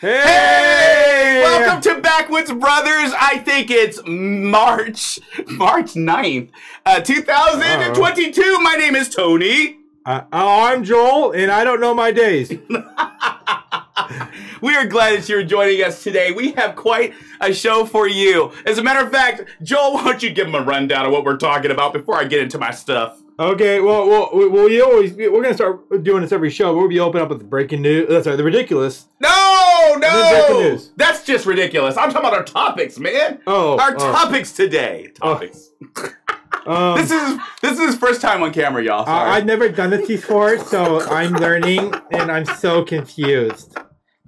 Hey! 0.00 1.42
Welcome 1.44 1.82
to 1.82 2.00
Backwoods 2.00 2.50
Brothers. 2.50 3.12
I 3.20 3.36
think 3.36 3.70
it's 3.70 4.00
March, 4.06 5.20
March 5.46 5.92
9th, 5.92 6.48
uh, 6.86 7.00
2022. 7.00 8.60
My 8.60 8.76
name 8.76 8.96
is 8.96 9.14
Tony. 9.14 9.80
Uh, 10.06 10.22
I'm 10.32 10.84
Joel, 10.84 11.32
and 11.32 11.50
I 11.50 11.64
don't 11.64 11.82
know 11.82 11.92
my 11.92 12.12
days. 12.12 12.48
we 14.62 14.74
are 14.74 14.86
glad 14.86 15.18
that 15.18 15.28
you're 15.28 15.44
joining 15.44 15.84
us 15.84 16.02
today. 16.02 16.32
We 16.32 16.52
have 16.52 16.76
quite 16.76 17.12
a 17.42 17.52
show 17.52 17.84
for 17.84 18.08
you. 18.08 18.52
As 18.64 18.78
a 18.78 18.82
matter 18.82 19.04
of 19.04 19.12
fact, 19.12 19.44
Joel, 19.62 19.92
why 19.92 20.04
don't 20.04 20.22
you 20.22 20.30
give 20.30 20.46
them 20.46 20.54
a 20.54 20.64
rundown 20.64 21.04
of 21.04 21.12
what 21.12 21.24
we're 21.24 21.36
talking 21.36 21.72
about 21.72 21.92
before 21.92 22.16
I 22.16 22.24
get 22.24 22.40
into 22.40 22.56
my 22.56 22.70
stuff? 22.70 23.20
Okay, 23.40 23.80
well, 23.80 24.06
well, 24.06 24.30
we, 24.34 24.46
well, 24.48 24.66
we 24.66 24.82
always 24.82 25.14
we're 25.14 25.42
gonna 25.42 25.54
start 25.54 26.04
doing 26.04 26.20
this 26.20 26.30
every 26.30 26.50
show. 26.50 26.76
We'll 26.76 26.88
be 26.88 27.00
open 27.00 27.22
up 27.22 27.30
with 27.30 27.38
the 27.38 27.44
breaking 27.44 27.80
news. 27.80 28.06
That's 28.06 28.26
right, 28.26 28.36
the 28.36 28.44
ridiculous. 28.44 29.06
No, 29.18 29.96
no, 29.98 30.78
that's 30.96 31.24
just 31.24 31.46
ridiculous. 31.46 31.96
I'm 31.96 32.10
talking 32.10 32.28
about 32.28 32.34
our 32.34 32.44
topics, 32.44 32.98
man. 32.98 33.40
Oh, 33.46 33.78
our 33.78 33.94
oh. 33.94 33.98
topics 33.98 34.52
today. 34.52 35.12
Topics. 35.14 35.70
Um, 36.66 36.98
this 36.98 37.10
is 37.10 37.38
this 37.62 37.72
is 37.72 37.78
his 37.78 37.96
first 37.96 38.20
time 38.20 38.42
on 38.42 38.52
camera, 38.52 38.84
y'all. 38.84 39.08
I, 39.08 39.36
I've 39.36 39.46
never 39.46 39.70
done 39.70 39.88
this 39.88 40.06
before, 40.06 40.58
so 40.58 41.00
I'm 41.00 41.32
learning, 41.32 41.94
and 42.12 42.30
I'm 42.30 42.44
so 42.44 42.84
confused. 42.84 43.78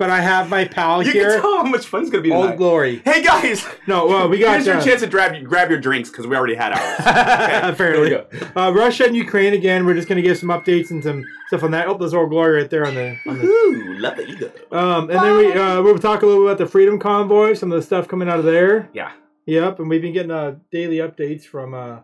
But 0.02 0.10
I 0.10 0.20
have 0.20 0.50
my 0.50 0.64
pal 0.64 0.98
here. 0.98 1.14
you 1.14 1.20
here. 1.20 1.30
can 1.34 1.42
tell 1.42 1.58
how 1.58 1.62
much 1.62 1.86
fun 1.86 2.00
it's 2.02 2.10
gonna 2.10 2.24
be 2.24 2.32
Old 2.32 2.42
tonight. 2.46 2.56
glory. 2.56 3.02
Hey 3.04 3.22
guys, 3.22 3.64
No, 3.86 4.08
well, 4.08 4.28
we 4.28 4.40
got 4.40 4.54
here's 4.54 4.66
your 4.66 4.76
uh, 4.78 4.84
chance 4.84 5.00
to 5.02 5.06
grab 5.06 5.32
grab 5.44 5.70
your 5.70 5.78
drinks 5.78 6.10
because 6.10 6.26
we 6.26 6.34
already 6.34 6.56
had 6.56 6.72
ours. 6.72 7.76
There 7.78 8.00
we 8.00 8.16
uh, 8.56 8.72
Russia 8.72 9.04
and 9.06 9.14
Ukraine 9.14 9.52
again. 9.54 9.86
We're 9.86 9.94
just 9.94 10.08
gonna 10.08 10.20
give 10.20 10.38
some 10.38 10.48
updates 10.48 10.90
and 10.90 11.04
some 11.04 11.24
stuff 11.46 11.62
on 11.62 11.70
that. 11.70 11.86
Oh, 11.86 11.96
there's 11.96 12.14
Old 12.14 12.30
Glory 12.30 12.62
right 12.62 12.68
there 12.68 12.84
on 12.84 12.96
the. 12.96 13.16
On 13.28 13.38
the 13.38 13.44
Ooh, 13.46 13.94
love 14.00 14.16
the 14.16 14.26
ego. 14.28 14.50
um, 14.72 15.08
and 15.08 15.20
then 15.20 15.36
we 15.36 15.52
uh, 15.52 15.80
we'll 15.82 15.96
talk 15.98 16.22
a 16.22 16.26
little 16.26 16.42
bit 16.42 16.50
about 16.54 16.58
the 16.58 16.66
Freedom 16.66 16.98
Convoy, 16.98 17.54
some 17.54 17.70
of 17.70 17.76
the 17.76 17.82
stuff 17.86 18.08
coming 18.08 18.28
out 18.28 18.40
of 18.40 18.44
there. 18.44 18.88
Yeah. 18.92 19.12
Yep, 19.46 19.78
and 19.78 19.88
we've 19.88 20.02
been 20.02 20.12
getting 20.12 20.32
uh, 20.32 20.56
daily 20.72 20.96
updates 20.96 21.44
from 21.44 21.74
uh, 21.74 22.00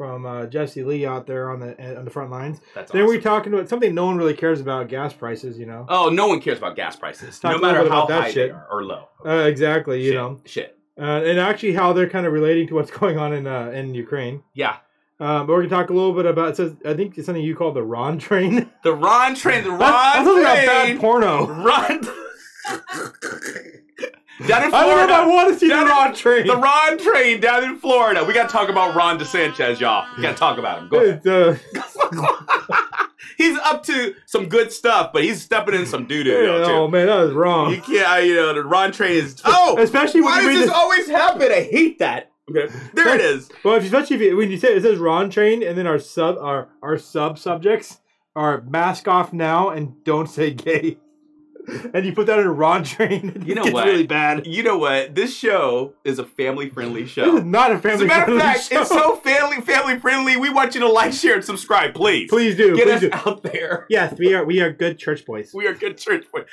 from 0.00 0.24
uh, 0.24 0.46
Jesse 0.46 0.82
Lee 0.82 1.04
out 1.04 1.26
there 1.26 1.50
on 1.50 1.60
the 1.60 1.98
on 1.98 2.06
the 2.06 2.10
front 2.10 2.30
lines. 2.30 2.58
That's 2.74 2.90
Then 2.90 3.02
awesome. 3.02 3.14
we're 3.16 3.20
talking 3.20 3.52
about 3.52 3.68
something 3.68 3.94
no 3.94 4.06
one 4.06 4.16
really 4.16 4.32
cares 4.32 4.58
about: 4.58 4.88
gas 4.88 5.12
prices. 5.12 5.58
You 5.58 5.66
know. 5.66 5.84
Oh, 5.90 6.08
no 6.08 6.26
one 6.26 6.40
cares 6.40 6.56
about 6.56 6.74
gas 6.74 6.96
prices, 6.96 7.38
Talk 7.38 7.52
no 7.52 7.58
matter 7.58 7.86
how 7.86 8.06
that 8.06 8.22
high 8.22 8.30
shit. 8.30 8.48
they 8.48 8.54
are 8.54 8.66
or 8.70 8.82
low. 8.82 9.08
Uh, 9.26 9.44
exactly. 9.46 10.00
You 10.02 10.12
Shit, 10.12 10.14
know, 10.14 10.40
shit. 10.46 10.78
uh, 10.98 11.02
and 11.02 11.38
actually 11.38 11.74
how 11.74 11.92
they're 11.92 12.08
kind 12.08 12.24
of 12.24 12.32
relating 12.32 12.66
to 12.68 12.74
what's 12.76 12.90
going 12.98 13.18
on 13.18 13.34
in 13.34 13.46
uh, 13.46 13.68
in 13.72 13.92
Ukraine. 13.94 14.42
Yeah, 14.54 14.76
Um, 15.20 15.46
but 15.46 15.48
we're 15.48 15.64
gonna 15.66 15.68
talk 15.68 15.90
a 15.90 15.92
little 15.92 16.14
bit 16.14 16.24
about. 16.24 16.48
It 16.52 16.56
says 16.56 16.76
I 16.86 16.94
think 16.94 17.18
it's 17.18 17.26
something 17.26 17.44
you 17.44 17.54
call 17.54 17.72
the 17.72 17.82
Ron 17.82 18.18
train. 18.18 18.70
the 18.82 18.94
Ron 18.94 19.34
train, 19.34 19.64
the 19.64 19.70
Ron 19.72 19.80
That's 19.80 20.24
something 20.24 20.42
about 20.42 20.64
train, 20.64 20.96
bad 20.96 20.98
porno. 20.98 21.46
Ron. 21.46 22.00
down 24.46 24.64
in 24.64 24.64
I 24.64 24.66
if 24.68 24.74
I 24.74 24.82
Florida, 24.84 25.28
want 25.28 25.52
to 25.52 25.58
see 25.58 25.68
the 25.68 25.74
Down 25.74 25.82
in- 25.84 25.88
Ron 25.88 26.14
train. 26.14 26.46
the 26.46 26.56
Ron 26.56 26.98
train 26.98 27.40
down 27.40 27.64
in 27.64 27.78
Florida. 27.78 28.24
We 28.24 28.32
got 28.34 28.48
to 28.48 28.52
talk 28.52 28.68
about 28.68 28.94
Ron 28.94 29.18
DeSantis, 29.18 29.80
y'all. 29.80 30.06
We 30.16 30.22
got 30.22 30.32
to 30.32 30.36
talk 30.38 30.58
about 30.58 30.82
him. 30.82 30.88
Go 30.88 30.98
ahead. 30.98 31.26
Uh, 31.26 31.54
he's 33.38 33.58
up 33.58 33.82
to 33.84 34.14
some 34.26 34.48
good 34.48 34.72
stuff, 34.72 35.12
but 35.12 35.24
he's 35.24 35.42
stepping 35.42 35.74
in 35.74 35.86
some 35.86 36.06
doo 36.06 36.22
doo. 36.24 36.62
oh 36.66 36.88
man, 36.88 37.06
that 37.06 37.16
was 37.20 37.32
wrong. 37.32 37.70
You 37.74 37.80
can't, 37.80 38.08
uh, 38.12 38.16
you 38.16 38.34
know, 38.34 38.54
the 38.54 38.64
Ron 38.64 38.92
train 38.92 39.12
is. 39.12 39.40
Oh, 39.44 39.76
Especially 39.78 40.20
when 40.20 40.30
why 40.32 40.42
does 40.42 40.54
this 40.54 40.60
this- 40.66 40.70
always 40.74 41.08
happen? 41.08 41.50
I 41.52 41.62
hate 41.62 41.98
that. 41.98 42.30
Okay, 42.50 42.72
there 42.94 43.14
it 43.14 43.20
is. 43.20 43.48
Well, 43.64 43.76
if, 43.76 43.84
especially 43.84 44.16
if 44.16 44.22
you, 44.22 44.36
when 44.36 44.50
you 44.50 44.58
say 44.58 44.74
it 44.74 44.82
says 44.82 44.98
Ron 44.98 45.30
train, 45.30 45.62
and 45.62 45.78
then 45.78 45.86
our 45.86 45.98
sub 46.00 46.36
our 46.38 46.68
our 46.82 46.98
sub 46.98 47.38
subjects 47.38 48.00
are 48.34 48.62
mask 48.62 49.06
off 49.06 49.32
now 49.32 49.68
and 49.70 50.02
don't 50.04 50.28
say 50.28 50.50
gay, 50.52 50.98
and 51.94 52.04
you 52.06 52.12
put 52.12 52.26
that 52.26 52.38
in 52.38 52.46
a 52.46 52.52
Ron 52.52 52.84
train, 52.84 53.42
You 53.46 53.54
know 53.54 53.64
what? 53.66 53.86
really 53.86 54.06
bad. 54.06 54.46
You 54.46 54.62
know 54.62 54.78
what? 54.78 55.14
This 55.14 55.36
show 55.36 55.94
is 56.04 56.18
a 56.18 56.24
family 56.24 56.68
friendly 56.68 57.02
This 57.04 57.10
show. 57.12 57.36
is 57.38 57.44
not 57.44 57.70
a 57.70 57.74
As 57.74 57.80
a 57.80 57.82
family. 57.82 58.06
matter 58.06 58.32
of 58.34 58.40
fact, 58.40 58.62
show. 58.70 58.80
it's 58.80 58.90
so 58.90 59.16
family 59.16 59.60
family 59.60 59.98
friendly. 59.98 60.36
We 60.36 60.50
want 60.50 60.74
you 60.74 60.80
to 60.80 60.88
like, 60.88 61.12
share, 61.12 61.34
and 61.36 61.44
subscribe, 61.44 61.94
please. 61.94 62.28
Please 62.30 62.56
do. 62.56 62.76
Get 62.76 62.84
please 62.86 62.94
us 62.94 63.00
do. 63.02 63.10
out 63.30 63.42
there. 63.42 63.86
Yes, 63.88 64.18
we 64.18 64.34
are. 64.34 64.44
We 64.44 64.60
are 64.60 64.72
good 64.72 64.98
church 64.98 65.24
boys. 65.26 65.52
We 65.54 65.66
are 65.66 65.74
good 65.74 65.98
church 65.98 66.26
boys. 66.32 66.44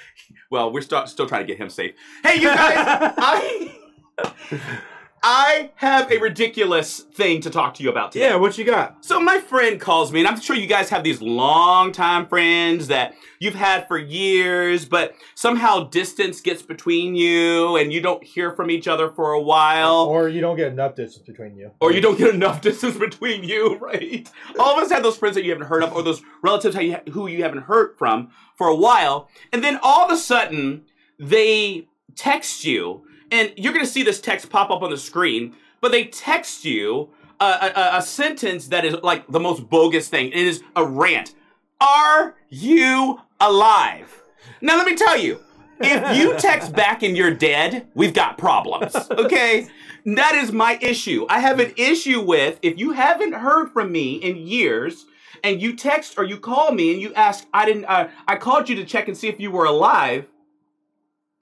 Well, 0.52 0.72
we're 0.72 0.82
st- 0.82 1.10
still 1.10 1.28
trying 1.28 1.42
to 1.42 1.48
get 1.48 1.58
him 1.58 1.70
safe. 1.70 1.94
Hey, 2.24 2.36
you 2.36 2.48
guys, 2.48 3.14
I 3.18 4.82
I 5.30 5.72
have 5.76 6.10
a 6.10 6.20
ridiculous 6.20 7.02
thing 7.02 7.42
to 7.42 7.50
talk 7.50 7.74
to 7.74 7.84
you 7.84 7.90
about 7.90 8.14
today. 8.14 8.28
Yeah, 8.30 8.38
what 8.38 8.58
you 8.58 8.64
got? 8.64 9.04
So 9.04 9.20
my 9.20 9.42
friend 9.42 9.78
calls 9.78 10.10
me, 10.10 10.22
and 10.22 10.28
I'm 10.28 10.40
sure 10.40 10.56
you 10.56 10.68
guys 10.68 10.88
have 10.88 11.04
these 11.04 11.22
long-time 11.22 12.28
friends 12.28 12.88
that 12.88 13.14
you've 13.40 13.54
had 13.54 13.90
for 13.90 13.98
years, 13.98 14.86
but 14.86 15.16
somehow 15.36 15.90
distance 15.90 16.40
gets 16.40 16.62
between 16.62 17.14
you, 17.14 17.76
and 17.76 17.92
you 17.92 18.00
don't 18.00 18.24
hear 18.24 18.54
from 18.54 18.72
each 18.72 18.88
other 18.88 19.10
for 19.10 19.34
a 19.34 19.42
while. 19.42 20.06
Or 20.06 20.30
you 20.30 20.40
don't 20.40 20.56
get 20.56 20.72
enough 20.72 20.96
distance 20.96 21.28
between 21.28 21.58
you. 21.58 21.72
or 21.82 21.92
you 21.92 22.00
don't 22.00 22.18
get 22.18 22.34
enough 22.34 22.62
distance 22.70 22.96
between 22.96 23.44
you, 23.44 23.76
right? 23.80 24.32
All 24.58 24.78
of 24.78 24.82
us 24.82 24.90
have 24.94 25.04
those 25.04 25.18
friends 25.18 25.36
that 25.36 25.44
you 25.44 25.52
haven't 25.52 25.68
heard 25.68 25.84
of, 25.84 25.92
or 25.92 26.04
those 26.04 26.22
relatives 26.42 26.78
who 27.12 27.28
you 27.28 27.44
haven't 27.44 27.64
heard 27.64 27.98
from 27.98 28.30
for 28.56 28.68
a 28.68 28.76
while, 28.76 29.30
and 29.52 29.62
then 29.62 29.78
all 29.84 30.06
of 30.06 30.10
a 30.10 30.16
sudden 30.16 30.86
they 31.20 31.90
text 32.16 32.64
you, 32.64 33.04
and 33.32 33.54
you're 33.56 33.74
gonna 33.74 33.86
see 33.86 34.04
this 34.04 34.22
text 34.22 34.50
pop 34.50 34.70
up 34.70 34.82
on 34.82 34.90
the 34.90 34.98
screen, 34.98 35.56
but 35.82 35.92
they 35.92 36.06
text 36.06 36.66
you 36.66 37.10
a, 37.40 37.46
a, 37.46 37.98
a 37.98 38.02
sentence 38.02 38.68
that 38.68 38.86
is 38.86 38.96
like 39.04 39.28
the 39.28 39.40
most 39.40 39.70
bogus 39.70 40.10
thing. 40.10 40.28
It 40.28 40.36
is 40.36 40.64
a 40.76 40.86
rant. 40.86 41.36
Are 41.80 42.36
you 42.50 43.22
alive? 43.40 44.22
Now 44.62 44.78
let 44.78 44.86
me 44.86 44.96
tell 44.96 45.18
you, 45.18 45.40
if 45.80 46.18
you 46.18 46.34
text 46.40 46.74
back 46.74 47.04
and 47.04 47.16
you're 47.16 47.34
dead, 47.34 47.88
we've 47.94 48.14
got 48.14 48.38
problems. 48.38 48.96
Okay? 49.12 49.68
That 50.06 50.36
is 50.36 50.52
my 50.52 50.80
issue. 50.82 51.26
I 51.30 51.40
have 51.40 51.60
an 51.60 51.74
issue 51.76 52.22
with 52.22 52.60
if 52.62 52.80
you 52.80 52.94
haven't 52.94 53.34
heard 53.34 53.72
from 53.72 53.92
me 53.92 54.16
in 54.16 54.38
years 54.38 55.06
and 55.44 55.62
you 55.62 55.76
text 55.76 56.18
or 56.18 56.24
you 56.24 56.38
call 56.38 56.72
me 56.72 56.94
and 56.94 57.02
you 57.02 57.14
ask, 57.14 57.46
I 57.54 57.66
didn't, 57.66 57.86
uh, 57.86 58.08
I 58.28 58.38
called 58.38 58.70
you 58.70 58.76
to 58.78 58.86
check 58.86 59.08
and 59.08 59.18
see 59.18 59.28
if 59.28 59.40
you 59.40 59.52
were 59.52 59.66
alive. 59.66 60.26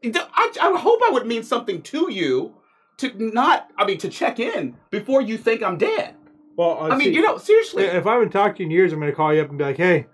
I, 0.04 0.52
I 0.62 0.78
hope 0.78 1.00
I 1.04 1.10
would 1.12 1.26
mean 1.26 1.44
something 1.44 1.82
to 1.84 2.12
you 2.12 2.56
to 2.98 3.12
not, 3.18 3.70
I 3.78 3.86
mean, 3.86 3.98
to 4.00 4.10
check 4.10 4.40
in 4.40 4.76
before 4.90 5.22
you 5.22 5.38
think 5.38 5.64
I'm 5.64 5.78
dead. 5.78 6.16
Well, 6.58 6.78
uh, 6.80 6.90
I 6.90 6.98
mean, 6.98 7.10
see, 7.10 7.16
you 7.16 7.22
know, 7.22 7.38
seriously. 7.38 7.84
if 7.84 8.06
I 8.06 8.14
haven't 8.14 8.30
talked 8.30 8.58
to 8.58 8.64
you 8.64 8.68
in 8.68 8.72
years, 8.72 8.94
I'm 8.94 9.00
going 9.00 9.12
to 9.12 9.16
call 9.16 9.34
you 9.34 9.42
up 9.42 9.50
and 9.50 9.58
be 9.58 9.64
like, 9.64 9.78
"Hey, 9.78 10.08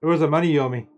there 0.00 0.08
was 0.08 0.20
the 0.20 0.28
money 0.28 0.50
you 0.50 0.60
owe 0.60 0.68
me." 0.68 0.88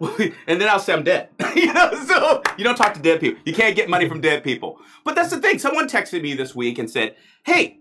and 0.00 0.60
then 0.60 0.68
I'll 0.68 0.78
say 0.78 0.92
I'm 0.92 1.04
dead. 1.04 1.28
you 1.54 1.72
know, 1.72 1.90
so 2.06 2.42
you 2.56 2.64
don't 2.64 2.76
talk 2.76 2.94
to 2.94 3.00
dead 3.00 3.20
people. 3.20 3.42
You 3.44 3.54
can't 3.54 3.76
get 3.76 3.88
money 3.88 4.08
from 4.08 4.20
dead 4.20 4.42
people. 4.42 4.78
But 5.04 5.14
that's 5.14 5.30
the 5.30 5.40
thing. 5.40 5.58
Someone 5.58 5.88
texted 5.88 6.22
me 6.22 6.34
this 6.34 6.54
week 6.54 6.78
and 6.78 6.90
said, 6.90 7.16
"Hey, 7.44 7.80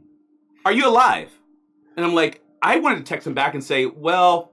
are 0.65 0.73
you 0.73 0.87
alive?" 0.87 1.31
And 1.95 2.05
I'm 2.05 2.13
like, 2.13 2.41
I 2.61 2.79
wanted 2.79 2.97
to 2.97 3.03
text 3.03 3.25
him 3.25 3.33
back 3.33 3.53
and 3.53 3.63
say, 3.63 3.85
"Well, 3.85 4.51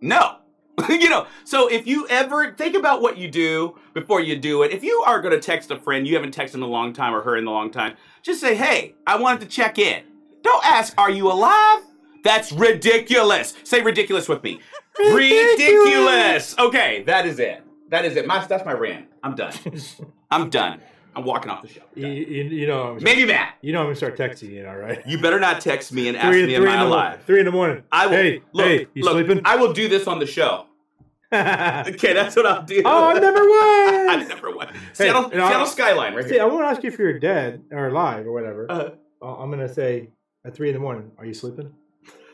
no." 0.00 0.37
you 0.88 1.08
know, 1.08 1.26
so 1.44 1.68
if 1.68 1.86
you 1.86 2.06
ever 2.08 2.52
think 2.52 2.74
about 2.74 3.00
what 3.02 3.18
you 3.18 3.28
do 3.30 3.76
before 3.94 4.20
you 4.20 4.36
do 4.36 4.62
it, 4.62 4.72
if 4.72 4.84
you 4.84 5.02
are 5.06 5.20
going 5.20 5.34
to 5.34 5.40
text 5.40 5.70
a 5.70 5.78
friend 5.78 6.06
you 6.06 6.14
haven't 6.14 6.34
texted 6.36 6.54
in 6.56 6.62
a 6.62 6.66
long 6.66 6.92
time 6.92 7.14
or 7.14 7.22
her 7.22 7.36
in 7.36 7.46
a 7.46 7.50
long 7.50 7.70
time, 7.70 7.96
just 8.22 8.40
say, 8.40 8.54
"Hey, 8.54 8.94
I 9.06 9.16
wanted 9.16 9.40
to 9.40 9.46
check 9.46 9.78
in." 9.78 10.02
Don't 10.42 10.64
ask, 10.64 10.94
"Are 10.98 11.10
you 11.10 11.30
alive?" 11.30 11.80
That's 12.24 12.52
ridiculous. 12.52 13.54
Say 13.64 13.80
ridiculous 13.80 14.28
with 14.28 14.42
me. 14.42 14.60
Ridiculous. 14.98 16.58
Okay, 16.58 17.02
that 17.04 17.26
is 17.26 17.38
it. 17.38 17.62
That 17.90 18.04
is 18.04 18.16
it. 18.16 18.26
My 18.26 18.44
that's 18.44 18.64
my 18.64 18.72
rant. 18.72 19.06
I'm 19.22 19.34
done. 19.34 19.52
I'm 20.30 20.50
done. 20.50 20.80
I'm 21.16 21.24
walking 21.24 21.50
off 21.50 21.62
the 21.62 21.68
show. 21.68 21.80
You, 21.96 22.06
you, 22.06 22.44
you 22.44 22.66
know, 22.68 22.92
I'm 22.92 23.02
Maybe 23.02 23.24
Matt. 23.24 23.56
you 23.60 23.72
know, 23.72 23.80
I'm 23.80 23.86
going 23.86 23.94
to 23.94 23.98
start 23.98 24.16
texting 24.16 24.50
you 24.50 24.62
now, 24.62 24.76
right? 24.76 25.02
You 25.04 25.20
better 25.20 25.40
not 25.40 25.60
text 25.60 25.92
me 25.92 26.06
and 26.06 26.16
ask 26.16 26.32
me, 26.32 26.54
am 26.54 26.68
I 26.68 26.80
alive? 26.80 27.24
three 27.24 27.40
in 27.40 27.46
the 27.46 27.50
morning. 27.50 27.82
I 27.90 28.06
will. 28.06 28.12
Hey, 28.12 28.42
look, 28.52 28.66
hey, 28.66 28.86
you 28.94 29.02
look, 29.02 29.14
sleeping? 29.14 29.40
I 29.44 29.56
will 29.56 29.72
do 29.72 29.88
this 29.88 30.06
on 30.06 30.20
the 30.20 30.26
show. 30.26 30.66
Okay, 31.32 32.12
that's 32.14 32.36
what 32.36 32.46
I'll 32.46 32.62
do. 32.62 32.82
Oh, 32.84 33.04
I 33.10 33.14
never 33.18 33.38
I 33.40 34.14
won. 34.16 34.28
never 34.28 34.56
went. 34.56 34.70
Seattle, 34.94 35.24
I'll- 35.24 35.30
Seattle 35.30 35.66
skyline 35.66 36.14
right 36.14 36.24
See, 36.24 36.34
here. 36.34 36.42
I 36.42 36.46
won't 36.46 36.64
ask 36.64 36.82
you 36.82 36.90
if 36.90 36.98
you're 36.98 37.18
dead 37.18 37.62
or 37.70 37.88
alive 37.88 38.26
or 38.26 38.32
whatever. 38.32 38.66
Uh, 38.70 38.90
I'm 39.22 39.50
going 39.50 39.66
to 39.66 39.72
say 39.72 40.10
at 40.44 40.54
three 40.54 40.68
in 40.68 40.74
the 40.74 40.80
morning. 40.80 41.10
Are 41.18 41.26
you 41.26 41.34
sleeping? 41.34 41.72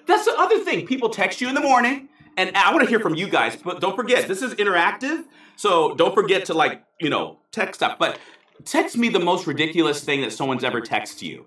that's 0.07 0.25
the 0.27 0.35
other 0.39 0.61
thing. 0.61 0.87
People 0.87 1.09
text 1.09 1.41
you 1.41 1.49
in 1.49 1.55
the 1.55 1.61
morning, 1.61 2.09
and 2.37 2.55
I 2.57 2.71
want 2.73 2.85
to 2.85 2.89
hear 2.91 3.01
from 3.01 3.15
you 3.15 3.27
guys. 3.29 3.57
But 3.57 3.81
don't 3.81 3.97
forget, 3.97 4.29
this 4.29 4.43
is 4.43 4.55
interactive, 4.55 5.25
so 5.57 5.95
don't 5.95 6.15
forget 6.15 6.45
to 6.47 6.55
like 6.55 6.85
you 7.01 7.09
know 7.11 7.41
text 7.53 7.81
stuff. 7.81 7.99
But 7.99 8.19
text 8.65 8.97
me 8.99 9.09
the 9.09 9.19
most 9.21 9.47
ridiculous 9.47 10.05
thing 10.05 10.21
that 10.21 10.33
someone's 10.33 10.63
ever 10.63 10.81
texted 10.81 11.23
you 11.23 11.47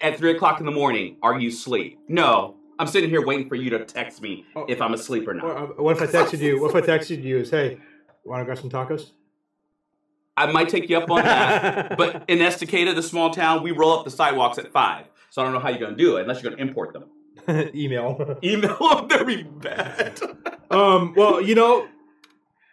at 0.00 0.16
three 0.18 0.30
o'clock 0.34 0.60
in 0.60 0.66
the 0.66 0.72
morning. 0.72 1.18
Are 1.22 1.38
you 1.38 1.50
asleep? 1.50 1.98
No, 2.08 2.56
I'm 2.80 2.86
sitting 2.86 3.10
here 3.10 3.24
waiting 3.24 3.48
for 3.48 3.54
you 3.56 3.70
to 3.70 3.84
text 3.84 4.20
me 4.22 4.44
Oh. 4.56 4.64
if 4.68 4.80
I'm 4.80 4.94
asleep 4.94 5.28
or 5.28 5.32
Or, 5.32 5.34
not. 5.34 5.44
uh, 5.46 5.66
what 5.82 5.96
if 5.96 6.02
I 6.02 6.06
texted 6.06 6.38
you? 6.40 6.60
What 6.60 6.74
if 6.74 6.82
I 6.82 6.86
texted 6.86 7.22
you? 7.22 7.38
Is 7.38 7.50
hey, 7.50 7.78
want 8.24 8.40
to 8.40 8.44
grab 8.44 8.58
some 8.58 8.70
tacos? 8.70 9.10
I 10.36 10.50
might 10.50 10.68
take 10.70 10.88
you 10.88 10.96
up 10.98 11.10
on 11.10 11.22
that. 11.22 11.96
But 12.02 12.24
in 12.28 12.38
Estacada, 12.38 12.94
the 12.94 13.02
small 13.02 13.30
town, 13.30 13.62
we 13.62 13.72
roll 13.72 13.92
up 13.98 14.04
the 14.04 14.10
sidewalks 14.10 14.56
at 14.58 14.72
five. 14.72 15.06
So 15.28 15.42
I 15.42 15.44
don't 15.44 15.52
know 15.52 15.60
how 15.60 15.68
you're 15.68 15.78
going 15.78 15.96
to 15.96 16.02
do 16.02 16.16
it 16.16 16.22
unless 16.22 16.42
you're 16.42 16.50
going 16.50 16.58
to 16.62 16.66
import 16.68 16.92
them. 16.94 17.04
Email. 17.74 18.38
Email 18.44 18.76
them, 18.78 19.08
they're 19.08 19.24
be 19.24 19.42
bad. 19.42 20.18
um. 20.70 21.14
Well, 21.16 21.40
you 21.40 21.54
know, 21.54 21.86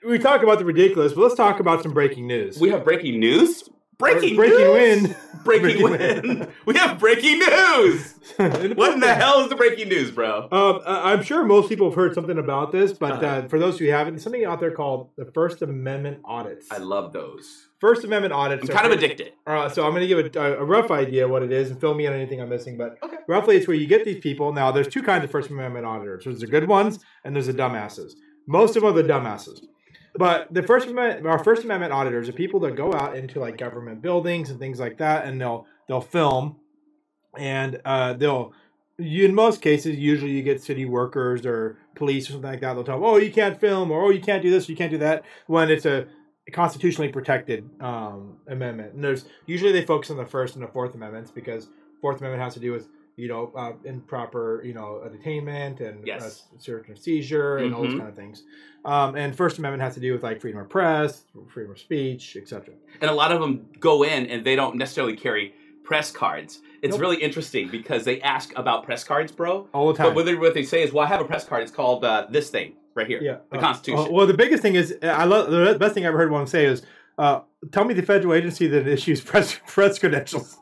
we 0.08 0.18
talk 0.20 0.42
about 0.44 0.60
the 0.60 0.66
ridiculous, 0.66 1.14
but 1.14 1.22
let's 1.22 1.36
talk 1.36 1.60
about 1.60 1.84
some 1.84 1.94
breaking 1.94 2.28
news. 2.28 2.58
We 2.60 2.70
have 2.70 2.84
breaking 2.86 3.20
news. 3.20 3.70
Breaking 4.00 4.36
breaking 4.36 4.58
news? 4.60 5.02
wind. 5.04 5.16
Breaking 5.44 5.82
Breaking 5.82 6.28
wind. 6.40 6.48
we 6.66 6.76
have 6.78 7.00
breaking 7.00 7.40
news. 7.40 8.14
What 8.38 8.94
in 8.94 9.00
the 9.00 9.14
hell 9.14 9.40
is 9.42 9.50
the 9.50 9.56
breaking 9.56 9.88
news, 9.90 10.12
bro? 10.12 10.48
Um, 10.52 10.82
I'm 10.86 11.24
sure 11.24 11.44
most 11.46 11.70
people 11.70 11.88
have 11.90 11.96
heard 11.96 12.14
something 12.14 12.38
about 12.38 12.72
this, 12.72 12.92
but 12.94 13.14
Uh-huh. 13.14 13.26
uh, 13.26 13.48
for 13.48 13.58
those 13.58 13.80
who 13.80 13.86
haven't, 13.88 14.14
there's 14.16 14.24
something 14.24 14.46
out 14.46 14.60
there 14.60 14.72
called 14.72 15.10
the 15.18 15.26
First 15.34 15.62
Amendment 15.62 16.20
audits. 16.26 16.68
I 16.70 16.78
love 16.78 17.14
those. 17.14 17.70
First 17.80 18.04
Amendment 18.04 18.34
audits. 18.34 18.70
I'm 18.70 18.76
kind 18.76 18.86
of 18.86 18.92
addicted. 18.92 19.32
Uh, 19.48 19.70
so 19.70 19.86
I'm 19.86 19.92
going 19.94 20.08
to 20.08 20.08
give 20.08 20.36
a, 20.36 20.58
a 20.60 20.64
rough 20.66 20.92
idea 20.92 21.28
what 21.28 21.42
it 21.42 21.52
is 21.52 21.72
and 21.72 21.80
fill 21.80 21.94
me 21.96 22.06
in 22.06 22.14
on 22.14 22.20
anything 22.20 22.42
I'm 22.42 22.50
missing. 22.50 22.78
But 22.78 22.98
Okay. 23.02 23.18
roughly, 23.28 23.56
it's 23.56 23.68
where 23.68 23.78
you 23.78 23.88
get 23.88 24.04
these 24.06 24.20
people. 24.20 24.52
Now, 24.54 24.72
there's 24.72 24.88
two 24.90 25.02
kinds 25.02 25.24
of 25.24 25.32
First 25.32 25.50
Amendment 25.50 25.86
auditors. 25.86 26.26
There's 26.26 26.42
the 26.42 26.48
good 26.48 26.68
ones 26.68 27.00
and 27.24 27.34
there's 27.36 27.48
the 27.48 27.54
dumbasses. 27.54 28.12
Most 28.48 28.76
of 28.76 28.84
them 28.84 28.92
are 28.92 29.02
the 29.02 29.08
dumbasses. 29.08 29.62
But 30.18 30.54
the 30.54 30.64
First 30.64 30.88
Amendment, 30.88 31.28
our 31.28 31.44
First 31.44 31.64
Amendment 31.64 31.94
auditors 31.94 32.28
are 32.28 32.34
people 32.34 32.60
that 32.62 32.76
go 32.76 32.94
out 32.94 33.16
into 33.16 33.40
like 33.40 33.58
government 33.58 34.02
buildings 34.02 34.50
and 34.50 34.60
things 34.60 34.80
like 34.80 34.98
that, 34.98 35.26
and 35.26 35.40
they'll 35.40 35.66
they'll 35.88 36.02
film, 36.02 36.58
and 37.38 37.82
uh, 37.86 38.14
they'll. 38.14 38.54
You, 39.00 39.26
in 39.26 39.36
most 39.36 39.62
cases, 39.62 39.96
usually 39.96 40.32
you 40.32 40.42
get 40.42 40.64
city 40.64 40.86
workers 40.86 41.46
or 41.46 41.78
police 41.94 42.28
or 42.30 42.32
something 42.32 42.50
like 42.50 42.62
that. 42.62 42.74
They'll 42.74 42.84
tell 42.84 42.96
them, 43.00 43.06
"Oh, 43.06 43.18
you 43.18 43.32
can't 43.32 43.60
film," 43.60 43.92
or 43.92 44.06
"Oh, 44.06 44.10
you 44.10 44.20
can't 44.20 44.42
do 44.42 44.50
this, 44.50 44.68
or, 44.68 44.72
you 44.72 44.78
can't 44.78 44.92
do 44.92 44.98
that." 44.98 45.24
When 45.46 45.70
it's 45.70 45.86
a 45.86 46.08
constitutionally 46.52 47.12
protected 47.12 47.70
um, 47.82 48.38
amendment. 48.48 48.94
And 48.94 49.04
there's 49.04 49.26
usually 49.46 49.72
they 49.72 49.86
focus 49.86 50.10
on 50.10 50.18
the 50.18 50.26
First 50.26 50.56
and 50.56 50.64
the 50.64 50.68
Fourth 50.68 50.96
Amendments 50.96 51.30
because 51.30 51.68
Fourth 52.02 52.20
Amendment 52.20 52.42
has 52.42 52.54
to 52.54 52.60
do 52.60 52.72
with 52.72 52.88
you 53.18 53.28
know 53.28 53.52
uh, 53.56 53.74
improper 53.84 54.62
you 54.64 54.74
know 54.74 55.02
uh, 55.04 55.10
detainment 55.10 55.82
and 55.82 56.06
Yes. 56.08 56.46
uh, 56.56 56.60
search 56.60 56.88
and 56.88 56.98
seizure 56.98 57.58
and 57.58 57.74
all 57.74 57.82
those 57.84 57.94
Mhm. 57.94 57.98
kind 57.98 58.10
of 58.10 58.16
things. 58.16 58.44
Um, 58.86 59.16
and 59.16 59.36
First 59.36 59.58
Amendment 59.58 59.82
has 59.84 59.96
to 59.96 60.00
do 60.00 60.14
with 60.14 60.24
like 60.24 60.40
freedom 60.40 60.62
of 60.62 60.70
press, 60.70 61.26
freedom 61.50 61.72
of 61.74 61.80
speech, 61.80 62.38
etc. 62.40 62.74
And 63.02 63.10
a 63.12 63.14
lot 63.14 63.32
of 63.34 63.42
them 63.42 63.68
go 63.80 64.04
in 64.04 64.28
and 64.28 64.46
they 64.46 64.56
don't 64.56 64.76
necessarily 64.78 65.18
carry 65.18 65.54
press 65.84 66.12
cards. 66.12 66.62
It's 66.82 66.92
Nope. 66.92 67.02
really 67.02 67.18
interesting 67.18 67.70
because 67.70 68.06
they 68.06 68.22
ask 68.22 68.54
about 68.58 68.84
press 68.84 69.04
cards, 69.04 69.32
bro. 69.32 69.68
All 69.74 69.88
the 69.88 69.94
But 69.98 70.04
time. 70.10 70.16
what 70.16 70.26
they, 70.26 70.36
what 70.36 70.54
they 70.54 70.64
say 70.64 70.84
is, 70.84 70.94
well, 70.94 71.04
I 71.04 71.08
have 71.10 71.20
a 71.22 71.26
press 71.26 71.44
card. 71.44 71.64
It's 71.64 71.72
called 71.72 72.06
uh, 72.06 72.28
this 72.30 72.50
thing 72.50 72.74
right 72.94 73.08
here. 73.08 73.20
yeah, 73.22 73.38
The 73.52 73.58
Uh, 73.58 73.62
Constitution. 73.62 74.06
uh, 74.08 74.12
well, 74.12 74.28
the 74.28 74.34
biggest 74.36 74.62
thing 74.62 74.76
is 74.76 74.96
I 75.02 75.26
love 75.26 75.50
the 75.50 75.76
best 75.80 75.94
thing 75.96 76.06
I 76.06 76.10
ever 76.10 76.18
heard 76.18 76.32
one 76.32 76.46
say 76.48 76.66
is. 76.66 76.84
Uh, 77.18 77.40
tell 77.72 77.84
me 77.84 77.96
the 77.96 78.04
federal 78.04 78.36
agency 78.36 78.68
that 78.68 78.88
issues 78.88 79.22
press 79.32 79.60
press 79.66 79.98
credentials. 79.98 80.56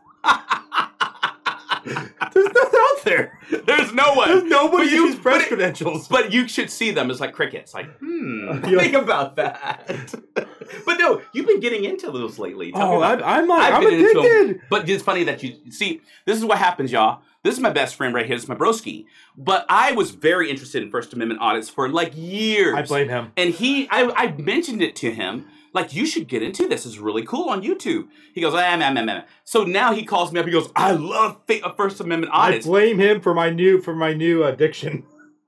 There's 2.33 2.47
nothing 2.53 2.79
out 2.79 3.03
there. 3.03 3.39
There's 3.65 3.93
no 3.93 4.13
one. 4.13 4.29
There's 4.29 4.43
nobody 4.43 4.89
you- 4.89 5.15
press 5.17 5.37
but 5.37 5.41
it- 5.43 5.47
credentials. 5.47 6.07
But 6.07 6.31
you 6.31 6.47
should 6.47 6.69
see 6.69 6.91
them 6.91 7.09
as 7.11 7.19
like 7.19 7.33
crickets. 7.33 7.73
Like, 7.73 7.89
hmm, 7.99 8.49
Uh, 8.49 8.59
think 8.61 8.93
about 8.93 9.35
that. 9.37 10.13
but 10.85 10.97
no, 10.97 11.21
you've 11.33 11.47
been 11.47 11.59
getting 11.59 11.83
into 11.85 12.11
those 12.11 12.37
lately. 12.39 12.71
Tell 12.71 12.93
Oh, 12.93 13.01
I, 13.01 13.37
I'm, 13.37 13.47
like, 13.47 13.73
I'm 13.73 13.87
'em. 13.87 13.93
addicted. 13.93 14.61
But 14.69 14.87
it's 14.89 15.03
funny 15.03 15.23
that 15.25 15.41
you 15.43 15.57
see. 15.71 16.01
This 16.25 16.37
is 16.37 16.45
what 16.45 16.57
happens, 16.57 16.91
y'all. 16.91 17.21
This 17.43 17.53
is 17.53 17.59
my 17.59 17.69
best 17.69 17.95
friend 17.95 18.13
right 18.15 18.25
here. 18.25 18.35
This 18.35 18.43
is 18.43 18.49
my 18.49 18.55
broski. 18.55 19.05
But 19.37 19.65
I 19.69 19.91
was 19.91 20.11
very 20.11 20.49
interested 20.49 20.81
in 20.81 20.89
First 20.89 21.13
Amendment 21.13 21.41
audits 21.41 21.69
for 21.69 21.87
like 21.89 22.11
years. 22.15 22.73
I 22.75 22.81
blame 22.81 23.09
him. 23.09 23.31
And 23.37 23.53
he, 23.53 23.87
I, 23.89 24.11
I 24.15 24.31
mentioned 24.37 24.81
it 24.81 24.95
to 24.97 25.11
him. 25.11 25.45
Like 25.75 25.93
you 25.93 26.05
should 26.05 26.27
get 26.27 26.41
into 26.41 26.67
this. 26.67 26.85
It's 26.85 26.97
really 26.97 27.23
cool 27.23 27.49
on 27.49 27.61
YouTube. 27.61 28.07
He 28.33 28.39
goes, 28.41 28.53
ah, 28.53 28.75
man, 28.77 28.93
man, 28.95 29.05
man. 29.05 29.25
So 29.43 29.63
now 29.65 29.93
he 29.93 30.03
calls 30.03 30.31
me 30.31 30.39
up. 30.39 30.45
He 30.45 30.51
goes, 30.51 30.69
I 30.75 30.91
love 30.93 31.41
fa- 31.47 31.73
First 31.75 31.99
Amendment 31.99 32.31
audits. 32.33 32.65
I 32.65 32.69
blame 32.69 32.97
him 32.97 33.19
for 33.21 33.33
my 33.33 33.49
new 33.49 33.81
for 33.81 33.93
my 33.93 34.13
new 34.13 34.43
addiction. 34.43 35.03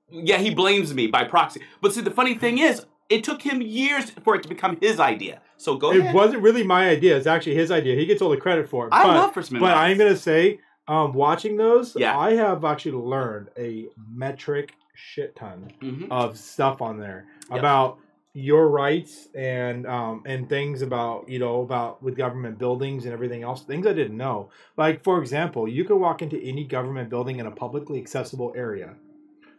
Yeah, 0.10 0.38
he 0.38 0.54
blames 0.54 0.94
me 0.94 1.08
by 1.08 1.24
proxy. 1.24 1.62
But 1.82 1.94
see, 1.94 2.02
the 2.02 2.12
funny 2.12 2.36
thing 2.36 2.58
is, 2.60 2.86
it 3.10 3.24
took 3.24 3.42
him 3.42 3.62
years 3.62 4.10
for 4.24 4.36
it 4.36 4.44
to 4.44 4.50
become 4.50 4.78
his 4.82 5.00
idea. 5.00 5.42
So 5.58 5.76
go 5.78 5.92
It 5.92 6.00
ahead. 6.00 6.14
wasn't 6.16 6.44
really 6.44 6.64
my 6.64 6.90
idea. 6.90 7.16
It's 7.18 7.26
actually 7.28 7.56
his 7.56 7.72
idea. 7.72 7.96
He 7.96 8.06
gets 8.06 8.22
all 8.22 8.30
the 8.30 8.38
credit 8.38 8.70
for 8.70 8.88
it. 8.88 8.94
I 8.94 9.04
but, 9.04 9.16
love 9.16 9.34
First 9.34 9.50
Amendment. 9.50 9.74
But 9.74 9.78
I'm 9.78 9.98
gonna 9.98 10.16
say, 10.18 10.60
um, 10.90 11.14
watching 11.14 11.56
those, 11.58 11.96
Yeah. 11.96 12.18
I 12.18 12.34
have 12.36 12.64
actually 12.66 12.94
learned 12.94 13.48
a 13.58 13.88
metric 14.14 14.74
shit 14.94 15.36
ton 15.36 15.72
Mhm. 15.82 16.08
of 16.12 16.38
stuff 16.38 16.82
on 16.82 17.00
there 17.00 17.26
Yep. 17.50 17.60
about 17.60 18.00
your 18.38 18.70
rights 18.70 19.30
and 19.34 19.88
um, 19.88 20.22
and 20.28 20.48
things 20.48 20.84
about 20.84 21.28
you 21.28 21.40
know 21.40 21.62
about 21.62 22.04
with 22.04 22.16
government 22.16 22.60
buildings 22.60 23.06
and 23.06 23.12
everything 23.12 23.42
else 23.42 23.64
things 23.64 23.88
i 23.88 23.94
didn't 23.94 24.16
know. 24.16 24.52
Like 24.78 25.04
for 25.04 25.20
example 25.20 25.68
you 25.68 25.84
can 25.84 26.00
walk 26.00 26.22
into 26.22 26.40
any 26.44 26.64
government 26.64 27.10
building 27.10 27.40
in 27.40 27.48
a 27.48 27.52
publicly 27.52 28.00
accessible 28.00 28.54
area 28.56 28.94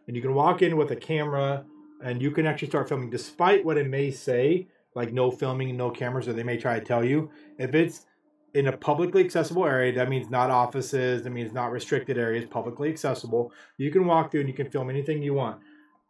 and 0.07 0.15
you 0.15 0.23
can 0.23 0.33
walk 0.33 0.63
in 0.63 0.77
with 0.77 0.93
a 0.93 0.97
camera 0.97 1.65
and 2.05 2.23
you 2.23 2.31
can 2.31 2.47
actually 2.47 2.69
start 2.69 2.89
filming 2.89 3.11
despite 3.11 3.65
what 3.65 3.77
it 3.77 3.89
may 3.89 4.13
say 4.13 4.69
like 4.95 5.13
no 5.13 5.33
filming 5.33 5.77
no 5.77 5.91
cameras 5.91 6.29
or 6.29 6.33
they 6.33 6.45
may 6.45 6.57
try 6.57 6.79
to 6.79 6.85
tell 6.85 7.05
you. 7.05 7.33
If 7.59 7.75
it's 7.75 8.07
in 8.55 8.69
a 8.69 8.77
publicly 8.77 9.25
accessible 9.25 9.67
area 9.67 9.93
that 9.93 10.09
means 10.09 10.31
not 10.31 10.53
offices 10.53 11.25
that 11.25 11.31
means 11.31 11.53
not 11.53 11.73
restricted 11.73 12.17
areas 12.17 12.45
publicly 12.47 12.89
accessible 12.89 13.53
you 13.77 13.91
can 13.91 14.07
walk 14.07 14.31
through 14.31 14.41
and 14.41 14.49
you 14.49 14.55
can 14.55 14.71
film 14.71 14.89
anything 14.89 15.21
you 15.21 15.35
want 15.35 15.61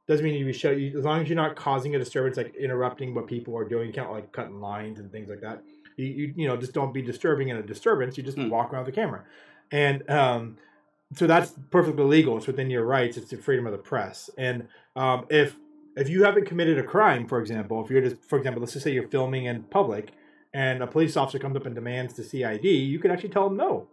doesn't 0.09 0.25
mean 0.25 0.35
you 0.35 0.47
be 0.47 0.53
show 0.53 0.71
you 0.71 0.99
as 0.99 1.05
long 1.05 1.21
as 1.21 1.29
you're 1.29 1.37
not 1.37 1.55
causing 1.55 1.95
a 1.95 1.99
disturbance 1.99 2.37
like 2.37 2.55
interrupting 2.57 3.15
what 3.15 3.27
people 3.27 3.57
are 3.57 3.69
doing 3.69 3.87
you 3.87 3.93
can't 3.93 4.11
like 4.11 4.33
cutting 4.33 4.61
lines 4.61 4.99
and 4.99 5.13
things 5.13 5.29
like 5.29 5.41
that. 5.43 5.63
You, 5.97 6.07
you, 6.07 6.35
you 6.37 6.49
know 6.49 6.57
just 6.57 6.73
don't 6.73 6.93
be 6.93 7.03
disturbing 7.03 7.49
in 7.49 7.57
a 7.57 7.63
disturbance 7.63 8.17
you 8.17 8.25
just 8.25 8.39
Hmm. 8.39 8.49
walk 8.49 8.73
around 8.73 8.87
the 8.87 8.93
camera. 8.93 9.25
And 9.71 10.09
um 10.11 10.57
so 11.15 11.27
that's 11.27 11.53
perfectly 11.71 12.05
legal 12.05 12.37
it's 12.39 12.47
within 12.47 12.71
your 12.71 12.85
rights 12.85 13.17
it's 13.17 13.31
the 13.31 13.37
freedom 13.37 13.67
of 13.67 13.73
the 13.73 13.79
press. 13.79 14.31
And 14.39 14.67
um 14.97 15.27
if 15.29 15.57
if 15.97 16.09
you 16.09 16.25
haven't 16.25 16.47
committed 16.47 16.79
a 16.79 16.83
crime 16.83 17.27
for 17.27 17.41
example 17.41 17.85
if 17.85 17.91
you're 17.91 18.01
just 18.01 18.25
for 18.25 18.39
example 18.39 18.61
let's 18.61 18.73
just 18.73 18.85
say 18.85 18.93
you're 18.93 19.09
filming 19.09 19.45
in 19.45 19.63
public 19.65 20.13
and 20.55 20.83
a 20.83 20.87
police 20.87 21.17
officer 21.17 21.39
comes 21.39 21.57
up 21.57 21.67
and 21.67 21.75
demands 21.75 22.15
the 22.15 22.25
cid 22.25 22.65
you 22.65 22.99
can 22.99 23.11
actually 23.11 23.29
tell 23.29 23.49
them 23.49 23.59
no 23.59 23.87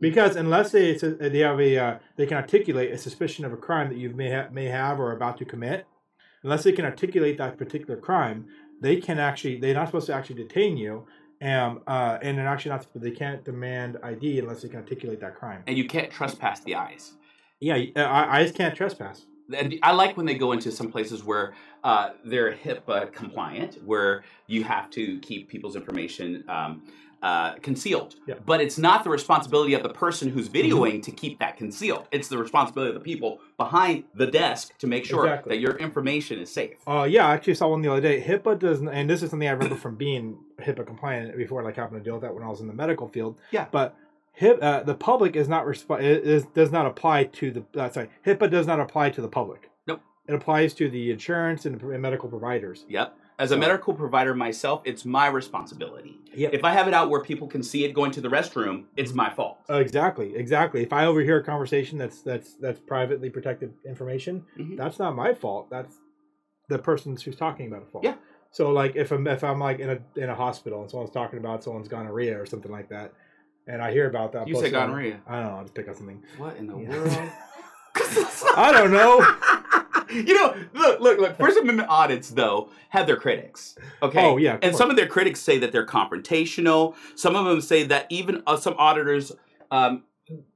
because 0.00 0.36
unless 0.36 0.72
they 0.72 0.96
a, 0.96 1.30
they 1.30 1.40
have 1.40 1.60
a 1.60 1.78
uh, 1.78 1.98
they 2.16 2.26
can 2.26 2.36
articulate 2.36 2.90
a 2.92 2.98
suspicion 2.98 3.44
of 3.44 3.52
a 3.52 3.56
crime 3.56 3.88
that 3.88 3.98
you 3.98 4.10
may 4.10 4.32
ha- 4.32 4.48
may 4.50 4.66
have 4.66 4.98
or 4.98 5.10
are 5.10 5.16
about 5.16 5.38
to 5.38 5.44
commit, 5.44 5.86
unless 6.42 6.64
they 6.64 6.72
can 6.72 6.84
articulate 6.84 7.38
that 7.38 7.58
particular 7.58 7.96
crime, 7.96 8.46
they 8.80 8.96
can 8.96 9.18
actually 9.18 9.58
they're 9.60 9.74
not 9.74 9.88
supposed 9.88 10.06
to 10.06 10.14
actually 10.14 10.36
detain 10.36 10.76
you, 10.76 11.06
um, 11.42 11.82
uh, 11.86 12.18
and 12.22 12.38
they're 12.38 12.48
actually 12.48 12.70
not 12.70 12.86
they 12.94 13.10
can't 13.10 13.44
demand 13.44 13.98
ID 14.02 14.38
unless 14.38 14.62
they 14.62 14.68
can 14.68 14.78
articulate 14.78 15.20
that 15.20 15.36
crime. 15.36 15.62
and 15.66 15.76
you 15.76 15.86
can't 15.86 16.10
trespass 16.10 16.60
the 16.60 16.74
eyes. 16.74 17.12
Yeah, 17.60 17.74
uh, 17.96 18.42
just 18.42 18.54
can't 18.54 18.74
trespass. 18.74 19.26
And 19.54 19.78
I 19.82 19.92
like 19.92 20.16
when 20.16 20.26
they 20.26 20.36
go 20.36 20.52
into 20.52 20.70
some 20.70 20.90
places 20.90 21.24
where 21.24 21.54
uh, 21.82 22.10
they're 22.24 22.54
HIPAA 22.54 23.12
compliant, 23.12 23.78
where 23.84 24.22
you 24.46 24.62
have 24.64 24.90
to 24.90 25.18
keep 25.18 25.48
people's 25.48 25.76
information 25.76 26.44
um, 26.48 26.82
uh, 27.22 27.54
concealed. 27.56 28.16
Yeah. 28.26 28.34
Mm-hmm. 28.34 28.44
But 28.46 28.60
it's 28.60 28.78
not 28.78 29.04
the 29.04 29.10
responsibility 29.10 29.74
of 29.74 29.82
the 29.82 29.90
person 29.90 30.30
who's 30.30 30.48
videoing 30.48 31.02
to 31.02 31.10
keep 31.10 31.38
that 31.40 31.56
concealed. 31.56 32.06
It's 32.10 32.28
the 32.28 32.38
responsibility 32.38 32.94
of 32.94 32.94
the 32.94 33.04
people 33.04 33.40
behind 33.56 34.04
the 34.14 34.26
desk 34.26 34.76
to 34.78 34.86
make 34.86 35.04
sure 35.04 35.26
Exactly. 35.26 35.56
that 35.56 35.60
your 35.60 35.76
information 35.76 36.38
is 36.38 36.50
safe. 36.50 36.76
Uh, 36.86 37.06
yeah, 37.08 37.26
I 37.26 37.34
actually 37.34 37.54
saw 37.54 37.68
one 37.68 37.82
the 37.82 37.92
other 37.92 38.00
day. 38.00 38.22
HIPAA 38.22 38.58
doesn't, 38.58 38.88
and 38.88 39.08
this 39.08 39.22
is 39.22 39.30
something 39.30 39.48
I 39.48 39.52
remember 39.52 39.76
from 39.76 39.96
being 39.96 40.38
HIPAA 40.60 40.86
compliant 40.86 41.36
before, 41.36 41.62
like 41.62 41.76
having 41.76 41.98
to 41.98 42.04
deal 42.04 42.14
with 42.14 42.22
that 42.22 42.34
when 42.34 42.42
I 42.42 42.48
was 42.48 42.60
in 42.60 42.66
the 42.66 42.74
medical 42.74 43.08
field. 43.08 43.38
Yeah. 43.50 43.66
But 43.70 43.96
HIP, 44.32 44.58
uh, 44.62 44.82
the 44.84 44.94
public 44.94 45.36
is 45.36 45.48
not 45.48 45.66
resp- 45.66 46.00
is, 46.00 46.46
does 46.54 46.70
not 46.72 46.86
apply 46.86 47.24
to 47.24 47.50
the 47.50 47.64
uh, 47.80 47.90
sorry 47.90 48.08
HIPAA 48.24 48.50
does 48.50 48.66
not 48.66 48.80
apply 48.80 49.10
to 49.10 49.20
the 49.20 49.28
public. 49.28 49.70
Nope. 49.86 50.00
It 50.26 50.34
applies 50.34 50.72
to 50.74 50.88
the 50.88 51.10
insurance 51.10 51.66
and, 51.66 51.80
and 51.82 52.00
medical 52.00 52.28
providers. 52.28 52.84
Yep. 52.88 53.16
As 53.40 53.52
a 53.52 53.56
medical 53.56 53.94
provider 53.94 54.34
myself, 54.34 54.82
it's 54.84 55.06
my 55.06 55.26
responsibility. 55.28 56.18
Yep. 56.34 56.52
If 56.52 56.62
I 56.62 56.72
have 56.72 56.86
it 56.88 56.92
out 56.94 57.08
where 57.08 57.22
people 57.22 57.48
can 57.48 57.62
see 57.62 57.84
it 57.86 57.94
going 57.94 58.10
to 58.12 58.20
the 58.20 58.28
restroom, 58.28 58.84
it's 58.98 59.14
my 59.14 59.30
fault. 59.30 59.56
Uh, 59.68 59.76
exactly, 59.78 60.36
exactly. 60.36 60.82
If 60.82 60.92
I 60.92 61.06
overhear 61.06 61.38
a 61.38 61.42
conversation 61.42 61.96
that's 61.96 62.20
that's 62.20 62.52
that's 62.54 62.78
privately 62.80 63.30
protected 63.30 63.72
information, 63.86 64.44
Mhm. 64.58 64.76
that's 64.76 64.98
not 64.98 65.16
my 65.16 65.32
fault. 65.32 65.70
That's 65.70 65.94
the 66.68 66.78
person 66.78 67.16
who's 67.16 67.34
talking 67.34 67.66
about 67.66 67.80
it 67.82 67.88
fault. 67.90 68.04
Yeah. 68.04 68.16
So 68.50 68.70
like 68.72 68.94
if 68.94 69.10
I'm 69.10 69.26
if 69.26 69.42
I'm 69.42 69.58
like 69.58 69.78
in 69.78 69.88
a 69.88 69.98
in 70.16 70.28
a 70.28 70.34
hospital 70.34 70.82
and 70.82 70.90
someone's 70.90 71.10
talking 71.10 71.38
about 71.38 71.64
someone's 71.64 71.88
gonorrhea 71.88 72.38
or 72.38 72.44
something 72.44 72.70
like 72.70 72.90
that, 72.90 73.14
and 73.66 73.80
I 73.80 73.90
hear 73.90 74.06
about 74.06 74.32
that, 74.32 74.48
You 74.48 74.54
say 74.56 74.70
gonorrhea. 74.70 75.18
I 75.26 75.40
don't 75.40 75.44
know. 75.50 75.56
I'll 75.56 75.62
just 75.62 75.74
pick 75.74 75.88
up 75.88 75.96
something. 75.96 76.22
What 76.36 76.58
in 76.58 76.66
the 76.66 76.76
Yeah. 76.76 76.90
world? 76.90 77.30
I 78.56 78.70
don't 78.72 78.92
know. 78.92 79.16
you 80.12 80.34
know, 80.34 80.54
look, 80.74 81.00
look, 81.00 81.18
look. 81.18 81.36
First 81.38 81.58
Amendment 81.58 81.88
audits, 81.90 82.30
though, 82.30 82.70
have 82.90 83.06
their 83.06 83.16
critics. 83.16 83.76
Okay. 84.02 84.20
Oh, 84.24 84.36
yeah, 84.36 84.52
And 84.54 84.62
course. 84.62 84.76
some 84.78 84.90
of 84.90 84.96
their 84.96 85.06
critics 85.06 85.40
say 85.40 85.58
that 85.58 85.72
they're 85.72 85.86
confrontational. 85.86 86.94
Some 87.14 87.36
of 87.36 87.44
them 87.46 87.60
say 87.60 87.82
that 87.84 88.06
even 88.10 88.42
uh, 88.46 88.56
some 88.56 88.74
auditors 88.78 89.32
um, 89.70 90.04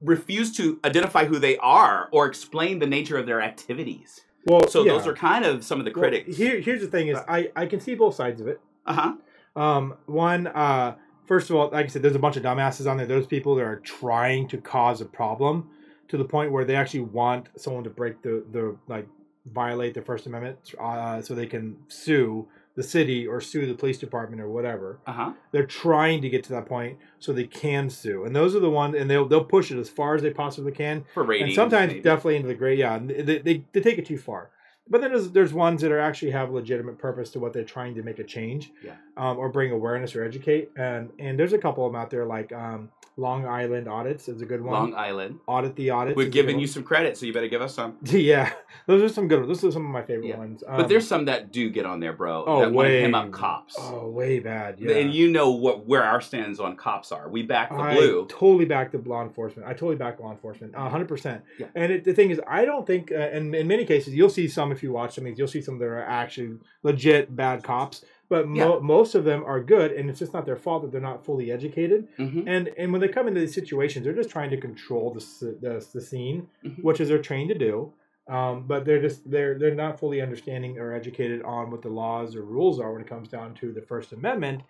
refuse 0.00 0.54
to 0.56 0.80
identify 0.84 1.24
who 1.26 1.38
they 1.38 1.56
are 1.58 2.08
or 2.12 2.26
explain 2.26 2.78
the 2.78 2.86
nature 2.86 3.16
of 3.18 3.26
their 3.26 3.40
activities. 3.40 4.20
Well, 4.46 4.68
So 4.68 4.84
yeah. 4.84 4.92
those 4.92 5.06
are 5.06 5.14
kind 5.14 5.44
of 5.44 5.64
some 5.64 5.78
of 5.78 5.84
the 5.84 5.92
Well, 5.92 6.02
critics. 6.02 6.36
here, 6.36 6.60
here's 6.60 6.80
the 6.82 6.86
thing: 6.88 7.08
is 7.08 7.18
I 7.28 7.50
I 7.56 7.66
can 7.66 7.80
see 7.80 7.94
both 7.94 8.14
sides 8.14 8.40
of 8.40 8.46
it. 8.48 8.60
uh 8.86 8.92
huh. 8.92 9.14
Um, 9.60 9.94
one, 10.06 10.48
uh, 10.48 10.96
first 11.26 11.48
of 11.48 11.56
all, 11.56 11.70
like 11.70 11.86
I 11.86 11.88
said, 11.88 12.02
there's 12.02 12.16
a 12.16 12.18
bunch 12.18 12.36
of 12.36 12.42
dumbasses 12.42 12.90
on 12.90 12.96
there. 12.98 13.06
Those 13.06 13.26
people 13.26 13.54
that 13.54 13.62
are 13.64 13.80
trying 13.80 14.48
to 14.48 14.58
cause 14.58 15.00
a 15.00 15.04
problem 15.06 15.70
to 16.08 16.18
the 16.18 16.24
point 16.24 16.52
where 16.52 16.64
they 16.64 16.76
actually 16.76 17.00
want 17.00 17.48
someone 17.56 17.84
to 17.84 17.90
break 17.90 18.20
the 18.22 18.44
the 18.52 18.76
like 18.86 19.06
violate 19.52 19.94
the 19.94 20.02
First 20.02 20.26
Amendment, 20.26 20.58
uh, 20.80 21.20
so 21.22 21.34
they 21.34 21.46
can 21.46 21.76
sue 21.88 22.46
the 22.76 22.82
city 22.82 23.24
or 23.26 23.40
sue 23.40 23.66
the 23.66 23.74
police 23.74 23.98
department 23.98 24.42
or 24.42 24.48
whatever. 24.48 24.98
Uh 25.06 25.12
huh. 25.12 25.32
They're 25.52 25.66
trying 25.66 26.22
to 26.22 26.28
get 26.28 26.42
to 26.44 26.50
that 26.54 26.66
point 26.66 26.98
so 27.20 27.32
they 27.32 27.46
can 27.46 27.88
sue, 27.90 28.24
and 28.24 28.34
those 28.34 28.56
are 28.56 28.60
the 28.60 28.70
ones, 28.70 28.96
and 28.96 29.08
they'll 29.10 29.26
they'll 29.28 29.44
push 29.44 29.70
it 29.70 29.78
as 29.78 29.88
far 29.88 30.14
as 30.14 30.22
they 30.22 30.30
possibly 30.30 30.72
can, 30.72 31.04
For 31.14 31.22
ratings. 31.22 31.48
and 31.50 31.54
sometimes 31.54 31.90
maybe. 31.92 32.00
definitely 32.02 32.36
into 32.36 32.48
the 32.48 32.54
gray. 32.54 32.74
Yeah, 32.76 32.98
they, 32.98 33.38
they 33.38 33.64
they 33.72 33.80
take 33.80 33.98
it 33.98 34.06
too 34.06 34.18
far. 34.18 34.50
But 34.88 35.00
then 35.00 35.12
there's 35.12 35.30
there's 35.30 35.52
ones 35.54 35.80
that 35.82 35.92
are 35.92 36.00
actually 36.00 36.32
have 36.32 36.50
legitimate 36.50 36.98
purpose 36.98 37.30
to 37.30 37.38
what 37.40 37.52
they're 37.54 37.64
trying 37.64 37.94
to 37.94 38.02
make 38.02 38.18
a 38.18 38.24
change, 38.24 38.70
Yeah. 38.84 38.96
Um, 39.16 39.38
or 39.38 39.48
bring 39.48 39.72
awareness 39.72 40.14
or 40.16 40.24
educate. 40.24 40.70
And 40.76 41.10
and 41.18 41.38
there's 41.38 41.52
a 41.52 41.58
couple 41.58 41.86
of 41.86 41.92
them 41.92 42.00
out 42.00 42.10
there 42.10 42.24
like 42.26 42.52
um, 42.52 42.90
Long 43.16 43.46
Island 43.46 43.86
audits 43.88 44.28
is 44.28 44.42
a 44.42 44.44
good 44.46 44.60
one. 44.60 44.72
Long 44.72 44.94
Island. 44.96 45.38
Audit 45.46 45.76
the 45.76 45.90
audits. 45.90 46.16
We've 46.16 46.26
is 46.26 46.28
a 46.28 46.30
good 46.32 46.42
given 46.46 46.58
you 46.58 46.66
some 46.66 46.82
credit, 46.82 47.16
so 47.16 47.26
you 47.26 47.32
better 47.32 47.46
give 47.48 47.62
us 47.62 47.72
some. 47.74 47.96
yeah, 48.02 48.52
those 48.86 49.02
are 49.02 49.08
some 49.14 49.28
good 49.28 49.38
ones. 49.38 49.48
Those 49.60 49.70
are 49.70 49.72
some 49.72 49.84
of 49.86 49.90
my 49.92 50.02
favorite 50.02 50.26
Yeah. 50.28 50.38
ones. 50.38 50.64
But 50.66 50.80
Um, 50.80 50.88
there's 50.88 51.06
some 51.06 51.26
that 51.26 51.52
do 51.52 51.70
get 51.70 51.86
on 51.86 52.00
there, 52.00 52.12
bro. 52.12 52.44
oh 52.44 52.60
that 52.62 52.72
way 52.72 53.02
hem 53.02 53.14
up 53.14 53.30
cops. 53.30 53.76
Oh, 53.78 54.08
way 54.08 54.40
bad. 54.40 54.80
Yeah. 54.80 54.96
And 54.96 55.14
you 55.14 55.30
know 55.30 55.50
what 55.52 55.86
where 55.86 56.02
our 56.02 56.20
stands 56.20 56.58
on 56.58 56.76
cops 56.76 57.12
are. 57.12 57.28
We 57.28 57.42
back 57.42 57.70
the 57.70 57.76
I 57.76 57.94
blue. 57.94 58.26
totally 58.28 58.64
back 58.64 58.90
the 58.90 58.98
law 58.98 59.22
enforcement. 59.22 59.68
I 59.68 59.72
totally 59.74 59.94
back 59.96 60.18
law 60.18 60.32
enforcement, 60.32 60.74
a 60.76 60.88
hundred 60.90 61.06
percent. 61.06 61.42
Yeah. 61.58 61.66
And 61.76 61.92
it, 61.92 62.02
the 62.04 62.14
thing 62.14 62.30
is, 62.30 62.40
I 62.48 62.64
don't 62.64 62.84
think, 62.84 63.12
uh, 63.12 63.14
and 63.14 63.54
in 63.54 63.68
many 63.68 63.84
cases, 63.84 64.12
you'll 64.14 64.28
see 64.28 64.48
some 64.48 64.72
if 64.72 64.82
you 64.82 64.90
watch 64.90 65.14
some 65.14 65.24
of 65.24 65.30
these, 65.30 65.38
you'll 65.38 65.46
see 65.46 65.62
some 65.62 65.78
that 65.78 65.84
are 65.86 66.02
actually 66.02 66.58
legit 66.82 67.34
bad 67.36 67.62
cops. 67.62 68.04
But 68.28 68.48
mo- 68.48 68.80
most 68.80 69.14
of 69.14 69.24
them 69.24 69.44
are 69.44 69.60
good, 69.60 69.92
and 69.92 70.08
it's 70.08 70.18
just 70.18 70.32
not 70.32 70.46
their 70.46 70.56
fault 70.56 70.82
that 70.82 70.92
they're 70.92 71.00
not 71.00 71.24
fully 71.24 71.52
educated. 71.52 72.08
Mhm. 72.18 72.44
And 72.46 72.70
and 72.78 72.90
when 72.92 73.00
they 73.00 73.08
come 73.08 73.28
into 73.28 73.40
these 73.40 73.54
situations, 73.54 74.04
they're 74.04 74.14
just 74.14 74.30
trying 74.30 74.50
to 74.50 74.56
control 74.56 75.12
the 75.12 75.56
the, 75.60 75.86
the 75.92 76.00
scene, 76.00 76.48
Mhm. 76.64 76.82
which 76.82 77.00
is 77.00 77.08
they're 77.08 77.18
trained 77.18 77.50
to 77.50 77.58
do. 77.58 77.92
Um, 78.26 78.64
but 78.66 78.86
they're 78.86 79.02
just 79.02 79.30
they're 79.30 79.58
they're 79.58 79.74
not 79.74 80.00
fully 80.00 80.22
understanding 80.22 80.78
or 80.78 80.94
educated 80.94 81.42
on 81.42 81.70
what 81.70 81.82
the 81.82 81.90
laws 81.90 82.34
or 82.34 82.42
rules 82.42 82.80
are 82.80 82.90
when 82.92 83.02
it 83.02 83.06
comes 83.08 83.28
down 83.28 83.52
to 83.56 83.72
the 83.72 83.82
First 83.82 84.12
Amendment 84.12 84.62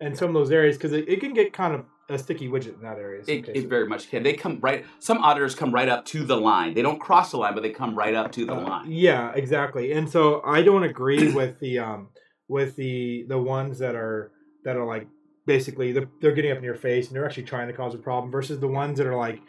and 0.00 0.16
some 0.16 0.28
of 0.28 0.34
those 0.34 0.52
areas 0.52 0.76
because 0.76 0.92
it, 0.92 1.08
it 1.08 1.18
can 1.20 1.32
get 1.34 1.52
kind 1.52 1.74
of 1.74 1.84
a 2.08 2.18
sticky 2.18 2.48
widget 2.48 2.74
in 2.76 2.82
that 2.82 2.98
area. 2.98 3.22
It, 3.26 3.48
it 3.48 3.66
very 3.68 3.88
much 3.88 4.08
can. 4.10 4.22
They 4.22 4.34
come 4.34 4.58
right. 4.60 4.84
Some 5.00 5.18
auditors 5.18 5.54
come 5.56 5.72
right 5.74 5.88
up 5.88 6.04
to 6.06 6.24
the 6.24 6.36
line. 6.36 6.74
They 6.74 6.82
don't 6.82 7.00
cross 7.00 7.32
the 7.32 7.38
line, 7.38 7.54
but 7.54 7.62
they 7.64 7.70
come 7.70 7.96
right 7.96 8.14
up 8.14 8.30
to 8.32 8.44
the 8.46 8.54
Uh, 8.54 8.62
line. 8.68 8.86
Yeah, 8.88 9.32
exactly. 9.34 9.90
And 9.92 10.08
so 10.08 10.40
I 10.44 10.62
don't 10.62 10.84
agree 10.84 11.32
with 11.40 11.58
the 11.58 11.80
um 11.80 12.08
with 12.52 12.76
the 12.76 13.24
the 13.28 13.38
ones 13.38 13.78
that 13.78 13.94
are 13.94 14.30
that 14.64 14.76
are 14.76 14.84
like 14.84 15.08
basically 15.46 15.90
they're, 15.92 16.08
they're 16.20 16.32
getting 16.32 16.52
up 16.52 16.58
in 16.58 16.64
your 16.64 16.74
face 16.74 17.08
and 17.08 17.16
they're 17.16 17.26
actually 17.26 17.42
trying 17.42 17.66
to 17.66 17.72
cause 17.72 17.94
a 17.94 17.98
problem 17.98 18.30
versus 18.30 18.60
the 18.60 18.68
ones 18.68 18.98
that 18.98 19.06
are 19.06 19.16
like 19.16 19.40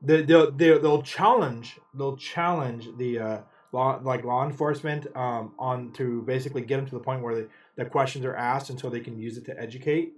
they 0.00 0.22
they'll 0.22 0.50
they'll, 0.52 0.80
they'll 0.80 1.02
challenge 1.02 1.78
they'll 1.94 2.16
challenge 2.16 2.88
the 2.96 3.18
uh 3.18 3.38
law 3.72 4.00
like 4.02 4.24
law 4.24 4.44
enforcement 4.44 5.06
um 5.16 5.52
on 5.58 5.92
to 5.92 6.22
basically 6.22 6.62
get 6.62 6.76
them 6.76 6.86
to 6.86 6.94
the 6.94 7.00
point 7.00 7.22
where 7.22 7.34
the, 7.34 7.48
the 7.76 7.84
questions 7.84 8.24
are 8.24 8.36
asked 8.36 8.70
and 8.70 8.78
so 8.78 8.88
they 8.88 9.00
can 9.00 9.18
use 9.18 9.36
it 9.36 9.44
to 9.44 9.60
educate. 9.60 10.12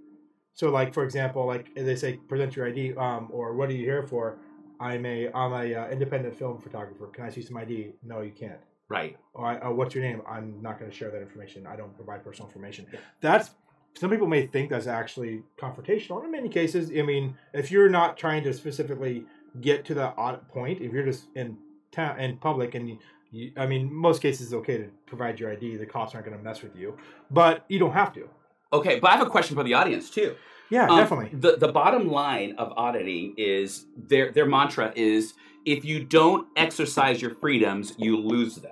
So 0.53 0.69
like 0.69 0.93
for 0.93 1.03
example 1.03 1.45
like 1.45 1.73
they 1.75 1.95
say 1.95 2.17
present 2.17 2.55
your 2.55 2.67
id 2.67 2.95
um 2.95 3.29
or 3.31 3.55
what 3.55 3.69
are 3.69 3.73
you 3.73 3.85
here 3.85 4.03
for? 4.03 4.37
I'm 4.79 5.05
a 5.05 5.31
i'm 5.33 5.53
a 5.53 5.73
uh, 5.73 5.89
independent 5.89 6.37
film 6.37 6.61
photographer. 6.61 7.07
Can 7.07 7.25
i 7.25 7.29
see 7.29 7.41
some 7.41 7.57
id 7.57 7.93
no 8.03 8.21
you 8.21 8.31
can't 8.31 8.59
Right. 8.87 9.17
or 9.33 9.45
I, 9.47 9.57
uh, 9.57 9.71
what's 9.71 9.95
your 9.95 10.03
name? 10.03 10.21
I'm 10.29 10.61
not 10.61 10.79
going 10.79 10.89
to 10.91 10.95
share 10.95 11.09
that 11.11 11.21
information. 11.21 11.65
I 11.65 11.75
don't 11.75 11.95
provide 11.95 12.23
personal 12.23 12.47
information. 12.47 12.85
Yeah. 12.93 12.99
That's 13.21 13.51
some 13.95 14.09
people 14.09 14.27
may 14.27 14.45
think 14.45 14.69
that's 14.69 14.87
actually 14.87 15.43
confrontational. 15.57 16.23
In 16.23 16.31
many 16.31 16.49
cases, 16.49 16.91
I 16.95 17.01
mean, 17.01 17.35
if 17.53 17.71
you're 17.71 17.89
not 17.89 18.17
trying 18.17 18.43
to 18.43 18.53
specifically 18.53 19.25
get 19.61 19.85
to 19.85 20.13
odd 20.15 20.47
point, 20.49 20.81
if 20.81 20.91
you're 20.91 21.05
just 21.05 21.27
in 21.35 21.57
town 21.91 22.19
in 22.19 22.37
public 22.37 22.75
and 22.75 22.89
you, 22.89 22.99
you, 23.31 23.51
I 23.57 23.65
mean, 23.65 23.91
most 23.93 24.21
cases 24.21 24.47
it's 24.47 24.53
okay 24.53 24.77
to 24.77 24.89
provide 25.05 25.39
your 25.39 25.51
ID. 25.51 25.77
The 25.77 25.85
cops 25.85 26.13
aren't 26.13 26.25
going 26.27 26.37
to 26.37 26.43
mess 26.43 26.61
with 26.61 26.75
you, 26.75 26.97
but 27.31 27.65
you 27.69 27.79
don't 27.79 27.93
have 27.93 28.13
to. 28.13 28.29
Okay, 28.73 28.99
but 28.99 29.11
I 29.11 29.17
have 29.17 29.25
a 29.25 29.29
question 29.29 29.55
for 29.55 29.63
the 29.63 29.73
audience 29.73 30.09
too. 30.09 30.35
Yeah, 30.69 30.89
Um, 30.89 30.97
definitely. 30.97 31.29
The 31.39 31.57
the 31.57 31.71
bottom 31.71 32.09
line 32.09 32.55
of 32.57 32.73
auditing 32.75 33.35
is 33.37 33.85
their 33.95 34.31
their 34.31 34.45
mantra 34.45 34.91
is 34.95 35.35
if 35.65 35.83
you 35.83 36.03
don't 36.03 36.47
exercise 36.55 37.21
your 37.21 37.33
freedoms, 37.35 37.93
you 37.97 38.17
lose 38.17 38.55
them. 38.55 38.71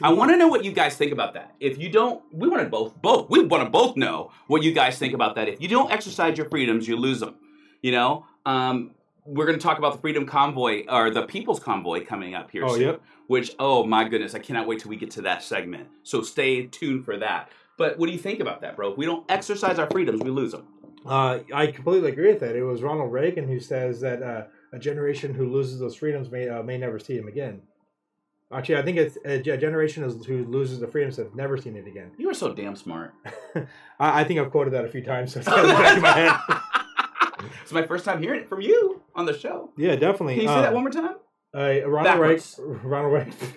I 0.00 0.12
want 0.12 0.30
to 0.30 0.36
know 0.36 0.46
what 0.46 0.64
you 0.64 0.70
guys 0.72 0.96
think 0.96 1.10
about 1.12 1.34
that. 1.34 1.54
If 1.58 1.76
you 1.76 1.88
don't, 1.88 2.22
we 2.32 2.48
want 2.48 2.62
to 2.62 2.68
both 2.68 2.94
both 3.02 3.28
we 3.28 3.44
want 3.44 3.64
to 3.64 3.70
both 3.70 3.96
know 3.96 4.30
what 4.46 4.62
you 4.62 4.72
guys 4.72 4.96
think 4.98 5.12
about 5.12 5.34
that. 5.34 5.48
If 5.48 5.60
you 5.60 5.66
don't 5.68 5.90
exercise 5.90 6.38
your 6.38 6.48
freedoms, 6.48 6.86
you 6.86 6.96
lose 6.96 7.18
them. 7.18 7.34
You 7.82 7.90
know, 7.90 8.24
um, 8.46 8.92
we're 9.24 9.46
going 9.46 9.58
to 9.58 9.62
talk 9.62 9.78
about 9.78 9.94
the 9.94 9.98
Freedom 9.98 10.24
Convoy 10.24 10.84
or 10.88 11.10
the 11.10 11.22
People's 11.26 11.58
Convoy 11.58 12.04
coming 12.04 12.34
up 12.36 12.50
here 12.52 12.64
Oh, 12.64 12.74
soon. 12.74 12.80
yep. 12.80 13.02
Which, 13.26 13.56
oh 13.58 13.84
my 13.84 14.08
goodness, 14.08 14.34
I 14.36 14.38
cannot 14.38 14.68
wait 14.68 14.78
till 14.80 14.88
we 14.88 14.96
get 14.96 15.10
to 15.12 15.22
that 15.22 15.42
segment. 15.42 15.88
So 16.04 16.22
stay 16.22 16.66
tuned 16.66 17.04
for 17.04 17.16
that. 17.18 17.48
But 17.76 17.98
what 17.98 18.06
do 18.06 18.12
you 18.12 18.18
think 18.18 18.38
about 18.38 18.60
that, 18.60 18.76
bro? 18.76 18.92
If 18.92 18.98
we 18.98 19.04
don't 19.06 19.28
exercise 19.28 19.80
our 19.80 19.90
freedoms, 19.90 20.22
we 20.22 20.30
lose 20.30 20.52
them. 20.52 20.66
Uh, 21.04 21.40
I 21.52 21.66
completely 21.68 22.10
agree 22.12 22.28
with 22.28 22.40
that. 22.40 22.54
It 22.54 22.62
was 22.62 22.82
Ronald 22.82 23.10
Reagan 23.12 23.48
who 23.48 23.58
says 23.58 24.00
that 24.02 24.22
uh, 24.22 24.44
a 24.72 24.78
generation 24.78 25.34
who 25.34 25.50
loses 25.50 25.78
those 25.78 25.96
freedoms 25.96 26.30
may 26.30 26.48
uh, 26.48 26.62
may 26.62 26.78
never 26.78 26.98
see 26.98 27.16
them 27.16 27.28
again. 27.28 27.62
Actually, 28.52 28.76
I 28.76 28.82
think 28.82 28.98
it's 28.98 29.16
a, 29.24 29.38
generation 29.38 30.02
who 30.26 30.44
loses 30.44 30.78
the 30.78 30.86
freedoms 30.86 31.16
have 31.16 31.34
never 31.34 31.56
seen 31.56 31.74
it 31.74 31.86
again. 31.86 32.10
You 32.18 32.28
are 32.28 32.34
so 32.34 32.52
damn 32.52 32.76
smart. 32.76 33.14
I, 33.98 34.20
I 34.20 34.24
think 34.24 34.40
I've 34.40 34.50
quoted 34.50 34.74
that 34.74 34.84
a 34.84 34.88
few 34.88 35.02
times. 35.02 35.32
So 35.32 35.40
it's 35.40 35.48
my 36.02 36.10
head. 36.10 36.36
it's 37.62 37.72
my 37.72 37.86
first 37.86 38.04
time 38.04 38.22
hearing 38.22 38.42
it 38.42 38.48
from 38.50 38.60
you 38.60 39.00
on 39.14 39.24
the 39.24 39.36
show. 39.36 39.70
Yeah, 39.78 39.96
definitely. 39.96 40.34
Can 40.34 40.42
you 40.42 40.48
say 40.48 40.60
that 40.60 40.74
one 40.74 40.82
more 40.82 40.92
time? 40.92 41.16
Uh, 41.54 41.88
Ronald 41.88 42.04
Backwards. 42.04 42.60
Reagan. 42.62 42.88
Ronald 42.88 43.12
Reagan. 43.12 43.34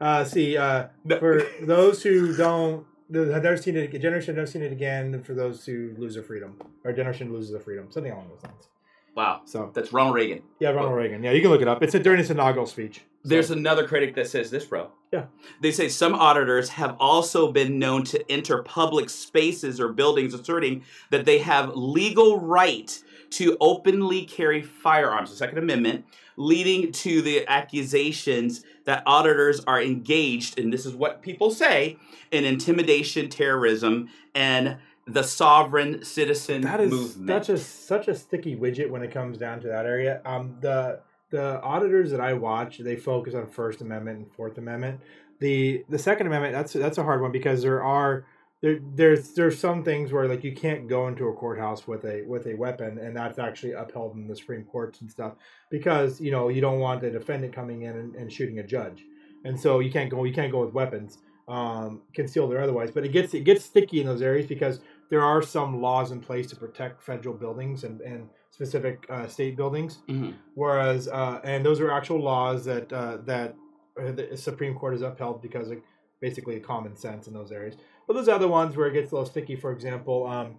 Uh, 0.00 0.24
see, 0.24 0.56
uh, 0.56 0.88
for 1.18 1.46
those 1.62 2.02
who 2.02 2.36
don't, 2.36 2.84
have 3.14 3.42
never 3.42 3.56
seen 3.56 3.76
it, 3.76 3.90
generation 4.02 4.34
never 4.34 4.46
seen 4.46 4.60
it 4.60 4.72
again. 4.72 5.22
For 5.22 5.34
those 5.34 5.64
who 5.64 5.94
lose 5.96 6.14
their 6.14 6.22
freedom, 6.22 6.60
or 6.84 6.92
generation 6.92 7.32
loses 7.32 7.52
their 7.52 7.60
freedom, 7.60 7.86
something 7.90 8.12
along 8.12 8.28
those 8.28 8.42
lines. 8.42 8.68
Wow, 9.14 9.42
So 9.44 9.70
that's 9.72 9.92
Ronald 9.92 10.16
Reagan. 10.16 10.42
yeah, 10.58 10.70
Ronald 10.70 10.96
Reagan. 10.96 11.22
Yeah, 11.22 11.30
you 11.30 11.40
can 11.40 11.50
look 11.50 11.62
it 11.62 11.68
up. 11.68 11.82
It's 11.82 11.94
a, 11.94 12.00
during 12.00 12.18
his 12.18 12.30
inaugural 12.30 12.66
speech. 12.66 12.96
So- 13.22 13.28
There's 13.28 13.50
another 13.52 13.86
critic 13.86 14.14
that 14.16 14.26
says 14.28 14.50
this, 14.50 14.64
bro. 14.64 14.90
Yeah. 15.12 15.26
They 15.62 15.70
say 15.70 15.88
some 15.88 16.14
auditors 16.14 16.68
have 16.70 16.96
also 16.98 17.52
been 17.52 17.78
known 17.78 18.02
to 18.04 18.30
enter 18.30 18.62
public 18.64 19.08
spaces 19.08 19.80
or 19.80 19.92
buildings 19.92 20.34
asserting 20.34 20.82
that 21.10 21.24
they 21.24 21.38
have 21.38 21.76
legal 21.76 22.40
right 22.40 23.00
to 23.30 23.56
openly 23.60 24.24
carry 24.26 24.62
firearms, 24.62 25.30
the 25.30 25.36
Second 25.36 25.58
Amendment, 25.58 26.04
leading 26.36 26.90
to 26.90 27.22
the 27.22 27.46
accusations 27.46 28.64
that 28.84 29.02
auditors 29.06 29.60
are 29.66 29.80
engaged, 29.80 30.58
and 30.58 30.72
this 30.72 30.84
is 30.84 30.94
what 30.94 31.22
people 31.22 31.50
say, 31.50 31.96
in 32.32 32.44
intimidation, 32.44 33.28
terrorism, 33.28 34.08
and 34.34 34.76
the 35.06 35.22
sovereign 35.22 36.04
citizen 36.04 36.62
that 36.62 36.80
is 36.80 36.90
movement. 36.90 37.26
that's 37.26 37.48
just 37.48 37.86
such 37.86 38.08
a 38.08 38.14
sticky 38.14 38.56
widget 38.56 38.88
when 38.88 39.02
it 39.02 39.12
comes 39.12 39.38
down 39.38 39.60
to 39.60 39.68
that 39.68 39.86
area. 39.86 40.20
Um, 40.24 40.56
the 40.60 41.00
the 41.30 41.60
auditors 41.62 42.10
that 42.12 42.20
I 42.20 42.32
watch, 42.34 42.78
they 42.78 42.96
focus 42.96 43.34
on 43.34 43.46
First 43.46 43.80
Amendment 43.80 44.18
and 44.18 44.32
Fourth 44.32 44.56
Amendment. 44.56 45.00
The 45.40 45.84
the 45.88 45.98
Second 45.98 46.28
Amendment, 46.28 46.54
that's 46.54 46.72
that's 46.72 46.98
a 46.98 47.02
hard 47.02 47.20
one 47.20 47.32
because 47.32 47.62
there 47.62 47.82
are 47.82 48.24
there 48.64 48.78
there's 48.94 49.34
there's 49.34 49.58
some 49.58 49.84
things 49.84 50.10
where 50.10 50.26
like 50.26 50.42
you 50.42 50.54
can't 50.54 50.88
go 50.88 51.06
into 51.08 51.28
a 51.28 51.34
courthouse 51.34 51.86
with 51.86 52.04
a 52.04 52.22
with 52.22 52.46
a 52.46 52.54
weapon, 52.54 52.98
and 52.98 53.14
that's 53.14 53.38
actually 53.38 53.72
upheld 53.72 54.14
in 54.14 54.26
the 54.26 54.34
Supreme 54.34 54.64
Courts 54.64 55.02
and 55.02 55.10
stuff 55.10 55.34
because 55.70 56.18
you 56.18 56.30
know 56.30 56.48
you 56.48 56.62
don't 56.62 56.78
want 56.78 57.02
the 57.02 57.10
defendant 57.10 57.52
coming 57.52 57.82
in 57.82 57.94
and, 57.94 58.14
and 58.14 58.32
shooting 58.32 58.60
a 58.60 58.66
judge, 58.66 59.04
and 59.44 59.60
so 59.60 59.80
you 59.80 59.92
can't 59.92 60.08
go 60.08 60.24
you 60.24 60.32
can't 60.32 60.50
go 60.50 60.64
with 60.64 60.72
weapons, 60.72 61.18
um, 61.46 62.00
concealed 62.14 62.54
or 62.54 62.60
otherwise. 62.60 62.90
But 62.90 63.04
it 63.04 63.12
gets 63.12 63.34
it 63.34 63.44
gets 63.44 63.66
sticky 63.66 64.00
in 64.00 64.06
those 64.06 64.22
areas 64.22 64.46
because 64.46 64.80
there 65.10 65.22
are 65.22 65.42
some 65.42 65.80
laws 65.80 66.10
in 66.10 66.20
place 66.20 66.46
to 66.48 66.56
protect 66.56 67.02
federal 67.02 67.34
buildings 67.34 67.84
and, 67.84 68.00
and 68.00 68.28
specific 68.50 69.06
uh, 69.10 69.26
state 69.26 69.56
buildings. 69.56 69.98
Mhm. 70.08 70.34
Whereas, 70.54 71.08
uh, 71.08 71.40
and 71.44 71.64
those 71.64 71.80
are 71.80 71.90
actual 71.90 72.20
laws 72.20 72.64
that 72.64 72.92
uh, 72.92 73.18
that 73.24 73.54
uh, 74.00 74.12
the 74.12 74.36
Supreme 74.36 74.74
Court 74.74 74.94
has 74.94 75.02
upheld 75.02 75.42
because 75.42 75.70
of 75.70 75.78
basically 76.20 76.58
common 76.60 76.96
sense 76.96 77.26
in 77.26 77.34
those 77.34 77.52
areas. 77.52 77.76
But 78.06 78.14
those 78.14 78.28
other 78.28 78.48
ones 78.48 78.76
where 78.76 78.86
it 78.86 78.92
gets 78.94 79.12
a 79.12 79.14
little 79.14 79.28
sticky, 79.28 79.56
for 79.56 79.72
example, 79.72 80.26
um, 80.26 80.56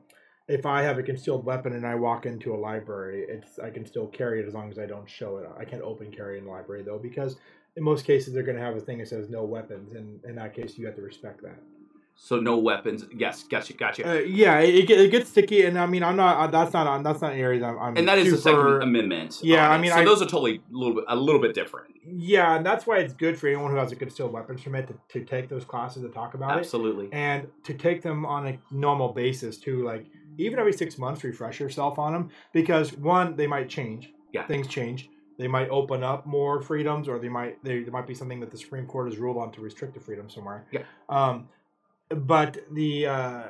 if 0.48 0.66
I 0.66 0.84
have 0.84 0.98
a 1.00 1.04
concealed 1.04 1.44
weapon 1.46 1.74
and 1.74 1.86
I 1.88 1.96
walk 1.96 2.26
into 2.26 2.54
a 2.54 2.58
library, 2.58 3.26
it's 3.28 3.58
I 3.60 3.70
can 3.72 3.86
still 3.86 4.08
carry 4.08 4.42
it 4.42 4.48
as 4.48 4.54
long 4.54 4.70
as 4.70 4.78
I 4.78 4.86
don't 4.86 5.10
show 5.10 5.38
it. 5.38 5.50
I 5.58 5.66
can't 5.66 5.82
open 5.82 6.12
carry 6.12 6.38
in 6.38 6.46
the 6.46 6.52
library 6.52 6.84
though 6.84 7.00
because 7.00 7.38
in 7.76 7.84
most 7.84 8.06
cases 8.06 8.34
they're 8.34 8.44
going 8.44 8.58
to 8.58 8.64
have 8.64 8.76
a 8.76 8.80
thing 8.80 9.00
that 9.00 9.08
says 9.08 9.30
no 9.30 9.44
weapons, 9.44 9.94
and 9.94 10.24
in 10.26 10.36
that 10.36 10.54
case 10.54 10.78
you 10.78 10.86
have 10.86 10.96
to 10.96 11.02
respect 11.02 11.42
that. 11.42 11.60
So 12.18 12.40
no 12.40 12.58
weapons. 12.58 13.06
Yes, 13.16 13.44
gotcha, 13.44 13.74
gotcha. 13.74 14.10
Uh, 14.10 14.20
yeah, 14.22 14.60
it, 14.60 14.90
it, 14.90 15.12
gets 15.12 15.30
sticky, 15.30 15.66
and 15.66 15.78
I 15.78 15.86
mean, 15.86 16.02
I'm 16.02 16.16
not. 16.16 16.38
Uh, 16.38 16.48
that's 16.48 16.74
not. 16.74 17.04
That's 17.04 17.22
not 17.22 17.34
an 17.34 17.40
area 17.40 17.60
that 17.60 17.68
I'm. 17.68 17.80
I'm 17.80 17.98
and 17.98 18.08
that 18.08 18.18
is 18.18 18.32
the 18.32 18.38
Second 18.38 18.82
Amendment. 18.82 19.42
Yeah, 19.44 19.70
I 19.70 19.78
mean, 19.78 19.92
so 19.92 19.98
I- 19.98 20.06
those 20.06 20.22
are 20.22 20.26
totally 20.26 20.56
a 20.56 20.78
little 20.78 20.96
bit 20.96 21.04
a 21.10 21.16
little 21.16 21.42
bit 21.42 21.54
different. 21.54 21.94
Yeah, 22.08 22.56
and 22.56 22.66
that's 22.66 22.88
why 22.88 23.00
it's 23.00 23.14
good 23.14 23.38
for 23.38 23.48
anyone 23.48 23.70
who 23.70 23.78
has 23.78 23.92
a 23.92 23.96
good 23.96 24.08
concealed 24.08 24.32
weapons 24.32 24.62
permit 24.62 24.88
to, 24.88 25.20
to 25.20 25.26
take 25.26 25.50
those 25.50 25.66
classes 25.66 26.04
to 26.04 26.10
talk 26.10 26.36
about 26.36 26.58
it, 26.58 26.62
Absolutely. 26.62 27.10
and 27.12 27.48
to 27.64 27.74
take 27.74 28.02
them 28.02 28.26
on 28.26 28.48
a 28.48 28.58
normal 28.72 29.12
basis 29.12 29.58
too. 29.58 29.84
Like 29.84 30.06
even 30.38 30.58
every 30.58 30.74
six 30.74 30.98
months, 30.98 31.24
refresh 31.24 31.60
yourself 31.60 32.00
on 32.00 32.14
them 32.14 32.30
because 32.54 32.94
one, 32.94 33.36
they 33.36 33.48
might 33.48 33.70
change. 33.70 34.12
Yeah. 34.32 34.46
things 34.48 34.68
change. 34.68 35.10
they 35.38 35.48
might 35.48 35.70
open 35.70 36.04
up 36.04 36.26
more 36.26 36.62
freedoms, 36.62 37.08
or 37.08 37.20
they 37.20 37.30
might 37.30 37.64
there, 37.64 37.82
there 37.84 37.92
might 37.92 38.08
be 38.08 38.16
something 38.16 38.40
that 38.40 38.52
the 38.52 38.58
Supreme 38.58 38.86
Court 38.86 39.10
has 39.10 39.18
ruled 39.18 39.38
on 39.38 39.52
to 39.52 39.62
restrict 39.62 39.94
the 39.94 40.00
freedom 40.00 40.30
somewhere. 40.30 40.66
Yeah. 40.72 40.84
Um, 41.10 41.50
but 42.10 42.58
the 42.72 43.08
uh, 43.08 43.44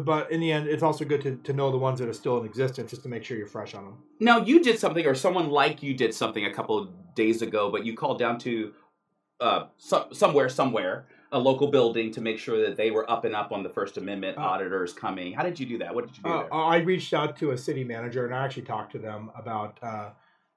but 0.00 0.30
in 0.30 0.40
the 0.40 0.50
end, 0.50 0.66
it's 0.66 0.82
also 0.82 1.04
good 1.04 1.22
to, 1.22 1.36
to 1.36 1.52
know 1.52 1.70
the 1.70 1.78
ones 1.78 1.98
that 2.00 2.08
are 2.08 2.14
still 2.14 2.38
in 2.38 2.46
existence, 2.46 2.90
just 2.90 3.02
to 3.02 3.08
make 3.08 3.24
sure 3.24 3.36
you're 3.36 3.46
fresh 3.46 3.74
on 3.74 3.84
them. 3.84 3.98
Now 4.20 4.38
you 4.38 4.62
did 4.62 4.78
something, 4.78 5.06
or 5.06 5.14
someone 5.14 5.50
like 5.50 5.82
you 5.82 5.94
did 5.94 6.14
something 6.14 6.44
a 6.44 6.52
couple 6.52 6.78
of 6.78 6.88
days 7.14 7.42
ago, 7.42 7.70
but 7.70 7.84
you 7.84 7.94
called 7.94 8.18
down 8.18 8.38
to 8.40 8.72
uh, 9.40 9.66
so, 9.76 10.08
somewhere, 10.12 10.48
somewhere, 10.48 11.06
a 11.32 11.38
local 11.38 11.68
building 11.68 12.10
to 12.12 12.20
make 12.20 12.38
sure 12.38 12.62
that 12.62 12.76
they 12.76 12.90
were 12.90 13.08
up 13.10 13.24
and 13.24 13.34
up 13.34 13.52
on 13.52 13.62
the 13.62 13.68
First 13.68 13.96
Amendment 13.98 14.38
Uh, 14.38 14.42
auditors 14.42 14.92
coming. 14.92 15.32
How 15.32 15.42
did 15.42 15.58
you 15.60 15.66
do 15.66 15.78
that? 15.78 15.94
What 15.94 16.06
did 16.06 16.16
you 16.16 16.22
do 16.22 16.30
Uh, 16.30 16.42
there? 16.42 16.54
I 16.54 16.76
reached 16.78 17.12
out 17.12 17.36
to 17.38 17.50
a 17.50 17.58
city 17.58 17.84
manager 17.84 18.24
and 18.24 18.34
I 18.34 18.44
actually 18.44 18.62
talked 18.62 18.92
to 18.92 18.98
them 18.98 19.30
about, 19.36 19.78
uh, 19.82 20.10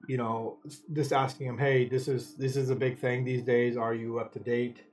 you 0.06 0.16
know, 0.16 0.58
just 0.92 1.12
asking 1.12 1.48
them, 1.48 1.58
hey, 1.58 1.88
this 1.88 2.08
is 2.08 2.34
this 2.36 2.56
is 2.56 2.70
a 2.70 2.76
big 2.76 2.98
thing 2.98 3.24
these 3.24 3.42
days. 3.42 3.76
Are 3.76 3.94
you 3.94 4.20
up 4.20 4.32
to 4.34 4.38
date? 4.38 4.84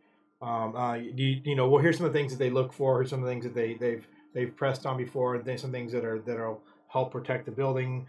Um, 0.46 0.76
uh, 0.76 0.94
you, 0.94 1.42
you 1.44 1.56
know, 1.56 1.68
well, 1.68 1.82
here's 1.82 1.98
some 1.98 2.06
of 2.06 2.14
the 2.14 2.20
things 2.20 2.32
that 2.32 2.38
they 2.38 2.52
look 2.52 2.72
for. 2.72 3.00
Here's 3.00 3.10
some 3.10 3.20
of 3.20 3.26
the 3.26 3.32
things 3.32 3.46
that 3.46 3.56
they 3.56 3.74
they've 3.74 4.08
they've 4.34 4.56
pressed 4.56 4.86
on 4.86 4.96
before, 4.96 5.36
and 5.36 5.44
then 5.44 5.58
some 5.58 5.72
things 5.72 5.92
that 5.92 6.06
are 6.06 6.20
that'll 6.20 6.62
help 6.88 7.12
protect 7.12 7.46
the 7.46 7.52
building. 7.52 8.06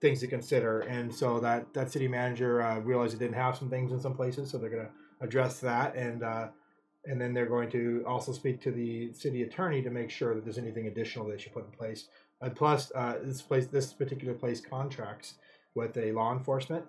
Things 0.00 0.20
to 0.20 0.26
consider, 0.26 0.80
and 0.80 1.14
so 1.14 1.40
that 1.40 1.72
that 1.74 1.90
city 1.90 2.08
manager 2.08 2.62
uh, 2.62 2.78
realized 2.80 3.14
they 3.14 3.24
didn't 3.24 3.36
have 3.36 3.56
some 3.56 3.70
things 3.70 3.92
in 3.92 4.00
some 4.00 4.14
places, 4.14 4.50
so 4.50 4.58
they're 4.58 4.70
going 4.70 4.86
to 4.86 4.90
address 5.20 5.60
that, 5.60 5.94
and 5.94 6.22
uh, 6.22 6.48
and 7.06 7.20
then 7.20 7.32
they're 7.32 7.46
going 7.46 7.70
to 7.70 8.04
also 8.06 8.32
speak 8.32 8.60
to 8.62 8.70
the 8.70 9.12
city 9.12 9.42
attorney 9.42 9.82
to 9.82 9.90
make 9.90 10.10
sure 10.10 10.34
that 10.34 10.44
there's 10.44 10.58
anything 10.58 10.86
additional 10.86 11.26
they 11.26 11.38
should 11.38 11.52
put 11.52 11.64
in 11.64 11.70
place. 11.70 12.08
And 12.40 12.54
plus, 12.54 12.92
uh, 12.94 13.18
this 13.22 13.40
place, 13.40 13.66
this 13.66 13.92
particular 13.92 14.34
place 14.34 14.60
contracts 14.60 15.34
with 15.74 15.96
a 15.96 16.12
law 16.12 16.32
enforcement, 16.32 16.84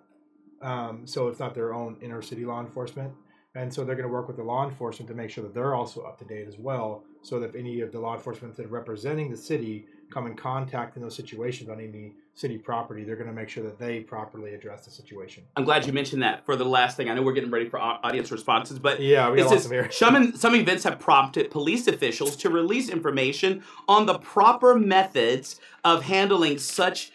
um, 0.62 1.06
so 1.06 1.28
it's 1.28 1.40
not 1.40 1.54
their 1.54 1.74
own 1.74 1.98
inner 2.02 2.22
city 2.22 2.46
law 2.46 2.60
enforcement, 2.60 3.14
and 3.56 3.74
so 3.74 3.84
they're 3.86 3.96
going 3.96 4.08
to 4.08 4.14
work 4.14 4.28
with 4.28 4.38
the 4.38 4.44
law 4.44 4.68
enforcement 4.68 5.08
to 5.10 5.16
make 5.16 5.30
sure 5.30 5.44
that 5.44 5.54
they're 5.54 5.74
also 5.74 6.02
up 6.02 6.20
to 6.20 6.26
date 6.26 6.48
as 6.48 6.58
well. 6.58 7.04
So 7.22 7.40
that 7.40 7.50
if 7.50 7.56
any 7.56 7.82
of 7.82 7.92
the 7.92 8.00
law 8.00 8.14
enforcement 8.14 8.56
that 8.58 8.66
are 8.66 8.70
representing 8.70 9.32
the 9.32 9.38
city 9.38 9.88
come 10.12 10.28
in 10.28 10.36
contact 10.36 10.96
in 10.96 11.02
those 11.02 11.16
situations 11.16 11.70
on 11.70 11.80
any 11.80 12.14
city 12.36 12.58
property, 12.58 13.04
they're 13.04 13.16
going 13.16 13.30
to 13.30 13.34
make 13.34 13.50
sure 13.50 13.64
that 13.64 13.80
they 13.80 14.02
properly 14.02 14.54
address 14.54 14.86
the 14.86 14.92
situation. 14.92 15.44
I'm 15.56 15.64
glad 15.64 15.88
you 15.88 15.94
mentioned 15.94 16.22
that 16.22 16.46
for 16.46 16.56
the 16.56 16.66
last 16.66 16.98
thing. 16.98 17.10
I 17.10 17.16
know 17.16 17.24
we're 17.24 17.34
getting 17.34 17.50
ready 17.50 17.68
for 17.68 17.80
au- 17.80 17.98
audience 18.04 18.30
responses, 18.32 18.78
but 18.78 19.00
Yeah, 19.00 19.32
we 19.32 19.38
got 19.38 19.50
lots 19.50 19.66
of 19.66 19.94
some, 19.94 20.36
some 20.36 20.54
events 20.54 20.84
have 20.84 21.00
prompted 21.00 21.50
police 21.50 21.88
officials 21.88 22.36
to 22.38 22.50
release 22.50 22.90
information 22.90 23.64
on 23.88 24.06
the 24.06 24.20
proper 24.20 24.76
methods 24.76 25.60
of 25.84 26.04
handling 26.04 26.60
such 26.60 27.12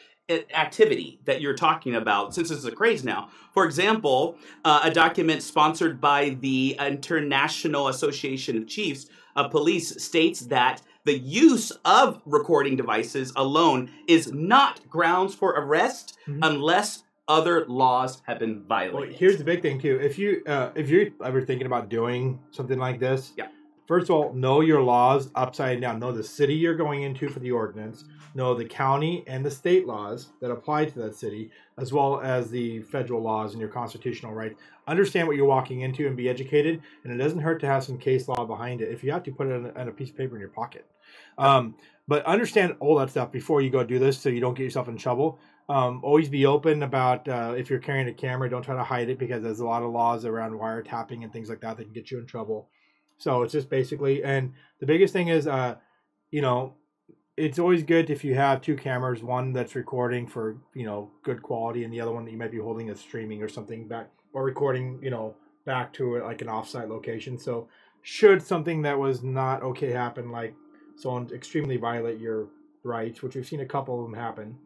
activity 0.55 1.21
that 1.25 1.41
you're 1.41 1.55
talking 1.55 1.95
about, 1.95 2.35
since 2.35 2.49
this 2.49 2.59
is 2.59 2.65
a 2.65 2.71
craze 2.73 3.05
now. 3.05 3.29
For 3.53 3.65
example, 3.65 4.37
uh, 4.65 4.81
a 4.85 4.91
document 4.91 5.43
sponsored 5.43 6.01
by 6.01 6.37
the 6.41 6.77
International 6.81 7.89
Association 7.89 8.57
of 8.57 8.67
Chiefs 8.67 9.07
of 9.37 9.51
Police 9.51 10.03
states 10.03 10.41
that 10.47 10.83
the 11.05 11.19
use 11.19 11.71
of 11.85 12.21
recording 12.27 12.77
devices 12.77 13.33
alone 13.37 13.91
is 14.07 14.33
not 14.33 14.89
grounds 14.89 15.35
for 15.35 15.51
arrest 15.53 16.17
Mhm. 16.29 16.39
unless 16.43 17.05
other 17.27 17.65
laws 17.67 18.23
have 18.27 18.39
been 18.39 18.57
Well, 18.59 18.67
violated. 18.69 19.17
here's 19.17 19.39
the 19.39 19.45
big 19.45 19.63
thing 19.63 19.81
too. 19.81 19.99
If 20.03 20.19
you 20.19 20.43
uh, 20.47 20.71
if 20.75 20.89
you're 20.91 21.07
ever 21.25 21.41
thinking 21.43 21.67
about 21.67 21.89
doing 21.89 22.41
something 22.51 22.79
like 22.79 22.99
this, 23.01 23.33
Yeah. 23.37 23.47
First 23.87 24.05
of 24.09 24.15
all, 24.15 24.33
know 24.35 24.61
your 24.61 24.83
laws 24.83 25.31
upside 25.35 25.81
down. 25.81 25.99
Know 25.99 26.13
the 26.13 26.23
city 26.23 26.55
you're 26.55 26.77
going 26.77 27.03
into 27.03 27.29
for 27.29 27.41
the 27.41 27.51
ordinance. 27.51 28.05
Know 28.35 28.55
the 28.55 28.65
county 28.65 29.25
and 29.27 29.45
the 29.45 29.51
state 29.51 29.87
laws 29.87 30.29
that 30.41 30.51
apply 30.51 30.85
to 30.85 30.99
that 31.01 31.17
city, 31.17 31.51
as 31.79 31.93
well 31.93 32.21
as 32.21 32.51
the 32.51 32.83
federal 32.83 33.21
laws 33.21 33.53
and 33.53 33.61
your 33.61 33.71
constitutional 33.71 34.33
rights. 34.33 34.55
Understand 34.87 35.27
what 35.27 35.37
you're 35.37 35.47
walking 35.47 35.81
into 35.81 36.07
and 36.07 36.17
be 36.17 36.29
educated. 36.29 36.81
And 37.03 37.13
it 37.13 37.17
doesn't 37.17 37.41
hurt 37.41 37.61
to 37.61 37.67
have 37.67 37.83
some 37.83 37.99
case 37.99 38.29
law 38.29 38.45
behind 38.45 38.83
it. 38.83 38.93
If 38.93 39.03
you 39.03 39.11
have 39.13 39.25
to, 39.25 39.33
put 39.33 39.49
it 39.49 39.55
on 39.55 39.67
a, 39.67 39.81
on 39.81 39.89
a 39.89 39.93
piece 39.93 40.11
of 40.11 40.17
paper 40.17 40.37
in 40.37 40.41
your 40.41 40.51
pocket. 40.51 40.87
Um, 41.39 41.75
but 42.07 42.25
understand 42.25 42.77
all 42.81 42.97
that 42.99 43.11
stuff 43.11 43.33
before 43.33 43.63
you 43.63 43.71
go 43.71 43.85
do 43.85 43.99
this, 43.99 44.19
so 44.19 44.29
you 44.29 44.41
don't 44.41 44.55
get 44.55 44.65
yourself 44.65 44.89
in 44.89 44.97
trouble. 44.97 45.39
Um, 45.69 46.01
always 46.03 46.29
be 46.29 46.47
open 46.47 46.83
about 46.83 47.29
uh, 47.29 47.55
if 47.57 47.71
you're 47.71 47.79
carrying 47.79 48.09
a 48.09 48.13
camera. 48.13 48.51
Don't 48.51 48.63
try 48.63 48.75
to 48.75 48.83
hide 48.83 49.09
it 49.09 49.19
because 49.19 49.43
there's 49.43 49.61
a 49.61 49.65
lot 49.65 49.83
of 49.83 49.93
laws 49.93 50.25
around 50.25 50.53
wiretapping 50.53 51.23
and 51.23 51.33
things 51.33 51.49
like 51.49 51.61
that 51.61 51.77
that 51.77 51.85
can 51.85 51.93
get 51.93 52.11
you 52.11 52.19
in 52.19 52.27
trouble. 52.27 52.69
So 53.19 53.43
it's 53.43 53.53
just 53.53 53.69
basically, 53.69 54.25
and 54.25 54.55
the 54.81 54.87
biggest 54.87 55.13
thing 55.13 55.29
is, 55.29 55.47
uh, 55.47 55.77
you 56.33 56.43
know, 56.43 56.75
it's 57.41 57.59
always 57.59 57.83
good 57.83 58.11
if 58.11 58.23
you 58.23 58.35
have 58.35 58.61
two 58.61 58.77
cameras, 58.77 59.23
one 59.23 59.53
that's 59.53 59.75
recording 59.75 60.27
for 60.27 60.59
you 60.75 60.85
know 60.85 61.11
good 61.23 61.43
quality, 61.43 61.85
and 61.85 61.93
the 61.93 62.01
other 62.01 62.13
one 62.13 62.25
that 62.25 62.31
you 62.31 62.37
might 62.37 62.51
be 62.51 62.59
holding 62.59 62.91
as 62.91 63.01
streaming 63.01 63.43
or 63.43 63.49
something 63.49 63.89
back 63.89 64.11
or 64.33 64.45
recording, 64.45 65.01
you 65.03 65.11
know, 65.11 65.35
back 65.65 65.93
to 65.95 66.19
like 66.23 66.43
an 66.43 66.49
offsite 66.49 66.89
location. 66.89 67.39
So 67.39 67.69
should 68.03 68.43
something 68.43 68.83
that 68.83 68.99
was 68.99 69.23
not 69.23 69.63
okay 69.63 69.91
happen, 69.91 70.31
like 70.31 70.55
someone 70.97 71.31
extremely 71.35 71.79
violate 71.79 72.21
your 72.21 72.49
rights, 72.85 73.23
which 73.23 73.35
we've 73.35 73.47
seen 73.47 73.61
a 73.61 73.67
couple 73.67 73.99
of 73.99 74.11
them 74.11 74.19
happen, 74.19 74.57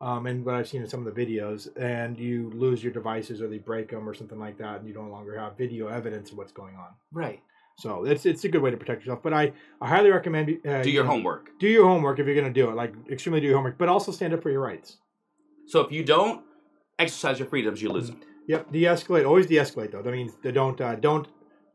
um, 0.00 0.26
and 0.26 0.44
what 0.44 0.54
I've 0.54 0.68
seen 0.68 0.82
in 0.82 0.88
some 0.88 1.04
of 1.04 1.14
the 1.14 1.26
videos, 1.26 1.68
and 1.76 2.18
you 2.18 2.50
lose 2.54 2.82
your 2.82 2.92
devices 2.92 3.42
or 3.42 3.48
they 3.48 3.58
break 3.58 3.90
them 3.90 4.08
or 4.08 4.14
something 4.14 4.38
like 4.38 4.58
that, 4.58 4.78
and 4.78 4.88
you 4.88 4.94
no 4.94 5.08
longer 5.08 5.38
have 5.38 5.58
video 5.58 5.88
evidence 5.88 6.30
of 6.30 6.38
what's 6.38 6.52
going 6.52 6.76
on. 6.76 6.94
right. 7.12 7.40
So 7.76 8.04
it's 8.04 8.26
it's 8.26 8.44
a 8.44 8.48
good 8.48 8.62
way 8.62 8.70
to 8.70 8.76
protect 8.76 9.00
yourself. 9.02 9.22
But 9.22 9.32
I, 9.32 9.52
I 9.80 9.88
highly 9.88 10.10
recommend 10.10 10.50
uh, 10.66 10.82
Do 10.82 10.90
you 10.90 10.94
your 10.96 11.04
homework. 11.04 11.50
Do 11.58 11.66
your 11.68 11.86
homework 11.86 12.18
if 12.18 12.26
you're 12.26 12.34
going 12.34 12.52
to 12.52 12.60
do 12.60 12.68
it. 12.70 12.74
Like 12.76 12.94
extremely 13.10 13.40
do 13.40 13.46
your 13.46 13.56
homework, 13.56 13.78
but 13.78 13.88
also 13.88 14.12
stand 14.12 14.34
up 14.34 14.42
for 14.42 14.50
your 14.50 14.60
rights. 14.60 14.98
So 15.66 15.80
if 15.80 15.90
you 15.90 16.04
don't 16.04 16.44
exercise 16.98 17.38
your 17.38 17.48
freedoms, 17.48 17.80
you 17.82 17.88
lose 17.90 18.08
them. 18.08 18.20
Yep, 18.48 18.72
de-escalate. 18.72 19.26
Always 19.26 19.46
de-escalate 19.46 19.92
though. 19.92 20.02
That 20.02 20.12
means 20.12 20.32
don't 20.52 20.80
uh, 20.80 20.96
don't 20.96 21.28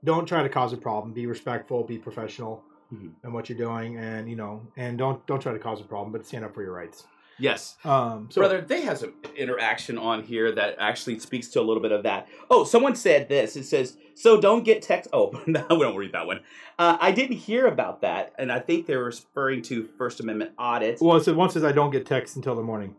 don't 0.04 0.26
try 0.26 0.44
to 0.44 0.50
cause 0.50 0.74
a 0.74 0.78
problem. 0.78 1.14
Be 1.14 1.26
respectful. 1.26 1.84
Be 1.84 1.98
professional 1.98 2.64
Mhm. 2.94 3.12
in 3.26 3.34
what 3.34 3.50
you're 3.50 3.58
doing, 3.58 3.98
and 3.98 4.30
you 4.30 4.38
know, 4.38 4.62
and 4.78 4.98
don't 4.98 5.26
don't 5.28 5.42
try 5.42 5.52
to 5.52 5.60
cause 5.60 5.82
a 5.82 5.84
problem, 5.84 6.12
but 6.14 6.26
stand 6.26 6.46
up 6.46 6.54
for 6.54 6.62
your 6.64 6.72
rights. 6.74 7.06
Yes. 7.40 7.76
Um, 7.84 8.30
so 8.32 8.42
Brother, 8.42 8.62
they 8.62 8.82
have 8.82 8.98
some 8.98 9.14
interaction 9.36 9.98
on 9.98 10.24
here 10.24 10.52
that 10.54 10.76
actually 10.80 11.20
speaks 11.20 11.48
to 11.50 11.62
a 11.62 11.64
little 11.64 11.82
bit 11.84 11.92
of 11.92 12.04
that. 12.04 12.28
Oh, 12.50 12.64
someone 12.64 12.96
said 12.96 13.30
this. 13.30 13.56
It 13.56 13.66
says, 13.66 13.96
so 14.16 14.42
don't 14.42 14.64
get 14.64 14.82
text. 14.82 15.10
Oh, 15.14 15.40
no, 15.48 15.66
we 15.70 15.80
don't 15.80 15.96
read 15.96 16.14
that 16.14 16.26
one. 16.26 16.40
Uh, 16.80 16.98
I 17.00 17.12
didn't 17.12 17.38
hear 17.38 17.68
about 17.68 18.02
that. 18.02 18.34
And 18.40 18.52
I 18.52 18.60
think 18.60 18.88
they're 18.88 19.04
referring 19.04 19.62
to 19.64 19.84
First 19.98 20.20
Amendment 20.20 20.52
audits. 20.58 21.02
well, 21.02 21.18
it 21.18 21.24
says 21.24 21.36
one 21.36 21.50
says 21.50 21.64
I 21.64 21.72
don't 21.72 21.92
get 21.92 22.06
text 22.06 22.36
until 22.36 22.56
the 22.56 22.64
morning. 22.64 22.96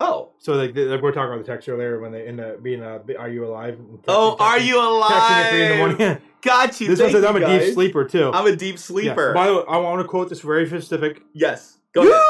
Oh. 0.00 0.30
So 0.38 0.54
like, 0.54 0.74
we're 0.74 1.12
talking 1.12 1.32
about 1.32 1.38
the 1.38 1.52
text 1.52 1.68
earlier 1.68 2.00
when 2.00 2.10
they 2.10 2.26
end 2.26 2.40
up 2.40 2.62
being 2.62 2.82
a 2.82 3.00
are 3.18 3.28
you 3.28 3.46
alive? 3.46 3.74
Texting- 3.76 4.00
Oh, 4.08 4.36
are 4.40 4.58
texting- 4.58 4.66
you 4.66 4.80
alive? 4.80 5.10
Texting 5.12 5.30
at 5.30 5.50
three 5.50 5.62
in 5.62 5.68
the 5.70 5.76
morning. 5.76 6.18
Got 6.42 6.80
you. 6.80 6.88
this 6.88 7.00
one 7.00 7.12
says 7.12 7.24
I'm 7.24 7.36
a 7.36 7.46
deep 7.58 7.72
sleeper 7.74 8.04
too. 8.04 8.30
I'm 8.32 8.46
a 8.46 8.56
deep 8.56 8.74
Yeah. 8.74 8.80
sleeper. 8.80 9.32
By 9.34 9.46
the 9.46 9.54
way, 9.58 9.64
I 9.68 9.76
want 9.76 10.00
to 10.02 10.08
quote 10.08 10.28
this 10.28 10.40
very 10.40 10.66
specific. 10.66 11.22
yes. 11.34 11.78
Go 11.94 12.02
ahead. 12.02 12.20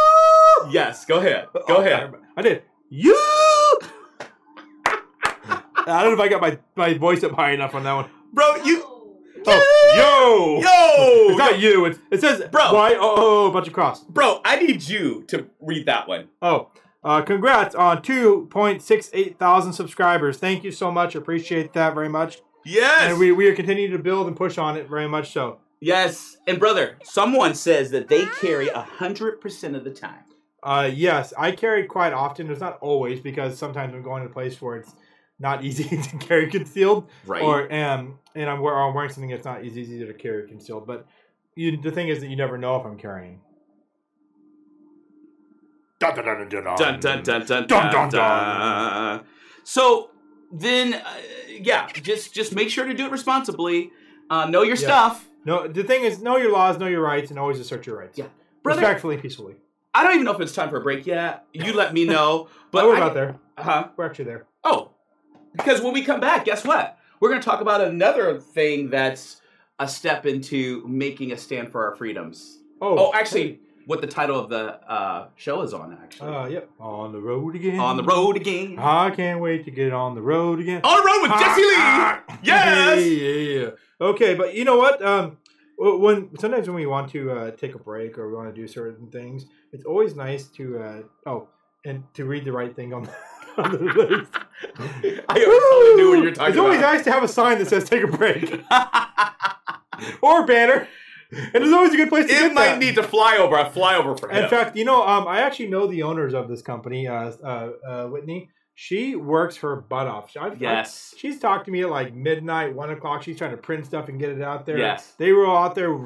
Yes, 0.71 1.05
go 1.05 1.19
ahead. 1.19 1.49
Go 1.55 1.63
Oh, 1.69 1.81
ahead. 1.81 2.13
I 2.37 2.43
did. 2.43 2.63
You. 2.89 3.15
I 5.85 6.03
don't 6.03 6.11
know 6.11 6.13
if 6.15 6.21
I 6.21 6.29
got 6.29 6.41
my, 6.41 6.59
my 6.77 6.95
voice 6.95 7.25
up 7.25 7.33
high 7.33 7.53
enough 7.53 7.75
on 7.75 7.83
that 7.85 7.93
one. 7.95 8.11
Bro, 8.33 8.57
you. 8.65 8.85
Oh, 9.45 9.93
yo, 9.97 10.61
Yo! 10.63 11.31
It's 11.31 11.39
not 11.39 11.59
you. 11.59 11.85
It's, 11.87 11.99
it 12.13 12.21
says 12.21 12.49
Bro. 12.53 12.73
Why? 12.75 12.95
Oh, 12.95 13.15
oh, 13.17 13.47
a 13.49 13.53
bunch 13.53 13.67
of 13.67 13.73
cross. 13.73 14.05
Bro, 14.05 14.41
I 14.45 14.57
need 14.57 14.87
you 14.89 15.25
to 15.29 15.49
read 15.61 15.87
that 15.87 16.07
one. 16.07 16.29
Oh, 16.41 16.71
uh, 17.03 17.23
congrats 17.23 17.75
on 17.75 18.03
2.68 18.03 19.37
thousand 19.39 19.73
subscribers. 19.73 20.37
Thank 20.39 20.63
you 20.63 20.71
so 20.71 20.93
much. 20.93 21.17
Appreciate 21.17 21.73
that 21.73 21.93
very 21.95 22.09
much. 22.09 22.39
Yes. 22.65 23.11
And 23.11 23.19
we, 23.19 23.33
we 23.33 23.49
are 23.49 23.55
continuing 23.57 23.91
to 23.91 23.99
build 23.99 24.29
and 24.29 24.37
push 24.37 24.59
on 24.59 24.77
it 24.77 24.89
very 24.89 25.09
much 25.09 25.33
so. 25.33 25.59
yes. 25.81 26.37
And 26.47 26.61
brother, 26.61 26.99
someone 27.03 27.57
says 27.57 27.91
that 27.91 28.07
they 28.07 28.27
carry 28.41 28.69
a 28.69 28.83
hundred 28.83 29.41
percent 29.41 29.75
of 29.75 29.83
the 29.83 29.91
time. 29.91 30.23
Uh, 30.63 30.89
yes, 30.93 31.33
I 31.37 31.53
carry 31.53 31.85
quite 31.87 32.13
often. 32.13 32.51
It's 32.51 32.61
not 32.61 32.79
always 32.81 33.19
because 33.21 33.59
sometimes 33.59 33.95
I'm 33.95 34.03
going 34.03 34.23
to 34.23 34.29
a 34.29 34.33
place 34.33 34.61
where 34.63 34.77
it's 34.77 34.95
not 35.41 35.65
easy 35.69 35.85
to 36.01 36.17
carry 36.19 36.49
concealed, 36.51 37.09
Right. 37.27 37.43
or 37.43 37.73
um, 37.75 38.19
and 38.35 38.49
I'm, 38.49 38.61
wear- 38.61 38.79
I'm 38.81 38.95
wearing 38.95 39.11
something 39.11 39.31
that's 39.31 39.45
not 39.45 39.65
as 39.65 39.77
easy 39.77 40.05
to 40.07 40.13
carry 40.15 40.47
concealed. 40.47 40.87
But 40.87 41.07
you, 41.57 41.77
the 41.81 41.91
thing 41.91 42.09
is 42.09 42.21
that 42.21 42.29
you 42.29 42.37
never 42.37 42.57
know 42.59 42.77
if 42.77 42.87
I'm 42.87 42.97
carrying. 42.97 43.41
Dun 45.99 46.15
dun 46.17 46.25
dun 46.25 46.49
dun 46.49 46.65
dun 46.65 47.01
dun 47.01 47.23
dun 47.23 47.45
dun 47.47 47.67
Dun, 47.67 47.93
dun, 47.93 48.09
dun. 48.11 49.25
So 49.65 50.11
then, 50.53 50.95
uh, 50.95 51.01
yeah, 51.49 51.89
just 51.93 52.33
just 52.35 52.55
make 52.55 52.71
sure 52.71 52.85
to 52.87 52.95
do 52.95 53.07
it 53.07 53.13
responsibly. 53.13 53.91
Uh, 54.31 54.47
know 54.47 54.63
your 54.63 54.77
Yeah. 54.77 54.87
stuff, 54.89 55.29
No, 55.45 55.69
the 55.69 55.85
thing 55.85 56.05
is, 56.05 56.23
know 56.23 56.37
your 56.39 56.51
laws, 56.53 56.79
know 56.79 56.87
your 56.87 57.03
rights, 57.03 57.31
and 57.31 57.39
always 57.39 57.59
assert 57.61 57.87
your 57.87 57.99
rights. 57.99 58.17
Yeah. 58.19 58.27
brother. 58.63 58.81
respectfully, 58.81 59.17
peacefully. 59.19 59.57
I 59.95 60.03
don't 60.05 60.15
even 60.15 60.25
know 60.25 60.33
if 60.33 60.41
it's 60.41 60.55
time 60.55 60.71
for 60.71 60.79
a 60.79 60.81
break 60.83 61.07
yet. 61.07 61.45
You 61.53 61.73
let 61.75 61.93
me 61.95 62.05
know. 62.05 62.49
But 62.73 62.81
But 62.83 62.87
we're 62.87 62.95
I- 62.95 62.99
about 62.99 63.15
there. 63.15 63.37
huh? 63.59 63.89
We're 63.97 64.07
actually 64.07 64.25
there. 64.27 64.47
Oh, 64.65 64.93
because 65.55 65.83
when 65.83 65.93
we 65.93 66.03
come 66.03 66.21
back, 66.21 66.47
guess 66.47 66.65
what? 66.65 66.97
We're 67.21 67.29
going 67.29 67.41
to 67.43 67.45
talk 67.45 67.61
about 67.61 67.83
another 67.83 68.39
thing 68.41 68.89
that's 68.89 69.43
a 69.79 69.87
step 69.87 70.25
into 70.25 70.83
making 70.89 71.33
a 71.33 71.37
stand 71.37 71.71
for 71.71 71.85
our 71.87 71.95
freedoms. 71.95 72.61
Oh, 72.81 72.97
Oh, 72.99 73.13
actually, 73.15 73.61
what 73.85 74.01
the 74.01 74.07
title 74.07 74.39
of 74.41 74.49
the 74.49 74.81
uh, 74.91 75.27
show 75.37 75.61
is 75.61 75.75
on, 75.75 75.99
actually. 76.03 76.35
Uh, 76.35 76.47
yep. 76.47 76.71
On 76.81 77.13
the 77.13 77.21
road 77.21 77.55
again. 77.57 77.79
on 77.79 77.99
the 77.99 78.03
road 78.05 78.37
again. 78.37 78.77
I 78.79 79.11
can't 79.11 79.41
wait 79.41 79.67
to 79.67 79.71
get 79.71 79.93
on 79.93 80.15
the 80.15 80.23
road 80.23 80.59
again. 80.59 80.81
on 80.83 80.97
the 80.97 81.07
road 81.07 81.23
with 81.23 81.39
Jesse 81.39 81.61
Lee. 81.61 82.39
Yes. 82.43 83.05
Yeah, 83.07 83.29
yeah. 83.29 83.61
Yeah. 83.65 83.71
Okay, 84.01 84.35
but 84.35 84.55
you 84.55 84.65
know 84.65 84.79
what? 84.79 85.05
Um, 85.05 85.37
when 85.83 86.37
sometimes 86.39 86.67
when 86.69 86.77
we 86.77 86.87
want 86.87 87.11
to 87.13 87.31
uh, 87.31 87.51
take 87.53 87.75
a 87.75 87.79
break 87.79 88.19
or 88.19 88.29
we 88.29 88.35
want 88.35 88.55
to 88.55 88.61
do 88.61 88.67
certain 88.69 89.09
things, 89.11 89.47
it's 89.73 89.85
always 89.85 90.15
nice 90.15 90.45
to 90.59 90.79
uh, 90.79 91.03
oh, 91.27 91.49
and 91.85 92.05
to 92.15 92.25
read 92.25 92.45
the 92.45 92.53
right 92.53 92.75
thing 92.75 92.93
on. 92.95 93.09
on 93.59 93.71
the 93.73 93.79
list. 94.09 94.33
I 95.29 95.39
totally 95.39 95.95
knew 95.97 96.09
what 96.11 96.19
you 96.19 96.25
were 96.25 96.31
talking 96.31 96.51
It's 96.53 96.59
always 96.59 96.79
about. 96.79 96.95
nice 96.95 97.05
to 97.05 97.13
have 97.13 97.23
a 97.23 97.29
sign 97.29 97.59
that 97.59 97.69
says 97.69 97.85
"Take 97.85 98.03
a 98.03 98.07
break" 98.07 98.51
or 100.23 100.47
banner, 100.47 100.89
and 101.31 101.63
it's 101.63 101.73
always 101.73 101.93
a 101.93 101.97
good 101.97 102.09
place 102.09 102.27
to 102.27 102.33
it 102.33 102.39
get 102.39 102.55
might 102.55 102.67
that. 102.67 102.79
need 102.79 102.95
to 102.95 103.03
fly 103.03 103.37
over. 103.37 103.57
A 103.57 103.69
flyover 103.71 104.19
for 104.19 104.31
him. 104.31 104.45
In 104.45 104.49
fact, 104.51 104.77
you 104.77 104.85
know, 104.85 105.07
um, 105.07 105.29
I 105.29 105.41
actually 105.41 105.69
know 105.69 105.87
the 105.87 106.03
owners 106.03 106.35
of 106.35 106.49
this 106.49 106.63
company, 106.63 107.07
uh, 107.07 107.33
uh, 107.45 107.71
uh, 107.87 108.07
Whitney. 108.09 108.49
She 108.75 109.15
works 109.15 109.57
her 109.59 109.77
butt 109.77 110.07
off. 110.07 110.35
I've, 110.37 110.61
yes. 110.61 111.15
She's 111.17 111.39
talked 111.39 111.67
to 111.67 111.71
me 111.71 111.83
at 111.83 111.91
like 111.91 112.15
midnight, 112.15 112.75
one 112.75 112.91
o'clock. 112.91 113.23
She's 113.23 113.37
trying 113.37 113.51
to 113.51 113.57
print 113.57 113.85
stuff 113.85 114.09
and 114.09 114.19
get 114.19 114.31
it 114.31 114.41
out 114.41 114.67
there. 114.67 114.79
Yes. 114.79 115.13
They 115.19 115.33
were 115.33 115.47
all 115.47 115.65
out 115.65 115.75
there. 115.75 115.97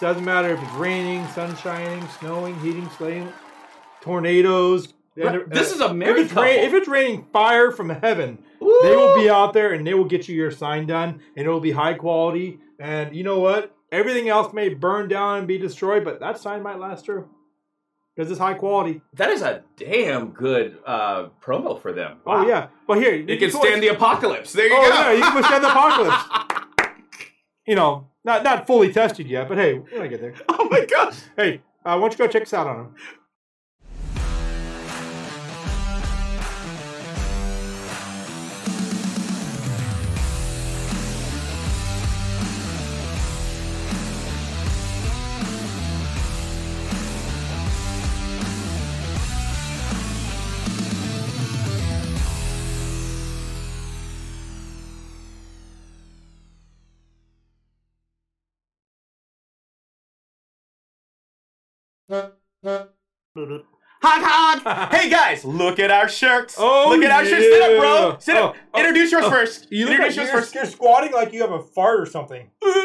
Doesn't 0.00 0.24
matter 0.24 0.54
if 0.54 0.62
it's 0.62 0.72
raining, 0.74 1.26
sun 1.28 1.56
shining, 1.56 2.06
snowing, 2.20 2.58
heating, 2.60 2.88
slaying, 2.96 3.32
tornadoes. 4.00 4.94
Right. 5.16 5.40
Uh, 5.40 5.44
this 5.48 5.74
is 5.74 5.80
a 5.80 5.86
if 5.86 6.16
it's, 6.16 6.32
couple. 6.32 6.48
if 6.48 6.72
it's 6.72 6.86
raining 6.86 7.26
fire 7.32 7.72
from 7.72 7.90
heaven, 7.90 8.38
they 8.60 8.94
will 8.94 9.16
be 9.16 9.28
out 9.28 9.52
there 9.52 9.72
and 9.72 9.84
they 9.84 9.94
will 9.94 10.04
get 10.04 10.28
you 10.28 10.36
your 10.36 10.52
sign 10.52 10.86
done, 10.86 11.20
and 11.36 11.46
it 11.46 11.50
will 11.50 11.58
be 11.58 11.72
high 11.72 11.94
quality. 11.94 12.60
And 12.78 13.16
you 13.16 13.24
know 13.24 13.40
what? 13.40 13.74
Everything 13.90 14.28
else 14.28 14.52
may 14.52 14.68
burn 14.68 15.08
down 15.08 15.38
and 15.38 15.48
be 15.48 15.58
destroyed, 15.58 16.04
but 16.04 16.20
that 16.20 16.38
sign 16.38 16.62
might 16.62 16.78
last 16.78 17.04
through 17.04 17.28
because 18.18 18.32
it's 18.32 18.40
high 18.40 18.54
quality. 18.54 19.00
That 19.14 19.30
is 19.30 19.42
a 19.42 19.62
damn 19.76 20.30
good 20.30 20.78
uh, 20.84 21.28
promo 21.40 21.80
for 21.80 21.92
them. 21.92 22.16
Oh 22.26 22.44
yeah, 22.44 22.66
but 22.88 22.98
here 22.98 23.14
It 23.14 23.38
can 23.38 23.52
stand 23.52 23.80
the 23.80 23.88
apocalypse. 23.88 24.52
There 24.52 24.66
you 24.66 24.74
Oh 24.76 24.82
go. 24.82 24.88
yeah, 24.88 25.12
you 25.12 25.22
can 25.22 25.36
withstand 25.36 25.62
the 25.62 25.70
apocalypse. 25.70 26.90
you 27.66 27.76
know, 27.76 28.08
not 28.24 28.42
not 28.42 28.66
fully 28.66 28.92
tested 28.92 29.28
yet, 29.28 29.46
but 29.48 29.56
hey, 29.56 29.74
we're 29.78 29.88
gonna 29.90 30.08
get 30.08 30.20
there. 30.20 30.34
oh 30.48 30.68
my 30.68 30.84
gosh. 30.84 31.14
Hey, 31.36 31.62
uh, 31.84 31.94
why 31.96 32.00
don't 32.00 32.12
you 32.12 32.18
go 32.18 32.26
check 32.26 32.42
us 32.42 32.52
out 32.52 32.66
on 32.66 32.76
them? 32.78 32.94
Honk 64.08 64.64
honk. 64.64 64.90
hey 64.94 65.10
guys, 65.10 65.44
look 65.44 65.78
at 65.78 65.90
our 65.90 66.08
shirts. 66.08 66.56
Oh, 66.58 66.86
look 66.88 67.02
at 67.02 67.10
our 67.10 67.26
shirts. 67.26 67.44
Sit 67.44 67.62
up, 67.62 67.78
bro. 67.78 68.08
yeah. 68.08 68.18
Sit 68.18 68.36
up. 68.36 68.56
Oh, 68.56 68.68
oh, 68.74 68.78
Introduce 68.78 69.12
yours 69.12 69.24
oh. 69.26 69.30
first. 69.30 69.66
You 69.70 69.84
look 69.84 69.94
Introduce 69.96 70.16
like 70.16 70.24
yours 70.24 70.32
you're, 70.32 70.40
first. 70.40 70.54
you're 70.54 70.66
squatting 70.66 71.12
like 71.12 71.32
you 71.34 71.42
have 71.42 71.52
a 71.52 71.62
fart 71.62 72.00
or 72.00 72.06
something. 72.06 72.50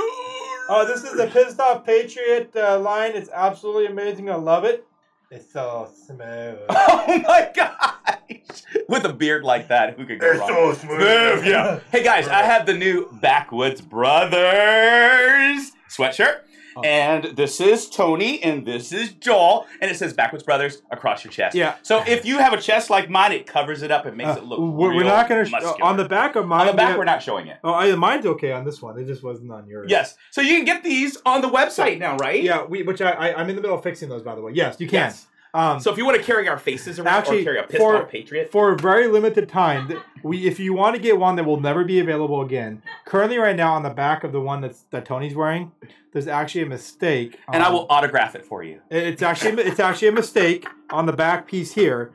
Oh, 0.69 0.87
this 0.87 1.03
is 1.03 1.17
the 1.17 1.27
Pissed 1.27 1.59
Off 1.59 1.85
Patriot 1.85 2.55
uh, 2.55 2.79
line. 2.79 3.11
It's 3.15 3.29
absolutely 3.29 3.87
amazing. 3.87 4.29
I 4.29 4.35
love 4.35 4.63
it. 4.63 4.87
It's 5.29 5.51
so 5.51 5.89
smooth. 6.05 6.57
Oh 6.69 7.19
my 7.27 7.51
gosh! 7.53 8.63
With 8.87 9.03
a 9.03 9.11
beard 9.11 9.43
like 9.43 9.67
that, 9.67 9.97
who 9.99 10.05
could 10.05 10.19
go 10.19 10.31
wrong? 10.31 10.71
It's 10.71 10.79
so 10.79 10.87
smooth, 10.87 11.45
yeah. 11.45 11.81
Hey 11.91 12.01
guys, 12.01 12.29
I 12.29 12.43
have 12.43 12.65
the 12.65 12.73
new 12.73 13.09
Backwoods 13.21 13.81
Brothers 13.81 15.73
sweatshirt. 15.89 16.43
Oh. 16.75 16.81
And 16.81 17.35
this 17.35 17.59
is 17.61 17.89
Tony, 17.89 18.41
and 18.43 18.65
this 18.65 18.91
is 18.91 19.13
Joel, 19.13 19.67
and 19.81 19.89
it 19.91 19.95
says 19.97 20.13
Backwoods 20.13 20.43
Brothers 20.43 20.81
across 20.91 21.23
your 21.23 21.31
chest. 21.31 21.55
Yeah. 21.55 21.75
So 21.83 22.03
if 22.07 22.25
you 22.25 22.39
have 22.39 22.53
a 22.53 22.61
chest 22.61 22.89
like 22.89 23.09
mine, 23.09 23.31
it 23.31 23.45
covers 23.47 23.81
it 23.81 23.91
up 23.91 24.05
and 24.05 24.17
makes 24.17 24.31
Uh, 24.31 24.37
it 24.37 24.43
look. 24.45 24.59
we're, 24.59 25.03
not 25.03 25.29
going 25.29 25.45
to 25.45 25.49
sh- 25.49 25.63
on 25.81 25.97
the 25.97 26.05
back 26.05 26.35
of 26.35 26.47
mine. 26.47 26.61
on 26.61 26.65
the 26.67 26.71
we 26.73 26.77
back. 26.77 26.87
have- 26.89 26.97
We're 26.97 27.03
not 27.05 27.21
showing 27.21 27.47
it. 27.47 27.57
Oh, 27.63 27.73
I, 27.73 27.93
mine's 27.95 28.25
okay 28.25 28.51
on 28.51 28.65
this 28.65 28.81
one. 28.81 28.97
It 28.97 29.05
just 29.05 29.23
wasn't 29.23 29.51
on 29.51 29.67
yours. 29.67 29.87
Yes. 29.89 30.15
So 30.31 30.41
you 30.41 30.55
can 30.55 30.65
get 30.65 30.83
these 30.83 31.17
on 31.25 31.41
the 31.41 31.49
website 31.49 31.99
now, 31.99 32.17
right? 32.17 32.41
Yeah, 32.41 32.63
we, 32.65 32.83
which 32.83 33.01
I, 33.01 33.11
I 33.11 33.39
I'm 33.39 33.49
in 33.49 33.55
the 33.55 33.61
middle 33.61 33.77
of 33.77 33.83
fixing 33.83 34.09
those 34.09 34.23
by 34.23 34.35
the 34.35 34.41
way. 34.41 34.51
Yes, 34.53 34.77
you 34.79 34.87
can. 34.87 34.99
Yes. 34.99 35.27
Um, 35.55 35.79
So 35.79 35.91
if 35.91 35.97
you 35.97 36.05
want 36.05 36.17
to 36.17 36.23
carry 36.23 36.47
our 36.47 36.57
faces 36.57 36.97
around 36.99 37.13
Actually, 37.13 37.41
or 37.41 37.43
carry 37.43 37.59
a 37.59 37.63
pissed 37.63 37.77
for- 37.77 37.97
off 38.03 38.09
patriot, 38.09 38.51
for 38.51 38.71
a 38.73 38.77
very 38.77 39.07
limited 39.07 39.47
time, 39.47 40.01
we 40.23 40.47
if 40.47 40.59
you 40.59 40.73
want 40.73 40.95
to 40.95 41.01
get 41.01 41.17
one 41.19 41.35
that 41.35 41.43
will 41.45 41.59
never 41.59 41.83
be 41.83 41.99
available 41.99 42.41
again. 42.41 42.81
Currently, 43.05 43.37
right 43.37 43.55
now 43.55 43.73
on 43.73 43.83
the 43.83 43.89
back 43.91 44.23
of 44.23 44.31
the 44.31 44.41
one 44.41 44.61
that's 44.61 44.85
that 44.91 45.05
Tony's 45.05 45.35
wearing, 45.35 45.71
there's 46.11 46.27
actually 46.27 46.61
a 46.63 46.65
mistake. 46.67 47.37
and 47.51 47.61
I 47.61 47.67
um, 47.67 47.73
will 47.73 47.85
autograph 47.89 48.35
it 48.35 48.45
for 48.45 48.63
you. 48.63 48.79
It's 48.89 49.21
actually 49.21 49.61
it's 49.63 49.79
actually 49.79 50.07
a 50.07 50.11
mistake 50.13 50.67
on 50.89 51.05
the 51.05 51.13
back 51.13 51.47
piece 51.47 51.73
here, 51.73 52.11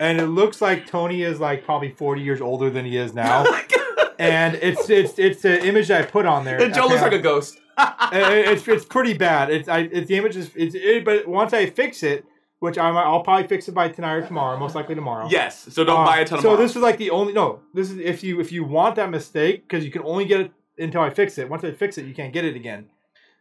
and 0.00 0.18
it 0.20 0.26
looks 0.28 0.62
like 0.62 0.86
Tony 0.86 1.22
is 1.22 1.40
like 1.40 1.64
probably 1.64 1.90
40 1.90 2.22
years 2.22 2.40
older 2.40 2.70
than 2.70 2.86
he 2.86 2.96
is 2.96 3.12
now. 3.12 3.44
and 4.18 4.54
it's 4.62 4.88
it's 4.88 5.18
it's 5.18 5.42
the 5.42 5.62
image 5.66 5.88
that 5.88 6.00
I 6.00 6.04
put 6.06 6.24
on 6.24 6.44
there. 6.46 6.58
And 6.62 6.72
Joe 6.72 6.86
looks 6.86 7.02
like 7.02 7.12
a 7.12 7.18
ghost. 7.18 7.58
It- 8.10 8.48
it's 8.48 8.66
it's 8.66 8.84
pretty 8.86 9.12
bad. 9.12 9.50
It's 9.50 9.68
I 9.68 9.80
it's 9.80 10.08
the 10.08 10.16
image 10.16 10.36
is 10.36 10.50
it's 10.56 10.74
it, 10.74 11.04
but 11.04 11.28
once 11.28 11.52
I 11.52 11.66
fix 11.66 12.02
it, 12.02 12.24
which 12.60 12.76
I'm, 12.78 12.96
I'll 12.96 13.22
probably 13.22 13.46
fix 13.46 13.68
it 13.68 13.72
by 13.72 13.88
tonight 13.88 14.14
or 14.14 14.26
tomorrow, 14.26 14.58
most 14.58 14.74
likely 14.74 14.94
tomorrow. 14.94 15.28
yes. 15.30 15.68
So 15.70 15.84
don't 15.84 16.00
Uh, 16.00 16.04
buy 16.06 16.18
a 16.20 16.24
ton 16.24 16.38
of 16.38 16.42
So 16.42 16.48
more. 16.50 16.56
this 16.56 16.74
is 16.76 16.82
like 16.82 16.98
the 16.98 17.10
only 17.10 17.32
no. 17.32 17.60
This 17.74 17.90
is 17.90 17.98
if 17.98 18.22
you 18.24 18.40
if 18.40 18.50
you 18.52 18.64
want 18.64 18.96
that 18.96 19.10
mistake 19.10 19.68
because 19.68 19.84
you 19.84 19.90
can 19.90 20.02
only 20.02 20.24
get 20.24 20.40
it 20.40 20.52
until 20.78 21.00
I 21.02 21.10
fix 21.10 21.38
it. 21.38 21.48
Once 21.48 21.62
I 21.64 21.72
fix 21.72 21.98
it, 21.98 22.06
you 22.06 22.14
can't 22.14 22.32
get 22.32 22.44
it 22.44 22.56
again. 22.56 22.86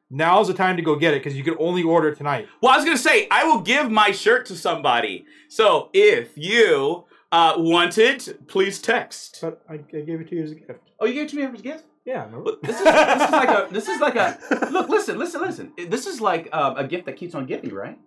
Now's 0.10 0.48
the 0.48 0.54
time 0.54 0.78
to 0.78 0.82
go 0.82 0.96
get 0.96 1.14
it 1.14 1.22
because 1.22 1.36
you 1.38 1.44
can 1.44 1.56
only 1.60 1.84
order 1.84 2.08
it 2.10 2.16
tonight. 2.18 2.48
Well, 2.62 2.72
I 2.72 2.78
was 2.78 2.86
gonna 2.86 2.98
say 2.98 3.28
I 3.30 3.44
will 3.44 3.60
give 3.62 3.92
my 3.92 4.12
shirt 4.12 4.46
to 4.48 4.56
somebody. 4.56 5.26
So 5.50 5.90
if 5.94 6.38
you 6.38 7.04
uh, 7.32 7.56
want 7.58 7.98
it, 7.98 8.48
please 8.48 8.80
text. 8.80 9.40
But 9.42 9.62
I, 9.70 9.74
I 9.76 10.02
gave 10.02 10.22
it 10.22 10.30
to 10.30 10.36
you 10.36 10.44
as 10.44 10.52
a 10.52 10.56
gift. 10.56 10.80
Oh, 11.00 11.06
you 11.06 11.14
gave 11.14 11.24
it 11.26 11.30
to 11.30 11.36
me 11.36 11.44
as 11.44 11.60
a 11.60 11.62
gift. 11.62 11.84
Yeah. 12.06 12.26
No. 12.32 12.42
This 12.64 12.78
is, 12.80 12.84
this 12.86 13.24
is 13.28 13.32
like 13.32 13.50
a 13.50 13.68
this 13.70 13.88
is 13.90 14.00
like 14.00 14.16
a 14.16 14.38
look. 14.72 14.88
Listen, 14.88 15.18
listen, 15.20 15.42
listen. 15.42 15.74
This 15.90 16.08
is 16.08 16.22
like 16.22 16.48
um, 16.54 16.78
a 16.78 16.88
gift 16.88 17.06
that 17.08 17.18
keeps 17.18 17.36
on 17.36 17.46
giving, 17.46 17.74
right? 17.74 18.00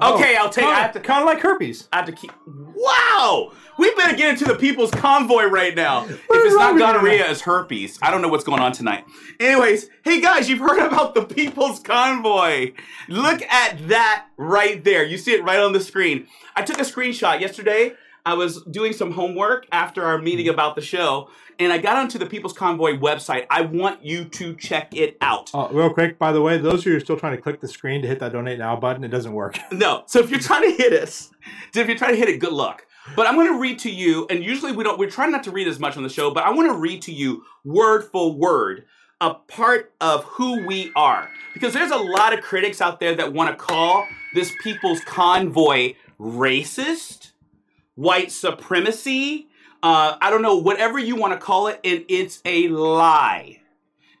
Okay, 0.00 0.36
I'll 0.36 0.50
take. 0.50 0.64
I 0.66 0.74
have 0.74 0.92
to. 0.92 1.00
kind 1.00 1.20
of 1.20 1.26
like 1.26 1.40
herpes. 1.40 1.88
I 1.90 1.96
have 1.96 2.06
to 2.06 2.12
keep. 2.12 2.30
Wow, 2.46 3.52
we 3.78 3.94
better 3.94 4.14
get 4.14 4.28
into 4.28 4.44
the 4.44 4.54
people's 4.54 4.90
convoy 4.90 5.44
right 5.44 5.74
now. 5.74 6.04
if 6.04 6.20
it's 6.30 6.54
not 6.54 6.76
gonorrhea, 6.78 7.30
it's 7.30 7.40
herpes. 7.40 7.98
I 8.02 8.10
don't 8.10 8.20
know 8.20 8.28
what's 8.28 8.44
going 8.44 8.60
on 8.60 8.72
tonight. 8.72 9.04
Anyways, 9.40 9.88
hey 10.04 10.20
guys, 10.20 10.50
you've 10.50 10.58
heard 10.58 10.86
about 10.86 11.14
the 11.14 11.22
people's 11.24 11.80
convoy. 11.80 12.72
Look 13.08 13.40
at 13.42 13.88
that 13.88 14.26
right 14.36 14.84
there. 14.84 15.02
You 15.02 15.16
see 15.16 15.32
it 15.32 15.42
right 15.42 15.60
on 15.60 15.72
the 15.72 15.80
screen. 15.80 16.26
I 16.54 16.62
took 16.62 16.78
a 16.78 16.82
screenshot 16.82 17.40
yesterday. 17.40 17.94
I 18.26 18.34
was 18.34 18.60
doing 18.64 18.92
some 18.92 19.12
homework 19.12 19.66
after 19.72 20.04
our 20.04 20.18
meeting 20.18 20.48
about 20.48 20.74
the 20.74 20.82
show, 20.82 21.30
and 21.58 21.72
I 21.72 21.78
got 21.78 21.96
onto 21.96 22.18
the 22.18 22.26
People's 22.26 22.52
Convoy 22.52 22.98
website. 22.98 23.46
I 23.50 23.62
want 23.62 24.04
you 24.04 24.24
to 24.24 24.54
check 24.56 24.94
it 24.94 25.16
out. 25.20 25.50
Uh, 25.54 25.68
real 25.70 25.92
quick, 25.92 26.18
by 26.18 26.32
the 26.32 26.42
way, 26.42 26.58
those 26.58 26.80
of 26.80 26.86
you 26.86 26.92
who 26.92 26.98
are 26.98 27.00
still 27.00 27.18
trying 27.18 27.36
to 27.36 27.42
click 27.42 27.60
the 27.60 27.68
screen 27.68 28.02
to 28.02 28.08
hit 28.08 28.18
that 28.20 28.32
donate 28.32 28.58
now 28.58 28.76
button, 28.76 29.04
it 29.04 29.08
doesn't 29.08 29.32
work. 29.32 29.58
No. 29.72 30.04
So 30.06 30.20
if 30.20 30.30
you're 30.30 30.40
trying 30.40 30.62
to 30.70 30.74
hit 30.74 30.92
us, 30.94 31.30
if 31.74 31.86
you're 31.86 31.98
trying 31.98 32.12
to 32.12 32.16
hit 32.16 32.28
it, 32.28 32.38
good 32.38 32.52
luck. 32.52 32.86
But 33.14 33.26
I'm 33.26 33.34
going 33.34 33.52
to 33.52 33.58
read 33.60 33.78
to 33.80 33.90
you, 33.90 34.26
and 34.30 34.42
usually 34.42 34.72
we 34.72 34.84
don't. 34.84 34.98
We're 34.98 35.10
trying 35.10 35.30
not 35.30 35.44
to 35.44 35.50
read 35.50 35.68
as 35.68 35.78
much 35.78 35.96
on 35.96 36.02
the 36.02 36.08
show, 36.08 36.30
but 36.30 36.44
I 36.44 36.50
want 36.50 36.70
to 36.70 36.78
read 36.78 37.02
to 37.02 37.12
you 37.12 37.44
word 37.64 38.04
for 38.04 38.32
word 38.32 38.84
a 39.20 39.34
part 39.34 39.92
of 40.00 40.24
who 40.24 40.66
we 40.66 40.92
are, 40.96 41.30
because 41.54 41.72
there's 41.72 41.90
a 41.90 41.96
lot 41.96 42.32
of 42.32 42.42
critics 42.42 42.80
out 42.80 43.00
there 43.00 43.14
that 43.14 43.32
want 43.32 43.50
to 43.50 43.56
call 43.56 44.06
this 44.34 44.52
people's 44.62 45.00
convoy 45.00 45.94
racist, 46.18 47.32
white 47.94 48.32
supremacy. 48.32 49.45
Uh, 49.82 50.16
I 50.20 50.30
don't 50.30 50.42
know, 50.42 50.56
whatever 50.56 50.98
you 50.98 51.16
want 51.16 51.32
to 51.32 51.38
call 51.38 51.68
it, 51.68 51.80
and 51.84 52.04
it's 52.08 52.40
a 52.44 52.68
lie. 52.68 53.60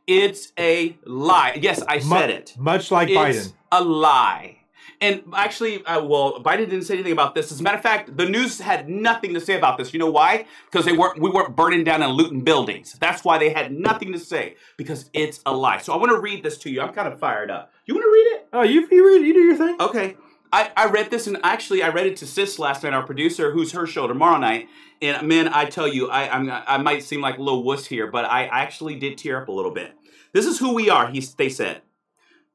It's 0.06 0.52
a 0.58 0.96
lie. 1.04 1.58
Yes, 1.60 1.82
I 1.82 1.98
said 1.98 2.30
it 2.30 2.54
Much 2.58 2.90
like 2.90 3.08
it's 3.10 3.48
Biden. 3.48 3.52
a 3.72 3.82
lie. 3.82 4.58
And 5.00 5.22
actually, 5.34 5.84
uh, 5.84 6.02
well, 6.02 6.42
Biden 6.42 6.70
didn't 6.70 6.84
say 6.84 6.94
anything 6.94 7.12
about 7.12 7.34
this. 7.34 7.52
As 7.52 7.60
a 7.60 7.62
matter 7.62 7.76
of 7.76 7.82
fact, 7.82 8.16
the 8.16 8.24
news 8.26 8.58
had 8.60 8.88
nothing 8.88 9.34
to 9.34 9.40
say 9.40 9.56
about 9.58 9.76
this. 9.76 9.92
You 9.92 9.98
know 9.98 10.10
why? 10.10 10.46
Because 10.70 10.86
they 10.86 10.92
weren't. 10.92 11.20
We 11.20 11.28
weren't 11.28 11.54
burning 11.54 11.84
down 11.84 12.02
and 12.02 12.12
looting 12.12 12.40
buildings. 12.42 12.96
That's 12.98 13.22
why 13.22 13.36
they 13.36 13.50
had 13.50 13.72
nothing 13.72 14.12
to 14.12 14.18
say. 14.18 14.56
Because 14.78 15.10
it's 15.12 15.40
a 15.44 15.52
lie. 15.52 15.78
So 15.78 15.92
I 15.92 15.96
want 15.96 16.12
to 16.12 16.18
read 16.18 16.42
this 16.42 16.56
to 16.58 16.70
you. 16.70 16.80
I'm 16.80 16.94
kind 16.94 17.08
of 17.12 17.18
fired 17.18 17.50
up. 17.50 17.72
You 17.84 17.94
want 17.94 18.04
to 18.04 18.10
read 18.10 18.36
it? 18.36 18.48
Oh, 18.54 18.62
you 18.62 18.88
you 18.90 19.06
read 19.06 19.26
you 19.26 19.34
do 19.34 19.40
your 19.40 19.56
thing. 19.56 19.76
Okay. 19.80 20.16
I, 20.52 20.70
I 20.76 20.86
read 20.86 21.10
this 21.10 21.26
and 21.26 21.38
actually 21.42 21.82
I 21.82 21.88
read 21.88 22.06
it 22.06 22.16
to 22.18 22.26
Sis 22.26 22.58
last 22.58 22.82
night, 22.82 22.92
our 22.92 23.02
producer, 23.02 23.52
who's 23.52 23.72
her 23.72 23.86
show 23.86 24.06
tomorrow 24.06 24.38
night. 24.38 24.68
And 25.02 25.26
man, 25.26 25.48
I 25.48 25.66
tell 25.66 25.88
you, 25.88 26.08
I 26.08 26.28
I'm, 26.30 26.50
I 26.50 26.78
might 26.78 27.02
seem 27.02 27.20
like 27.20 27.38
a 27.38 27.42
little 27.42 27.62
wuss 27.62 27.86
here, 27.86 28.06
but 28.10 28.24
I 28.24 28.46
actually 28.46 28.96
did 28.96 29.18
tear 29.18 29.42
up 29.42 29.48
a 29.48 29.52
little 29.52 29.70
bit. 29.70 29.92
This 30.32 30.46
is 30.46 30.58
who 30.58 30.74
we 30.74 30.88
are. 30.88 31.08
He 31.08 31.20
they 31.36 31.48
said, 31.48 31.82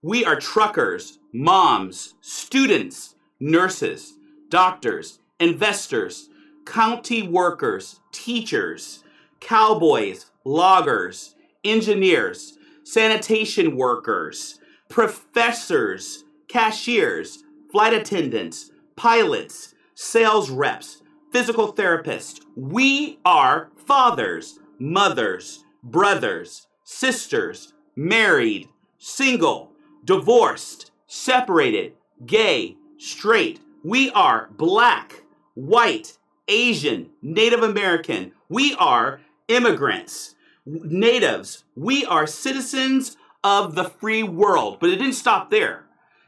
We 0.01 0.25
are 0.25 0.39
truckers, 0.39 1.19
moms, 1.33 2.15
students, 2.21 3.15
nurses, 3.39 4.13
doctors, 4.49 5.19
investors, 5.39 6.29
county 6.65 7.23
workers, 7.23 7.99
teachers, 8.11 9.03
cowboys, 9.39 10.27
loggers, 10.45 11.35
engineers, 11.63 12.57
sanitation 12.83 13.75
workers, 13.75 14.59
professors, 14.89 16.23
cashiers, 16.47 17.43
flight 17.71 17.93
attendants, 17.93 18.71
pilots, 18.95 19.73
sales 19.95 20.49
reps, 20.49 21.01
physical 21.31 21.73
therapists. 21.73 22.41
We 22.55 23.19
are 23.23 23.69
fathers, 23.75 24.59
mothers, 24.79 25.63
brothers, 25.83 26.67
sisters, 26.83 27.73
married, 27.95 28.67
single, 28.97 29.71
divorced, 30.03 30.91
separated, 31.07 31.93
gay, 32.25 32.75
straight. 32.97 33.59
We 33.83 34.11
are 34.11 34.49
black, 34.57 35.23
white, 35.55 36.17
Asian, 36.47 37.09
Native 37.21 37.63
American. 37.63 38.33
We 38.49 38.75
are 38.75 39.21
immigrants, 39.47 40.35
natives. 40.65 41.63
We 41.75 42.05
are 42.05 42.27
citizens 42.27 43.17
of 43.43 43.75
the 43.75 43.85
free 43.85 44.23
world. 44.23 44.77
But 44.79 44.89
it 44.89 44.97
didn't 44.97 45.13
stop 45.13 45.49
there. 45.49 45.85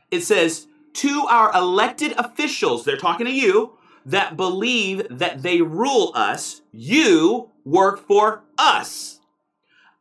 It 0.10 0.22
says, 0.22 0.68
to 0.94 1.26
our 1.30 1.54
elected 1.54 2.14
officials, 2.18 2.86
they're 2.86 2.98
talking 2.98 3.26
to 3.26 3.32
you, 3.32 3.78
that 4.06 4.36
believe 4.36 5.08
that 5.10 5.44
they 5.44 5.62
rule 5.62 6.12
us, 6.14 6.62
you 6.72 7.50
work 7.64 8.06
for 8.08 8.44
us. 8.58 9.20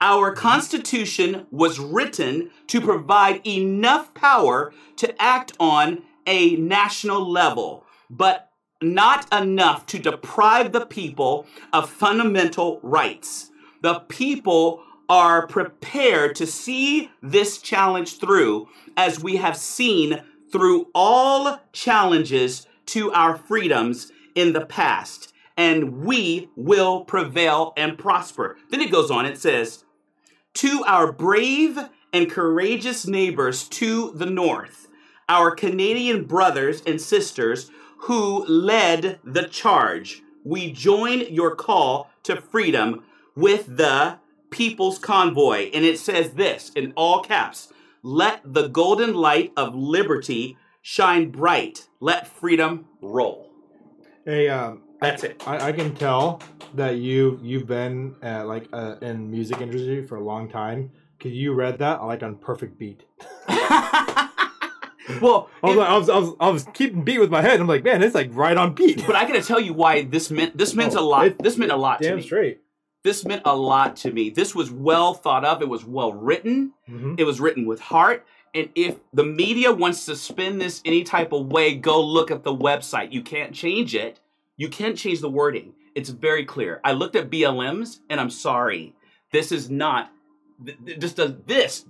Our 0.00 0.32
Constitution 0.32 1.46
was 1.52 1.78
written 1.78 2.50
to 2.66 2.80
provide 2.80 3.46
enough 3.46 4.12
power 4.14 4.72
to 4.96 5.22
act 5.22 5.52
on 5.60 6.02
a 6.26 6.56
national 6.56 7.30
level, 7.30 7.86
but 8.10 8.50
not 8.80 9.32
enough 9.32 9.86
to 9.86 9.98
deprive 10.00 10.72
the 10.72 10.86
people 10.86 11.46
of 11.72 11.88
fundamental 11.88 12.80
rights. 12.82 13.52
The 13.80 14.00
people 14.00 14.82
are 15.08 15.46
prepared 15.46 16.34
to 16.36 16.46
see 16.46 17.10
this 17.22 17.58
challenge 17.58 18.18
through, 18.18 18.68
as 18.96 19.22
we 19.22 19.36
have 19.36 19.56
seen 19.56 20.22
through 20.52 20.88
all 20.94 21.58
challenges 21.72 22.66
to 22.86 23.10
our 23.12 23.36
freedoms 23.36 24.12
in 24.34 24.52
the 24.52 24.66
past, 24.66 25.32
and 25.56 26.04
we 26.04 26.50
will 26.56 27.04
prevail 27.04 27.72
and 27.76 27.98
prosper. 27.98 28.56
Then 28.70 28.80
it 28.80 28.92
goes 28.92 29.10
on, 29.10 29.26
it 29.26 29.38
says, 29.38 29.84
To 30.54 30.84
our 30.86 31.10
brave 31.10 31.78
and 32.12 32.30
courageous 32.30 33.06
neighbors 33.06 33.68
to 33.70 34.12
the 34.12 34.26
north, 34.26 34.88
our 35.28 35.50
Canadian 35.50 36.24
brothers 36.24 36.82
and 36.86 37.00
sisters 37.00 37.70
who 38.02 38.44
led 38.46 39.18
the 39.24 39.44
charge, 39.44 40.22
we 40.44 40.72
join 40.72 41.20
your 41.32 41.54
call 41.54 42.10
to 42.24 42.40
freedom 42.40 43.04
with 43.34 43.76
the 43.76 44.18
People's 44.50 44.98
Convoy. 44.98 45.70
And 45.72 45.84
it 45.84 45.98
says 45.98 46.32
this 46.32 46.70
in 46.70 46.92
all 46.96 47.22
caps 47.22 47.72
Let 48.02 48.40
the 48.44 48.68
golden 48.68 49.14
light 49.14 49.52
of 49.56 49.74
liberty 49.74 50.56
shine 50.82 51.30
bright. 51.30 51.86
Let 52.00 52.26
freedom 52.26 52.86
roll. 53.00 53.50
Hey, 54.24 54.48
um, 54.48 54.82
That's 55.00 55.22
it. 55.24 55.42
I, 55.46 55.68
I 55.68 55.72
can 55.72 55.94
tell 55.94 56.40
that 56.74 56.96
you 56.96 57.38
you've 57.42 57.66
been 57.66 58.16
uh, 58.22 58.44
like 58.46 58.68
uh, 58.72 58.96
in 59.02 59.30
music 59.30 59.60
industry 59.60 60.04
for 60.06 60.16
a 60.16 60.24
long 60.24 60.48
time 60.48 60.90
because 61.18 61.32
you 61.32 61.54
read 61.54 61.78
that 61.78 62.02
like 62.04 62.22
on 62.22 62.36
perfect 62.36 62.78
beat. 62.78 63.04
well, 65.20 65.48
I 65.62 65.66
was, 65.66 65.74
it- 65.76 65.78
like, 65.78 65.88
I 65.88 65.96
was 65.98 66.08
I 66.08 66.18
was 66.18 66.30
I 66.40 66.48
was 66.48 66.64
keeping 66.74 67.04
beat 67.04 67.18
with 67.18 67.30
my 67.30 67.42
head. 67.42 67.60
I'm 67.60 67.66
like, 67.66 67.84
man, 67.84 68.02
it's 68.02 68.14
like 68.14 68.30
right 68.32 68.56
on 68.56 68.74
beat. 68.74 69.04
but 69.06 69.14
I 69.16 69.26
gotta 69.26 69.42
tell 69.42 69.60
you 69.60 69.72
why 69.74 70.02
this 70.04 70.30
meant 70.30 70.56
this 70.56 70.74
meant 70.74 70.94
a 70.94 71.00
Oh, 71.00 71.08
lot. 71.08 71.26
it- 71.26 71.38
This 71.42 71.56
meant 71.56 71.72
a 71.72 71.76
lot 71.76 72.00
to 72.02 72.08
Damn 72.08 72.22
straight. 72.22 72.60
This 73.04 73.24
meant 73.24 73.42
a 73.44 73.56
lot 73.56 73.96
to 73.96 74.12
me. 74.12 74.30
This 74.30 74.54
was 74.54 74.70
well 74.70 75.12
thought 75.14 75.44
of. 75.44 75.60
It 75.62 75.68
was 75.68 75.84
well 75.84 76.12
written. 76.12 76.72
hmm 76.86 77.14
It 77.18 77.24
was 77.24 77.40
written 77.40 77.66
with 77.66 77.80
heart. 77.80 78.24
And 78.54 78.68
if 78.74 78.96
the 79.12 79.24
media 79.24 79.72
wants 79.72 80.04
to 80.06 80.14
spin 80.16 80.58
this 80.58 80.82
any 80.84 81.02
type 81.04 81.32
of 81.32 81.46
way, 81.46 81.74
go 81.74 82.00
look 82.00 82.30
at 82.30 82.44
the 82.44 82.54
website. 82.54 83.10
You 83.12 83.22
can't 83.22 83.54
change 83.54 83.94
it. 83.94 84.20
You 84.56 84.68
can't 84.68 84.96
change 84.96 85.20
the 85.20 85.30
wording. 85.30 85.72
It's 85.94 86.10
very 86.10 86.44
clear. 86.44 86.80
I 86.84 86.92
looked 86.92 87.16
at 87.16 87.30
BLMs 87.30 88.00
and 88.10 88.20
I'm 88.20 88.30
sorry. 88.30 88.94
This 89.32 89.50
is 89.52 89.70
not 89.70 90.12
th- 90.64 90.78
th- 90.84 91.00
this 91.00 91.12
does 91.14 91.32
this. 91.46 91.86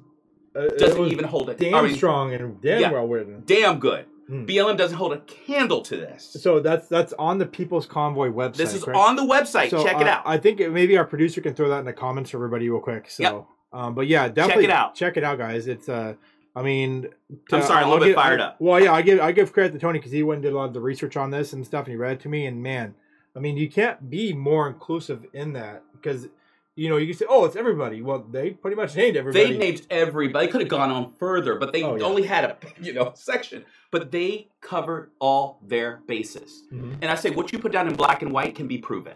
Uh, 0.55 0.68
doesn't 0.79 1.07
even 1.07 1.25
hold 1.25 1.51
it. 1.51 1.59
damn 1.59 1.75
I 1.75 1.83
mean, 1.83 1.94
strong 1.96 2.33
and 2.35 2.61
damn 2.61 2.81
Yeah. 2.81 2.92
well 2.92 3.07
written. 3.09 3.42
damn 3.44 3.79
good. 3.79 4.07
Hmm. 4.29 4.45
BLM 4.45 4.77
doesn't 4.77 4.97
hold 4.97 5.13
a 5.13 5.19
candle 5.21 5.83
to 5.83 5.97
this. 5.97 6.37
So 6.41 6.61
that's 6.61 6.87
that's 6.89 7.13
on 7.19 7.39
the 7.39 7.47
People's 7.47 7.87
Convoy 7.87 8.29
website. 8.29 8.57
This 8.57 8.75
is 8.75 8.85
correct? 8.85 8.99
on 8.99 9.17
the 9.17 9.23
website. 9.23 9.71
So, 9.71 9.83
Check 9.83 10.01
it 10.01 10.07
uh, 10.07 10.11
out. 10.11 10.23
I 10.25 10.39
think 10.39 10.61
maybe 10.71 10.97
our 10.97 11.05
producer 11.05 11.41
can 11.41 11.55
throw 11.55 11.69
that 11.71 11.81
in 11.81 11.85
the 11.85 11.93
comments 11.93 12.31
for 12.31 12.37
everybody 12.37 12.69
real 12.71 12.81
quick. 12.81 13.11
So, 13.11 13.23
Yep. 13.23 13.45
um, 13.73 13.95
but 13.95 14.07
yeah, 14.07 14.29
definitely 14.29 14.65
check 14.65 14.71
it 14.71 14.75
out. 14.75 14.95
Check 14.95 15.17
it 15.17 15.25
out, 15.25 15.39
guys. 15.39 15.67
It's 15.67 15.89
uh, 15.89 16.15
I 16.55 16.63
mean, 16.63 17.09
I'm 17.51 17.61
uh, 17.61 17.63
sorry, 17.65 17.81
a 17.83 17.85
I'll 17.85 17.91
little 17.91 18.05
bit 18.05 18.09
give- 18.11 18.17
fired 18.17 18.41
I- 18.41 18.45
up. 18.45 18.57
Well, 18.61 18.81
yeah, 18.81 18.93
I 18.93 19.03
give 19.03 19.21
I 19.21 19.33
give 19.33 19.53
credit 19.53 19.73
to 19.73 19.79
Tony 19.79 19.99
because 19.99 20.13
he 20.13 20.23
went 20.23 20.37
and 20.39 20.43
did 20.45 20.53
a 20.53 20.57
lot 20.57 20.67
of 20.67 20.75
the 20.75 20.81
research 20.81 21.17
on 21.17 21.31
this 21.31 21.53
and 21.53 21.65
stuff, 21.67 21.87
and 21.87 21.93
he 21.93 21.97
read 21.97 22.13
it 22.13 22.21
to 22.21 22.29
me. 22.29 22.47
And 22.47 22.63
man, 22.63 22.95
I 23.35 23.41
mean, 23.41 23.57
you 23.57 23.69
can't 23.71 24.09
be 24.09 24.33
more 24.33 24.69
inclusive 24.69 25.25
in 25.33 25.53
that 25.55 25.83
because 25.93 26.29
you 26.75 26.89
know 26.89 26.97
you 26.97 27.07
can 27.09 27.17
say, 27.17 27.27
oh, 27.29 27.45
it's 27.45 27.57
everybody. 27.57 28.01
Well, 28.03 28.25
they 28.31 28.51
pretty 28.51 28.77
much 28.77 28.97
named 28.97 29.17
everybody. 29.17 29.53
They 29.53 29.59
named 29.59 29.87
everybody. 29.91 30.47
They 30.47 30.53
could 30.53 30.61
have 30.63 30.71
gone 30.71 30.91
on 30.91 31.13
further, 31.19 31.57
but 31.57 31.73
they 31.73 31.83
Oh, 31.83 31.97
yeah. 31.97 32.05
only 32.05 32.23
had 32.23 32.45
a 32.45 32.57
you 32.81 32.93
know 32.95 33.13
section. 33.15 33.65
But 33.91 34.11
they 34.11 34.49
covered 34.63 35.11
all 35.19 35.59
their 35.67 36.01
bases. 36.07 36.63
Mhm. 36.73 36.97
And 37.03 37.11
I 37.11 37.15
say, 37.15 37.31
what 37.31 37.53
you 37.53 37.59
put 37.59 37.73
down 37.73 37.89
in 37.89 37.95
black 37.95 38.23
and 38.23 38.33
white 38.33 38.55
can 38.55 38.67
be 38.67 38.79
proven. 38.79 39.15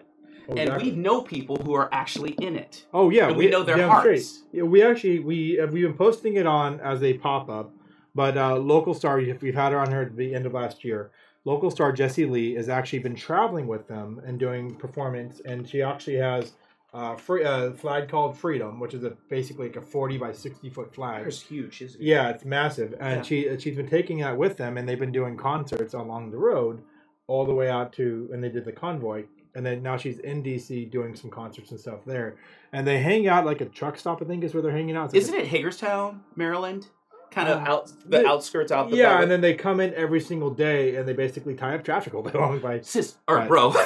Oh, 0.48 0.50
And 0.50 0.60
exactly. 0.60 0.90
we 0.92 0.96
know 0.96 1.22
people 1.22 1.56
who 1.56 1.74
are 1.74 1.88
actually 1.92 2.32
in 2.32 2.56
it. 2.56 2.84
Oh 2.92 3.10
yeah, 3.10 3.28
and 3.28 3.36
we 3.36 3.48
know 3.48 3.62
their 3.62 3.88
hearts. 3.88 4.42
Yeah, 4.52 4.62
we 4.64 4.82
actually 4.82 5.20
we 5.20 5.58
uh, 5.58 5.66
we've 5.66 5.82
been 5.84 5.94
posting 5.94 6.34
it 6.36 6.46
on 6.46 6.78
as 6.80 7.02
a 7.02 7.14
pop 7.14 7.48
up, 7.48 7.72
but 8.14 8.36
uh, 8.36 8.56
local 8.56 8.92
star 8.94 9.18
if 9.18 9.40
we've 9.42 9.54
had 9.54 9.72
her 9.72 9.80
on 9.80 9.90
here 9.90 10.02
at 10.02 10.16
the 10.16 10.34
end 10.34 10.44
of 10.46 10.52
last 10.52 10.84
year. 10.84 11.10
Local 11.46 11.70
star 11.70 11.92
Jessie 11.92 12.26
Lee 12.26 12.54
has 12.54 12.68
actually 12.68 12.98
been 12.98 13.14
traveling 13.14 13.66
with 13.68 13.86
them 13.88 14.20
and 14.26 14.38
doing 14.38 14.74
performance, 14.74 15.40
and 15.44 15.66
she 15.68 15.80
actually 15.80 16.16
has 16.16 16.52
uh, 16.96 17.14
free, 17.16 17.44
uh, 17.44 17.72
flag 17.72 18.08
called 18.08 18.38
Freedom, 18.38 18.80
which 18.80 18.94
is 18.94 19.04
a 19.04 19.10
basically 19.28 19.66
like 19.68 19.76
a 19.76 19.82
forty 19.82 20.16
by 20.16 20.32
sixty 20.32 20.70
foot 20.70 20.94
flag. 20.94 21.26
It's 21.26 21.42
huge, 21.42 21.82
isn't 21.82 22.00
it? 22.00 22.04
Yeah, 22.04 22.30
it's 22.30 22.44
massive, 22.44 22.94
and 22.98 23.16
Yeah. 23.18 23.22
she 23.22 23.58
she's 23.58 23.76
been 23.76 23.88
taking 23.88 24.18
that 24.20 24.36
with 24.36 24.56
them, 24.56 24.76
and 24.78 24.88
they've 24.88 24.98
been 24.98 25.12
doing 25.12 25.36
concerts 25.36 25.92
along 25.94 26.30
the 26.30 26.38
road, 26.38 26.82
all 27.26 27.44
the 27.44 27.54
way 27.54 27.68
out 27.68 27.92
to, 27.94 28.28
and 28.32 28.42
they 28.42 28.48
did 28.48 28.64
the 28.64 28.72
convoy, 28.72 29.24
and 29.54 29.64
then 29.66 29.82
now 29.82 29.96
she's 29.96 30.18
in 30.20 30.42
DC 30.42 30.90
doing 30.90 31.14
some 31.14 31.30
concerts 31.30 31.70
and 31.70 31.78
stuff 31.80 32.00
there, 32.06 32.36
and 32.72 32.86
they 32.86 32.98
hang 32.98 33.28
out 33.28 33.44
like 33.44 33.60
a 33.60 33.66
truck 33.66 33.98
stop, 33.98 34.22
I 34.22 34.24
think 34.24 34.42
is 34.44 34.54
where 34.54 34.62
they're 34.62 34.72
hanging 34.80 34.96
out. 34.96 35.06
It's 35.06 35.14
like 35.14 35.22
Isn't 35.22 35.34
it 35.40 35.46
Hagerstown, 35.48 36.22
Maryland? 36.34 36.86
Kind 37.30 37.48
of 37.48 37.58
Uh, 37.58 37.70
out 37.70 37.92
the 38.06 38.26
outskirts 38.26 38.72
out 38.72 38.90
the 38.90 38.96
yeah, 38.96 39.20
and 39.20 39.30
then 39.30 39.40
they 39.40 39.54
come 39.54 39.80
in 39.80 39.92
every 39.94 40.20
single 40.20 40.50
day, 40.50 40.96
and 40.96 41.06
they 41.06 41.12
basically 41.12 41.54
tie 41.54 41.74
up 41.74 41.84
traffic 41.84 42.14
all 42.14 42.22
day 42.22 42.32
long 42.38 42.58
by. 42.60 42.80
sis 42.80 43.16
or 43.28 43.36
Right. 43.36 43.48
bro. 43.48 43.74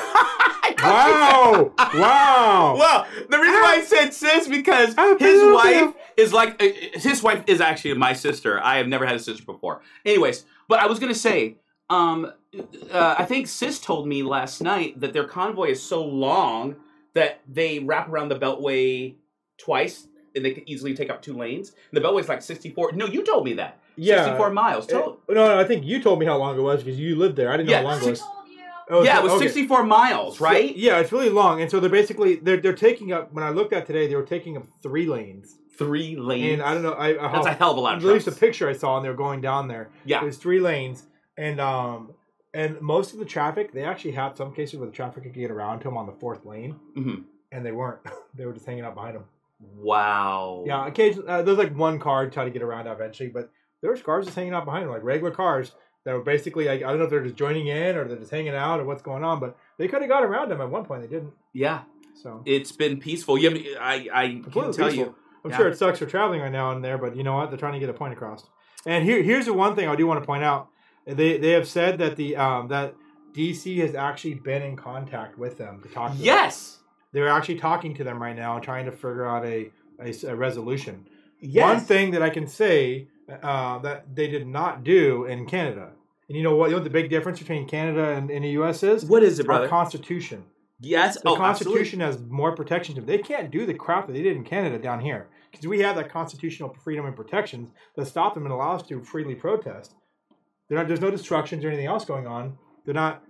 Wow! 0.83 1.73
wow! 1.95 2.75
Well, 2.79 3.07
the 3.29 3.39
reason 3.39 3.61
why 3.61 3.77
I 3.79 3.83
said 3.83 4.15
sis 4.15 4.49
because 4.49 4.95
his 5.19 5.43
wife 5.53 5.93
is 6.17 6.33
like 6.33 6.63
uh, 6.63 6.69
his 6.95 7.23
wife 7.23 7.45
is 7.47 7.61
actually 7.61 7.95
my 7.95 8.13
sister. 8.15 8.59
I 8.63 8.77
have 8.79 8.87
never 8.89 9.05
had 9.05 9.17
a 9.17 9.19
sister 9.19 9.45
before. 9.45 9.83
Anyways, 10.07 10.45
but 10.69 10.79
I 10.81 10.87
was 10.87 10.99
gonna 10.99 11.15
say, 11.15 11.57
um, 11.91 12.33
uh, 12.91 13.15
I 13.19 13.25
think 13.27 13.47
sis 13.49 13.79
told 13.79 14.07
me 14.09 14.23
last 14.23 14.63
night 14.63 15.01
that 15.01 15.13
their 15.13 15.25
convoy 15.25 15.71
is 15.71 15.83
so 15.83 16.03
long 16.05 16.77
that 17.15 17.41
they 17.47 17.81
wrap 17.81 18.09
around 18.09 18.29
the 18.31 18.39
beltway 18.39 19.17
twice. 19.59 20.07
And 20.35 20.45
they 20.45 20.53
can 20.53 20.69
easily 20.69 20.95
take 20.95 21.11
up 21.11 21.23
two 21.23 21.37
lanes. 21.37 21.71
And 21.71 22.01
the 22.03 22.07
beltway's 22.07 22.29
like 22.29 22.43
sixty-four. 22.43 22.93
No, 22.93 23.07
you 23.07 23.25
told 23.25 23.45
me 23.45 23.55
that. 23.55 23.81
Yeah. 23.97 24.25
sixty-four 24.25 24.51
miles. 24.51 24.85
Eh, 24.89 24.93
Tell- 24.93 25.19
no, 25.29 25.35
no, 25.35 25.59
I 25.59 25.65
think 25.65 25.85
you 25.85 26.01
told 26.03 26.21
me 26.21 26.27
how 26.27 26.37
long 26.37 26.57
it 26.57 26.63
was 26.63 26.83
because 26.85 26.99
you 27.01 27.17
lived 27.17 27.37
there. 27.37 27.51
I 27.53 27.57
didn't 27.57 27.71
know 27.71 27.77
how 27.79 27.83
long 27.83 28.03
it 28.03 28.11
was. 28.11 28.23
Oh, 28.93 29.03
yeah, 29.05 29.15
so- 29.15 29.21
it 29.21 29.23
was 29.25 29.33
okay. 29.35 29.45
sixty-four 29.47 29.85
miles, 29.85 30.41
right? 30.41 30.71
So- 30.71 30.77
yeah, 30.77 30.99
it's 30.99 31.13
really 31.13 31.31
long, 31.31 31.61
and 31.63 31.71
so 31.71 31.81
they're 31.81 31.91
basically 31.91 32.37
they're 32.37 32.57
they're 32.61 32.73
taking 32.75 33.13
up. 33.13 33.33
When 33.33 33.45
I 33.45 33.51
looked 33.51 33.73
at 33.73 33.87
today, 33.87 34.07
they 34.07 34.15
were 34.17 34.23
taking 34.25 34.57
up 34.57 34.65
three 34.83 35.07
lanes, 35.07 35.57
Three 35.77 36.17
lanes. 36.17 36.55
and 36.55 36.63
I 36.63 36.75
don't 36.75 36.83
know. 36.83 36.93
I, 36.93 37.09
I 37.29 37.33
That's 37.33 37.47
a 37.47 37.53
hell 37.53 37.71
of 37.73 37.77
a 37.77 37.81
lot 37.81 37.97
of 37.99 38.05
At 38.05 38.13
least 38.13 38.27
a 38.29 38.33
picture 38.33 38.69
I 38.69 38.73
saw, 38.73 38.97
and 38.97 39.05
they 39.05 39.09
were 39.09 39.15
going 39.17 39.41
down 39.41 39.67
there. 39.69 39.91
Yeah. 40.05 40.23
It 40.23 40.25
was 40.27 40.37
three 40.39 40.61
lanes, 40.61 41.05
and 41.37 41.61
um, 41.61 42.13
and 42.55 42.81
most 42.81 43.13
of 43.13 43.19
the 43.21 43.25
traffic 43.25 43.73
they 43.73 43.83
actually 43.85 44.13
had 44.13 44.37
some 44.37 44.53
cases 44.55 44.79
where 44.79 44.87
the 44.89 44.95
traffic 44.95 45.23
could 45.25 45.35
get 45.35 45.51
around 45.51 45.79
to 45.81 45.85
them 45.85 45.97
on 45.97 46.07
the 46.07 46.13
fourth 46.13 46.45
lane, 46.45 46.75
Mhm. 46.97 47.25
and 47.53 47.65
they 47.67 47.73
weren't. 47.73 48.01
they 48.37 48.45
were 48.47 48.53
just 48.53 48.67
hanging 48.67 48.85
out 48.85 48.95
behind 48.95 49.15
them. 49.17 49.25
Wow. 49.61 50.65
Yeah, 50.67 50.87
occasionally 50.87 51.29
uh, 51.29 51.43
there's 51.43 51.59
like 51.59 51.77
one 51.77 51.99
car 51.99 52.29
try 52.31 52.45
to 52.45 52.51
get 52.51 52.63
around 52.63 52.87
eventually, 52.87 53.29
but 53.29 53.51
there 53.83 53.91
was 53.91 54.03
cars 54.03 54.27
just 54.27 54.37
hanging 54.37 54.53
out 54.55 54.65
behind 54.65 54.85
them, 54.85 54.93
like 54.93 55.03
regular 55.03 55.31
cars 55.31 55.73
that 56.05 56.15
were 56.15 56.23
basically 56.23 56.67
like 56.67 56.83
I 56.83 56.89
don't 56.91 56.99
know 56.99 57.05
if 57.05 57.11
they're 57.11 57.23
just 57.25 57.37
joining 57.37 57.67
in 57.67 57.97
or 57.97 58.07
they're 58.07 58.17
just 58.19 58.31
hanging 58.31 58.55
out 58.55 58.81
or 58.81 58.85
what's 58.85 59.03
going 59.03 59.25
on, 59.25 59.41
but 59.41 59.57
they 59.79 59.89
could 59.89 60.01
have 60.03 60.11
got 60.11 60.25
around 60.25 60.51
them 60.51 60.61
at 60.61 60.71
one 60.71 60.85
point. 60.85 61.03
They 61.03 61.09
didn't. 61.09 61.33
Yeah. 61.53 61.83
So 62.15 62.43
It's 62.45 62.73
been 62.73 62.99
peaceful. 63.01 63.41
Have, 63.41 63.55
I 63.81 64.09
I 64.13 64.43
can 64.51 64.73
tell 64.73 64.93
you. 64.93 65.15
I'm 65.45 65.51
Yeah. 65.51 65.57
sure 65.57 65.69
it 65.69 65.79
sucks 65.79 65.99
for 65.99 66.07
traveling 66.07 66.41
right 66.43 66.53
now 66.53 66.73
and 66.73 66.85
there, 66.85 66.99
but 66.99 67.17
you 67.17 67.23
know 67.23 67.35
what? 67.37 67.51
They're 67.51 67.59
trying 67.59 67.73
to 67.73 67.79
get 67.79 67.89
a 67.89 67.95
point 67.95 68.13
across. 68.13 68.45
And 68.85 69.05
here, 69.05 69.23
here's 69.23 69.47
the 69.47 69.55
one 69.55 69.75
thing 69.75 69.89
I 69.89 69.97
do 69.97 70.07
want 70.07 70.21
to 70.21 70.27
point 70.27 70.45
out. 70.45 70.69
They 71.07 71.39
they 71.39 71.51
have 71.53 71.67
said 71.67 71.99
that 71.99 72.17
the 72.17 72.37
um, 72.37 72.69
that 72.69 72.95
DC 73.33 73.79
has 73.79 73.95
actually 73.95 74.35
been 74.35 74.63
in 74.63 74.77
contact 74.77 75.39
with 75.39 75.57
them 75.57 75.81
to 75.83 75.89
talk. 75.89 76.13
To 76.13 76.17
them. 76.19 76.27
They're 77.13 77.29
actually 77.29 77.59
talking 77.59 77.95
to 77.95 78.05
them 78.05 78.23
right 78.23 78.37
now 78.37 78.55
and 78.55 78.63
trying 78.63 78.87
to 78.87 78.93
figure 78.93 79.27
out 79.27 79.45
a 79.45 79.71
a 80.27 80.35
resolution. 80.35 81.07
Yes. 81.41 81.65
One 81.65 81.81
thing 81.81 82.11
that 82.13 82.23
I 82.23 82.31
can 82.31 82.47
say 82.47 83.09
uh, 83.43 83.79
that 83.81 84.15
they 84.15 84.29
did 84.29 84.47
not 84.47 84.85
do 84.85 85.25
in 85.25 85.47
Canada, 85.47 85.91
and 86.29 86.37
you 86.37 86.43
know 86.43 86.57
what? 86.57 86.67
You 86.67 86.73
know 86.73 86.77
what 86.79 86.85
the 86.85 86.91
big 86.91 87.11
difference 87.11 87.39
between 87.39 87.69
Canada 87.69 88.11
and, 88.11 88.31
and 88.31 88.45
the 88.45 88.51
U.S. 88.51 88.83
is? 88.83 89.05
What 89.05 89.23
is 89.23 89.39
it, 89.39 89.43
Our 89.43 89.47
brother? 89.47 89.69
Constitution. 89.69 90.45
yes. 90.79 91.21
The 91.21 91.31
oh, 91.31 91.37
Constitution 91.37 92.01
has 92.01 92.21
more 92.21 92.55
protection 92.55 92.95
to 92.95 93.01
them. 93.01 93.09
They 93.09 93.19
can't 93.19 93.51
do 93.51 93.67
the 93.67 93.75
crap 93.75 94.07
that 94.07 94.13
they 94.13 94.23
did 94.23 94.37
in 94.37 94.45
Canada 94.45 94.79
down 94.79 95.01
here 95.01 95.29
because 95.51 95.67
we 95.67 95.81
have 95.81 95.97
that 95.97 96.11
constitutional 96.11 96.77
freedom 96.85 97.07
and 97.07 97.17
protections 97.17 97.71
that 97.97 98.07
stop 98.07 98.35
them 98.35 98.45
and 98.45 98.53
allow 98.53 98.77
us 98.77 98.87
to 98.89 99.03
freely 99.03 99.35
protest. 99.35 99.95
They're 100.69 100.79
not, 100.79 100.87
there's 100.87 101.01
no 101.01 101.11
destructions 101.11 101.65
or 101.65 101.69
anything 101.69 101.87
else 101.87 102.05
going 102.05 102.27
on. 102.27 102.57
They're 102.85 102.95
not 102.95 103.25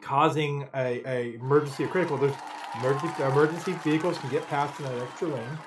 causing 0.00 0.68
a, 0.74 1.02
a 1.06 1.34
emergency 1.34 1.84
or 1.84 1.88
critical. 1.88 2.16
There's 2.18 2.34
emergency 2.76 3.22
emergency 3.22 3.72
vehicles 3.84 4.18
can 4.18 4.30
get 4.30 4.46
past 4.48 4.78
in 4.80 4.86
that 4.86 4.98
extra 5.02 5.28
lane, 5.28 5.58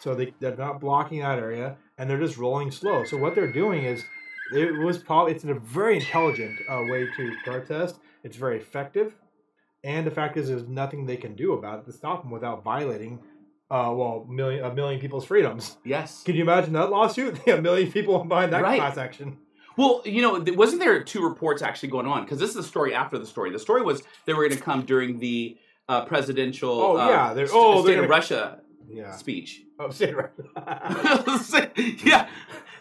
so 0.00 0.14
they 0.14 0.32
they're 0.40 0.56
not 0.56 0.80
blocking 0.80 1.20
that 1.20 1.38
area 1.38 1.76
and 1.96 2.08
they're 2.08 2.18
just 2.20 2.38
rolling 2.38 2.70
slow. 2.70 3.04
So 3.04 3.16
what 3.16 3.34
they're 3.34 3.52
doing 3.52 3.84
is 3.84 4.04
it 4.52 4.72
was 4.78 4.98
probably 4.98 5.32
it's 5.32 5.44
a 5.44 5.54
very 5.54 5.96
intelligent 5.96 6.58
uh, 6.68 6.82
way 6.88 7.06
to 7.16 7.32
protest. 7.44 7.96
It's 8.24 8.36
very 8.36 8.56
effective, 8.58 9.14
and 9.84 10.06
the 10.06 10.10
fact 10.10 10.36
is, 10.36 10.48
there's 10.48 10.68
nothing 10.68 11.06
they 11.06 11.16
can 11.16 11.34
do 11.34 11.52
about 11.52 11.80
it 11.80 11.84
to 11.86 11.92
stop 11.92 12.22
them 12.22 12.30
without 12.30 12.62
violating, 12.64 13.18
uh, 13.70 13.92
well, 13.94 14.26
million 14.28 14.64
a 14.64 14.74
million 14.74 15.00
people's 15.00 15.24
freedoms. 15.24 15.76
Yes. 15.84 16.22
Can 16.22 16.34
you 16.36 16.42
imagine 16.42 16.72
that 16.74 16.90
lawsuit? 16.90 17.38
a 17.48 17.60
million 17.60 17.90
people 17.92 18.24
behind 18.24 18.52
that 18.52 18.62
Right. 18.62 18.78
class 18.78 18.96
action. 18.96 19.38
Well, 19.76 20.02
you 20.04 20.22
know, 20.22 20.44
wasn't 20.56 20.80
there 20.80 21.04
two 21.04 21.22
reports 21.22 21.62
actually 21.62 21.90
going 21.90 22.06
on? 22.06 22.24
Because 22.24 22.40
this 22.40 22.50
is 22.50 22.56
the 22.56 22.62
story 22.64 22.92
after 22.94 23.16
the 23.16 23.26
story. 23.26 23.52
The 23.52 23.60
story 23.60 23.82
was 23.82 24.02
they 24.26 24.34
were 24.34 24.42
going 24.48 24.58
to 24.58 24.64
come 24.64 24.82
during 24.84 25.20
the 25.20 25.56
uh, 25.88 26.04
presidential. 26.04 26.70
Oh, 26.70 26.96
uh, 26.98 27.08
yeah, 27.08 27.34
they're- 27.34 27.46
st- 27.46 27.58
oh, 27.60 27.82
state 27.82 27.92
they're 27.94 28.02
of 28.04 28.08
gonna- 28.08 28.18
Russia 28.18 28.60
Yeah. 28.90 29.12
speech. 29.16 29.62
Oh, 29.78 29.90
say 29.90 30.10
it 30.10 30.16
right. 30.16 30.30
yeah. 32.04 32.28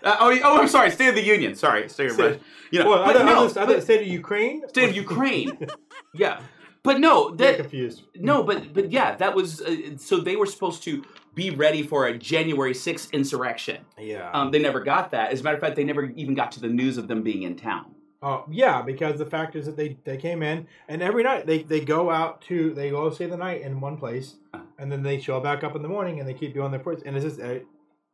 Uh, 0.04 0.16
oh, 0.20 0.40
oh, 0.44 0.62
I'm 0.62 0.68
sorry. 0.68 0.92
State 0.92 1.10
of 1.10 1.16
the 1.16 1.24
Union. 1.24 1.56
Sorry, 1.56 1.90
State 1.90 2.08
of 2.08 2.14
State- 2.14 2.24
Russia. 2.24 2.40
You 2.72 2.80
know, 2.84 2.90
well, 2.90 3.06
but 3.06 3.16
other, 3.16 3.26
no, 3.26 3.46
other, 3.46 3.62
other 3.62 3.74
but 3.76 3.84
state 3.84 4.02
of 4.02 4.08
Ukraine. 4.08 4.68
State 4.70 4.90
of 4.90 4.96
Ukraine. 5.06 5.68
yeah, 6.14 6.40
but 6.84 7.00
no, 7.00 7.34
that 7.36 7.58
confused. 7.58 8.04
no, 8.16 8.44
but 8.44 8.74
but 8.74 8.92
yeah, 8.92 9.16
that 9.16 9.34
was 9.36 9.62
uh, 9.62 9.76
so 9.98 10.20
they 10.20 10.36
were 10.36 10.46
supposed 10.46 10.84
to 10.84 11.04
be 11.34 11.50
ready 11.52 11.84
for 11.84 12.08
a 12.08 12.18
January 12.18 12.74
6th 12.74 13.12
insurrection. 13.12 13.78
Yeah. 14.00 14.32
Um, 14.34 14.50
they 14.52 14.60
never 14.60 14.80
got 14.82 15.12
that. 15.12 15.32
As 15.32 15.42
a 15.42 15.44
matter 15.44 15.56
of 15.56 15.62
fact, 15.62 15.76
they 15.76 15.84
never 15.84 16.06
even 16.16 16.34
got 16.34 16.52
to 16.54 16.60
the 16.60 16.68
news 16.68 16.98
of 16.98 17.08
them 17.08 17.22
being 17.22 17.44
in 17.44 17.56
town. 17.56 17.94
Uh, 18.22 18.42
yeah, 18.50 18.82
because 18.82 19.20
the 19.20 19.26
fact 19.26 19.56
is 19.56 19.66
that 19.68 19.78
they, 19.78 19.96
they 20.04 20.18
came 20.18 20.42
in 20.42 20.66
and 20.90 21.02
every 21.04 21.22
night 21.24 21.46
they, 21.46 21.62
they 21.62 21.80
go 21.80 22.10
out 22.10 22.42
to 22.42 22.74
they 22.74 22.90
go 22.90 23.10
stay 23.12 23.28
the 23.28 23.38
night 23.38 23.62
in 23.62 23.80
one 23.80 23.96
place 23.96 24.36
and 24.80 24.92
then 24.92 25.04
they 25.04 25.20
show 25.20 25.40
back 25.40 25.64
up 25.64 25.76
in 25.76 25.84
the 25.84 25.88
morning 25.88 26.20
and 26.20 26.28
they 26.28 26.34
keep 26.34 26.54
doing 26.54 26.72
their 26.72 26.80
parts 26.80 27.04
and 27.06 27.16
it's 27.16 27.24
just 27.24 27.40
uh, 27.40 27.60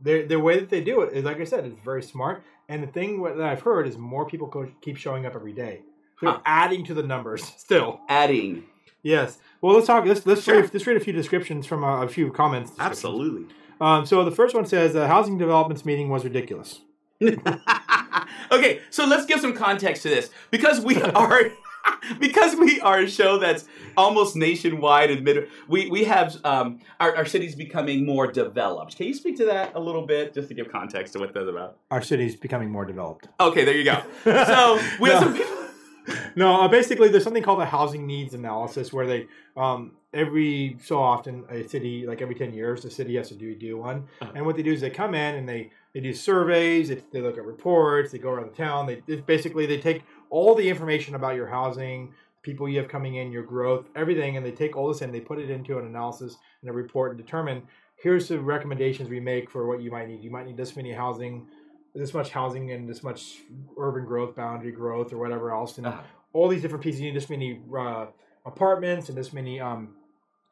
the 0.02 0.24
the 0.24 0.38
way 0.38 0.60
that 0.60 0.70
they 0.70 0.82
do 0.82 1.02
it 1.02 1.14
is 1.14 1.24
like 1.24 1.40
I 1.40 1.46
said 1.46 1.64
it's 1.64 1.78
very 1.86 2.04
smart 2.04 2.44
and 2.68 2.84
the 2.84 2.88
thing 2.88 3.24
that 3.24 3.40
I've 3.42 3.62
heard 3.62 3.88
is 3.88 3.98
more 3.98 4.26
people 4.26 4.48
co- 4.50 4.72
keep 4.82 4.98
showing 4.98 5.26
up 5.26 5.36
every 5.36 5.54
day. 5.54 5.82
They're 6.22 6.32
Huh. 6.32 6.40
adding 6.46 6.84
to 6.86 6.94
the 6.94 7.04
numbers 7.04 7.44
still. 7.58 8.02
Adding. 8.10 8.64
Yes. 9.04 9.38
Well, 9.62 9.74
let's 9.76 9.88
talk. 9.88 10.06
Let's 10.06 10.26
let's 10.26 10.44
Sure. 10.44 10.62
read, 10.62 10.74
let's 10.74 10.86
read 10.88 10.98
a 10.98 11.02
few 11.02 11.14
descriptions 11.14 11.66
from 11.66 11.84
a, 11.84 12.02
a 12.04 12.08
few 12.10 12.30
comments. 12.32 12.74
Absolutely. 12.80 13.54
Um, 13.82 14.06
so 14.06 14.24
the 14.26 14.32
first 14.32 14.54
one 14.56 14.66
says 14.66 14.94
the 14.94 15.08
housing 15.08 15.38
developments 15.38 15.86
meeting 15.86 16.10
was 16.10 16.24
ridiculous. 16.26 16.82
okay, 18.52 18.82
so 18.90 19.06
let's 19.06 19.26
give 19.26 19.40
some 19.40 19.54
context 19.54 20.04
to 20.04 20.10
this 20.10 20.30
because 20.52 20.80
we 20.82 21.02
are 21.02 21.52
because 22.20 22.56
we 22.56 22.80
are 22.82 23.00
a 23.00 23.10
show 23.10 23.38
that's 23.38 23.66
almost 23.98 24.36
nationwide 24.36 25.12
and 25.12 25.24
mid. 25.24 25.48
We 25.68 25.90
we 25.90 26.06
have 26.06 26.38
um, 26.44 26.80
our 27.00 27.16
our 27.16 27.26
city's 27.26 27.56
becoming 27.56 28.06
more 28.06 28.32
developed. 28.32 28.98
Can 28.98 29.08
you 29.08 29.14
speak 29.14 29.38
to 29.38 29.46
that 29.46 29.76
a 29.76 29.80
little 29.80 30.06
bit 30.06 30.34
just 30.34 30.48
to 30.50 30.54
give 30.54 30.72
context 30.72 31.14
to 31.14 31.20
what 31.20 31.34
that's 31.34 31.48
about? 31.48 31.78
Our 31.92 32.02
city's 32.02 32.36
becoming 32.36 32.72
more 32.72 32.86
developed. 32.86 33.28
Okay, 33.40 33.64
there 33.66 33.76
you 33.76 33.86
go. 33.86 34.04
So 34.24 34.80
we 35.00 35.10
have 35.10 35.24
some 35.24 35.34
people. 35.36 35.64
No, 36.36 36.62
uh, 36.62 36.68
basically, 36.68 37.10
there's 37.10 37.24
something 37.24 37.44
called 37.44 37.62
a 37.62 37.66
housing 37.66 38.06
needs 38.06 38.34
analysis 38.34 38.92
where 38.92 39.08
they, 39.08 39.28
um, 39.56 39.94
every 40.14 40.78
so 40.82 41.00
often, 41.00 41.44
a 41.50 41.68
city, 41.68 42.06
like 42.06 42.22
every 42.22 42.36
10 42.36 42.54
years, 42.54 42.84
the 42.84 42.90
city 42.90 43.16
has 43.16 43.30
to 43.30 43.36
do, 43.36 43.56
do 43.56 43.78
one. 43.78 44.08
Uh-huh. 44.22 44.32
And 44.36 44.46
what 44.46 44.56
they 44.56 44.64
do 44.64 44.72
is 44.72 44.82
they 44.82 44.90
come 44.90 45.16
in 45.16 45.36
and 45.36 45.48
they, 45.50 45.72
they 45.94 46.00
do 46.00 46.14
surveys, 46.14 46.90
they, 46.90 47.02
they 47.12 47.22
look 47.22 47.38
at 47.38 47.46
reports, 47.46 48.12
they 48.12 48.20
go 48.20 48.30
around 48.30 48.52
the 48.52 48.56
town. 48.56 48.86
They 48.86 49.16
basically, 49.18 49.66
they 49.66 49.80
take 49.80 50.04
all 50.30 50.56
the 50.56 50.68
information 50.70 51.16
about 51.16 51.36
your 51.36 51.48
housing, 51.48 52.14
people 52.44 52.68
you 52.70 52.78
have 52.80 52.88
coming 52.90 53.16
in, 53.16 53.32
your 53.32 53.44
growth, 53.44 53.88
everything, 53.96 54.38
and 54.38 54.46
they 54.46 54.52
take 54.52 54.76
all 54.76 54.88
this 54.88 55.02
and 55.02 55.14
they 55.14 55.20
put 55.22 55.40
it 55.40 55.50
into 55.50 55.80
an 55.80 55.86
analysis 55.86 56.38
and 56.62 56.70
a 56.70 56.74
report 56.74 57.12
and 57.12 57.18
determine 57.20 57.64
here's 57.96 58.28
the 58.28 58.40
recommendations 58.40 59.10
we 59.10 59.20
make 59.20 59.50
for 59.50 59.66
what 59.66 59.82
you 59.82 59.90
might 59.92 60.08
need. 60.08 60.24
You 60.24 60.30
might 60.32 60.46
need 60.46 60.58
this 60.58 60.76
many 60.76 60.92
housing, 60.92 61.48
this 61.96 62.14
much 62.14 62.32
housing 62.32 62.72
and 62.72 62.90
this 62.90 63.02
much 63.02 63.38
urban 63.78 64.06
growth, 64.06 64.36
boundary 64.36 64.72
growth, 64.72 65.14
or 65.14 65.18
whatever 65.18 65.52
else. 65.52 65.78
And 65.78 65.88
Uh-huh. 65.88 66.02
all 66.34 66.48
these 66.50 66.62
different 66.62 66.84
pieces. 66.84 67.00
You 67.02 67.08
need 67.12 67.16
this 67.16 67.30
many 67.30 67.62
uh, 67.78 68.08
apartments 68.46 69.10
and 69.10 69.18
this 69.18 69.32
many, 69.32 69.60
um, 69.60 69.96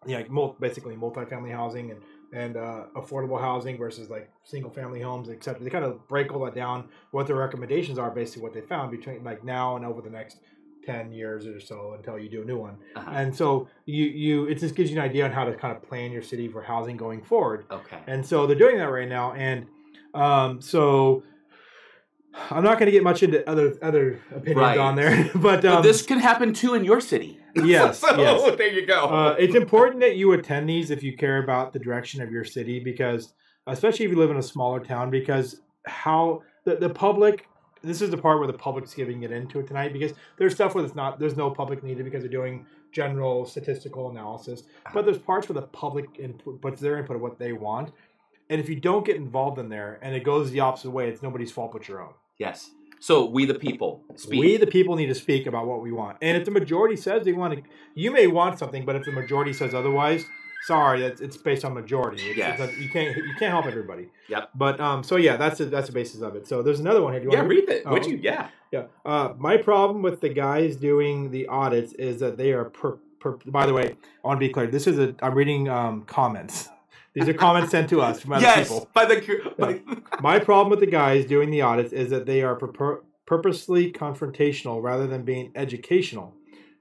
yeah, 0.05 0.17
like 0.17 0.29
mul- 0.29 0.55
basically 0.59 0.95
multifamily 0.95 1.51
housing 1.51 1.91
and 1.91 2.01
and 2.33 2.55
uh, 2.55 2.85
affordable 2.95 3.39
housing 3.39 3.77
versus 3.77 4.09
like 4.09 4.31
single 4.43 4.71
family 4.71 5.01
homes, 5.01 5.29
etc. 5.29 5.61
They 5.63 5.69
kind 5.69 5.83
of 5.83 6.07
break 6.07 6.33
all 6.33 6.43
that 6.45 6.55
down. 6.55 6.87
What 7.11 7.27
their 7.27 7.35
recommendations 7.35 7.99
are, 7.99 8.09
basically 8.09 8.43
what 8.43 8.53
they 8.53 8.61
found 8.61 8.91
between 8.91 9.23
like 9.23 9.43
now 9.43 9.75
and 9.75 9.85
over 9.85 10.01
the 10.01 10.09
next 10.09 10.39
ten 10.85 11.11
years 11.11 11.45
or 11.45 11.59
so 11.59 11.93
until 11.95 12.17
you 12.17 12.29
do 12.29 12.41
a 12.41 12.45
new 12.45 12.57
one. 12.57 12.77
Uh-huh. 12.95 13.11
And 13.13 13.35
so 13.35 13.67
you 13.85 14.05
you 14.05 14.45
it 14.45 14.55
just 14.55 14.75
gives 14.75 14.89
you 14.89 14.97
an 14.97 15.03
idea 15.03 15.25
on 15.25 15.31
how 15.31 15.43
to 15.43 15.53
kind 15.53 15.75
of 15.75 15.83
plan 15.83 16.11
your 16.11 16.23
city 16.23 16.47
for 16.47 16.61
housing 16.63 16.97
going 16.97 17.21
forward. 17.21 17.65
Okay. 17.69 17.99
And 18.07 18.25
so 18.25 18.47
they're 18.47 18.55
doing 18.55 18.77
that 18.77 18.89
right 18.89 19.09
now. 19.09 19.33
And 19.33 19.67
um, 20.13 20.61
so 20.61 21.23
I'm 22.49 22.63
not 22.63 22.79
going 22.79 22.85
to 22.87 22.91
get 22.91 23.03
much 23.03 23.23
into 23.23 23.47
other 23.49 23.77
other 23.81 24.19
opinions 24.31 24.57
Right. 24.57 24.77
on 24.77 24.95
there, 24.95 25.29
but, 25.35 25.65
um, 25.65 25.75
but 25.75 25.81
this 25.81 26.01
can 26.01 26.19
happen 26.19 26.53
too 26.53 26.73
in 26.75 26.83
your 26.85 27.01
city. 27.01 27.39
yes, 27.55 27.99
so 27.99 28.17
yes. 28.17 28.57
there 28.57 28.71
you 28.71 28.85
go. 28.85 29.05
Uh, 29.05 29.35
it's 29.37 29.55
important 29.55 29.99
that 30.01 30.15
you 30.15 30.31
attend 30.33 30.69
these 30.69 30.91
if 30.91 31.03
you 31.03 31.17
care 31.17 31.43
about 31.43 31.73
the 31.73 31.79
direction 31.79 32.21
of 32.21 32.31
your 32.31 32.45
city, 32.45 32.79
because 32.79 33.33
especially 33.67 34.05
if 34.05 34.11
you 34.11 34.17
live 34.17 34.31
in 34.31 34.37
a 34.37 34.43
smaller 34.43 34.79
town, 34.79 35.09
because 35.09 35.61
how 35.85 36.41
the, 36.65 36.75
the 36.75 36.89
public. 36.89 37.47
This 37.83 38.03
is 38.03 38.11
the 38.11 38.17
part 38.17 38.37
where 38.37 38.45
the 38.45 38.53
public's 38.53 38.93
giving 38.93 39.23
it 39.23 39.31
into 39.31 39.59
it 39.59 39.65
tonight 39.65 39.91
because 39.91 40.13
there's 40.37 40.53
stuff 40.53 40.75
where 40.75 40.85
it's 40.85 40.93
not 40.93 41.17
there's 41.19 41.35
no 41.35 41.49
public 41.49 41.81
needed 41.83 42.05
because 42.05 42.21
they're 42.21 42.29
doing 42.31 42.63
general 42.91 43.43
statistical 43.43 44.11
analysis, 44.11 44.61
but 44.93 45.03
there's 45.03 45.17
parts 45.17 45.49
where 45.49 45.55
the 45.59 45.65
public 45.65 46.05
input 46.19 46.61
puts 46.61 46.79
their 46.79 46.99
input 46.99 47.15
of 47.15 47.23
what 47.23 47.39
they 47.39 47.53
want, 47.53 47.91
and 48.51 48.61
if 48.61 48.69
you 48.69 48.75
don't 48.79 49.03
get 49.03 49.15
involved 49.15 49.57
in 49.57 49.67
there 49.67 49.97
and 50.03 50.13
it 50.15 50.23
goes 50.23 50.51
the 50.51 50.59
opposite 50.59 50.91
way, 50.91 51.09
it's 51.09 51.23
nobody's 51.23 51.51
fault 51.51 51.71
but 51.73 51.87
your 51.87 52.01
own. 52.03 52.13
Yes. 52.45 52.71
So 52.99 53.25
we 53.25 53.45
the 53.45 53.59
people 53.67 54.03
speak. 54.15 54.39
We, 54.39 54.57
the 54.57 54.67
people, 54.67 54.95
need 54.95 55.07
to 55.07 55.15
speak 55.15 55.47
about 55.47 55.65
what 55.65 55.81
we 55.81 55.91
want. 55.91 56.17
And 56.21 56.37
if 56.37 56.45
the 56.45 56.51
majority 56.51 56.95
says 56.95 57.25
they 57.25 57.33
want 57.33 57.51
to, 57.55 57.63
you 57.95 58.11
may 58.11 58.27
want 58.27 58.59
something, 58.59 58.85
but 58.85 58.95
if 58.95 59.03
the 59.05 59.11
majority 59.11 59.53
says 59.53 59.73
otherwise, 59.73 60.23
sorry, 60.67 61.03
it's, 61.03 61.19
it's 61.19 61.37
based 61.37 61.65
on 61.65 61.73
majority. 61.73 62.21
It's, 62.29 62.37
Yes. 62.37 62.59
it's 62.59 62.71
a- 62.71 62.81
you 62.81 62.89
can't 62.89 63.17
you 63.17 63.33
can't 63.39 63.51
help 63.51 63.65
everybody. 63.65 64.05
Yep. 64.29 64.51
But 64.53 64.79
um, 64.79 65.03
so 65.03 65.15
yeah, 65.15 65.35
that's 65.37 65.57
the, 65.59 65.65
that's 65.65 65.87
the 65.87 65.93
basis 65.93 66.21
of 66.21 66.35
it. 66.35 66.47
So 66.47 66.61
there's 66.61 66.79
another 66.79 67.01
one 67.01 67.13
here. 67.13 67.21
Do 67.21 67.25
you 67.27 67.31
yeah, 67.33 67.39
want 67.39 67.49
read 67.49 67.69
it. 67.69 67.83
Oh. 67.85 67.93
Would 67.93 68.05
you? 68.05 68.19
Yeah. 68.21 68.49
Yeah. 68.71 68.85
Uh, 69.05 69.33
my 69.37 69.57
problem 69.57 70.01
with 70.01 70.21
the 70.21 70.29
guys 70.29 70.75
doing 70.75 71.31
the 71.31 71.47
audits 71.47 71.93
is 71.93 72.19
that 72.19 72.37
they 72.37 72.51
are 72.53 72.65
per. 72.65 72.91
per 73.19 73.31
by 73.45 73.65
the 73.65 73.73
way, 73.73 73.87
I 74.23 74.27
want 74.27 74.39
to 74.39 74.45
be 74.47 74.53
clear. 74.53 74.67
This 74.67 74.87
is 74.87 74.97
a. 74.99 75.15
I'm 75.21 75.33
reading 75.33 75.67
um, 75.69 76.03
comments. 76.03 76.69
These 77.13 77.27
are 77.27 77.33
comments 77.33 77.71
sent 77.71 77.89
to 77.89 78.01
us 78.01 78.21
from 78.21 78.33
other 78.33 78.43
yes. 78.43 78.69
people. 78.69 78.89
By 78.93 79.05
the. 79.05 79.53
By, 79.57 79.81
My 80.21 80.39
problem 80.39 80.69
with 80.69 80.79
the 80.79 80.87
guys 80.87 81.25
doing 81.25 81.51
the 81.51 81.61
audits 81.61 81.91
is 81.91 82.09
that 82.09 82.25
they 82.25 82.41
are 82.41 82.55
purposely 83.25 83.91
confrontational 83.91 84.81
rather 84.81 85.07
than 85.07 85.23
being 85.23 85.51
educational, 85.55 86.33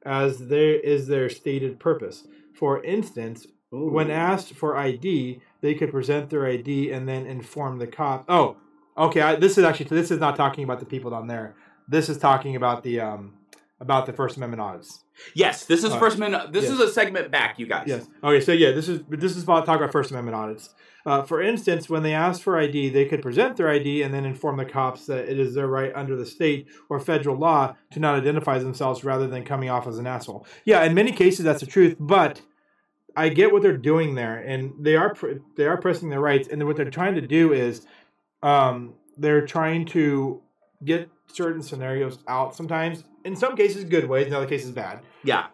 as 0.05 0.49
there 0.49 0.75
is 0.75 1.09
their 1.09 1.29
stated 1.29 1.81
purpose. 1.81 2.27
For 2.55 2.83
instance, 2.85 3.47
when 3.71 4.11
asked 4.11 4.55
for 4.55 4.77
ID, 4.77 5.41
they 5.61 5.75
could 5.75 5.91
present 5.91 6.31
their 6.31 6.47
ID 6.47 6.93
and 6.93 7.09
then 7.09 7.27
inform 7.27 7.79
the 7.79 7.87
cop. 7.87 8.25
Oh, 8.29 8.57
okay. 8.97 9.21
I, 9.21 9.35
this 9.37 9.59
is 9.59 9.65
actually 9.65 9.87
this 9.87 10.11
is 10.11 10.21
not 10.21 10.37
talking 10.37 10.65
about 10.65 10.81
the 10.81 10.87
people 10.87 11.11
down 11.11 11.27
there. 11.27 11.57
This 11.89 12.09
is 12.09 12.19
talking 12.19 12.57
about 12.57 12.83
the 12.85 13.01
um 13.01 13.35
about 13.81 14.07
the 14.07 14.13
First 14.13 14.37
Amendment 14.37 14.61
audits. 14.61 15.05
yes. 15.35 15.65
This 15.65 15.85
is 15.85 15.93
Uh, 15.93 15.99
first 15.99 16.17
Amendment. 16.17 16.53
This 16.53 16.65
yes. 16.65 16.75
is 16.75 16.81
a 16.81 16.89
segment 16.93 17.31
back, 17.31 17.59
you 17.59 17.67
guys. 17.67 17.85
Yes. 17.87 18.07
Okay. 18.23 18.41
So 18.41 18.53
yeah, 18.53 18.73
this 18.73 18.89
is 18.89 19.01
this 19.09 19.37
is 19.37 19.43
about 19.43 19.65
talking 19.67 19.83
about 19.83 19.93
First 19.93 20.11
Amendment 20.11 20.37
audits. 20.37 20.75
Uh, 21.07 21.23
for 21.23 21.41
instance, 21.41 21.89
when 21.89 22.03
they 22.03 22.13
ask 22.13 22.43
for 22.43 22.59
ID, 22.59 22.91
they 22.91 23.07
could 23.07 23.23
present 23.23 23.57
their 23.57 23.71
ID 23.71 24.03
and 24.03 24.13
then 24.13 24.27
inform 24.27 24.59
the 24.59 24.67
cops 24.67 25.07
that 25.07 25.31
it 25.31 25.41
is 25.41 25.55
their 25.55 25.67
right 25.67 25.93
under 25.95 26.15
the 26.15 26.27
state 26.27 26.67
or 26.91 27.01
federal 27.01 27.37
law 27.39 27.75
to 27.91 27.99
not 28.01 28.15
identify 28.17 28.59
themselves 28.59 29.03
rather 29.03 29.27
than 29.27 29.43
coming 29.43 29.71
off 29.71 29.87
as 29.87 29.97
an 29.97 30.07
asshole. 30.07 30.47
Yeah, 30.67 30.85
in 30.85 30.93
many 30.95 31.11
cases 31.13 31.45
that's 31.47 31.61
the 31.61 31.67
truth, 31.67 31.97
but 31.99 32.43
I 33.17 33.31
get 33.31 33.51
what 33.51 33.63
they're 33.63 33.79
doing 33.79 34.15
there, 34.15 34.37
and 34.37 34.73
they 34.79 34.95
are 34.95 35.17
they 35.57 35.67
are 35.67 35.79
pressing 35.79 36.11
their 36.11 36.21
rights, 36.21 36.49
and 36.49 36.63
what 36.67 36.77
they're 36.77 36.91
trying 36.91 37.15
to 37.15 37.27
do 37.27 37.53
is, 37.55 37.87
um, 38.43 38.95
they're 39.17 39.47
trying 39.47 39.87
to 39.87 40.43
get 40.85 41.09
certain 41.27 41.63
scenarios 41.63 42.19
out. 42.29 42.55
Sometimes, 42.55 43.05
in 43.25 43.37
some 43.37 43.57
cases, 43.57 43.85
good 43.85 44.09
ways. 44.09 44.27
In 44.27 44.35
other 44.35 44.47
cases, 44.47 44.71
bad. 44.71 45.01
Yeah. 45.25 45.47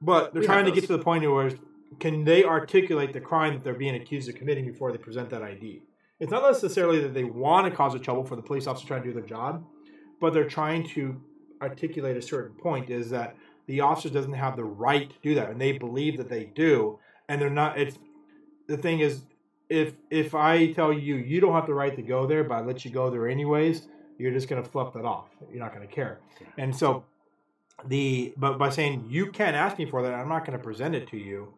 But 0.00 0.32
they're 0.32 0.40
We 0.40 0.46
trying 0.46 0.64
to 0.64 0.72
get 0.72 0.86
to 0.86 0.96
the 0.96 1.02
point 1.02 1.30
where 1.30 1.50
can 1.98 2.24
they 2.24 2.44
articulate 2.44 3.12
the 3.12 3.20
crime 3.20 3.54
that 3.54 3.64
they're 3.64 3.74
being 3.74 3.94
accused 3.94 4.28
of 4.28 4.34
committing 4.36 4.66
before 4.66 4.92
they 4.92 4.98
present 4.98 5.30
that 5.30 5.42
ID? 5.42 5.82
It's 6.20 6.30
not 6.30 6.42
necessarily 6.42 7.00
that 7.00 7.14
they 7.14 7.24
want 7.24 7.66
to 7.66 7.74
cause 7.74 7.94
a 7.94 7.98
trouble 7.98 8.24
for 8.24 8.36
the 8.36 8.42
police 8.42 8.66
officer 8.66 8.86
trying 8.86 9.02
to 9.02 9.08
do 9.08 9.14
their 9.14 9.26
job, 9.26 9.64
but 10.20 10.34
they're 10.34 10.48
trying 10.48 10.86
to 10.88 11.20
articulate 11.62 12.16
a 12.16 12.22
certain 12.22 12.56
point 12.56 12.90
is 12.90 13.10
that 13.10 13.36
the 13.66 13.80
officer 13.80 14.10
doesn't 14.10 14.32
have 14.32 14.56
the 14.56 14.64
right 14.64 15.10
to 15.10 15.16
do 15.22 15.34
that, 15.34 15.50
and 15.50 15.60
they 15.60 15.72
believe 15.72 16.16
that 16.18 16.28
they 16.28 16.44
do, 16.44 16.98
and 17.28 17.40
they're 17.40 17.50
not. 17.50 17.78
It's 17.78 17.98
the 18.66 18.76
thing 18.76 19.00
is, 19.00 19.22
if 19.68 19.94
if 20.10 20.34
I 20.34 20.72
tell 20.72 20.92
you 20.92 21.16
you 21.16 21.40
don't 21.40 21.54
have 21.54 21.66
the 21.66 21.74
right 21.74 21.94
to 21.94 22.02
go 22.02 22.26
there, 22.26 22.44
but 22.44 22.54
I 22.54 22.60
let 22.62 22.84
you 22.84 22.90
go 22.90 23.10
there 23.10 23.28
anyways, 23.28 23.86
you're 24.20 24.32
just 24.32 24.48
gonna 24.48 24.64
fluff 24.64 24.92
that 24.94 25.04
off. 25.04 25.28
You're 25.50 25.62
not 25.62 25.72
gonna 25.72 25.86
care, 25.86 26.20
and 26.58 26.74
so 26.74 27.04
the 27.88 28.32
but 28.36 28.58
by 28.58 28.70
saying 28.70 29.06
you 29.08 29.30
can't 29.30 29.56
ask 29.56 29.78
me 29.78 29.86
for 29.86 30.02
that, 30.02 30.14
I'm 30.14 30.28
not 30.28 30.44
going 30.44 30.56
to 30.58 30.62
present 30.62 30.94
it 30.94 31.08
to 31.08 31.16
you. 31.16 31.54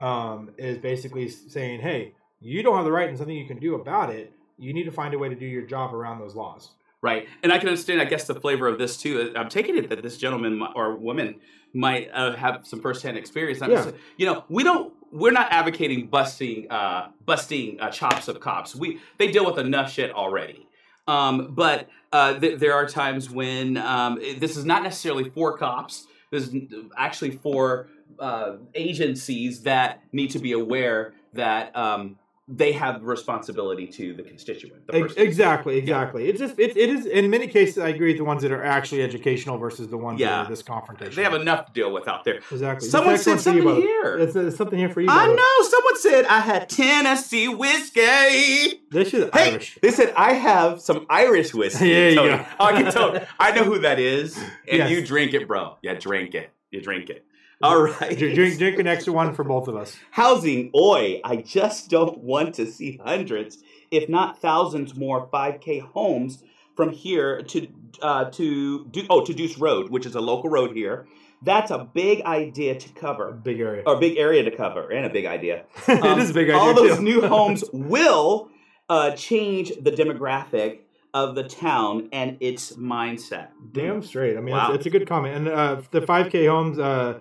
Um, 0.00 0.50
is 0.58 0.78
basically 0.78 1.28
saying, 1.28 1.80
hey, 1.80 2.14
you 2.40 2.64
don't 2.64 2.74
have 2.74 2.84
the 2.84 2.90
right 2.90 3.08
and 3.08 3.16
something 3.16 3.36
you 3.36 3.46
can 3.46 3.60
do 3.60 3.76
about 3.76 4.10
it. 4.10 4.32
You 4.58 4.72
need 4.74 4.82
to 4.84 4.90
find 4.90 5.14
a 5.14 5.18
way 5.18 5.28
to 5.28 5.36
do 5.36 5.46
your 5.46 5.62
job 5.62 5.94
around 5.94 6.18
those 6.18 6.34
laws. 6.34 6.72
Right. 7.02 7.28
And 7.44 7.52
I 7.52 7.58
can 7.58 7.68
understand, 7.68 8.00
I 8.00 8.04
guess, 8.04 8.26
the 8.26 8.34
flavor 8.34 8.66
of 8.66 8.78
this 8.78 8.96
too. 8.96 9.32
I'm 9.36 9.48
taking 9.48 9.76
it 9.76 9.88
that 9.90 10.02
this 10.02 10.16
gentleman 10.16 10.60
or 10.74 10.96
woman 10.96 11.36
might 11.72 12.10
uh, 12.12 12.34
have 12.34 12.66
some 12.66 12.80
firsthand 12.80 13.16
experience. 13.16 13.60
Yeah. 13.60 13.92
You 14.16 14.26
know, 14.26 14.44
we 14.48 14.64
don't. 14.64 14.92
We're 15.12 15.30
not 15.30 15.52
advocating 15.52 16.06
busting, 16.06 16.70
uh, 16.70 17.10
busting 17.24 17.80
uh, 17.80 17.90
chops 17.90 18.28
of 18.28 18.40
cops. 18.40 18.74
We 18.74 18.98
they 19.18 19.30
deal 19.30 19.44
with 19.44 19.58
enough 19.58 19.92
shit 19.92 20.10
already. 20.10 20.66
Um, 21.06 21.54
but 21.54 21.88
uh, 22.12 22.38
th- 22.38 22.58
there 22.58 22.74
are 22.74 22.86
times 22.86 23.30
when 23.30 23.76
um, 23.76 24.20
this 24.38 24.56
is 24.56 24.64
not 24.64 24.82
necessarily 24.82 25.30
for 25.30 25.56
cops. 25.56 26.06
This 26.30 26.48
is 26.48 26.54
actually 26.96 27.32
for 27.32 27.88
uh, 28.18 28.56
agencies 28.74 29.62
that 29.62 30.02
need 30.12 30.30
to 30.30 30.38
be 30.38 30.52
aware 30.52 31.14
that 31.32 31.74
um, 31.76 32.18
they 32.54 32.72
have 32.72 33.02
responsibility 33.02 33.86
to 33.86 34.12
the 34.14 34.22
constituent. 34.22 34.86
The. 34.86 35.04
Exactly, 35.20 35.78
exactly. 35.78 36.28
It's 36.28 36.38
just 36.38 36.58
it, 36.58 36.76
it 36.76 36.90
is 36.90 37.06
in 37.06 37.30
many 37.30 37.46
cases. 37.46 37.78
I 37.78 37.88
agree 37.88 38.08
with 38.08 38.18
the 38.18 38.24
ones 38.24 38.42
that 38.42 38.52
are 38.52 38.62
actually 38.62 39.02
educational 39.02 39.56
versus 39.56 39.88
the 39.88 39.96
ones 39.96 40.20
that 40.20 40.30
are 40.46 40.48
this 40.48 40.62
confrontation. 40.62 41.14
They 41.14 41.22
have 41.22 41.34
enough 41.34 41.66
to 41.66 41.72
deal 41.72 41.92
with 41.92 42.06
out 42.08 42.24
there. 42.24 42.40
exactly. 42.50 42.88
Someone 42.88 43.16
said 43.18 43.40
something 43.40 43.64
here. 43.76 44.18
It's, 44.18 44.36
it's 44.36 44.56
something 44.56 44.78
here 44.78 44.90
for 44.90 45.00
you. 45.00 45.08
I 45.10 45.26
know. 45.26 45.68
Someone 45.68 45.96
said 45.98 46.24
I 46.26 46.40
had 46.40 46.68
Tennessee 46.68 47.48
whiskey. 47.48 48.80
This 48.90 49.14
is 49.14 49.30
Hey, 49.32 49.52
Irish. 49.52 49.78
they 49.80 49.90
said 49.90 50.12
I 50.16 50.34
have 50.34 50.80
some 50.80 51.06
Irish 51.08 51.54
whiskey. 51.54 51.88
Yeah, 51.92 52.14
go. 52.14 52.46
Oh, 52.60 52.64
I 52.66 52.72
can 52.72 52.92
tell. 52.92 53.18
I 53.38 53.52
know 53.52 53.64
who 53.64 53.78
that 53.80 53.98
is, 53.98 54.36
and 54.36 54.78
Yes. 54.78 54.90
you 54.90 55.04
drink 55.06 55.34
it, 55.34 55.46
bro. 55.48 55.76
Yeah, 55.82 55.94
drink 55.94 56.34
it. 56.34 56.50
You 56.70 56.80
drink 56.80 57.10
it. 57.10 57.24
All 57.62 57.82
right. 57.82 58.16
Drink, 58.18 58.34
drink, 58.34 58.58
drink 58.58 58.78
an 58.78 58.86
extra 58.86 59.12
one 59.12 59.34
for 59.34 59.44
both 59.44 59.68
of 59.68 59.76
us. 59.76 59.96
Housing, 60.10 60.70
oi! 60.74 61.20
I 61.24 61.36
just 61.36 61.90
don't 61.90 62.18
want 62.18 62.54
to 62.56 62.66
see 62.66 62.98
hundreds, 63.04 63.58
if 63.90 64.08
not 64.08 64.40
thousands, 64.40 64.94
more 64.96 65.28
5K 65.28 65.80
homes 65.82 66.42
from 66.76 66.90
here 66.90 67.42
to 67.42 67.68
uh, 68.00 68.24
to 68.30 68.86
Du- 68.86 69.06
oh 69.10 69.24
to 69.24 69.32
Deuce 69.34 69.58
Road, 69.58 69.90
which 69.90 70.06
is 70.06 70.14
a 70.14 70.20
local 70.20 70.50
road 70.50 70.74
here. 70.74 71.06
That's 71.44 71.70
a 71.70 71.78
big 71.92 72.22
idea 72.22 72.78
to 72.78 72.88
A 72.88 72.92
cover, 72.92 73.32
big 73.32 73.58
area. 73.60 73.82
or 73.86 73.98
big 73.98 74.16
area 74.16 74.42
to 74.44 74.50
cover, 74.56 74.88
and 74.90 75.04
a 75.04 75.10
big 75.10 75.26
idea. 75.26 75.64
it 75.88 76.02
Um, 76.02 76.18
is 76.20 76.30
a 76.30 76.34
big 76.34 76.48
idea 76.48 76.58
All 76.60 76.74
those 76.74 76.96
too. 76.96 77.02
new 77.02 77.20
homes 77.28 77.64
will 77.72 78.48
uh, 78.88 79.10
change 79.12 79.72
the 79.80 79.90
demographic 79.90 80.78
of 81.14 81.34
the 81.34 81.42
town 81.42 82.08
and 82.12 82.38
its 82.40 82.72
mindset. 82.74 83.48
Damn 83.72 84.02
straight. 84.02 84.36
I 84.36 84.40
mean, 84.40 84.54
Wow. 84.54 84.68
it's, 84.68 84.76
it's 84.78 84.86
a 84.86 84.90
good 84.90 85.06
comment. 85.06 85.36
And 85.36 85.48
uh, 85.48 85.82
the 85.90 86.00
5K 86.00 86.48
homes, 86.48 86.78
uh, 86.78 87.18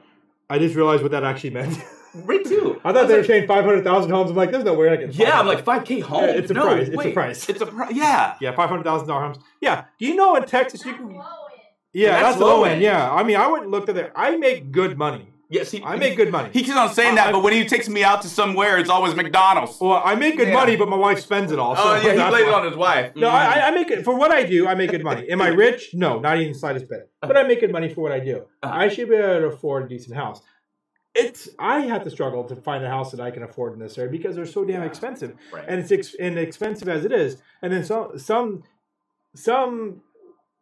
I 0.51 0.59
just 0.59 0.75
realized 0.75 1.01
what 1.01 1.11
that 1.11 1.23
actually 1.23 1.51
meant. 1.51 1.77
Me 2.27 2.43
too. 2.43 2.81
I 2.83 2.91
thought 2.91 3.03
was 3.03 3.07
they 3.07 3.13
were 3.13 3.19
like, 3.21 3.27
saying 3.27 3.47
500,000 3.47 4.11
homes. 4.11 4.31
I'm 4.31 4.35
like, 4.35 4.51
there's 4.51 4.65
no 4.65 4.73
way 4.73 4.91
I 4.91 4.97
can. 4.97 5.11
yeah, 5.13 5.39
I'm 5.39 5.47
like 5.47 5.63
5K 5.63 6.01
home. 6.01 6.23
Yeah, 6.23 6.31
it's 6.31 6.51
a 6.51 6.53
no, 6.53 6.63
price, 6.63 6.89
it's 6.89 7.05
a 7.05 7.11
price. 7.11 7.49
It's 7.49 7.61
a 7.61 7.65
price. 7.65 7.93
Yeah. 7.95 8.35
Yeah, 8.41 8.53
$500,000 8.53 9.07
homes. 9.07 9.37
Yeah. 9.61 9.85
Do 9.97 10.05
you 10.05 10.15
know 10.15 10.35
in 10.35 10.43
Texas 10.43 10.83
you 10.85 10.93
can. 10.93 11.21
Yeah, 11.93 12.11
that's 12.11 12.23
that's, 12.23 12.37
the 12.39 12.45
low 12.45 12.57
low 12.57 12.63
end. 12.65 12.73
end. 12.73 12.81
Yeah. 12.81 13.13
I 13.13 13.23
mean, 13.23 13.37
I 13.37 13.47
wouldn't 13.47 13.71
look 13.71 13.87
at 13.87 13.95
it. 13.95 14.11
I 14.13 14.35
make 14.35 14.73
good 14.73 14.97
money. 14.97 15.30
Yes, 15.51 15.69
he, 15.69 15.83
I 15.83 15.97
make 15.97 16.15
good 16.15 16.31
money. 16.31 16.49
He 16.53 16.63
keeps 16.63 16.77
on 16.77 16.93
saying 16.93 17.15
that, 17.15 17.27
I- 17.27 17.31
but 17.33 17.43
when 17.43 17.51
he 17.51 17.65
takes 17.65 17.89
me 17.89 18.03
out 18.05 18.21
to 18.21 18.29
somewhere, 18.29 18.77
it's 18.77 18.89
always 18.89 19.13
McDonald's. 19.15 19.77
Well, 19.81 20.01
I 20.03 20.15
make 20.15 20.37
good 20.37 20.47
Yeah. 20.47 20.53
money, 20.53 20.77
but 20.77 20.87
my 20.87 20.95
wife 20.95 21.19
spends 21.19 21.51
it 21.51 21.59
all. 21.59 21.75
So 21.75 21.81
oh 21.83 21.95
yeah, 21.95 22.01
he 22.11 22.17
that's 22.17 22.29
blames 22.31 22.47
it 22.47 22.53
on 22.53 22.65
his 22.65 22.77
wife. 22.77 23.13
No, 23.17 23.27
I, 23.27 23.43
I- 23.55 23.67
I 23.67 23.71
make 23.71 23.91
it 23.91 24.03
for 24.05 24.15
what 24.15 24.31
I 24.31 24.43
do. 24.43 24.65
I 24.65 24.75
make 24.75 24.91
good 24.91 25.03
money. 25.03 25.29
Am 25.29 25.41
I 25.41 25.47
rich? 25.65 25.89
No, 25.93 26.19
not 26.19 26.37
even 26.39 26.53
the 26.53 26.57
slightest 26.59 26.87
bit. 26.89 27.11
But 27.21 27.35
I 27.35 27.43
make 27.43 27.59
good 27.59 27.71
money 27.71 27.93
for 27.93 27.99
what 28.01 28.13
I 28.13 28.19
do. 28.21 28.45
Uh-huh. 28.63 28.73
I 28.73 28.87
should 28.87 29.09
be 29.09 29.15
able 29.15 29.27
to 29.41 29.45
afford 29.47 29.83
a 29.83 29.87
decent 29.89 30.15
house. 30.15 30.41
It's 31.13 31.49
I 31.59 31.81
have 31.81 32.05
to 32.05 32.09
struggle 32.09 32.45
to 32.45 32.55
find 32.55 32.85
a 32.85 32.89
house 32.89 33.11
that 33.11 33.19
I 33.19 33.31
can 33.31 33.43
afford 33.43 33.73
in 33.73 33.79
this 33.79 33.97
area 33.97 34.09
because 34.09 34.37
they're 34.37 34.45
so 34.45 34.63
damn 34.63 34.79
Yeah. 34.81 34.87
expensive, 34.87 35.35
right. 35.51 35.65
and 35.67 35.81
it's 35.81 35.91
ex- 35.91 36.15
and 36.17 36.39
expensive 36.39 36.87
as 36.87 37.03
it 37.03 37.11
is. 37.11 37.41
And 37.61 37.73
then 37.73 37.83
some 37.83 38.17
some 38.17 38.63
some 39.35 40.01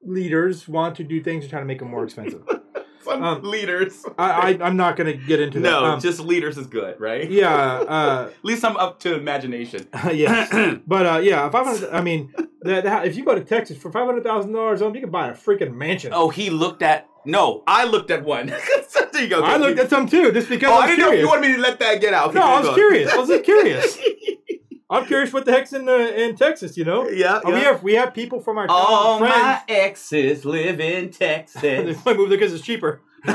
leaders 0.01 0.67
want 0.67 0.95
to 0.95 1.03
do 1.03 1.21
things 1.21 1.43
to 1.43 1.49
try 1.49 1.59
to 1.59 1.65
make 1.65 1.79
them 1.79 1.89
more 1.91 2.03
expensive. 2.03 2.41
Some 3.09 3.23
um, 3.23 3.43
leaders. 3.43 4.05
I, 4.17 4.31
I 4.59 4.65
I'm 4.65 4.77
not 4.77 4.95
going 4.95 5.07
to 5.07 5.25
get 5.25 5.39
into 5.39 5.59
that. 5.59 5.69
no, 5.69 5.83
Um, 5.85 5.99
just 5.99 6.19
leaders 6.19 6.57
is 6.57 6.67
good, 6.67 6.99
right? 6.99 7.29
yeah, 7.29 7.53
uh, 7.53 8.29
At 8.37 8.45
least 8.45 8.63
I'm 8.65 8.77
up 8.77 8.99
to 9.01 9.15
imagination. 9.15 9.87
yes. 10.13 10.49
But 10.87 11.05
uh, 11.05 11.19
yeah, 11.19 11.49
five 11.49 11.65
hundred. 11.65 11.89
I 11.91 12.01
mean, 12.01 12.33
the, 12.61 12.81
the, 12.81 13.03
if 13.05 13.15
you 13.15 13.23
go 13.25 13.35
to 13.35 13.43
Texas 13.43 13.77
for 13.77 13.91
five 13.91 14.05
hundred 14.05 14.23
thousand 14.23 14.53
dollars, 14.53 14.81
you 14.81 14.91
can 14.91 15.11
buy 15.11 15.27
a 15.29 15.33
freaking 15.33 15.73
mansion. 15.75 16.11
oh, 16.13 16.29
he 16.29 16.49
looked 16.49 16.81
at. 16.81 17.07
No, 17.25 17.63
I 17.67 17.83
looked 17.83 18.11
at 18.11 18.23
one. 18.23 18.47
there 19.13 19.21
you 19.23 19.27
go. 19.27 19.43
I 19.43 19.57
looked 19.57 19.77
at 19.79 19.89
some 19.89 20.07
too, 20.07 20.31
just 20.31 20.47
because 20.49 20.69
Oh, 20.69 20.73
I 20.73 20.77
I 20.77 20.79
was 20.87 20.95
didn't 20.95 21.05
know 21.05 21.11
you 21.19 21.27
wanted 21.27 21.47
me 21.49 21.55
to 21.55 21.61
let 21.61 21.77
that 21.79 21.99
get 22.01 22.13
out. 22.13 22.29
Okay, 22.29 22.39
no, 22.39 22.45
I 22.45 22.57
was 22.59 22.65
going. 22.67 22.75
curious. 22.75 23.11
I 23.13 23.17
was 23.17 23.27
just 23.29 23.43
curious. 23.43 23.97
I'm 24.91 25.05
curious 25.05 25.31
what 25.31 25.45
the 25.45 25.51
heck's 25.51 25.71
in 25.73 25.87
uh, 25.87 25.93
in 25.93 26.35
Texas. 26.35 26.75
You 26.77 26.85
know, 26.85 27.07
Yeah, 27.09 27.35
Uh, 27.45 27.51
we 27.51 27.59
have 27.61 27.83
we 27.83 27.93
have 27.93 28.13
people 28.13 28.39
from 28.39 28.57
our 28.57 28.67
town, 28.67 28.75
All 28.77 29.19
friends. 29.19 29.35
my 29.35 29.61
exes 29.67 30.45
live 30.45 30.79
in 30.79 31.11
Texas. 31.11 31.61
they 31.61 31.83
Texas. 31.85 32.05
might 32.05 32.17
move 32.17 32.29
there 32.29 32.37
because 32.37 32.53
it's 32.53 32.63
cheaper. 32.63 33.01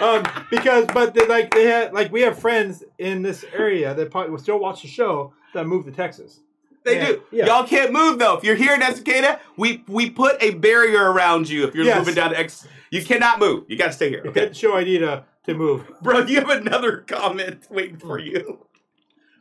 um, 0.00 0.24
because 0.50 0.86
but 0.92 1.14
they, 1.14 1.26
like 1.26 1.52
they 1.54 1.64
had 1.64 1.92
like 1.92 2.12
we 2.12 2.20
have 2.22 2.38
friends 2.38 2.84
in 2.98 3.22
this 3.22 3.44
area 3.52 3.94
that 3.94 4.10
probably 4.10 4.30
will 4.30 4.38
still 4.38 4.58
watch 4.58 4.82
the 4.82 4.88
show 4.88 5.32
that 5.54 5.66
moved 5.66 5.86
to 5.86 5.92
Texas. 5.92 6.40
They 6.84 6.96
Yeah, 6.98 7.06
do. 7.06 7.22
yeah. 7.32 7.46
Y'all 7.46 7.66
can't 7.66 7.92
move 7.92 8.18
though. 8.18 8.36
If 8.36 8.44
you're 8.44 8.54
here 8.54 8.74
in 8.74 8.80
Estacada, 8.80 9.40
we 9.56 9.82
we 9.88 10.10
put 10.10 10.40
a 10.42 10.50
barrier 10.54 11.10
around 11.10 11.48
you. 11.48 11.66
If 11.66 11.74
you're 11.74 11.84
Yes. 11.84 11.98
moving 11.98 12.14
down 12.14 12.30
to 12.30 12.38
X, 12.38 12.66
you 12.90 13.04
cannot 13.04 13.40
move. 13.40 13.64
You 13.68 13.76
got 13.76 13.86
to 13.88 13.92
stay 13.92 14.10
here. 14.10 14.20
You 14.22 14.30
Okay, 14.30 14.40
had 14.40 14.48
to 14.50 14.54
show 14.54 14.76
ID 14.76 14.98
to 14.98 15.24
to 15.46 15.54
move. 15.54 15.90
bro. 16.02 16.20
You 16.20 16.40
have 16.40 16.50
another 16.50 16.98
comment 17.08 17.66
waiting 17.70 17.96
for 17.96 18.18
Hmm. 18.20 18.26
you. 18.26 18.58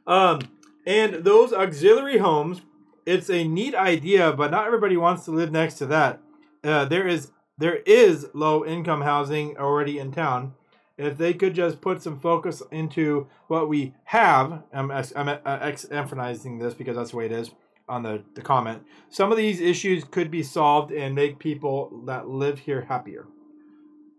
Um, 0.07 0.39
and 0.85 1.23
those 1.23 1.53
auxiliary 1.53 2.17
homes, 2.17 2.61
it's 3.05 3.29
a 3.29 3.47
neat 3.47 3.75
idea, 3.75 4.33
but 4.33 4.51
not 4.51 4.65
everybody 4.65 4.97
wants 4.97 5.25
to 5.25 5.31
live 5.31 5.51
next 5.51 5.75
to 5.75 5.85
that. 5.87 6.21
Uh, 6.63 6.85
there 6.85 7.07
is 7.07 7.31
there 7.57 7.77
is 7.85 8.27
low 8.33 8.65
income 8.65 9.01
housing 9.01 9.57
already 9.57 9.97
in 9.99 10.11
town. 10.11 10.53
If 10.97 11.17
they 11.17 11.33
could 11.33 11.53
just 11.53 11.81
put 11.81 12.01
some 12.01 12.19
focus 12.19 12.61
into 12.71 13.27
what 13.47 13.69
we 13.69 13.93
have, 14.05 14.63
I'm, 14.73 14.91
I'm 14.91 15.39
ex- 15.45 15.89
emphasizing 15.91 16.59
this 16.59 16.73
because 16.73 16.95
that's 16.95 17.11
the 17.11 17.17
way 17.17 17.25
it 17.25 17.31
is 17.31 17.51
on 17.87 18.03
the, 18.03 18.23
the 18.33 18.41
comment. 18.41 18.83
Some 19.09 19.31
of 19.31 19.37
these 19.37 19.59
issues 19.59 20.03
could 20.03 20.31
be 20.31 20.41
solved 20.41 20.91
and 20.91 21.13
make 21.13 21.37
people 21.37 22.03
that 22.05 22.27
live 22.27 22.59
here 22.59 22.81
happier. 22.81 23.27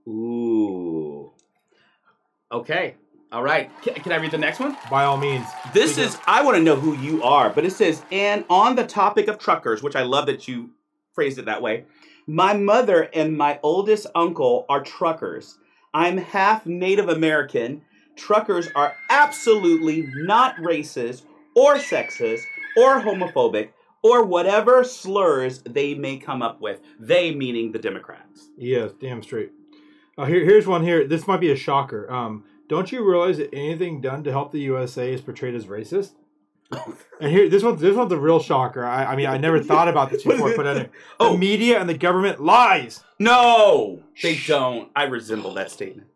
Ooh. 0.07 1.33
Okay. 2.53 2.97
All 3.37 3.43
right. 3.43 3.71
Can, 3.83 3.93
can 3.97 4.13
I 4.13 4.17
read 4.17 4.31
the 4.31 4.39
next 4.39 4.61
one? 4.61 4.79
By 4.91 5.05
all 5.05 5.19
means. 5.19 5.45
This 5.75 5.97
Because- 5.97 6.15
is, 6.15 6.21
I 6.27 6.43
want 6.43 6.57
to 6.57 6.63
know 6.63 6.75
who 6.77 6.97
you 6.97 7.23
are, 7.23 7.51
but 7.51 7.67
it 7.67 7.73
says, 7.73 8.03
and 8.11 8.47
on 8.49 8.77
the 8.77 8.87
topic 8.87 9.29
of 9.29 9.39
truckers, 9.39 9.83
which 9.83 9.95
I 9.95 10.05
love 10.05 10.25
that 10.25 10.49
you 10.49 10.71
phrased 11.15 11.39
it 11.39 11.45
that 11.45 11.61
way, 11.61 11.85
my 12.27 12.55
mother 12.57 13.11
and 13.13 13.37
my 13.37 13.61
oldest 13.63 14.07
uncle 14.15 14.65
are 14.71 14.83
truckers. 14.83 15.59
I'm 15.93 16.17
half 16.17 16.65
Native 16.65 17.11
American. 17.11 17.83
Truckers 18.17 18.71
are 18.75 18.95
absolutely 19.11 20.09
not 20.15 20.57
racist 20.57 21.25
or 21.55 21.75
sexist 21.75 22.41
or 22.79 23.03
homophobic 23.03 23.69
or 24.03 24.25
whatever 24.25 24.83
slurs 24.83 25.59
they 25.65 25.93
may 25.95 26.17
come 26.17 26.41
up 26.41 26.63
with. 26.63 26.81
They 26.99 27.35
meaning 27.35 27.73
the 27.73 27.79
Democrats. 27.81 28.49
Yes, 28.57 28.93
damn 28.99 29.23
straight. 29.23 29.51
Uh, 30.17 30.25
here, 30.25 30.43
here's 30.43 30.67
one 30.67 30.83
here. 30.83 31.07
This 31.07 31.27
might 31.27 31.41
be 31.41 31.51
a 31.53 31.57
shocker. 31.57 32.11
Um, 32.11 32.45
don't 32.69 32.91
you 32.93 33.09
realize 33.09 33.39
that 33.39 33.53
anything 33.53 34.01
done 34.01 34.25
to 34.25 34.31
help 34.33 34.53
the 34.53 34.61
USA 34.61 35.13
is 35.13 35.21
portrayed 35.21 35.55
as 35.55 35.67
racist? 35.67 36.13
and 37.21 37.31
here, 37.31 37.49
this 37.49 37.63
one, 37.63 37.77
this 37.77 37.95
one's 37.95 38.11
a 38.13 38.17
real 38.19 38.41
shocker. 38.41 38.85
I, 38.85 39.05
I 39.05 39.17
mean, 39.17 39.27
I 39.27 39.39
never 39.39 39.63
thought 39.63 39.87
about 39.89 40.11
this 40.11 40.25
before. 40.25 40.53
Put 40.55 40.67
in 40.67 40.77
it. 40.79 40.91
The 41.19 41.25
Oh. 41.27 41.37
media 41.37 41.79
and 41.81 41.89
the 41.89 41.97
government 41.97 42.41
lies. 42.43 43.05
No, 43.21 44.03
they 44.23 44.37
don't. 44.47 44.91
I 44.97 45.05
resemble 45.05 45.55
that 45.55 45.71
statement. 45.71 46.09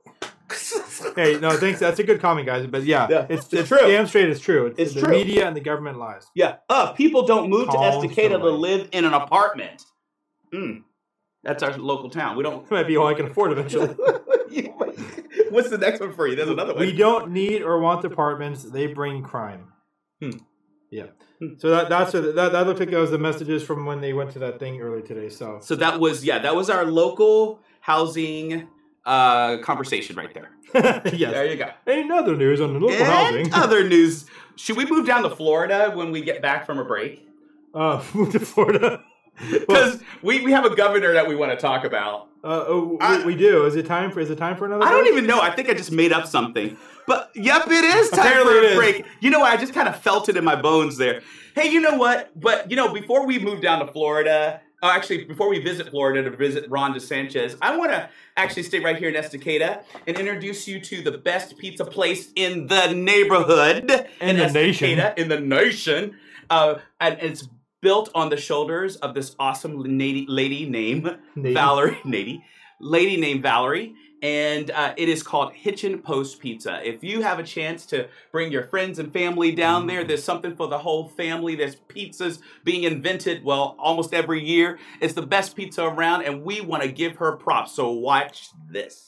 hey, 1.15 1.39
no, 1.41 1.53
thanks. 1.53 1.79
That's 1.79 2.01
a 2.01 2.03
good 2.05 2.21
comment, 2.21 2.47
guys. 2.47 2.67
But 2.67 2.83
yeah, 2.83 3.07
Yeah, 3.09 3.27
it's, 3.31 3.45
it's 3.47 3.55
it's, 3.55 3.69
true. 3.69 3.79
damn 3.87 4.09
straight. 4.09 4.29
It's 4.29 4.41
true. 4.41 4.67
It's, 4.67 4.79
It's 4.81 4.95
the 4.95 5.03
true. 5.03 5.11
media 5.11 5.47
and 5.47 5.55
the 5.57 5.61
government 5.61 5.99
lies. 5.99 6.27
Yeah. 6.35 6.57
Uh, 6.69 6.93
people 6.93 7.25
don't 7.25 7.49
move 7.49 7.69
to 7.69 7.77
Estacada 7.77 8.41
to 8.41 8.51
live 8.51 8.89
in 8.91 9.05
an 9.05 9.15
apartment. 9.15 9.85
Mm. 10.53 10.83
That's 11.43 11.63
our 11.63 11.77
local 11.79 12.11
town. 12.11 12.37
We 12.37 12.43
don't. 12.43 12.65
It 12.65 12.71
might 12.71 12.87
be 12.87 12.97
all 12.97 13.07
I 13.07 13.15
can 13.15 13.27
afford 13.27 13.53
eventually. 13.53 13.89
What's 15.51 15.71
the 15.71 15.79
next 15.79 16.01
one 16.01 16.13
for 16.13 16.27
you? 16.27 16.37
There's 16.37 16.49
another 16.49 16.75
one. 16.75 16.85
we 16.85 16.93
don't 16.93 17.31
need 17.31 17.63
or 17.63 17.79
want 17.81 18.05
apartments. 18.05 18.65
They 18.65 18.87
bring 18.89 19.23
crime. 19.23 19.69
Hmm. 20.21 20.31
Yeah. 20.91 21.07
Hmm. 21.39 21.55
So 21.59 21.71
that 21.71 21.89
that's 21.89 22.13
what, 22.13 22.35
that 22.35 22.53
that 22.53 22.67
looked 22.67 22.81
like 22.81 22.91
that 22.91 22.99
was 22.99 23.11
the 23.11 23.19
messages 23.19 23.63
from 23.63 23.87
when 23.87 24.01
they 24.01 24.13
went 24.13 24.33
to 24.33 24.39
that 24.41 24.59
thing 24.59 24.81
earlier 24.81 25.03
today. 25.03 25.29
So 25.29 25.59
So 25.63 25.77
that 25.77 25.99
was 25.99 26.25
yeah, 26.25 26.41
that 26.41 26.55
was 26.55 26.69
our 26.69 26.85
local 26.85 27.61
housing 27.81 28.69
uh, 29.07 29.59
conversation 29.59 30.17
right 30.17 30.35
there. 30.35 30.51
yes. 31.13 31.33
There 31.33 31.47
you 31.47 31.57
go. 31.57 31.71
In 31.87 32.11
other 32.11 32.37
news 32.37 32.61
on 32.61 32.75
the 32.75 32.81
local 32.81 32.97
and 32.97 33.07
housing, 33.07 33.55
other 33.55 33.89
news. 33.89 34.27
Should 34.57 34.77
we 34.77 34.85
move 34.85 35.07
down 35.07 35.23
to 35.23 35.31
Florida 35.31 35.91
when 35.95 36.13
we 36.13 36.21
get 36.21 36.43
back 36.43 36.67
from 36.67 36.79
a 36.79 36.85
break? 36.85 37.27
uh, 37.75 38.03
moved 38.13 38.33
to 38.33 38.41
Florida. 38.41 39.03
Well, 39.51 39.61
Because 39.67 40.03
we, 40.23 40.43
we 40.43 40.53
have 40.53 40.65
a 40.65 40.75
governor 40.75 41.13
that 41.15 41.27
we 41.27 41.35
want 41.35 41.51
to 41.53 41.57
talk 41.57 41.85
about. 41.85 42.29
uh, 42.45 42.65
oh, 42.69 42.99
I- 43.01 43.25
we, 43.25 43.35
do. 43.35 43.65
Is 43.67 43.75
it 43.77 43.87
time 43.87 44.11
for? 44.11 44.21
Is 44.21 44.31
it 44.31 44.39
time 44.39 44.57
for 44.57 44.67
another? 44.67 44.85
I 44.85 44.91
don't 44.91 45.07
even 45.09 45.27
know. 45.27 45.41
I 45.41 45.51
think 45.55 45.69
I 45.69 45.75
just 45.75 45.93
made 45.93 46.13
up 46.13 46.27
something. 46.27 46.77
But 47.07 47.31
yep, 47.35 47.67
it 47.67 47.85
is 47.85 48.11
time 48.11 48.21
Apparently 48.27 48.69
for 48.69 48.73
a 48.73 48.77
break. 48.77 49.05
You 49.21 49.31
know 49.31 49.41
what? 49.41 49.53
I 49.53 49.57
just 49.57 49.73
kind 49.75 49.89
of 49.89 50.01
felt 50.01 50.29
it 50.29 50.37
in 50.37 50.45
my 50.45 50.57
bones 50.61 50.97
there. 50.97 51.23
Hey, 51.55 51.69
you 51.71 51.81
know 51.81 51.97
what? 51.97 52.39
But 52.39 52.71
you 52.71 52.77
know, 52.77 52.93
before 52.93 53.27
we 53.27 53.39
move 53.39 53.61
down 53.63 53.85
to 53.85 53.93
Florida, 53.93 54.61
uh, 54.83 54.93
actually, 54.95 55.25
before 55.25 55.49
we 55.49 55.59
visit 55.59 55.89
Florida 55.91 56.23
to 56.23 56.35
visit 56.37 56.71
Ron 56.71 56.95
DeSantis, 56.95 57.57
I 57.61 57.77
want 57.77 57.91
to 57.93 58.09
actually 58.37 58.63
stay 58.63 58.81
right 58.81 58.97
here 58.97 59.09
in 59.09 59.15
Estacada 59.15 59.83
and 60.07 60.17
introduce 60.19 60.69
you 60.69 60.81
to 60.81 61.03
the 61.03 61.19
best 61.19 61.59
pizza 61.59 61.85
place 61.85 62.31
in 62.37 62.67
the 62.69 62.93
neighborhood 62.95 63.91
In 64.21 64.37
the 64.37 64.49
nation. 64.51 64.99
In 65.17 65.29
the 65.29 65.41
nation. 65.41 66.17
Uh, 66.49 66.77
and 67.01 67.19
it's 67.21 67.49
built 67.81 68.11
on 68.15 68.29
the 68.29 68.37
shoulders 68.37 68.97
of 68.97 69.15
this 69.15 69.35
awesome 69.39 69.79
lady, 69.83 70.27
lady 70.29 70.69
named. 70.69 71.19
Valerie, 71.37 71.99
lady, 72.05 72.45
lady 72.81 73.17
named 73.17 73.43
Valerie, 73.43 73.95
and 74.23 74.71
uh, 74.71 74.93
it 74.97 75.09
is 75.09 75.23
called 75.23 75.53
Hitchin 75.53 76.01
Post 76.01 76.41
Pizza. 76.41 76.87
If 76.87 77.03
you 77.03 77.23
have 77.23 77.39
a 77.39 77.43
chance 77.43 77.87
to 77.87 78.09
bring 78.33 78.53
your 78.53 78.65
friends 78.65 78.99
and 78.99 79.13
family 79.13 79.53
down 79.53 79.87
there, 79.87 80.05
there's 80.05 80.25
something 80.25 80.55
for 80.55 80.69
the 80.69 80.79
whole 80.79 81.09
family. 81.09 81.55
There's 81.55 81.77
pizzas 81.77 82.41
being 82.65 82.85
invented, 82.85 83.45
well, 83.45 83.77
almost 83.79 84.13
every 84.13 84.45
year. 84.45 84.79
It's 85.01 85.15
the 85.15 85.23
best 85.23 85.57
pizza 85.57 85.85
around, 85.85 86.25
and 86.25 86.45
we 86.45 86.61
want 86.61 86.83
to 86.83 86.91
give 86.91 87.17
her 87.17 87.33
props. 87.33 87.73
So 87.73 87.91
watch 87.91 88.51
this. 88.71 89.07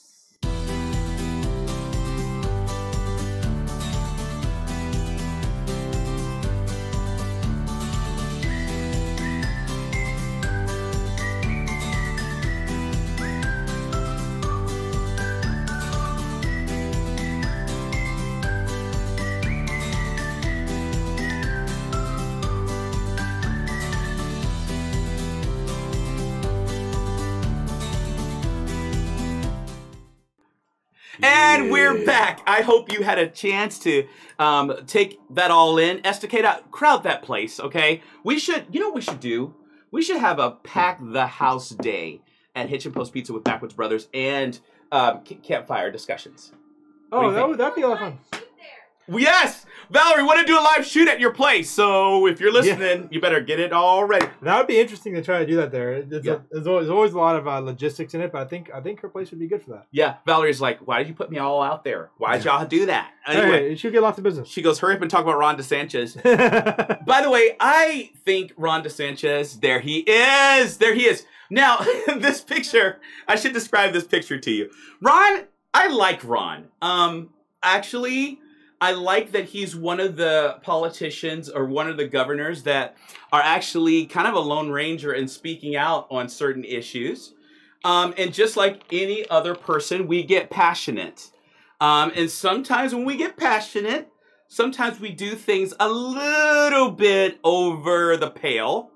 And 32.03 32.07
back. 32.19 32.41
I 32.47 32.63
hope 32.63 32.93
you 32.93 33.03
had 33.03 33.19
a 33.19 33.27
chance 33.29 33.79
to 33.81 34.07
um, 34.39 34.75
take 34.87 35.19
that 35.31 35.51
all 35.51 35.79
in. 35.79 35.99
Estacada, 35.99 36.63
crowd 36.71 37.03
that 37.05 37.23
place, 37.23 37.59
okay? 37.61 38.03
We 38.25 38.39
should, 38.39 38.67
you 38.71 38.81
know 38.81 38.87
what 38.89 38.95
we 38.97 39.01
should 39.03 39.21
do? 39.21 39.55
We 39.91 40.03
should 40.03 40.19
have 40.19 40.39
a 40.39 40.53
pack 40.53 40.99
the 41.03 41.27
house 41.27 41.71
day 41.71 42.21
at 42.55 42.69
Hitchin 42.69 42.93
Post 42.93 43.13
Pizza 43.13 43.33
with 43.33 43.45
Backwoods 43.45 43.75
Brothers 43.75 44.09
and 44.15 44.59
um, 44.91 45.21
campfire 45.23 45.91
discussions. 45.91 46.53
What 47.11 47.21
do 47.21 47.25
Oh, 47.27 47.29
you 47.29 47.33
that 47.35 47.39
think? 47.41 47.49
would 47.49 47.59
that'd 47.59 47.75
be 47.77 47.83
a 47.83 47.89
lot 47.89 48.03
of 48.03 48.15
fun. 48.31 48.43
Yes! 49.09 49.67
Valerie, 49.93 50.23
want 50.23 50.41
to 50.41 50.47
do 50.47 50.59
a 50.59 50.61
live 50.63 50.87
shoot 50.87 51.07
at 51.07 51.21
your 51.21 51.33
place. 51.33 51.71
So 51.71 52.27
if 52.27 52.41
you're 52.41 52.53
listening, 52.53 53.09
you 53.11 53.21
better 53.21 53.41
get 53.41 53.61
it 53.61 53.73
all 53.73 54.05
ready. 54.05 54.27
That 54.41 54.57
would 54.57 54.67
be 54.67 54.81
interesting 54.81 55.13
to 55.15 55.23
try 55.23 55.41
to 55.41 55.47
do 55.47 55.57
that 55.57 55.71
there. 55.71 55.93
It's 55.93 56.25
Yeah. 56.25 56.33
a, 56.35 56.41
there's, 56.51 56.67
always, 56.67 56.87
there's 56.87 56.91
always 56.95 57.13
a 57.13 57.19
lot 57.19 57.37
of 57.37 57.47
uh, 57.47 57.59
logistics 57.61 58.15
in 58.15 58.23
it, 58.23 58.33
but 58.33 58.41
I 58.41 58.45
think 58.47 58.71
I 58.75 58.81
think 58.81 59.01
her 59.01 59.09
place 59.09 59.31
would 59.31 59.39
be 59.41 59.49
good 59.49 59.63
for 59.63 59.71
that. 59.73 59.87
Yeah, 59.91 60.15
Valerie's 60.27 60.61
like, 60.61 60.79
why 60.87 60.99
did 60.99 61.09
you 61.09 61.15
put 61.15 61.31
me 61.31 61.39
all 61.39 61.63
out 61.63 61.85
there? 61.85 62.11
Why 62.17 62.37
did 62.37 62.47
y'all 62.47 62.65
do 62.67 62.87
that? 62.87 63.11
Anyway, 63.27 63.59
Hey, 63.69 63.73
it 63.73 63.79
should 63.79 63.93
get 63.93 64.03
lots 64.03 64.17
of 64.19 64.25
business. 64.25 64.49
she 64.49 64.63
goes, 64.63 64.79
hurry 64.79 64.95
up 64.97 65.03
and 65.03 65.11
talk 65.11 65.23
about 65.23 65.37
Ron 65.39 65.57
DeSantis. 65.59 66.17
By 67.07 67.21
the 67.21 67.31
way, 67.31 67.57
I 67.61 68.11
think 68.25 68.53
Ron 68.57 68.83
DeSantis, 68.83 69.61
there 69.61 69.81
he 69.81 69.99
is. 69.99 70.79
There 70.79 70.95
he 70.95 71.05
is. 71.07 71.25
Now, 71.51 71.77
this 72.17 72.41
picture, 72.41 72.99
I 73.29 73.37
should 73.37 73.53
describe 73.53 73.93
this 73.93 74.05
picture 74.05 74.39
to 74.39 74.51
you. 74.51 74.71
Ron, 75.03 75.43
I 75.75 75.89
like 75.89 76.25
Ron. 76.25 76.69
Um, 76.81 77.29
actually, 77.63 78.41
I 78.83 78.91
like 78.91 79.31
that 79.31 79.45
he's 79.45 79.77
one 79.77 80.01
of 80.01 80.17
the 80.17 80.59
politicians 80.63 81.49
or 81.49 81.67
one 81.67 81.89
of 81.89 81.97
the 81.97 82.09
governors 82.09 82.65
that 82.65 82.97
are 83.33 83.41
actually 83.41 84.07
kind 84.07 84.27
of 84.27 84.35
a 84.35 84.41
lone 84.41 84.71
ranger 84.71 85.13
and 85.13 85.31
speaking 85.31 85.77
out 85.77 86.09
on 86.11 86.29
certain 86.29 86.65
issues. 86.65 87.33
Um, 87.85 88.13
and 88.19 88.35
just 88.35 88.57
like 88.57 88.83
any 88.91 89.25
other 89.31 89.55
person, 89.55 90.09
we 90.09 90.25
get 90.25 90.51
passionate. 90.51 91.31
Um, 91.81 92.11
and 92.17 92.29
sometimes 92.29 92.93
when 92.93 93.05
we 93.05 93.17
get 93.17 93.37
passionate, 93.37 94.09
sometimes 94.49 94.99
we 94.99 95.13
do 95.13 95.37
things 95.37 95.73
a 95.79 95.89
little 95.89 96.91
bit 96.91 97.39
over 97.45 98.17
the 98.17 98.31
pale. 98.31 98.91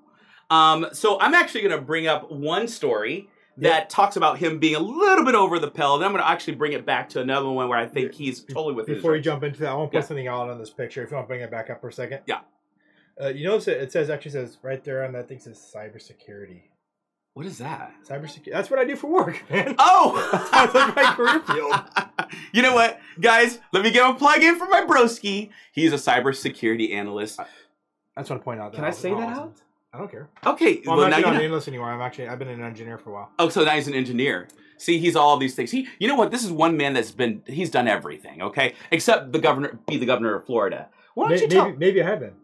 Um, 0.50 0.88
so 0.94 1.20
I'm 1.20 1.32
actually 1.32 1.60
going 1.60 1.78
to 1.78 1.86
bring 1.86 2.08
up 2.08 2.32
one 2.32 2.66
story 2.66 3.28
that 3.58 3.88
talks 3.90 4.16
about 4.16 4.38
him 4.38 4.58
being 4.58 4.74
a 4.74 4.80
little 4.80 5.24
bit 5.24 5.34
over 5.34 5.58
the 5.58 5.70
pale. 5.70 5.98
Then 5.98 6.06
I'm 6.06 6.12
going 6.12 6.22
to 6.22 6.28
actually 6.28 6.54
bring 6.56 6.72
it 6.72 6.84
back 6.84 7.08
to 7.10 7.20
another 7.20 7.48
one 7.48 7.68
where 7.68 7.78
I 7.78 7.86
think 7.86 8.12
he's 8.14 8.42
totally 8.42 8.74
with 8.74 8.86
Before 8.86 9.16
you 9.16 9.22
jump 9.22 9.42
into 9.42 9.60
that, 9.60 9.70
I 9.70 9.74
want 9.74 9.90
to 9.90 9.96
Yeah. 9.96 10.00
put 10.02 10.08
something 10.08 10.28
out 10.28 10.50
on 10.50 10.58
this 10.58 10.70
picture. 10.70 11.02
If 11.02 11.10
you 11.10 11.16
want 11.16 11.26
to 11.26 11.28
bring 11.28 11.40
it 11.40 11.50
back 11.50 11.70
up 11.70 11.80
for 11.80 11.88
a 11.88 11.92
second. 11.92 12.20
Yeah. 12.26 12.40
Uh, 13.20 13.28
you 13.28 13.44
notice 13.46 13.66
it, 13.68 13.78
it 13.80 13.92
says 13.92 14.10
actually 14.10 14.32
says 14.32 14.58
right 14.62 14.82
there 14.84 15.04
on 15.04 15.12
that 15.12 15.26
thing 15.28 15.38
says 15.38 15.58
cybersecurity. 15.74 16.62
What 17.32 17.46
is 17.46 17.58
that? 17.58 17.94
Cybersecurity. 18.06 18.52
That's 18.52 18.70
what 18.70 18.78
I 18.78 18.84
do 18.84 18.96
for 18.96 19.08
work, 19.08 19.42
man. 19.50 19.74
Oh, 19.78 20.48
That's 20.52 20.74
my 20.96 21.14
career 21.14 21.40
field. 21.40 22.30
you 22.52 22.62
know 22.62 22.74
what, 22.74 22.98
guys? 23.20 23.58
Let 23.72 23.82
me 23.84 23.90
give 23.90 24.06
a 24.06 24.14
plug 24.14 24.42
in 24.42 24.58
for 24.58 24.66
my 24.66 24.82
broski. 24.82 25.50
He's 25.72 25.92
a 25.92 25.96
cybersecurity 25.96 26.92
analyst. 26.92 27.40
I 27.40 27.46
just 28.20 28.30
want 28.30 28.40
to 28.42 28.44
point 28.44 28.60
out. 28.60 28.72
That 28.72 28.76
Can 28.76 28.84
I 28.86 28.90
say 28.90 29.10
that 29.14 29.36
out? 29.36 29.60
I 29.96 29.98
don't 30.00 30.10
care. 30.10 30.28
Okay, 30.44 30.82
Well, 30.84 30.96
well, 30.96 31.04
I'm 31.06 31.10
now 31.10 31.16
actually 31.16 31.30
you 31.30 31.32
not 31.32 31.40
an 31.40 31.46
analyst 31.46 31.68
anymore. 31.68 31.90
I'm 31.90 32.00
actually 32.02 32.28
I've 32.28 32.38
been 32.38 32.48
an 32.48 32.62
engineer 32.62 32.98
for 32.98 33.10
a 33.10 33.12
while. 33.14 33.30
Oh, 33.38 33.48
so 33.48 33.64
now 33.64 33.72
he's 33.72 33.88
an 33.88 33.94
engineer. 33.94 34.48
See, 34.78 34.98
he's 34.98 35.16
all 35.16 35.38
these 35.38 35.54
things. 35.54 35.70
He, 35.70 35.88
you 35.98 36.06
know 36.06 36.16
what? 36.16 36.30
This 36.30 36.44
is 36.44 36.52
one 36.52 36.76
man 36.76 36.92
that's 36.92 37.10
been. 37.10 37.42
He's 37.46 37.70
done 37.70 37.88
everything. 37.88 38.42
Okay, 38.42 38.74
except 38.90 39.32
the 39.32 39.38
governor, 39.38 39.78
be 39.88 39.96
the 39.96 40.04
governor 40.04 40.34
of 40.34 40.44
Florida. 40.44 40.88
Why 41.14 41.30
don't 41.30 41.38
you 41.38 41.44
maybe, 41.44 41.54
tell? 41.54 41.72
maybe 41.72 42.02
I 42.02 42.06
have 42.06 42.20
been. 42.20 42.34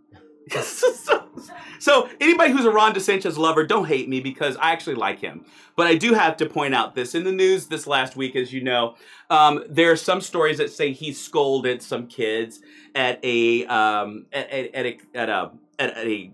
so, 0.62 1.28
so 1.78 2.08
anybody 2.20 2.52
who's 2.52 2.64
a 2.64 2.70
Ron 2.70 2.94
DeSantis 2.94 3.36
lover, 3.36 3.66
don't 3.66 3.86
hate 3.86 4.08
me 4.08 4.20
because 4.20 4.56
I 4.56 4.72
actually 4.72 4.94
like 4.94 5.20
him. 5.20 5.44
But 5.76 5.86
I 5.86 5.94
do 5.94 6.14
have 6.14 6.36
to 6.38 6.46
point 6.46 6.74
out 6.74 6.94
this 6.94 7.14
in 7.14 7.24
the 7.24 7.32
news 7.32 7.66
this 7.66 7.86
last 7.86 8.16
week, 8.16 8.34
as 8.34 8.52
you 8.52 8.62
know, 8.62 8.96
um, 9.30 9.64
there 9.68 9.90
are 9.90 9.96
some 9.96 10.20
stories 10.20 10.58
that 10.58 10.70
say 10.70 10.92
he 10.92 11.12
scolded 11.12 11.82
some 11.82 12.06
kids 12.06 12.60
at 12.94 13.22
a 13.22 13.66
um, 13.66 14.26
at, 14.32 14.50
at, 14.50 14.74
at 14.74 14.86
a 14.86 14.98
at 15.14 15.28
a 15.28 15.50
at 15.78 15.96
a. 15.98 16.32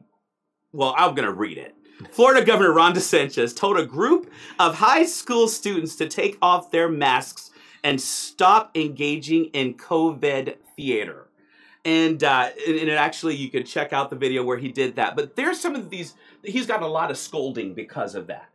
Well, 0.73 0.95
I'm 0.97 1.15
gonna 1.15 1.33
read 1.33 1.59
it. 1.59 1.75
Florida 2.11 2.45
Governor 2.45 2.73
Ron 2.73 2.95
DeSantis 2.95 3.57
told 3.57 3.79
a 3.79 3.87
group 3.87 4.31
of 4.59 4.77
high 4.77 5.05
school 5.05 5.49
students 5.49 5.97
to 5.97 6.09
take 6.09 6.39
off 6.41 6.71
their 6.71 6.89
masks 6.89 7.51
and 7.83 8.01
stop 8.01 8.77
engaging 8.77 9.47
in 9.47 9.75
COVID 9.75 10.57
theater 10.77 11.29
and 11.85 12.23
uh, 12.23 12.51
and 12.67 12.91
actually 12.91 13.35
you 13.35 13.51
can 13.51 13.65
check 13.65 13.93
out 13.93 14.11
the 14.11 14.17
video 14.17 14.43
where 14.43 14.59
he 14.59 14.69
did 14.69 14.97
that. 14.97 15.17
But 15.17 15.37
there's 15.37 15.59
some 15.59 15.75
of 15.75 15.91
these. 15.91 16.15
He's 16.45 16.67
got 16.67 16.83
a 16.83 16.87
lot 16.87 17.11
of 17.11 17.17
scolding 17.17 17.75
because 17.75 18.15
of 18.15 18.27
that. 18.27 18.49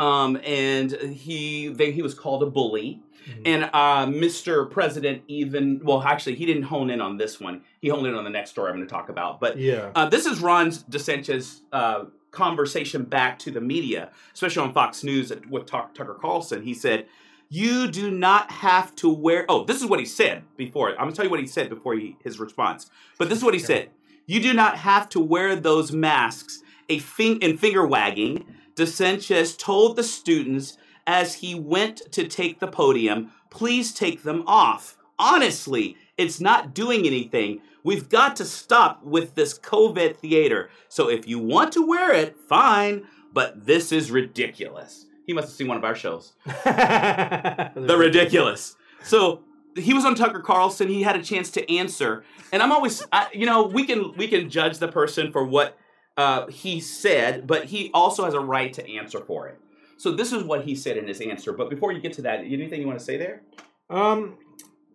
Um, 0.00 0.38
and 0.44 0.90
he 0.92 1.68
they, 1.68 1.92
he 1.92 2.02
was 2.02 2.14
called 2.14 2.42
a 2.42 2.46
bully. 2.46 3.02
Mhm. 3.28 3.42
And 3.44 3.64
uh, 3.72 4.06
Mr. 4.06 4.68
President 4.70 5.22
even 5.28 5.80
well 5.84 6.02
actually 6.02 6.36
he 6.36 6.46
didn't 6.46 6.62
hone 6.64 6.88
in 6.90 7.00
on 7.02 7.18
this 7.18 7.38
one. 7.38 7.62
He 7.82 7.88
honed 7.90 8.06
in 8.06 8.14
on 8.14 8.24
the 8.24 8.30
next 8.30 8.50
story 8.50 8.70
I'm 8.70 8.76
going 8.76 8.88
to 8.88 8.92
talk 8.92 9.08
about. 9.10 9.40
But 9.40 9.58
Yeah. 9.58 9.90
uh, 9.94 10.08
this 10.08 10.24
is 10.24 10.40
Ron 10.40 10.70
DeSantis' 10.70 11.60
uh, 11.72 12.04
conversation 12.30 13.02
back 13.02 13.38
to 13.40 13.50
the 13.50 13.60
media, 13.60 14.10
especially 14.32 14.62
on 14.62 14.72
Fox 14.72 15.04
News 15.04 15.32
with 15.50 15.66
Tuck- 15.66 15.94
Tucker 15.94 16.16
Carlson. 16.18 16.62
He 16.62 16.72
said, 16.74 17.06
"You 17.50 17.88
do 17.90 18.10
not 18.10 18.50
have 18.50 18.94
to 18.96 19.10
wear." 19.10 19.44
Oh, 19.50 19.64
this 19.64 19.82
is 19.82 19.86
what 19.86 19.98
he 19.98 20.06
said 20.06 20.44
before. 20.56 20.88
I'm 20.92 20.96
gonna 20.96 21.12
tell 21.12 21.26
you 21.26 21.30
what 21.30 21.40
he 21.40 21.46
said 21.46 21.68
before 21.68 21.94
he, 21.94 22.16
his 22.24 22.40
response. 22.40 22.88
But 23.18 23.28
this 23.28 23.36
is 23.38 23.44
what 23.44 23.52
he 23.54 23.60
said: 23.60 23.90
"You 24.26 24.40
do 24.40 24.54
not 24.54 24.76
have 24.78 25.08
to 25.10 25.20
wear 25.20 25.56
those 25.56 25.92
masks." 25.92 26.62
A 26.88 26.98
fing- 26.98 27.40
and 27.44 27.56
finger 27.60 27.86
wagging, 27.86 28.46
DeSantis 28.80 29.56
told 29.56 29.96
the 29.96 30.02
students 30.02 30.76
as 31.06 31.36
he 31.36 31.54
went 31.54 32.12
to 32.12 32.26
take 32.26 32.60
the 32.60 32.66
podium, 32.66 33.30
"Please 33.50 33.92
take 33.92 34.22
them 34.22 34.42
off." 34.46 34.96
honestly, 35.20 35.96
it's 36.16 36.40
not 36.40 36.74
doing 36.74 37.06
anything. 37.06 37.60
We've 37.84 38.08
got 38.08 38.34
to 38.36 38.44
stop 38.44 39.04
with 39.04 39.34
this 39.36 39.56
COVID 39.58 40.16
theater. 40.16 40.70
So 40.88 41.08
if 41.08 41.28
you 41.28 41.38
want 41.38 41.72
to 41.72 41.86
wear 41.86 42.12
it, 42.12 42.36
fine, 42.48 43.06
but 43.32 43.66
this 43.66 43.92
is 43.92 44.10
ridiculous. 44.10 45.06
He 45.26 45.32
must 45.32 45.48
have 45.48 45.54
seen 45.54 45.68
one 45.68 45.76
of 45.76 45.84
our 45.84 45.94
shows. 45.94 46.32
The 46.64 47.96
ridiculous. 47.96 48.76
So 49.04 49.42
he 49.76 49.94
was 49.94 50.04
on 50.04 50.14
Tucker 50.14 50.40
Carlson. 50.40 50.88
He 50.88 51.02
had 51.02 51.16
a 51.16 51.22
chance 51.22 51.50
to 51.52 51.72
answer, 51.72 52.24
and 52.52 52.62
I'm 52.62 52.72
always, 52.72 53.06
I, 53.12 53.28
you 53.32 53.46
know, 53.46 53.62
we 53.62 53.84
can 53.84 54.12
we 54.16 54.26
can 54.26 54.50
judge 54.50 54.78
the 54.78 54.88
person 54.88 55.30
for 55.30 55.44
what 55.44 55.78
uh, 56.20 56.46
he 56.48 56.80
said, 56.80 57.46
but 57.46 57.64
he 57.64 57.90
also 57.94 58.26
has 58.26 58.34
a 58.34 58.40
right 58.40 58.72
to 58.74 58.82
answer 58.96 59.20
for 59.20 59.48
it. 59.48 59.58
So 59.96 60.12
this 60.12 60.32
is 60.32 60.42
what 60.42 60.64
he 60.64 60.74
said 60.74 60.98
in 60.98 61.06
his 61.08 61.20
answer. 61.22 61.50
But 61.52 61.70
before 61.70 61.92
you 61.92 62.00
get 62.00 62.12
to 62.14 62.22
that, 62.22 62.40
anything 62.40 62.78
you 62.82 62.86
want 62.86 62.98
to 62.98 63.04
say 63.04 63.16
there? 63.16 63.40
Um, 63.88 64.36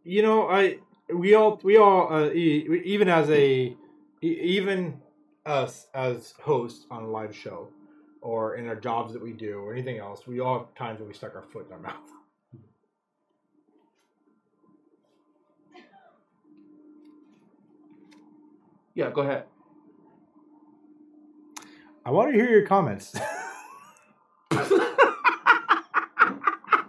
you 0.03 0.21
know, 0.21 0.47
I 0.47 0.77
we 1.11 1.33
all 1.33 1.59
we 1.63 1.77
all 1.77 2.13
uh, 2.13 2.29
e- 2.29 2.81
even 2.85 3.09
as 3.09 3.29
a 3.31 3.75
even 4.21 5.01
us 5.47 5.87
as 5.95 6.33
hosts 6.39 6.85
on 6.91 7.03
a 7.03 7.07
live 7.07 7.35
show 7.35 7.69
or 8.21 8.55
in 8.57 8.67
our 8.67 8.75
jobs 8.75 9.13
that 9.13 9.21
we 9.21 9.33
do 9.33 9.59
or 9.59 9.73
anything 9.73 9.97
else, 9.97 10.27
we 10.27 10.39
all 10.39 10.59
have 10.59 10.75
times 10.75 10.99
when 10.99 11.07
we 11.07 11.13
stuck 11.15 11.35
our 11.35 11.43
foot 11.43 11.65
in 11.67 11.73
our 11.73 11.79
mouth. 11.79 12.09
Yeah, 18.97 19.11
go 19.11 19.23
ahead. 19.23 19.43
I 22.05 22.11
want 22.11 22.31
to 22.31 22.35
hear 22.37 22.49
your 22.49 22.65
comments. 22.67 23.15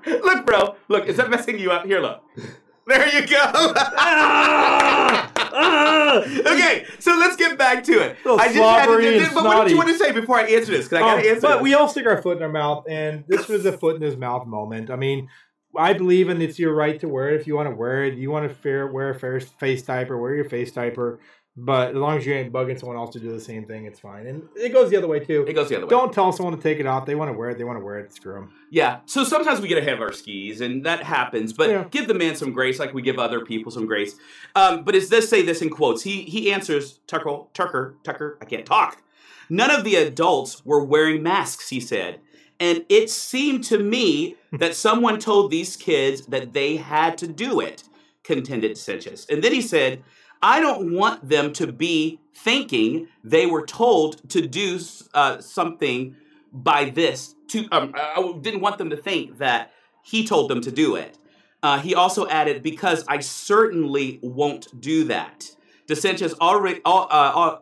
look, 0.06 0.46
bro. 0.46 0.76
Look, 0.88 1.06
is 1.06 1.16
that 1.16 1.30
messing 1.30 1.58
you 1.58 1.70
up? 1.72 1.86
Here, 1.86 2.00
look. 2.00 2.22
There 2.86 3.08
you 3.08 3.26
go. 3.26 3.42
okay, 6.52 6.84
so 6.98 7.16
let's 7.18 7.36
get 7.36 7.58
back 7.58 7.82
to 7.84 7.92
it. 7.94 8.16
I 8.26 8.46
just 8.52 8.56
had 8.58 8.86
to, 8.86 9.24
and 9.24 9.34
but 9.34 9.44
what 9.44 9.64
did 9.64 9.70
you 9.72 9.76
want 9.78 9.88
to 9.88 9.98
say 9.98 10.12
before 10.12 10.36
I 10.38 10.42
answer 10.42 10.70
this? 10.72 10.86
Because 10.88 10.98
I 10.98 11.00
got 11.00 11.14
to 11.16 11.20
Um, 11.22 11.26
answer. 11.34 11.40
but 11.40 11.62
we 11.62 11.74
all 11.74 11.88
stick 11.88 12.06
our 12.06 12.20
foot 12.22 12.36
in 12.36 12.42
our 12.42 12.48
mouth, 12.48 12.84
and 12.88 13.24
this 13.26 13.48
was 13.48 13.64
a 13.66 13.72
foot 13.72 13.96
in 13.96 14.02
his 14.02 14.16
mouth 14.16 14.46
moment. 14.46 14.90
I 14.90 14.96
mean, 14.96 15.28
I 15.76 15.94
believe 15.94 16.28
in 16.28 16.40
it's 16.40 16.58
your 16.60 16.74
right 16.74 17.00
to 17.00 17.08
wear 17.08 17.30
it 17.30 17.40
if 17.40 17.46
you 17.46 17.56
want 17.56 17.68
to 17.68 17.74
wear 17.74 18.04
it. 18.04 18.14
You 18.14 18.30
want 18.30 18.48
to 18.48 18.54
fair, 18.54 18.86
wear 18.86 19.10
a 19.10 19.18
fair 19.18 19.40
face 19.40 19.82
diaper, 19.82 20.16
wear 20.16 20.34
your 20.34 20.48
face 20.48 20.70
diaper. 20.70 21.18
But 21.58 21.90
as 21.90 21.94
long 21.96 22.18
as 22.18 22.26
you 22.26 22.34
ain't 22.34 22.52
bugging 22.52 22.78
someone 22.78 22.98
else 22.98 23.14
to 23.14 23.20
do 23.20 23.32
the 23.32 23.40
same 23.40 23.64
thing, 23.64 23.86
it's 23.86 23.98
fine. 23.98 24.26
And 24.26 24.42
it 24.56 24.74
goes 24.74 24.90
the 24.90 24.96
other 24.98 25.08
way 25.08 25.20
too. 25.20 25.46
it 25.48 25.54
goes 25.54 25.70
the 25.70 25.76
other 25.76 25.86
way. 25.86 25.90
Don't 25.90 26.12
tell 26.12 26.30
someone 26.30 26.54
to 26.54 26.62
take 26.62 26.78
it 26.80 26.86
off. 26.86 27.06
They 27.06 27.14
want 27.14 27.32
to 27.32 27.36
wear 27.38 27.48
it. 27.48 27.56
They 27.56 27.64
want 27.64 27.78
to 27.78 27.84
wear 27.84 27.98
it. 27.98 28.12
Screw 28.12 28.34
them. 28.34 28.52
Yeah, 28.70 28.98
so 29.06 29.24
sometimes 29.24 29.60
we 29.62 29.68
get 29.68 29.78
ahead 29.78 29.94
of 29.94 30.00
our 30.02 30.12
skis, 30.12 30.60
and 30.60 30.84
that 30.84 31.02
happens. 31.02 31.54
But 31.54 31.70
Yeah. 31.70 31.84
give 31.90 32.08
the 32.08 32.14
man 32.14 32.36
some 32.36 32.52
grace, 32.52 32.78
like 32.78 32.92
we 32.92 33.00
give 33.00 33.18
other 33.18 33.42
people 33.42 33.72
some 33.72 33.86
grace. 33.86 34.16
Um, 34.54 34.84
but 34.84 34.94
it 34.94 35.08
does 35.08 35.28
say 35.30 35.40
this 35.40 35.62
in 35.62 35.70
quotes. 35.70 36.02
He 36.02 36.22
he 36.24 36.52
answers 36.52 37.00
Tucker 37.06 37.44
Tucker 37.54 37.94
Tucker. 38.04 38.36
I 38.42 38.44
can't 38.44 38.66
talk. 38.66 39.02
None 39.48 39.70
of 39.70 39.82
the 39.82 39.94
adults 39.96 40.62
were 40.66 40.84
wearing 40.84 41.22
masks. 41.22 41.70
He 41.70 41.80
said, 41.80 42.20
and 42.60 42.84
it 42.90 43.08
seemed 43.08 43.64
to 43.64 43.78
me 43.78 44.36
that 44.52 44.74
someone 44.74 45.18
told 45.18 45.50
these 45.50 45.74
kids 45.74 46.26
that 46.26 46.52
they 46.52 46.76
had 46.76 47.16
to 47.18 47.26
do 47.26 47.60
it. 47.60 47.84
Contended 48.24 48.76
Sanchez, 48.76 49.24
and 49.30 49.42
then 49.42 49.54
he 49.54 49.62
said. 49.62 50.02
I 50.42 50.60
don't 50.60 50.92
want 50.92 51.28
them 51.28 51.52
to 51.54 51.72
be 51.72 52.20
thinking 52.34 53.08
they 53.24 53.46
were 53.46 53.64
told 53.64 54.28
to 54.30 54.46
do 54.46 54.78
uh, 55.14 55.40
something 55.40 56.16
by 56.52 56.90
this. 56.90 57.34
To 57.48 57.66
um, 57.72 57.92
I 57.94 58.34
didn't 58.40 58.60
want 58.60 58.78
them 58.78 58.90
to 58.90 58.96
think 58.96 59.38
that 59.38 59.72
he 60.02 60.26
told 60.26 60.50
them 60.50 60.60
to 60.62 60.70
do 60.70 60.96
it. 60.96 61.18
Uh, 61.62 61.78
he 61.78 61.94
also 61.94 62.26
added, 62.28 62.62
"Because 62.62 63.04
I 63.08 63.20
certainly 63.20 64.18
won't 64.22 64.80
do 64.80 65.04
that." 65.04 65.50
DeSantis 65.86 66.34
already 66.40 66.80
uh, 66.84 67.58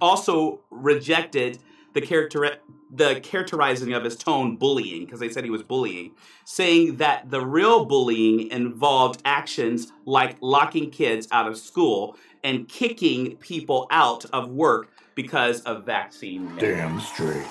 also 0.00 0.60
rejected 0.70 1.58
the 1.94 2.00
character 2.00 2.58
the 2.94 3.20
characterizing 3.20 3.94
of 3.94 4.04
his 4.04 4.16
tone 4.16 4.56
bullying 4.56 5.04
because 5.04 5.18
they 5.18 5.30
said 5.30 5.44
he 5.44 5.50
was 5.50 5.62
bullying, 5.62 6.12
saying 6.44 6.96
that 6.96 7.30
the 7.30 7.40
real 7.40 7.86
bullying 7.86 8.50
involved 8.50 9.22
actions 9.24 9.92
like 10.04 10.36
locking 10.42 10.90
kids 10.90 11.26
out 11.32 11.48
of 11.48 11.56
school 11.56 12.16
and 12.44 12.68
kicking 12.68 13.36
people 13.36 13.86
out 13.90 14.26
of 14.26 14.50
work 14.50 14.90
because 15.14 15.62
of 15.62 15.84
vaccine. 15.86 16.54
mandates. 16.54 17.08
straight. 17.08 17.46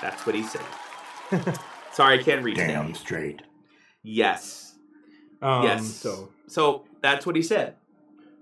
That's 0.00 0.24
what 0.24 0.34
he 0.36 0.42
said. 0.44 0.62
Sorry, 1.92 2.20
I 2.20 2.22
can't 2.22 2.44
read 2.44 2.56
that. 2.56 2.68
Damn 2.68 2.94
straight. 2.94 3.42
Yes. 4.02 4.74
Um, 5.42 5.64
yes. 5.64 5.86
So 5.86 6.30
So 6.46 6.84
that's 7.00 7.26
what 7.26 7.34
he 7.34 7.42
said. 7.42 7.76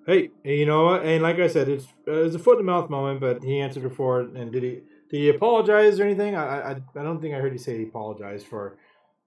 hey, 0.07 0.31
you 0.45 0.67
know 0.67 0.85
what? 0.85 1.05
And 1.05 1.23
like 1.23 1.39
I 1.39 1.47
said, 1.47 1.69
it's 1.69 1.87
uh, 2.07 2.25
it's 2.25 2.35
a 2.35 2.39
foot 2.39 2.59
in 2.59 2.67
the 2.67 2.73
mouth 2.73 2.91
moment. 2.91 3.21
But 3.21 3.43
he 3.43 3.61
answered 3.61 3.83
before, 3.83 4.21
and 4.21 4.53
did 4.53 4.63
he? 4.63 4.81
Did 5.13 5.19
he 5.19 5.29
apologize 5.29 6.01
or 6.01 6.05
anything? 6.05 6.35
I, 6.35 6.43
I 6.43 6.71
I 6.73 7.03
don't 7.03 7.21
think 7.21 7.35
I 7.35 7.39
heard 7.39 7.53
you 7.53 7.59
say 7.59 7.77
he 7.79 7.85
apologized 7.85 8.47
for 8.47 8.77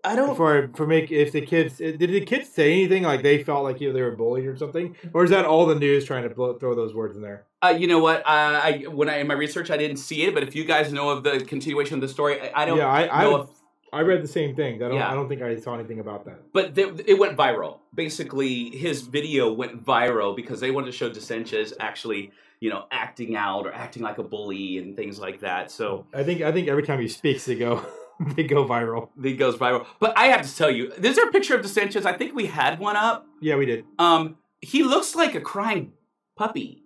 I 0.04 0.16
don't. 0.16 0.36
for 0.36 0.70
for 0.76 0.86
make 0.86 1.12
if 1.12 1.32
the 1.32 1.42
kids 1.42 1.78
did 1.78 2.00
the 2.00 2.22
kids 2.22 2.50
say 2.50 2.72
anything 2.74 3.04
like 3.04 3.24
they 3.24 3.44
felt 3.44 3.64
like 3.64 3.80
you 3.82 3.88
know, 3.90 3.94
they 3.94 4.02
were 4.02 4.16
bullied 4.16 4.46
or 4.46 4.56
something, 4.58 4.96
or 5.14 5.24
is 5.24 5.30
that 5.32 5.46
all 5.46 5.66
the 5.66 5.76
news 5.76 6.06
trying 6.06 6.24
to 6.24 6.30
blow, 6.30 6.54
throw 6.60 6.76
those 6.76 6.94
words 6.94 7.16
in 7.16 7.22
there? 7.24 7.46
Uh, 7.64 7.70
you 7.70 7.88
know 7.88 8.00
what? 8.00 8.22
I, 8.28 8.84
I 8.84 8.88
when 8.88 9.10
I 9.10 9.18
in 9.20 9.28
my 9.28 9.34
research 9.34 9.72
I 9.72 9.78
didn't 9.78 9.98
see 9.98 10.24
it, 10.24 10.34
but 10.34 10.44
if 10.44 10.56
you 10.56 10.64
guys 10.66 10.92
know 10.94 11.10
of 11.10 11.24
the 11.24 11.40
continuation 11.46 11.96
of 11.96 12.02
the 12.02 12.08
story, 12.08 12.40
I, 12.42 12.64
I 12.64 12.66
don't 12.66 12.78
yeah, 12.78 12.88
I 12.88 13.08
I, 13.08 13.24
know 13.24 13.32
would- 13.32 13.42
if 13.42 13.50
I 13.94 14.02
read 14.02 14.24
the 14.24 14.28
same 14.28 14.56
thing. 14.56 14.76
I 14.84 14.88
don't 14.90 14.98
Yeah. 14.98 15.10
I 15.12 15.14
don't 15.14 15.30
think 15.30 15.42
I 15.42 15.56
saw 15.58 15.76
anything 15.76 16.00
about 16.00 16.26
that. 16.26 16.52
But 16.54 16.76
th- 16.76 17.02
it 17.06 17.18
went 17.18 17.38
viral. 17.38 17.80
Basically, 17.94 18.70
his 18.72 19.02
video 19.02 19.52
went 19.54 19.86
viral 19.86 20.36
because 20.36 20.60
they 20.60 20.72
wanted 20.72 20.88
to 20.88 20.92
show 20.92 21.10
DeSantis 21.10 21.74
actually, 21.80 22.32
you 22.60 22.70
know, 22.70 22.86
acting 22.92 23.36
out 23.36 23.66
or 23.66 23.74
acting 23.74 24.04
like 24.04 24.18
a 24.18 24.24
bully 24.24 24.78
and 24.78 24.96
things 24.96 25.20
like 25.20 25.40
that. 25.42 25.72
So 25.72 26.06
I 26.14 26.24
think 26.24 26.42
I 26.42 26.52
think 26.52 26.68
every 26.68 26.84
time 26.84 27.00
he 27.00 27.08
speaks, 27.08 27.46
they 27.46 27.56
go 27.56 27.86
they 28.36 28.44
go 28.44 28.66
viral. 28.66 29.10
They 29.16 29.34
goes 29.34 29.56
viral. 29.58 29.86
But 30.00 30.18
I 30.18 30.28
have 30.28 30.42
to 30.48 30.56
tell 30.56 30.72
you, 30.72 30.92
is 30.92 31.16
there 31.16 31.28
a 31.28 31.32
picture 31.32 31.56
of 31.56 31.66
DeSantis? 31.66 32.06
I 32.06 32.14
think 32.14 32.36
we 32.36 32.48
had 32.48 32.80
one 32.80 32.96
up. 32.96 33.26
Yeah, 33.42 33.56
we 33.56 33.66
did. 33.66 33.86
Um, 34.00 34.38
he 34.62 34.84
looks 34.84 35.16
like 35.16 35.36
a 35.36 35.42
crying 35.42 35.94
puppy. 36.36 36.84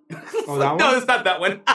Oh, 0.48 0.58
that 0.60 0.78
no, 0.78 0.86
one? 0.88 0.98
it's 0.98 1.08
not 1.08 1.24
that 1.24 1.40
one. 1.40 1.62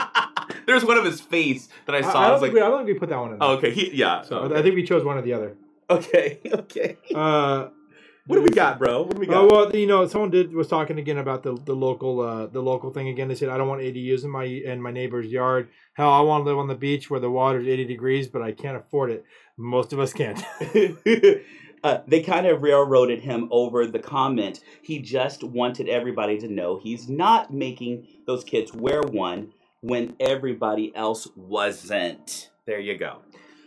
There's 0.67 0.85
one 0.85 0.97
of 0.97 1.05
his 1.05 1.21
face 1.21 1.69
that 1.85 1.95
I 1.95 1.99
I, 1.99 2.01
saw. 2.01 2.19
I 2.19 2.23
I, 2.25 2.27
don't 2.27 2.31
was 2.33 2.41
think 2.41 2.53
like, 2.53 2.61
we, 2.61 2.61
I 2.61 2.69
don't 2.69 2.85
think 2.85 2.93
we 2.95 2.99
put 2.99 3.09
that 3.09 3.19
one 3.19 3.33
in. 3.33 3.39
There. 3.39 3.47
oh, 3.47 3.53
okay, 3.53 3.71
he, 3.71 3.93
yeah. 3.95 4.21
So 4.21 4.37
okay. 4.39 4.55
I 4.59 4.61
think 4.61 4.75
we 4.75 4.83
chose 4.83 5.03
one 5.03 5.17
or 5.17 5.21
the 5.21 5.33
other. 5.33 5.55
okay, 5.89 6.39
okay. 6.53 6.97
Uh, 7.13 7.69
What 8.27 8.37
do 8.37 8.41
we 8.41 8.49
got, 8.49 8.79
bro? 8.79 9.03
What 9.03 9.13
do 9.13 9.19
we 9.19 9.27
got? 9.27 9.43
Oh 9.43 9.47
well, 9.51 9.75
you 9.75 9.85
know, 9.85 10.07
someone 10.07 10.31
did 10.31 10.51
was 10.51 10.67
talking 10.67 10.97
again 10.97 11.19
about 11.19 11.43
the 11.43 11.55
the 11.63 11.75
local 11.75 12.21
uh, 12.21 12.47
the 12.47 12.61
local 12.61 12.91
thing 12.91 13.07
again. 13.09 13.27
They 13.27 13.35
said 13.35 13.49
I 13.49 13.57
don't 13.57 13.67
want 13.67 13.81
ADUs 13.81 14.23
in 14.23 14.31
my 14.31 14.45
in 14.45 14.81
my 14.81 14.91
neighbor's 14.91 15.27
yard. 15.27 15.69
Hell, 15.93 16.09
I 16.09 16.21
want 16.21 16.43
to 16.43 16.49
live 16.49 16.57
on 16.57 16.67
the 16.67 16.75
beach 16.75 17.09
where 17.09 17.19
the 17.19 17.29
water's 17.29 17.67
eighty 17.67 17.85
degrees, 17.85 18.27
but 18.27 18.41
I 18.41 18.51
can't 18.51 18.77
afford 18.77 19.11
it. 19.11 19.25
Most 19.57 19.93
of 19.93 19.99
us 19.99 20.11
can't. 20.11 20.43
uh, 21.83 21.99
they 22.07 22.23
kind 22.23 22.47
of 22.47 22.63
railroaded 22.63 23.21
him 23.21 23.47
over 23.51 23.85
the 23.85 23.99
comment. 23.99 24.59
He 24.81 24.99
just 24.99 25.43
wanted 25.43 25.87
everybody 25.87 26.39
to 26.39 26.47
know 26.47 26.79
he's 26.79 27.07
not 27.07 27.53
making 27.53 28.07
those 28.25 28.43
kids 28.43 28.73
wear 28.73 29.03
one 29.03 29.53
when 29.85 30.15
everybody 30.19 30.91
else 30.95 31.27
wasn't. 31.35 32.49
There 32.65 32.79
you 32.79 32.97
go. 32.97 33.19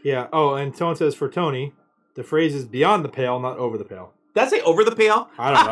yeah. 0.02 0.26
Oh, 0.32 0.54
and 0.54 0.76
someone 0.76 0.96
says 0.96 1.14
for 1.14 1.28
Tony, 1.28 1.72
the 2.14 2.24
phrase 2.24 2.54
is 2.54 2.64
beyond 2.64 3.04
the 3.04 3.08
pale, 3.08 3.38
not 3.38 3.56
over 3.58 3.78
the 3.78 3.84
pale. 3.84 4.12
Did 4.34 4.44
I 4.44 4.48
say 4.48 4.60
over 4.62 4.82
the 4.84 4.94
pale? 4.96 5.28
I 5.38 5.52
don't 5.54 5.66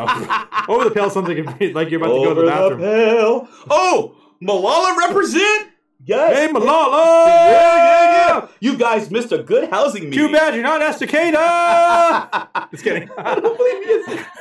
know. 0.67 0.73
over 0.73 0.83
the 0.85 0.91
pale 0.91 1.09
sounds 1.09 1.27
like, 1.27 1.37
it- 1.61 1.75
like 1.75 1.89
you're 1.89 2.01
about 2.01 2.13
to 2.13 2.23
go 2.23 2.33
to 2.33 2.41
the 2.41 2.47
bathroom. 2.47 2.79
The 2.81 2.87
pale. 2.87 3.47
Oh, 3.69 4.15
Malala 4.41 4.95
represent? 4.97 5.69
Yes. 6.05 6.37
Hey, 6.37 6.47
Malala! 6.53 7.25
Yeah, 7.25 7.75
yeah, 7.75 8.37
yeah. 8.39 8.47
You 8.61 8.77
guys 8.77 9.11
missed 9.11 9.31
a 9.33 9.39
good 9.43 9.69
housing 9.69 10.09
meeting. 10.09 10.27
Too 10.27 10.31
bad 10.31 10.53
you're 10.53 10.63
not 10.63 10.79
Estacada. 10.81 12.69
Just 12.71 12.83
kidding. 12.83 13.09
I 13.17 13.35
don't 13.39 13.57
believe 13.57 13.83
he 13.85 13.91
is. 14.13 14.25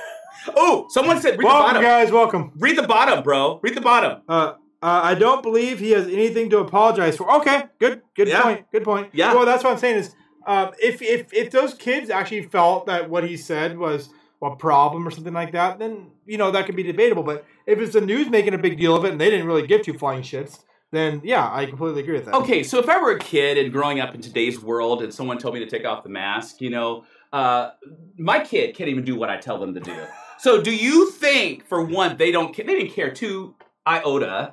Oh, 0.54 0.86
someone 0.90 1.20
said 1.20 1.30
read 1.30 1.40
the 1.40 1.44
welcome, 1.46 1.66
bottom. 1.66 1.82
guys. 1.82 2.12
Welcome. 2.12 2.52
Read 2.58 2.78
the 2.78 2.84
bottom, 2.86 3.24
bro. 3.24 3.58
Read 3.64 3.74
the 3.74 3.80
bottom. 3.80 4.22
Uh, 4.28 4.52
uh, 4.82 5.00
I 5.04 5.14
don't 5.14 5.42
believe 5.42 5.78
he 5.78 5.90
has 5.92 6.06
anything 6.06 6.50
to 6.50 6.58
apologize 6.58 7.16
for. 7.16 7.30
Okay, 7.36 7.64
good, 7.78 8.02
good 8.14 8.28
Yeah. 8.28 8.42
point. 8.42 8.66
Good 8.72 8.84
point. 8.84 9.08
Yeah. 9.12 9.34
Well, 9.34 9.46
that's 9.46 9.64
what 9.64 9.72
I'm 9.72 9.78
saying 9.78 9.96
is, 9.96 10.14
um, 10.46 10.70
if 10.80 11.02
if 11.02 11.32
if 11.32 11.50
those 11.50 11.74
kids 11.74 12.10
actually 12.10 12.42
felt 12.42 12.86
that 12.86 13.08
what 13.10 13.24
he 13.24 13.36
said 13.36 13.78
was 13.78 14.10
a 14.42 14.54
problem 14.54 15.06
or 15.06 15.10
something 15.10 15.32
like 15.32 15.52
that, 15.52 15.78
then 15.78 16.10
you 16.26 16.38
know 16.38 16.50
that 16.50 16.66
could 16.66 16.76
be 16.76 16.82
debatable. 16.82 17.22
But 17.22 17.44
if 17.66 17.78
it's 17.78 17.94
the 17.94 18.00
news 18.00 18.28
making 18.28 18.54
a 18.54 18.58
big 18.58 18.78
deal 18.78 18.94
of 18.94 19.04
it 19.04 19.12
and 19.12 19.20
they 19.20 19.30
didn't 19.30 19.46
really 19.46 19.66
give 19.66 19.82
two 19.82 19.94
flying 19.94 20.22
shits, 20.22 20.60
then 20.92 21.20
yeah, 21.24 21.50
I 21.52 21.66
completely 21.66 22.02
agree 22.02 22.14
with 22.14 22.26
that. 22.26 22.34
Okay, 22.34 22.62
so 22.62 22.78
if 22.78 22.88
I 22.88 23.00
were 23.00 23.12
a 23.12 23.18
kid 23.18 23.58
and 23.58 23.72
growing 23.72 23.98
up 23.98 24.14
in 24.14 24.20
today's 24.20 24.60
world 24.62 25.02
and 25.02 25.12
someone 25.12 25.38
told 25.38 25.54
me 25.54 25.60
to 25.60 25.66
take 25.70 25.84
off 25.84 26.02
the 26.04 26.10
mask, 26.10 26.60
you 26.60 26.70
know, 26.70 27.04
uh, 27.32 27.70
my 28.18 28.38
kid 28.44 28.76
can't 28.76 28.88
even 28.90 29.04
do 29.04 29.16
what 29.16 29.30
I 29.30 29.38
tell 29.38 29.58
them 29.58 29.74
to 29.74 29.80
do. 29.80 29.96
So 30.38 30.62
do 30.62 30.70
you 30.74 31.10
think, 31.10 31.66
for 31.66 31.82
one, 31.82 32.18
they 32.18 32.30
don't 32.30 32.54
they 32.54 32.62
didn't 32.62 32.90
care 32.92 33.10
two 33.12 33.54
iota 33.86 34.52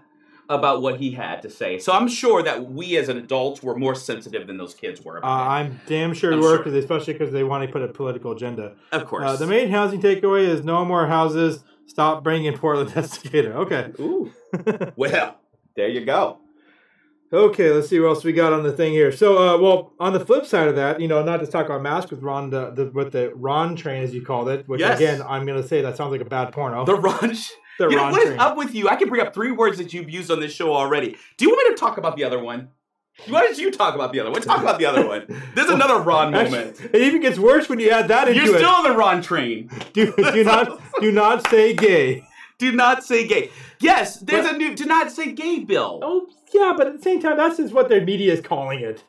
about 0.54 0.82
what 0.82 1.00
he 1.00 1.12
had 1.12 1.42
to 1.42 1.50
say? 1.50 1.80
So 1.80 1.92
I'm 1.94 2.08
sure 2.08 2.44
that 2.44 2.72
we 2.72 2.98
as 2.98 3.10
adults 3.10 3.62
were 3.64 3.76
more 3.76 3.96
sensitive 3.96 4.48
than 4.48 4.58
those 4.58 4.74
kids 4.74 5.02
were. 5.02 5.24
Uh, 5.24 5.28
I'm 5.28 5.82
damn 5.88 6.14
sure 6.14 6.32
we 6.32 6.38
were, 6.38 6.64
sure. 6.64 6.76
especially 6.76 7.14
because 7.14 7.32
they 7.34 7.44
want 7.44 7.66
to 7.66 7.72
put 7.72 7.82
a 7.82 7.88
political 7.88 8.32
agenda. 8.32 8.76
Of 8.92 9.06
course. 9.06 9.24
Uh, 9.26 9.36
the 9.36 9.48
main 9.48 9.70
housing 9.70 10.02
takeaway 10.02 10.48
is 10.48 10.64
no 10.64 10.86
more 10.86 11.08
houses 11.08 11.64
Stop 11.86 12.24
bringing 12.24 12.58
Portland 12.58 12.90
Desiccator. 12.94 13.54
Okay. 13.56 13.92
Ooh. 14.00 14.32
well, 14.96 15.38
there 15.76 15.88
you 15.88 16.06
go. 16.06 16.40
Okay, 17.32 17.72
let's 17.72 17.90
see 17.90 18.00
what 18.00 18.10
else 18.10 18.24
we 18.24 18.32
got 18.32 18.54
on 18.54 18.62
the 18.62 18.72
thing 18.72 18.94
here. 18.94 19.12
So, 19.12 19.38
uh, 19.38 19.58
well, 19.60 19.94
on 20.00 20.14
the 20.14 20.20
flip 20.20 20.46
side 20.46 20.68
of 20.68 20.76
that, 20.76 21.02
you 21.02 21.08
know, 21.08 21.24
not 21.24 21.38
to 21.38 21.48
talk 21.48 21.66
about 21.66 21.82
masks 21.82 22.12
with 22.12 22.22
Ron, 22.22 22.52
the, 22.52 22.70
the 22.70 22.92
with 22.92 23.12
the 23.12 23.34
Ron 23.34 23.76
train 23.76 24.04
as 24.04 24.14
you 24.14 24.24
called 24.24 24.50
it, 24.50 24.68
which 24.68 24.82
Yes. 24.82 25.00
again, 25.00 25.24
I'm 25.28 25.44
going 25.48 25.60
to 25.60 25.68
say 25.68 25.82
that 25.82 25.98
sounds 25.98 26.12
like 26.12 26.22
a 26.22 26.26
bad 26.26 26.52
porno. 26.52 26.86
The 26.86 26.96
Ron. 26.96 27.36
The 27.80 27.90
you 27.90 27.96
know, 27.96 28.04
Ron 28.04 28.12
what 28.12 28.22
is 28.22 28.28
train. 28.30 28.40
up 28.40 28.58
with 28.58 28.76
you? 28.76 28.88
I 28.90 28.96
can 28.96 29.10
bring 29.10 29.22
up 29.26 29.34
three 29.34 29.52
words 29.52 29.78
that 29.80 29.94
you've 29.94 30.10
used 30.10 30.30
on 30.32 30.40
this 30.40 30.54
show 30.54 30.74
already. 30.74 31.18
Do 31.38 31.46
you 31.46 31.50
want 31.50 31.68
me 31.70 31.76
to 31.76 31.80
talk 31.80 31.98
about 31.98 32.16
the 32.16 32.24
other 32.24 32.40
one? 32.42 32.70
Why 33.28 33.42
don't 33.42 33.58
you 33.58 33.70
talk 33.72 33.94
about 33.96 34.12
the 34.12 34.20
other 34.20 34.32
one? 34.32 34.42
Talk 34.42 34.62
about 34.62 34.80
the 34.80 34.86
other 34.88 35.08
one. 35.08 35.26
There's 35.56 35.70
another 35.80 35.98
Ron 36.00 36.34
Actually, 36.34 36.58
moment. 36.60 36.82
it 36.94 37.02
even 37.02 37.22
gets 37.22 37.38
worse 37.38 37.70
when 37.70 37.80
you 37.80 37.92
add 37.92 38.08
that 38.08 38.28
into 38.28 38.42
You're 38.44 38.56
it. 38.56 38.58
still 38.60 38.70
on 38.70 38.84
the 38.84 38.92
Ron 38.98 39.22
train. 39.22 39.70
do, 39.94 40.14
do 40.16 40.44
not 40.44 40.80
do 41.00 41.12
not 41.12 41.48
say 41.48 41.74
gay. 41.74 42.24
Do 42.58 42.72
not 42.72 43.04
say 43.04 43.28
gay. 43.28 43.52
Yes, 43.80 44.18
there's 44.20 44.46
But- 44.48 44.56
a 44.56 44.58
new 44.58 44.74
do 44.76 44.86
not 44.86 45.12
say 45.12 45.32
gay 45.32 45.60
bill. 45.60 46.00
Oh 46.02 46.28
yeah, 46.54 46.74
but 46.76 46.88
at 46.88 46.96
the 46.98 47.02
same 47.04 47.22
time, 47.22 47.38
that's 47.38 47.58
just 47.58 47.74
what 47.74 47.88
their 47.90 48.02
media 48.04 48.34
is 48.34 48.42
calling 48.42 48.80
it. 48.80 49.04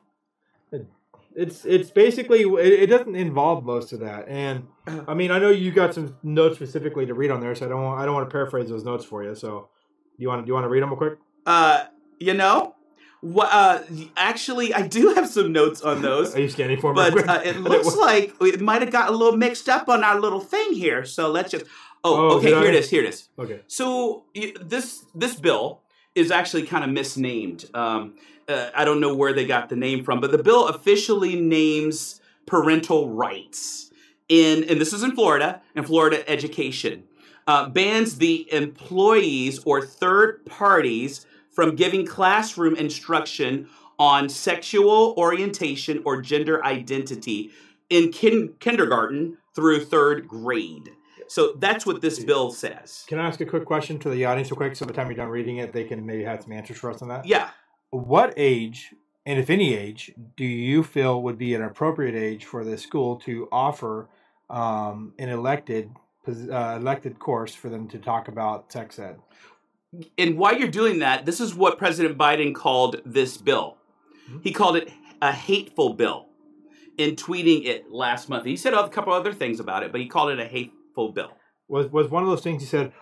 It's 1.37 1.65
it's 1.65 1.91
basically 1.91 2.43
it, 2.43 2.83
it 2.83 2.87
doesn't 2.87 3.17
involve 3.17 3.65
most 3.65 3.93
of 3.93 4.01
that, 4.01 4.29
and 4.29 4.67
I 5.09 5.15
mean 5.15 5.31
I 5.31 5.39
know 5.39 5.51
you 5.51 5.73
got 5.73 5.93
some 5.95 6.17
notes 6.23 6.57
specifically 6.57 7.07
to 7.07 7.15
read 7.15 7.31
on 7.31 7.41
there, 7.41 7.55
so 7.55 7.67
I 7.67 7.69
don't 7.69 7.83
want, 7.83 8.01
I 8.01 8.05
don't 8.05 8.15
want 8.15 8.29
to 8.29 8.33
paraphrase 8.33 8.69
those 8.69 8.85
notes 8.85 9.05
for 9.05 9.25
you. 9.25 9.35
So 9.35 9.69
you 10.17 10.29
want 10.29 10.43
to 10.43 10.45
do 10.47 10.51
you 10.51 10.55
want 10.55 10.65
to 10.65 10.69
read 10.69 10.83
them 10.83 10.91
real 10.91 10.99
quick? 10.99 11.19
Uh, 11.47 11.85
you 12.21 12.35
know, 12.35 12.77
what? 13.21 13.49
Uh, 13.53 13.83
actually, 14.17 14.73
I 14.73 14.87
do 14.87 15.15
have 15.15 15.29
some 15.29 15.53
notes 15.53 15.83
on 15.83 16.03
those. 16.09 16.37
Are 16.37 16.41
you 16.41 16.49
scanning 16.49 16.81
for 16.81 16.95
me? 16.95 17.11
But 17.11 17.29
uh, 17.29 17.41
it 17.45 17.57
looks 17.61 17.97
like 17.97 18.35
it 18.41 18.61
might 18.61 18.83
have 18.83 18.93
got 18.93 19.09
a 19.09 19.13
little 19.13 19.37
mixed 19.37 19.69
up 19.69 19.89
on 19.89 20.05
our 20.05 20.21
little 20.21 20.41
thing 20.41 20.73
here. 20.73 21.05
So 21.05 21.31
let's 21.31 21.51
just. 21.51 21.65
Oh, 22.07 22.33
Oh, 22.33 22.37
okay. 22.37 22.51
did 22.51 22.59
I? 22.59 22.61
Here 22.61 22.69
it 22.69 22.75
is. 22.77 22.91
Here 22.91 23.03
it 23.03 23.09
is. 23.09 23.29
okay. 23.39 23.61
So 23.67 24.25
y- 24.37 24.53
this 24.61 25.05
this 25.15 25.35
bill 25.35 25.81
is 26.15 26.31
actually 26.31 26.63
kind 26.65 26.85
of 26.85 26.91
misnamed. 26.91 27.65
Um, 27.75 28.15
uh, 28.49 28.71
I 28.75 28.85
don't 28.85 29.01
know 29.01 29.15
where 29.15 29.33
they 29.33 29.47
got 29.47 29.69
the 29.69 29.77
name 29.77 30.05
from, 30.05 30.21
but 30.21 30.31
the 30.31 30.43
bill 30.43 30.69
officially 30.69 31.41
names 31.41 32.21
parental 32.47 33.11
rights 33.11 33.91
in, 34.29 34.65
and 34.65 34.81
this 34.81 34.93
is 34.93 35.03
in 35.03 35.15
Florida, 35.15 35.63
in 35.75 35.85
Florida 35.85 36.29
education, 36.29 37.05
uh, 37.47 37.69
bans 37.69 38.17
the 38.17 38.51
employees 38.53 39.61
or 39.65 39.83
third 39.83 40.45
parties 40.47 41.27
from 41.53 41.77
giving 41.77 42.07
classroom 42.07 42.75
instruction 42.75 43.69
on 43.99 44.29
sexual 44.29 45.15
orientation 45.17 46.03
or 46.05 46.21
gender 46.21 46.65
identity 46.65 47.51
in 47.91 48.11
kin- 48.11 48.55
kindergarten 48.59 49.39
through 49.55 49.85
third 49.85 50.27
grade. 50.27 50.91
So 51.29 51.55
that's 51.59 51.87
what 51.87 52.01
this 52.01 52.23
bill 52.23 52.51
says. 52.51 53.05
Can 53.07 53.19
I 53.19 53.27
ask 53.27 53.41
a 53.41 53.47
quick 53.47 53.65
question 53.65 53.99
to 54.01 54.11
the 54.11 54.25
audience 54.25 54.51
real 54.51 54.57
quick? 54.57 54.77
So 54.77 54.85
by 54.85 54.93
the 54.93 54.97
time 54.97 55.07
you're 55.09 55.17
done 55.17 55.29
reading 55.29 55.59
it, 55.59 55.73
they 55.73 55.85
can 55.85 56.05
maybe 56.05 56.25
have 56.25 56.43
some 56.43 56.53
answers 56.53 56.77
for 56.77 56.91
us 56.91 57.03
on 57.03 57.09
that. 57.09 57.25
Yeah. 57.25 57.51
What 57.91 58.35
age, 58.37 58.95
and 59.25 59.39
if 59.39 59.51
any 59.51 59.75
age, 59.75 60.13
do 60.37 60.45
you 60.45 60.83
feel 60.83 61.23
would 61.23 61.39
be 61.39 61.55
an 61.55 61.63
appropriate 61.63 62.15
age 62.15 62.45
for 62.45 62.65
the 62.65 62.77
school 62.77 63.17
to 63.21 63.49
offer 63.53 64.09
um, 64.51 65.15
an 65.19 65.29
elected 65.29 65.91
uh, 66.27 66.79
elected 66.81 67.19
course 67.19 67.55
for 67.55 67.69
them 67.69 67.87
to 67.89 67.99
talk 67.99 68.29
about 68.29 68.73
sex 68.73 68.99
ed? 68.99 69.19
And 70.19 70.37
while 70.37 70.59
you're 70.59 70.69
doing 70.69 70.99
that, 71.01 71.25
this 71.25 71.41
is 71.41 71.55
what 71.55 71.79
President 71.79 72.19
Biden 72.19 72.55
called 72.55 73.01
this 73.05 73.37
bill. 73.37 73.77
He 74.43 74.53
called 74.53 74.77
it 74.77 74.91
a 75.23 75.33
hateful 75.33 75.95
bill 75.95 76.27
in 76.97 77.17
tweeting 77.17 77.65
it 77.67 77.91
last 77.91 78.29
month. 78.29 78.45
He 78.45 78.57
said 78.57 78.75
a 78.75 78.89
couple 78.89 79.13
other 79.13 79.33
things 79.33 79.61
about 79.61 79.83
it, 79.83 79.93
but 79.93 80.01
he 80.01 80.09
called 80.09 80.31
it 80.31 80.41
a 80.41 80.47
hateful 80.47 81.13
bill. 81.13 81.31
Was 81.69 81.91
was 81.91 82.11
one 82.11 82.23
of 82.23 82.29
those 82.29 82.43
things 82.43 82.63
he 82.63 82.69
said? 82.69 82.93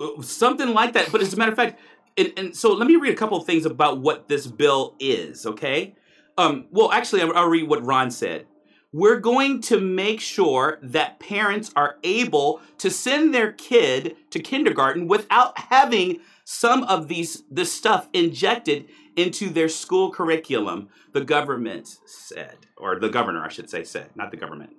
Uh, 0.00 0.22
Something 0.22 0.74
like 0.74 0.92
that. 0.94 1.10
But 1.12 1.20
as 1.20 1.32
a 1.32 1.36
matter 1.36 1.52
of 1.52 1.56
fact, 1.56 1.80
and, 2.16 2.32
and 2.36 2.56
so 2.56 2.72
let 2.72 2.86
me 2.86 2.96
read 2.96 3.12
a 3.12 3.16
couple 3.16 3.38
of 3.38 3.46
things 3.46 3.64
about 3.64 4.00
what 4.00 4.28
this 4.28 4.46
bill 4.46 4.94
is, 4.98 5.46
okay? 5.46 5.94
Um, 6.36 6.66
well, 6.70 6.92
actually, 6.92 7.22
I'll, 7.22 7.36
I'll 7.36 7.48
read 7.48 7.68
what 7.68 7.84
Ron 7.84 8.10
said. 8.10 8.46
We're 8.92 9.20
going 9.20 9.60
to 9.62 9.80
make 9.80 10.20
sure 10.20 10.78
that 10.82 11.20
parents 11.20 11.70
are 11.76 11.96
able 12.02 12.62
to 12.78 12.90
send 12.90 13.34
their 13.34 13.52
kid 13.52 14.16
to 14.30 14.38
kindergarten 14.40 15.08
without 15.08 15.58
having 15.58 16.20
some 16.44 16.84
of 16.84 17.08
these 17.08 17.42
this 17.50 17.70
stuff 17.70 18.08
injected 18.14 18.88
into 19.14 19.50
their 19.50 19.68
school 19.68 20.10
curriculum. 20.10 20.88
The 21.12 21.22
government 21.22 21.98
said, 22.06 22.56
or 22.78 22.98
the 22.98 23.10
governor, 23.10 23.44
I 23.44 23.48
should 23.48 23.68
say, 23.68 23.84
said, 23.84 24.08
not 24.14 24.30
the 24.30 24.38
government. 24.38 24.70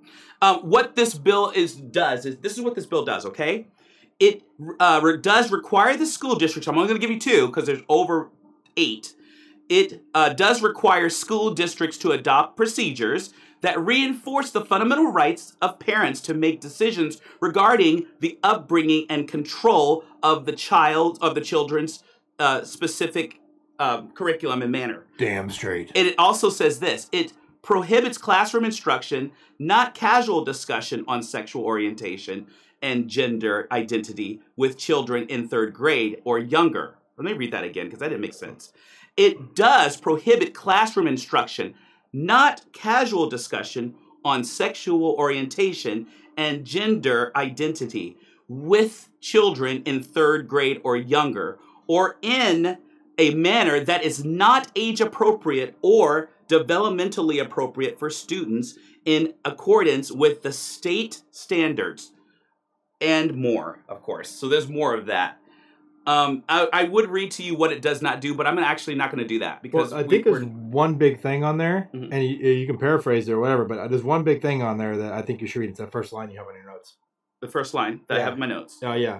Um, 0.41 0.61
what 0.61 0.95
this 0.95 1.13
bill 1.13 1.51
is 1.51 1.75
does 1.75 2.25
is 2.25 2.37
this 2.37 2.53
is 2.53 2.61
what 2.61 2.73
this 2.73 2.87
bill 2.87 3.05
does. 3.05 3.27
Okay, 3.27 3.67
it 4.19 4.43
uh, 4.79 4.99
re- 5.01 5.17
does 5.17 5.51
require 5.51 5.95
the 5.95 6.05
school 6.05 6.35
districts. 6.35 6.67
I'm 6.67 6.75
only 6.77 6.87
going 6.87 6.99
to 6.99 7.07
give 7.07 7.13
you 7.13 7.19
two 7.19 7.47
because 7.47 7.65
there's 7.65 7.83
over 7.87 8.29
eight. 8.77 9.15
It 9.69 10.03
uh, 10.13 10.29
does 10.29 10.61
require 10.61 11.09
school 11.09 11.51
districts 11.51 11.97
to 11.99 12.11
adopt 12.11 12.57
procedures 12.57 13.33
that 13.61 13.79
reinforce 13.79 14.51
the 14.51 14.63
fundamental 14.63 15.11
rights 15.11 15.55
of 15.61 15.79
parents 15.79 16.21
to 16.21 16.33
make 16.33 16.59
decisions 16.61 17.19
regarding 17.39 18.05
the 18.19 18.39
upbringing 18.41 19.05
and 19.09 19.27
control 19.27 20.03
of 20.23 20.45
the 20.45 20.53
child 20.53 21.17
of 21.21 21.35
the 21.35 21.41
children's 21.41 22.03
uh, 22.39 22.63
specific 22.63 23.39
um, 23.79 24.11
curriculum 24.11 24.61
and 24.61 24.71
manner. 24.71 25.05
Damn 25.17 25.49
straight. 25.49 25.91
And 25.95 26.07
it 26.07 26.15
also 26.17 26.49
says 26.49 26.79
this 26.79 27.07
it 27.11 27.33
prohibits 27.61 28.17
classroom 28.17 28.65
instruction, 28.65 29.31
not 29.57 29.93
casual 29.93 30.43
discussion 30.43 31.03
on 31.07 31.21
sexual 31.21 31.63
orientation 31.63 32.47
and 32.81 33.07
gender 33.07 33.67
identity 33.71 34.41
with 34.55 34.77
children 34.77 35.25
in 35.27 35.47
third 35.47 35.73
grade 35.73 36.21
or 36.23 36.39
younger. 36.39 36.95
Let 37.17 37.25
me 37.25 37.33
read 37.33 37.51
that 37.51 37.63
again 37.63 37.85
because 37.87 37.99
that 37.99 38.09
didn't 38.09 38.21
make 38.21 38.33
sense. 38.33 38.71
It 39.17 39.55
does 39.55 39.97
prohibit 39.97 40.53
classroom 40.53 41.07
instruction, 41.07 41.73
not 42.13 42.71
casual 42.71 43.29
discussion 43.29 43.95
on 44.23 44.43
sexual 44.43 45.15
orientation 45.17 46.07
and 46.37 46.65
gender 46.65 47.31
identity 47.35 48.17
with 48.47 49.09
children 49.19 49.83
in 49.83 50.01
third 50.01 50.47
grade 50.47 50.79
or 50.83 50.95
younger, 50.95 51.59
or 51.87 52.17
in 52.21 52.77
a 53.17 53.33
manner 53.33 53.81
that 53.81 54.03
is 54.03 54.23
not 54.23 54.71
age 54.75 55.01
appropriate 55.01 55.75
or 55.81 56.29
developmentally 56.47 57.41
appropriate 57.41 57.99
for 57.99 58.09
students 58.09 58.77
in 59.05 59.33
accordance 59.43 60.11
with 60.11 60.41
the 60.41 60.51
state 60.53 61.21
standards 61.31 62.11
and 63.01 63.35
more, 63.35 63.79
of 63.87 64.01
course. 64.01 64.29
So 64.29 64.47
there's 64.49 64.67
more 64.67 64.93
of 64.95 65.07
that. 65.07 65.37
Um, 66.07 66.43
I, 66.49 66.67
I 66.73 66.83
would 66.85 67.09
read 67.09 67.31
to 67.31 67.43
you 67.43 67.55
what 67.55 67.71
it 67.71 67.81
does 67.81 68.01
not 68.01 68.19
do, 68.19 68.33
but 68.33 68.47
I'm 68.47 68.57
actually 68.57 68.95
not 68.95 69.11
going 69.11 69.21
to 69.21 69.27
do 69.27 69.39
that 69.39 69.61
because 69.61 69.91
Well, 69.91 69.99
I 69.99 70.03
we- 70.03 70.09
think 70.09 70.25
there's 70.25 70.43
one 70.45 70.95
big 70.95 71.21
thing 71.21 71.43
on 71.43 71.57
there, 71.57 71.89
Mhm. 71.93 72.09
and 72.11 72.23
you, 72.23 72.37
you 72.37 72.65
can 72.65 72.77
paraphrase 72.77 73.27
it 73.29 73.33
or 73.33 73.39
whatever. 73.39 73.65
But 73.65 73.89
there's 73.89 74.03
one 74.03 74.23
big 74.23 74.41
thing 74.41 74.63
on 74.63 74.77
there 74.77 74.97
that 74.97 75.13
I 75.13 75.21
think 75.21 75.39
you 75.41 75.47
should 75.47 75.59
read. 75.59 75.69
It's 75.69 75.79
that 75.79 75.91
first 75.91 76.11
line 76.11 76.31
you 76.31 76.37
have 76.39 76.47
on 76.47 76.55
your 76.55 76.65
notes. 76.65 76.95
the 77.41 77.47
first 77.47 77.73
line 77.73 78.01
that 78.07 78.17
I 78.19 78.21
have 78.23 78.33
in 78.33 78.39
my 78.39 78.47
notes. 78.47 78.79
Oh 78.83 78.93
yeah, 78.93 79.19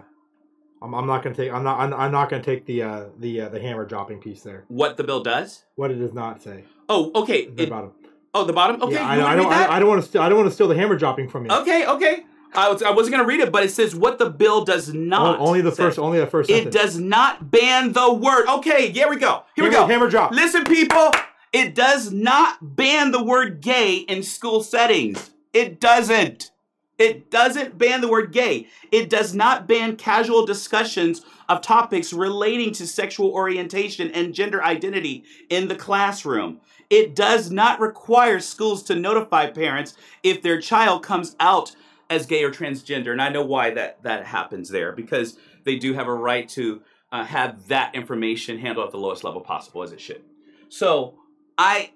I'm, 0.82 0.94
I'm 0.96 1.06
not 1.06 1.22
gonna 1.24 1.36
take. 1.36 1.52
I'm 1.54 1.64
not. 1.64 1.80
I'm, 1.80 1.94
I'm 1.94 2.12
not 2.12 2.30
gonna 2.30 2.44
take 2.44 2.66
the 2.66 2.82
uh, 2.84 3.06
the 3.20 3.42
uh, 3.42 3.50
the 3.50 3.62
hammer 3.62 3.86
dropping 3.86 4.20
piece 4.20 4.42
there. 4.42 4.66
What 4.68 4.98
the 4.98 5.04
bill 5.04 5.22
does? 5.22 5.64
What 5.76 5.92
it 5.92 5.96
does 5.96 6.14
not 6.14 6.42
say. 6.42 6.64
Oh, 6.90 7.12
okay. 7.16 7.46
The 7.50 7.64
It- 7.64 7.70
bottom. 7.70 7.92
oh, 8.34 8.44
the 8.46 8.52
bottom. 8.54 8.82
Okay, 8.82 8.96
Yeah, 8.96 9.08
I, 9.08 9.34
I 9.34 9.36
don't. 9.36 9.50
that? 9.50 9.70
I, 9.70 9.76
I 9.76 9.80
don't 9.80 9.88
want 9.90 10.02
to. 10.04 10.10
St- 10.10 10.22
I 10.24 10.28
don't 10.28 10.38
want 10.40 10.50
to 10.50 10.56
steal 10.56 10.68
the 10.68 10.76
hammer 10.76 10.96
dropping 10.98 11.30
from 11.30 11.46
you. 11.46 11.52
Okay, 11.52 11.86
okay. 11.86 12.26
I, 12.54 12.70
was, 12.70 12.82
I 12.82 12.92
wasn't 12.92 13.16
going 13.16 13.24
to 13.24 13.28
read 13.28 13.40
it, 13.40 13.52
but 13.52 13.64
it 13.64 13.72
says 13.72 13.96
what 13.96 14.18
the 14.18 14.30
bill 14.30 14.66
does 14.66 14.94
not. 14.94 15.40
only 15.40 15.62
the 15.62 15.72
say. 15.72 15.84
first. 15.84 16.00
Only 16.00 16.20
the 16.20 16.28
first. 16.28 16.50
It 16.50 16.64
sentence. 16.64 16.76
does 16.76 17.00
not 17.00 17.52
ban 17.52 17.94
the 17.94 18.14
word. 18.14 18.48
Okay, 18.48 18.92
here 18.92 19.10
we 19.10 19.18
go. 19.18 19.44
Here 19.56 19.64
we 19.64 19.70
go. 19.70 19.86
Hammer 19.86 20.10
drop. 20.10 20.32
Listen, 20.32 20.66
people. 20.66 21.12
It 21.52 21.74
does 21.74 22.12
not 22.12 22.76
ban 22.76 23.12
the 23.12 23.24
word 23.24 23.62
gay 23.62 23.98
in 23.98 24.22
school 24.22 24.62
settings. 24.62 25.32
It 25.54 25.80
doesn't. 25.80 26.52
It 27.00 27.32
doesn't 27.32 27.78
ban 27.78 28.02
the 28.02 28.10
word 28.10 28.34
gay. 28.34 28.68
It 28.92 29.10
does 29.10 29.34
not 29.34 29.68
ban 29.68 29.96
casual 29.96 30.46
discussions 30.46 31.24
of 31.48 31.62
topics 31.62 32.12
relating 32.12 32.74
to 32.74 32.86
sexual 32.86 33.32
orientation 33.32 34.12
and 34.12 34.34
gender 34.34 34.62
identity 34.62 35.24
in 35.50 35.70
the 35.70 35.76
classroom. 35.76 36.60
It 36.90 37.16
does 37.16 37.50
not 37.50 37.80
require 37.80 38.40
schools 38.40 38.84
to 38.84 38.96
notify 38.96 39.50
parents 39.50 39.96
if 40.24 40.42
their 40.42 40.60
child 40.60 41.02
comes 41.02 41.36
out 41.40 41.74
as 42.10 42.26
gay 42.26 42.44
or 42.44 42.52
transgender. 42.52 43.12
And 43.12 43.22
I 43.22 43.30
know 43.30 43.44
why 43.44 43.72
that, 43.72 44.04
that 44.04 44.26
happens 44.26 44.70
there 44.70 44.92
because 44.92 45.38
they 45.64 45.78
do 45.78 45.94
have 45.94 46.08
a 46.08 46.14
right 46.14 46.48
to 46.50 46.82
uh, 47.12 47.24
have 47.24 47.68
that 47.68 47.96
information 47.96 48.60
handled 48.60 48.88
at 48.88 48.92
the 48.92 48.98
lowest 48.98 49.24
level 49.24 49.42
possible 49.42 49.84
as 49.84 49.92
it 49.92 50.02
should. 50.02 50.24
So 50.70 51.16
I, 51.58 51.92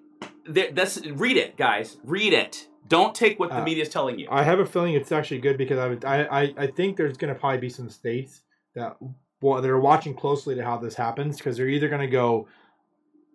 there, 0.47 0.71
that's 0.71 1.05
read 1.05 1.37
it, 1.37 1.57
guys. 1.57 1.97
Read 2.03 2.33
it. 2.33 2.67
Don't 2.87 3.15
take 3.15 3.39
what 3.39 3.49
the 3.49 3.61
Uh, 3.61 3.63
media 3.63 3.83
is 3.83 3.89
telling 3.89 4.19
you. 4.19 4.27
I 4.29 4.43
have 4.43 4.59
a 4.59 4.65
feeling 4.65 4.93
it's 4.93 5.11
actually 5.11 5.39
good 5.39 5.57
because 5.57 5.79
I 5.79 5.87
would, 5.87 6.05
I, 6.05 6.23
I, 6.23 6.53
I 6.57 6.67
think 6.67 6.97
there's 6.97 7.17
going 7.17 7.33
to 7.33 7.39
probably 7.39 7.59
be 7.59 7.69
some 7.69 7.89
states 7.89 8.43
that 8.75 8.97
well 9.41 9.61
they're 9.61 9.79
watching 9.79 10.13
closely 10.13 10.55
to 10.55 10.63
how 10.63 10.77
this 10.77 10.95
happens 10.95 11.37
because 11.37 11.57
they're 11.57 11.69
either 11.69 11.89
going 11.89 12.01
to 12.01 12.07
go 12.07 12.47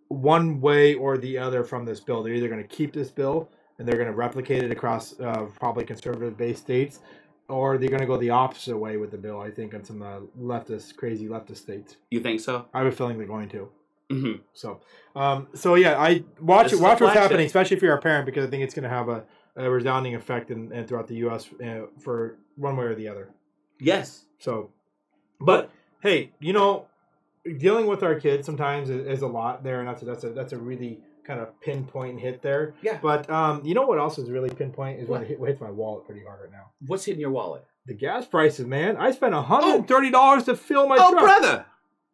one 0.08 0.60
way 0.60 0.94
or 0.94 1.18
the 1.18 1.38
other 1.38 1.64
from 1.64 1.84
this 1.84 2.00
bill. 2.00 2.22
They're 2.22 2.34
either 2.34 2.48
going 2.48 2.62
to 2.62 2.68
keep 2.68 2.92
this 2.92 3.10
bill 3.10 3.50
and 3.78 3.86
they're 3.86 3.96
going 3.96 4.08
to 4.08 4.14
replicate 4.14 4.64
it 4.64 4.70
across 4.70 5.18
uh, 5.20 5.46
probably 5.58 5.84
conservative 5.84 6.36
based 6.36 6.62
states, 6.62 7.00
or 7.48 7.78
they're 7.78 7.88
going 7.88 8.00
to 8.00 8.06
go 8.06 8.16
the 8.16 8.30
opposite 8.30 8.76
way 8.76 8.96
with 8.96 9.10
the 9.10 9.18
bill. 9.18 9.40
I 9.40 9.50
think 9.50 9.74
in 9.74 9.84
some 9.84 10.02
uh, 10.02 10.20
leftist, 10.38 10.96
crazy 10.96 11.26
leftist 11.26 11.58
states. 11.58 11.96
You 12.10 12.20
think 12.20 12.40
so? 12.40 12.66
I 12.74 12.78
have 12.78 12.86
a 12.86 12.92
feeling 12.92 13.18
they're 13.18 13.26
going 13.26 13.48
to. 13.50 13.68
hmm 14.10 14.32
So, 14.52 14.80
um, 15.14 15.48
so 15.54 15.74
yeah, 15.74 15.98
I 15.98 16.24
watch 16.40 16.72
it. 16.72 16.80
Watch 16.80 17.00
what's 17.00 17.14
happening, 17.14 17.46
especially 17.46 17.76
if 17.76 17.82
you're 17.82 17.94
a 17.94 18.00
parent, 18.00 18.26
because 18.26 18.46
I 18.46 18.50
think 18.50 18.62
it's 18.62 18.74
going 18.74 18.84
to 18.84 18.88
have 18.88 19.08
a, 19.08 19.24
a 19.56 19.70
resounding 19.70 20.14
effect 20.14 20.50
in, 20.50 20.72
in 20.72 20.86
throughout 20.86 21.08
the 21.08 21.16
U.S. 21.16 21.48
Uh, 21.64 21.86
for 21.98 22.38
one 22.56 22.76
way 22.76 22.86
or 22.86 22.94
the 22.94 23.08
other. 23.08 23.30
Yes. 23.80 24.24
So, 24.38 24.70
but 25.40 25.70
hey, 26.02 26.32
you 26.40 26.52
know, 26.52 26.86
dealing 27.58 27.86
with 27.86 28.02
our 28.02 28.18
kids 28.18 28.46
sometimes 28.46 28.90
is, 28.90 29.06
is 29.06 29.22
a 29.22 29.26
lot 29.26 29.62
there, 29.62 29.80
and 29.80 29.88
that's 29.88 30.02
a, 30.02 30.04
that's 30.04 30.24
a 30.24 30.30
that's 30.30 30.52
a 30.52 30.58
really 30.58 31.00
kind 31.28 31.40
of 31.40 31.60
pinpoint 31.60 32.18
hit 32.18 32.42
there. 32.42 32.74
Yeah. 32.82 32.98
But 33.00 33.30
um, 33.30 33.62
you 33.64 33.74
know 33.74 33.86
what 33.86 33.98
else 33.98 34.18
is 34.18 34.30
really 34.30 34.50
pinpoint 34.50 34.98
is 34.98 35.08
when 35.08 35.20
What? 35.20 35.30
it 35.30 35.38
hit, 35.38 35.46
hits 35.46 35.60
my 35.60 35.70
wallet 35.70 36.06
pretty 36.06 36.24
hard 36.24 36.40
right 36.40 36.50
now. 36.50 36.70
What's 36.86 37.04
hitting 37.04 37.20
your 37.20 37.30
wallet? 37.30 37.64
The 37.86 37.94
gas 37.94 38.26
prices, 38.26 38.66
man. 38.66 38.96
I 38.96 39.12
spent 39.12 39.34
hundred 39.34 39.74
and 39.76 39.86
thirty 39.86 40.10
dollars 40.10 40.44
to 40.44 40.56
fill 40.56 40.88
my 40.88 40.96
oh, 40.98 41.12
truck. 41.12 41.24
brother, 41.24 41.66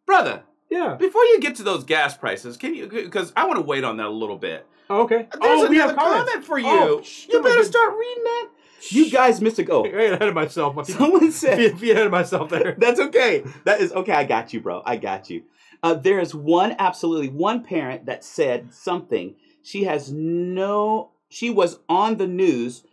brother. 0.05 0.43
Yeah. 0.69 0.97
Before 0.99 1.25
you 1.25 1.41
get 1.41 1.57
to 1.57 1.63
those 1.63 1.85
gas 1.85 2.17
prices, 2.17 2.57
can 2.57 2.75
you? 2.75 2.89
Because 2.89 3.33
I 3.37 3.47
want 3.47 3.59
to 3.59 3.65
wait 3.65 3.85
on 3.85 3.97
that 3.99 4.07
a 4.07 4.11
little 4.11 4.37
bit. 4.37 4.67
Oh, 4.91 5.03
okay. 5.03 5.29
There's 5.41 5.41
oh, 5.41 5.69
we 5.69 5.77
another 5.77 5.95
have 5.95 5.97
comment 5.97 6.45
for 6.45 6.59
you. 6.59 6.67
Oh, 6.67 7.03
you 7.29 7.39
oh 7.39 7.43
better 7.43 7.65
start 7.65 7.95
reading 7.99 8.25
that. 8.25 8.49
You 8.91 9.11
guys 9.11 9.41
missed 9.41 9.59
a 9.59 9.63
go. 9.63 9.85
I 9.85 9.91
got 9.91 10.01
ahead 10.01 10.23
of 10.23 10.35
myself. 10.35 10.87
Someone 10.89 11.33
said 11.33 11.81
Be, 11.81 11.91
ahead 11.91 12.07
of 12.07 12.13
myself 12.13 12.51
there. 12.51 12.77
That's 12.79 13.01
okay. 13.01 13.45
That 13.65 13.81
is 13.81 13.93
okay. 13.93 14.13
I 14.13 14.25
got 14.25 14.53
you, 14.53 14.61
bro. 14.61 14.83
I 14.85 14.97
got 14.97 15.31
you. 15.31 15.43
Uh, 15.83 15.95
there 15.95 16.19
is 16.19 16.35
one, 16.35 16.75
absolutely 16.79 17.29
one 17.29 17.63
parent 17.63 18.07
that 18.07 18.25
said 18.25 18.73
something. 18.73 19.35
She 19.63 19.85
has 19.85 20.11
no. 20.13 21.11
She 21.29 21.51
was 21.51 21.79
on 21.89 22.17
the 22.17 22.27
news, 22.27 22.85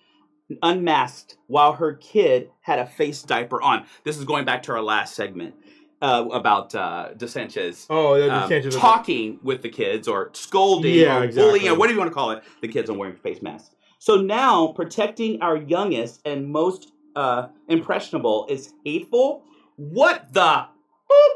unmasked, 0.64 1.38
while 1.48 1.74
her 1.74 1.94
kid 1.94 2.50
had 2.62 2.80
a 2.80 2.86
face 2.86 3.22
diaper 3.24 3.62
on. 3.62 3.86
This 4.04 4.18
is 4.18 4.24
going 4.26 4.46
back 4.46 4.64
to 4.64 4.72
our 4.74 4.82
last 4.82 5.16
segment 5.16 5.56
uh, 6.02 6.26
about 6.32 6.74
uh, 6.74 7.10
DeSantis. 7.16 7.86
Oh, 7.90 8.20
the 8.20 8.34
um, 8.34 8.70
talking 8.72 9.40
with 9.44 9.62
the 9.62 9.70
kids 9.70 10.08
or 10.08 10.30
scolding 10.34 10.94
Yeah, 10.96 11.20
or 11.20 11.24
exactly. 11.26 11.60
bullying 11.60 11.68
or 11.70 11.78
whatever 11.78 11.94
you 11.94 12.00
want 12.00 12.12
to 12.12 12.16
call 12.16 12.32
it, 12.32 12.44
the 12.62 12.68
kids 12.68 12.90
on 12.90 12.98
wearing 12.98 13.16
face 13.16 13.42
masks. 13.42 13.76
So 14.02 14.16
now 14.20 14.70
protecting 14.70 15.44
our 15.44 15.58
youngest 15.58 16.22
and 16.26 16.50
most 16.50 16.92
uh, 17.16 17.50
impressionable 17.68 18.48
is 18.50 18.74
hateful. 18.84 19.44
What 19.76 20.34
the 20.34 20.66
boop? 21.08 21.36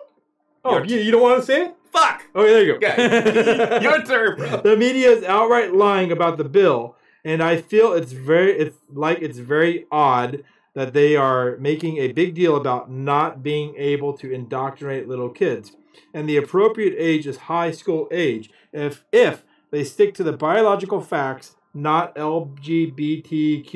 Oh, 0.64 0.82
you, 0.84 0.98
you 0.98 1.12
don't 1.12 1.22
want 1.22 1.42
to 1.42 1.46
say 1.46 1.66
it? 1.66 1.76
fuck? 1.92 2.24
Oh, 2.34 2.42
there 2.42 2.64
you 2.64 2.80
go. 2.80 2.88
Okay. 2.88 3.80
Your 3.84 4.02
turn, 4.02 4.38
bro. 4.38 4.62
the 4.62 4.76
media 4.76 5.12
is 5.12 5.24
outright 5.24 5.76
lying 5.76 6.12
about 6.12 6.40
the 6.40 6.44
bill, 6.44 6.96
and 7.24 7.44
I 7.44 7.62
feel 7.62 7.94
it's 7.94 8.14
very 8.14 8.54
it's 8.54 8.78
like 8.92 9.20
it's 9.22 9.38
very 9.38 9.86
odd 9.92 10.44
that 10.74 10.94
they 10.94 11.16
are 11.16 11.58
making 11.58 11.98
a 11.98 12.14
big 12.14 12.34
deal 12.34 12.56
about 12.56 12.90
not 12.90 13.44
being 13.44 13.76
able 13.78 14.14
to 14.18 14.32
indoctrinate 14.32 15.08
little 15.08 15.30
kids. 15.30 15.74
And 16.16 16.28
the 16.28 16.38
appropriate 16.38 16.96
age 16.98 17.28
is 17.28 17.38
high 17.38 17.70
school 17.70 18.08
age. 18.12 18.50
If 18.74 19.06
if 19.12 19.46
they 19.70 19.84
stick 19.84 20.16
to 20.16 20.24
the 20.24 20.34
biological 20.34 21.00
facts, 21.00 21.56
not 21.76 22.16
LGBTQ 22.16 23.74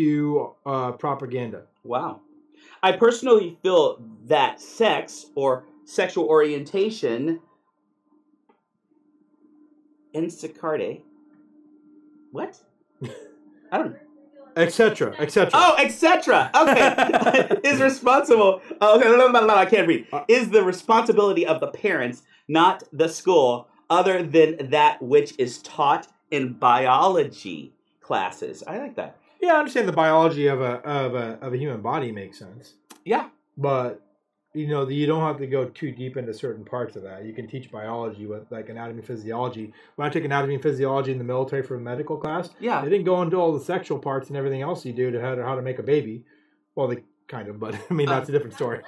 uh, 0.65 0.93
propaganda. 0.93 1.63
Wow. 1.83 2.21
I 2.81 2.93
personally 2.93 3.57
feel 3.61 4.01
that 4.25 4.61
sex 4.61 5.25
or 5.35 5.65
sexual 5.85 6.25
orientation 6.25 7.41
Instacarte. 10.15 11.01
What? 12.31 12.59
I 13.71 13.77
don't 13.77 13.91
know. 13.91 13.99
Etc. 14.55 15.15
Etc. 15.19 15.51
Oh, 15.53 15.75
etc. 15.77 16.49
Okay. 16.55 17.59
is 17.69 17.79
responsible. 17.79 18.61
Okay, 18.81 19.03
no, 19.03 19.15
no, 19.15 19.27
no, 19.27 19.45
no, 19.45 19.55
I 19.55 19.65
can't 19.65 19.87
read. 19.87 20.07
Uh, 20.11 20.23
Is 20.27 20.49
the 20.49 20.63
responsibility 20.63 21.45
of 21.45 21.59
the 21.59 21.67
parents, 21.67 22.23
not 22.47 22.83
the 22.91 23.07
school, 23.07 23.67
other 23.89 24.23
than 24.23 24.69
that 24.71 25.01
which 25.01 25.33
is 25.37 25.59
taught 25.59 26.07
in 26.31 26.53
biology 26.53 27.73
classes. 28.09 28.63
I 28.67 28.77
like 28.79 28.95
that. 28.95 29.11
Yeah, 29.39 29.53
I 29.53 29.59
understand 29.59 29.87
the 29.87 29.93
biology 30.05 30.47
of 30.47 30.59
a 30.61 30.73
of 31.01 31.13
a 31.13 31.27
of 31.45 31.53
a 31.53 31.57
human 31.57 31.81
body 31.81 32.11
makes 32.11 32.37
sense. 32.39 32.73
Yeah. 33.05 33.29
but 33.57 34.01
you 34.55 34.67
know 34.67 34.81
you 34.89 35.05
don't 35.05 35.21
have 35.29 35.37
to 35.37 35.45
go 35.57 35.61
too 35.81 35.91
deep 35.91 36.17
into 36.17 36.33
certain 36.33 36.65
parts 36.65 36.95
of 36.97 37.03
that 37.03 37.23
you 37.27 37.33
can 37.33 37.45
teach 37.47 37.71
biology 37.71 38.25
with 38.25 38.43
like 38.55 38.67
anatomy 38.69 39.03
physiology 39.09 39.65
when 39.95 40.07
i 40.07 40.09
took 40.13 40.23
anatomy 40.25 40.55
and 40.55 40.63
physiology 40.63 41.11
in 41.11 41.19
the 41.23 41.29
military 41.35 41.61
for 41.61 41.75
a 41.75 41.79
medical 41.91 42.17
class 42.17 42.49
Yeah. 42.59 42.81
they 42.83 42.89
didn't 42.89 43.05
go 43.05 43.21
into 43.21 43.37
all 43.37 43.51
the 43.57 43.63
sexual 43.73 43.99
parts 43.99 44.25
and 44.29 44.35
everything 44.41 44.61
else 44.63 44.79
you 44.87 44.93
do 45.03 45.11
to 45.11 45.21
how 45.21 45.35
to, 45.35 45.43
how 45.49 45.53
to 45.59 45.61
make 45.69 45.77
a 45.77 45.83
baby 45.83 46.15
well 46.75 46.87
they 46.87 46.99
kind 47.27 47.47
of 47.47 47.59
but 47.59 47.75
i 47.91 47.93
mean 47.93 48.09
Uh, 48.09 48.13
that's 48.15 48.29
a 48.29 48.31
different 48.31 48.55
story 48.55 48.79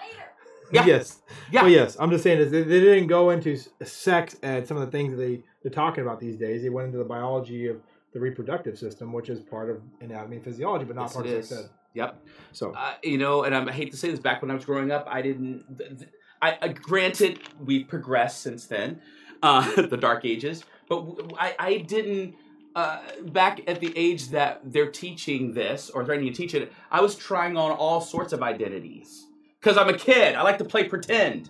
Yeah. 0.72 0.86
yes 0.94 1.22
Yeah. 1.52 1.62
well 1.62 1.72
yes 1.80 1.96
i'm 2.00 2.10
just 2.16 2.24
saying 2.24 2.40
is 2.40 2.50
they, 2.52 2.64
they 2.64 2.80
didn't 2.90 3.08
go 3.18 3.30
into 3.30 3.52
sex 3.84 4.36
and 4.42 4.66
some 4.68 4.78
of 4.78 4.84
the 4.88 4.92
things 4.96 5.12
that 5.12 5.18
they 5.26 5.36
they're 5.62 5.72
talking 5.84 6.02
about 6.04 6.20
these 6.20 6.38
days 6.38 6.58
they 6.64 6.70
went 6.78 6.88
into 6.88 6.98
the 6.98 7.10
biology 7.18 7.68
of 7.68 7.78
the 8.14 8.20
reproductive 8.20 8.78
system 8.78 9.14
which 9.14 9.30
is 9.30 9.40
part 9.40 9.70
of 9.70 9.82
anatomy 10.02 10.36
and 10.38 10.46
physiology 10.46 10.86
but 10.86 10.96
not 10.96 11.04
Yes, 11.04 11.14
part 11.14 11.26
of 11.28 11.46
sex 11.46 11.52
ed 11.66 11.70
Yep. 11.94 12.26
so 12.54 12.72
Uh, 12.74 12.94
you 13.04 13.18
know, 13.18 13.44
and 13.44 13.54
I'm, 13.54 13.68
I 13.68 13.74
hate 13.74 13.92
to 13.92 13.98
say 13.98 14.10
this. 14.12 14.20
Back 14.20 14.42
when 14.42 14.50
I 14.50 14.54
was 14.54 14.64
growing 14.64 14.92
up, 14.92 15.06
I 15.12 15.22
didn't. 15.22 15.66
Th- 15.78 15.90
th- 16.00 16.10
I, 16.42 16.58
I 16.62 16.68
granted 16.70 17.40
we've 17.60 17.86
progressed 17.86 18.40
since 18.42 18.66
then, 18.66 19.02
uh, 19.44 19.82
the 19.82 19.98
Dark 19.98 20.24
Ages, 20.24 20.64
but 20.88 21.02
w- 21.06 21.30
I, 21.38 21.54
I 21.60 21.78
didn't. 21.80 22.36
Uh, 22.74 23.02
back 23.26 23.60
at 23.68 23.82
the 23.82 23.92
age 23.98 24.30
that 24.30 24.62
they're 24.64 24.90
teaching 24.90 25.54
this 25.54 25.90
or 25.90 26.06
threatening 26.06 26.32
to 26.32 26.38
teach 26.38 26.54
it, 26.56 26.72
I 26.90 27.02
was 27.02 27.16
trying 27.18 27.58
on 27.58 27.72
all 27.72 28.00
sorts 28.00 28.32
of 28.32 28.42
identities 28.42 29.28
because 29.60 29.78
I'm 29.78 29.90
a 29.90 29.98
kid. 29.98 30.36
I 30.36 30.44
like 30.44 30.60
to 30.60 30.64
play 30.64 30.86
pretend, 30.86 31.50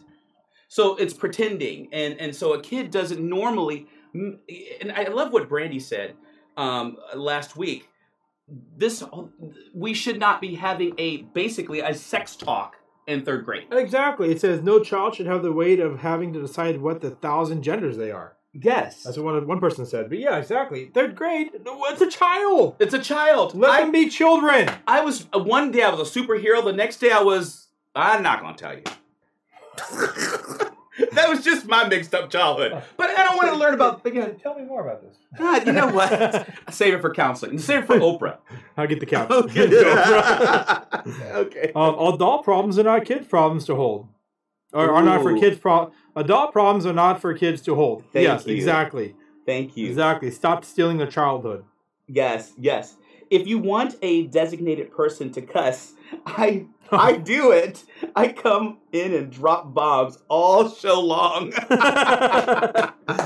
so 0.68 0.96
it's 0.96 1.14
pretending, 1.14 1.88
and 1.94 2.20
and 2.20 2.36
so 2.36 2.54
a 2.54 2.62
kid 2.64 2.90
doesn't 2.90 3.22
normally. 3.22 3.86
And 4.16 4.92
I 4.96 5.04
love 5.04 5.32
what 5.32 5.48
Brandy 5.48 5.80
said 5.80 6.16
um, 6.58 6.98
last 7.16 7.56
week 7.56 7.88
this 8.78 9.04
we 9.74 9.94
should 9.94 10.20
not 10.20 10.42
be 10.42 10.56
having 10.56 10.94
a 10.98 11.18
basically 11.18 11.80
a 11.80 11.94
sex 11.94 12.36
talk 12.36 12.76
in 13.08 13.24
third 13.24 13.46
grade. 13.46 13.68
Exactly. 13.72 14.32
It 14.32 14.42
says 14.42 14.62
no 14.62 14.80
child 14.80 15.16
should 15.16 15.26
have 15.28 15.44
the 15.44 15.52
weight 15.52 15.80
of 15.80 16.00
having 16.00 16.34
to 16.34 16.42
decide 16.42 16.82
what 16.82 17.02
the 17.02 17.12
thousand 17.12 17.64
genders 17.64 17.98
they 17.98 18.12
are. 18.12 18.36
Yes, 18.54 19.04
That's 19.04 19.18
what 19.18 19.34
one, 19.34 19.48
one 19.48 19.60
person 19.62 19.86
said. 19.86 20.10
But 20.10 20.20
yeah, 20.20 20.36
exactly. 20.36 20.88
Third 20.88 21.16
grade, 21.16 21.52
it's 21.54 22.02
a 22.02 22.10
child. 22.10 22.76
it's 22.80 22.94
a 22.94 23.00
child. 23.00 23.56
Let 23.56 23.72
I, 23.72 23.82
them 23.82 23.94
be 23.94 24.10
children. 24.10 24.70
I 24.86 25.00
was 25.02 25.28
uh, 25.34 25.40
one 25.40 25.72
day 25.72 25.84
I 25.84 25.90
was 25.90 26.16
a 26.16 26.20
superhero. 26.20 26.64
The 26.64 26.74
next 26.74 26.98
day 26.98 27.12
I 27.12 27.22
was. 27.22 27.68
I'm 27.96 28.24
not 28.24 28.42
gonna 28.42 28.58
tell 28.58 28.76
you. 28.76 28.84
that 31.14 31.30
was 31.30 31.44
just 31.44 31.66
my 31.68 31.88
mixed 31.88 32.14
up 32.16 32.30
childhood. 32.30 32.82
But 32.98 33.10
I 33.12 33.24
don't 33.24 33.38
want 33.38 33.50
to 33.50 33.56
learn 33.58 33.74
about. 33.74 34.06
Again, 34.06 34.38
Tell 34.42 34.56
me 34.56 34.64
more 34.64 34.82
about 34.82 35.02
this. 35.02 35.18
God, 35.38 35.66
you 35.66 35.74
know 35.74 35.88
what? 35.92 36.48
Save 36.72 36.96
it 36.96 37.02
for 37.02 37.14
counseling. 37.14 37.60
Save 37.60 37.84
it 37.84 37.86
for 37.88 37.96
Oprah. 38.00 38.38
I'll 38.78 38.88
get 38.88 39.00
the 39.00 39.06
couch. 39.08 39.32
okay. 41.34 41.72
um, 41.76 42.14
adult 42.14 42.44
problems 42.44 42.78
are 42.80 42.84
not 42.84 43.06
kids' 43.06 43.28
problems 43.28 43.66
to 43.66 43.76
hold. 43.76 44.08
Or 44.74 44.92
are 44.94 45.04
not 45.04 45.22
for 45.22 45.38
kids' 45.38 45.60
pro- 45.60 45.92
Adult 46.16 46.52
problems 46.54 46.86
are 46.86 46.94
not 46.94 47.20
for 47.20 47.34
kids 47.34 47.62
to 47.64 47.76
hold. 47.76 48.04
Thank 48.14 48.24
yes, 48.28 48.46
you. 48.46 48.56
exactly. 48.56 49.16
Thank 49.46 49.76
you. 49.76 49.88
Exactly. 49.88 50.32
Stop 50.32 50.64
stealing 50.66 50.98
their 50.98 51.08
childhood. 51.08 51.66
Yes, 52.08 52.54
yes. 52.58 52.96
If 53.30 53.48
you 53.48 53.60
want 53.60 53.96
a 54.02 54.28
designated 54.28 54.92
person 54.92 55.32
to 55.34 55.42
cuss, 55.42 55.94
I 56.26 56.66
I 56.92 57.16
do 57.24 57.52
it. 57.52 57.84
I 58.16 58.30
come 58.30 58.80
in 58.92 59.14
and 59.14 59.32
drop 59.32 59.74
bombs 59.74 60.18
all 60.28 60.70
show 60.70 61.00
long. 61.00 61.52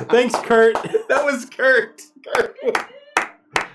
Thanks, 0.09 0.35
Kurt. 0.41 0.75
that 1.09 1.23
was 1.25 1.45
Kurt. 1.45 2.01
Kurt, 2.25 2.57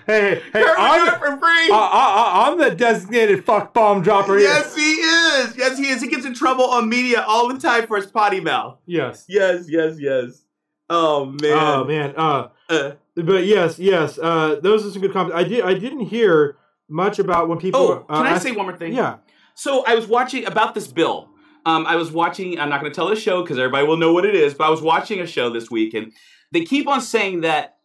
Hey, 0.07 0.41
hey, 0.51 0.63
Kurt 0.63 0.75
I'm, 0.79 1.19
for 1.19 1.37
free. 1.37 1.69
I, 1.71 1.71
I, 1.71 2.49
I'm 2.49 2.57
the 2.57 2.71
designated 2.71 3.45
fuck 3.45 3.73
bomb 3.73 4.01
dropper 4.01 4.37
here. 4.37 4.47
yes, 4.49 4.75
he 4.75 4.81
is. 4.93 5.55
Yes, 5.55 5.77
he 5.77 5.87
is. 5.87 6.01
He 6.01 6.07
gets 6.07 6.25
in 6.25 6.33
trouble 6.33 6.65
on 6.65 6.89
media 6.89 7.23
all 7.27 7.47
the 7.47 7.59
time 7.59 7.85
for 7.87 7.97
his 7.97 8.07
potty 8.07 8.39
mouth. 8.41 8.79
Yes. 8.85 9.25
Yes, 9.29 9.65
yes, 9.69 9.97
yes. 9.99 10.43
Oh 10.89 11.25
man. 11.25 11.51
Oh 11.57 11.83
man. 11.85 12.13
Uh, 12.17 12.47
Uh, 12.67 12.91
but 13.15 13.45
yes, 13.45 13.77
yes. 13.79 14.17
Uh, 14.17 14.59
those 14.61 14.85
are 14.85 14.91
some 14.91 15.01
good 15.01 15.13
comments. 15.13 15.35
I 15.37 15.43
did. 15.43 15.63
I 15.63 15.75
didn't 15.75 16.01
hear 16.07 16.57
much 16.89 17.19
about 17.19 17.47
when 17.47 17.59
people. 17.59 17.79
oh, 17.79 18.05
uh, 18.09 18.17
can 18.17 18.25
I 18.25 18.31
ask- 18.31 18.43
say 18.43 18.51
one 18.51 18.65
more 18.65 18.75
thing? 18.75 18.93
Yeah. 18.93 19.17
So 19.55 19.83
I 19.85 19.95
was 19.95 20.07
watching 20.07 20.45
about 20.45 20.73
this 20.75 20.87
bill. 20.87 21.29
Um, 21.65 21.85
I 21.85 21.95
was 21.95 22.11
watching. 22.11 22.59
I'm 22.59 22.69
not 22.69 22.81
going 22.81 22.91
to 22.91 22.95
tell 22.95 23.07
the 23.07 23.15
show 23.15 23.43
because 23.43 23.57
everybody 23.59 23.85
will 23.85 23.97
know 23.97 24.13
what 24.13 24.25
it 24.25 24.35
is. 24.35 24.53
But 24.53 24.67
I 24.67 24.69
was 24.69 24.81
watching 24.81 25.19
a 25.19 25.27
show 25.27 25.49
this 25.49 25.69
week, 25.69 25.93
and 25.93 26.11
they 26.51 26.65
keep 26.65 26.87
on 26.87 27.01
saying 27.01 27.41
that 27.41 27.77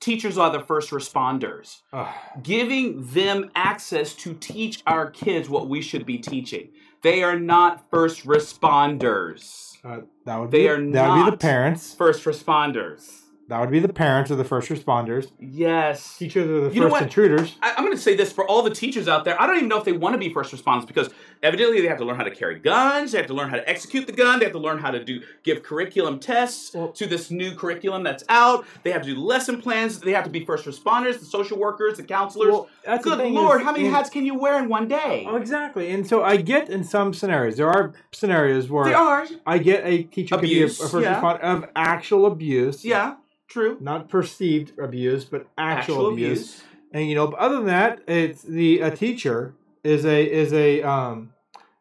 teachers 0.00 0.36
are 0.36 0.50
the 0.50 0.60
first 0.60 0.90
responders, 0.90 1.78
Ugh. 1.92 2.08
giving 2.42 3.06
them 3.06 3.50
access 3.54 4.14
to 4.16 4.34
teach 4.34 4.82
our 4.86 5.10
kids 5.10 5.48
what 5.48 5.68
we 5.68 5.80
should 5.80 6.04
be 6.04 6.18
teaching. 6.18 6.72
They 7.02 7.22
are 7.22 7.38
not 7.38 7.88
first 7.90 8.26
responders. 8.26 9.72
Uh, 9.84 10.00
that 10.26 10.36
would 10.36 10.50
They 10.50 10.64
be 10.64 10.68
are 10.68 10.90
that 10.92 11.16
would 11.16 11.24
be 11.24 11.30
the 11.30 11.36
parents. 11.36 11.94
First 11.94 12.24
responders. 12.24 13.21
That 13.52 13.60
would 13.60 13.70
be 13.70 13.80
the 13.80 13.92
parents 13.92 14.30
or 14.30 14.36
the 14.36 14.44
first 14.44 14.70
responders. 14.70 15.30
Yes. 15.38 16.16
Teachers 16.16 16.48
are 16.48 16.70
the 16.70 16.74
You 16.74 16.88
first 16.88 17.02
intruders. 17.02 17.54
I, 17.60 17.72
I'm 17.72 17.84
going 17.84 17.94
to 17.94 18.00
say 18.02 18.16
this 18.16 18.32
for 18.32 18.48
all 18.48 18.62
the 18.62 18.70
teachers 18.70 19.08
out 19.08 19.26
there. 19.26 19.38
I 19.38 19.46
don't 19.46 19.56
even 19.56 19.68
know 19.68 19.76
if 19.76 19.84
they 19.84 19.92
want 19.92 20.14
to 20.14 20.18
be 20.18 20.32
first 20.32 20.54
responders 20.54 20.86
because 20.86 21.10
evidently 21.42 21.82
they 21.82 21.86
have 21.86 21.98
to 21.98 22.04
learn 22.06 22.16
how 22.16 22.22
to 22.24 22.30
carry 22.30 22.58
guns. 22.58 23.12
They 23.12 23.18
have 23.18 23.26
to 23.26 23.34
learn 23.34 23.50
how 23.50 23.56
to 23.56 23.68
execute 23.68 24.06
the 24.06 24.14
gun. 24.14 24.38
They 24.38 24.46
have 24.46 24.54
to 24.54 24.58
learn 24.58 24.78
how 24.78 24.90
to 24.90 25.04
do 25.04 25.20
give 25.42 25.62
curriculum 25.62 26.18
tests 26.18 26.72
Well- 26.74 26.92
to 26.92 27.06
this 27.06 27.30
new 27.30 27.54
curriculum 27.54 28.04
that's 28.04 28.24
out. 28.30 28.64
They 28.84 28.90
have 28.90 29.02
to 29.02 29.14
do 29.14 29.20
lesson 29.20 29.60
plans. 29.60 30.00
They 30.00 30.12
have 30.12 30.24
to 30.24 30.30
be 30.30 30.46
first 30.46 30.64
responders, 30.64 31.18
the 31.18 31.26
social 31.26 31.58
workers, 31.58 31.98
the 31.98 32.04
counselors. 32.04 32.52
Well, 32.52 32.68
that's 32.86 33.04
Good 33.04 33.18
lord, 33.32 33.60
is- 33.60 33.66
how 33.66 33.72
many 33.72 33.84
hats 33.88 34.08
can 34.08 34.24
you 34.24 34.34
wear 34.34 34.58
in 34.62 34.70
one 34.70 34.88
day? 34.88 35.26
Oh, 35.28 35.36
exactly. 35.36 35.90
And 35.90 36.06
so 36.06 36.22
I 36.22 36.38
get 36.38 36.70
in 36.70 36.84
some 36.84 37.12
scenarios, 37.12 37.58
there 37.58 37.68
are 37.68 37.92
scenarios 38.12 38.70
where 38.70 38.86
There 38.86 38.96
are. 38.96 39.26
I 39.44 39.58
get 39.58 39.84
a 39.84 40.04
teacher 40.04 40.36
could 40.36 40.40
be 40.42 40.54
a, 40.60 40.62
a 40.62 40.64
Abuse, 40.64 40.78
first 40.78 40.94
yeah. 41.04 41.20
responder 41.20 41.40
of 41.42 41.66
actual 41.76 42.24
abuse. 42.24 42.82
Yeah, 42.82 43.16
true. 43.52 43.76
Not 43.80 44.08
perceived 44.08 44.78
abuse, 44.78 45.24
but 45.24 45.46
actual, 45.58 45.94
Actual 45.96 46.12
abuse. 46.12 46.38
abuse. 46.38 46.62
And 46.92 47.08
you 47.08 47.14
know, 47.14 47.26
but 47.28 47.38
other 47.38 47.56
than 47.56 47.66
that, 47.66 48.02
it's 48.08 48.42
the 48.42 48.80
a 48.80 48.90
teacher 48.90 49.54
is 49.84 50.04
a 50.04 50.24
is 50.24 50.52
a 50.52 50.82
um 50.82 51.32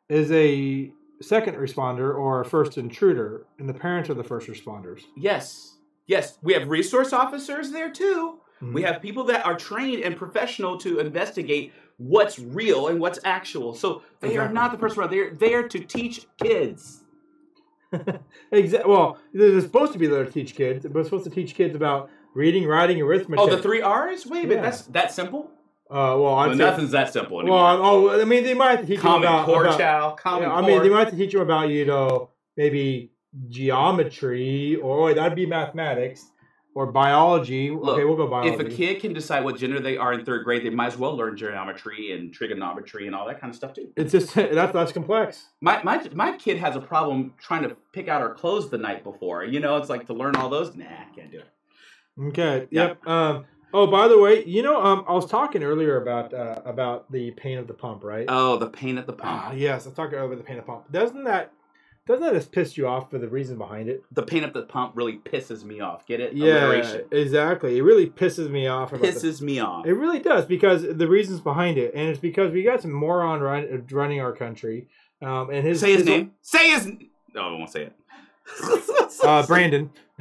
is 0.10 0.32
a 0.32 0.92
second 1.22 1.56
responder 1.56 2.16
or 2.16 2.42
a 2.42 2.46
first 2.46 2.78
intruder, 2.78 3.46
and 3.60 3.68
the 3.70 3.74
parents 3.74 4.10
are 4.10 4.14
the 4.16 4.24
first 4.24 4.48
responders. 4.48 5.02
Yes. 5.18 5.78
Yes. 6.08 6.38
We 6.42 6.54
have 6.54 6.68
resource 6.70 7.14
officers 7.14 7.72
there 7.72 7.90
too. 7.92 8.40
Mhm. 8.62 8.74
We 8.74 8.82
have 8.84 9.02
people 9.02 9.24
that 9.26 9.46
are 9.46 9.56
trained 9.58 10.04
and 10.04 10.16
professional 10.16 10.78
to 10.80 11.00
investigate 11.00 11.74
what's 11.98 12.40
real 12.40 12.88
and 12.88 13.00
what's 13.00 13.20
actual. 13.24 13.74
So 13.76 14.02
they 14.20 14.38
are 14.38 14.50
not 14.52 14.72
the 14.72 14.78
first 14.78 14.98
one. 14.98 15.10
They're 15.10 15.34
there 15.34 15.68
to 15.68 15.80
teach 15.80 16.26
kids. 16.42 17.01
Exa- 18.54 18.86
well, 18.88 19.18
they're 19.34 19.60
supposed 19.62 19.94
to 19.94 20.00
be 20.00 20.08
there 20.08 20.24
to 20.26 20.32
teach 20.32 20.56
kids. 20.56 20.86
They're 20.90 21.04
supposed 21.04 21.24
to 21.26 21.30
teach 21.30 21.56
kids 21.56 21.76
about 21.76 22.10
reading, 22.34 22.66
writing, 22.66 23.02
arithmetic. 23.02 23.44
Oh, 23.46 23.50
the 23.54 23.62
three 23.62 23.82
R's? 23.82 24.26
Wait 24.26 24.46
a 24.46 24.48
minute. 24.48 24.56
Yeah. 24.58 24.62
That's 24.70 24.82
that 24.88 25.12
simple? 25.12 25.52
Uh, 25.90 26.16
well, 26.18 26.22
Well, 26.38 26.50
say, 26.52 26.56
nothing's 26.56 26.92
that 26.92 27.12
simple 27.12 27.42
anymore. 27.42 27.58
well, 27.60 27.74
anymore. 27.74 28.12
oh, 28.16 28.22
I 28.22 28.24
mean, 28.26 28.44
they 28.46 28.54
might 28.54 28.72
have 28.72 28.80
to 28.82 28.86
teach 28.86 28.98
them 29.02 29.12
common 29.12 29.28
about. 29.28 29.46
core, 29.46 29.66
about- 29.66 29.78
child. 29.78 30.18
Common 30.20 30.44
Yeah, 30.44 30.56
I 30.56 30.60
core. 30.62 30.70
mean, 30.70 30.84
they 30.84 30.90
might 30.90 31.00
have 31.00 31.10
to 31.12 31.18
teach 31.18 31.34
you 31.34 31.42
about 31.42 31.68
you 31.70 31.86
know 31.86 32.30
maybe 32.56 33.12
geometry 33.50 34.76
or 34.78 35.04
wait, 35.04 35.16
that'd 35.16 35.36
be 35.36 35.46
mathematics 35.46 36.26
or 36.74 36.92
biology. 36.92 37.70
Look, 37.70 37.96
okay, 37.96 38.06
we'll 38.06 38.16
go 38.16 38.28
biology. 38.28 38.54
if 38.54 38.60
a 38.60 38.76
kid 38.76 39.02
can 39.02 39.14
decide 39.14 39.44
what 39.44 39.58
gender 39.58 39.80
they 39.80 39.98
are 39.98 40.14
in 40.14 40.26
third 40.26 40.44
grade, 40.44 40.66
they 40.66 40.70
might 40.70 40.88
as 40.88 40.98
well 40.98 41.16
learn 41.16 41.36
geometry 41.36 42.14
and 42.14 42.34
trigonometry 42.34 43.08
and 43.08 43.16
all 43.16 43.28
that 43.28 43.42
kind 43.42 43.52
of 43.52 43.56
stuff 43.56 43.74
too. 43.74 43.92
it's 43.96 44.12
just 44.12 44.34
that's 44.36 44.74
that's 44.74 44.92
complex. 44.92 45.48
My, 45.60 45.82
my 45.84 46.08
my 46.14 46.38
kid 46.38 46.58
has 46.58 46.76
a 46.76 46.82
problem 46.82 47.34
trying 47.42 47.64
to 47.64 47.76
pick 47.94 48.08
out 48.08 48.22
her 48.22 48.34
clothes 48.34 48.70
the 48.70 48.78
night 48.78 49.04
before. 49.04 49.44
You 49.44 49.60
know, 49.60 49.78
it's 49.78 49.90
like 49.90 50.08
to 50.08 50.14
learn 50.14 50.36
all 50.36 50.50
those. 50.50 50.76
Nah, 50.76 50.86
can't 51.16 51.32
do 51.32 51.40
it. 51.40 51.48
Okay. 52.28 52.68
Yeah. 52.72 52.88
Yep. 52.88 53.08
Um. 53.08 53.46
Oh, 53.74 53.88
by 53.88 54.10
the 54.10 54.20
way, 54.20 54.44
you 54.44 54.64
know, 54.64 54.82
um, 54.84 55.06
I 55.08 55.14
was 55.14 55.26
talking 55.26 55.64
earlier 55.64 56.02
about 56.02 56.34
uh, 56.34 56.62
about 56.66 57.10
the 57.12 57.32
pain 57.32 57.58
of 57.58 57.68
the 57.68 57.74
pump, 57.74 58.04
right? 58.04 58.26
Oh, 58.28 58.58
the 58.58 58.68
pain 58.68 58.98
at 58.98 59.08
the 59.08 59.14
pump. 59.14 59.44
Ah, 59.46 59.52
yes, 59.54 59.86
I 59.86 59.90
was 59.90 59.96
talking 59.96 60.20
about 60.20 60.38
the 60.38 60.44
pain 60.44 60.58
of 60.58 60.66
the 60.66 60.72
pump. 60.72 60.92
Doesn't 60.92 61.24
that 61.24 61.54
doesn't 62.08 62.24
that 62.24 62.34
just 62.34 62.52
piss 62.52 62.78
you 62.78 62.88
off 62.88 63.12
for 63.12 63.20
the 63.20 63.28
reason 63.28 63.58
behind 63.58 63.88
it? 63.88 64.04
the 64.12 64.24
pain 64.24 64.44
at 64.44 64.54
the 64.54 64.64
pump 64.64 64.94
really 64.96 65.18
pisses 65.18 65.64
me 65.64 65.80
off. 65.80 66.06
Get 66.08 66.20
it? 66.20 66.34
Yeah, 66.34 66.82
exactly. 67.12 67.78
It 67.78 67.84
really 67.84 68.08
pisses 68.08 68.50
me 68.50 68.68
off. 68.68 68.92
About 68.92 69.02
the- 69.02 69.08
pisses 69.10 69.42
me 69.42 69.60
off. 69.60 69.86
It 69.86 69.94
really 69.94 70.20
does 70.20 70.46
because 70.46 70.82
the 70.82 71.08
reasons 71.08 71.42
behind 71.42 71.78
it, 71.78 71.94
and 71.94 72.10
it's 72.10 72.20
because 72.20 72.52
we 72.52 72.64
got 72.64 72.82
some 72.82 72.92
moron 72.92 73.42
run, 73.42 73.86
running 73.92 74.20
our 74.20 74.34
country, 74.34 74.88
um, 75.22 75.52
and 75.52 75.66
his 75.66 75.80
Say 75.80 75.94
his 75.94 76.06
name. 76.06 76.32
Say 76.42 76.72
his. 76.72 76.88
No, 77.34 77.42
I 77.42 77.52
won't 77.52 77.70
say 77.70 77.84
it. 77.84 77.94
uh, 79.24 79.46
Brandon. 79.46 79.92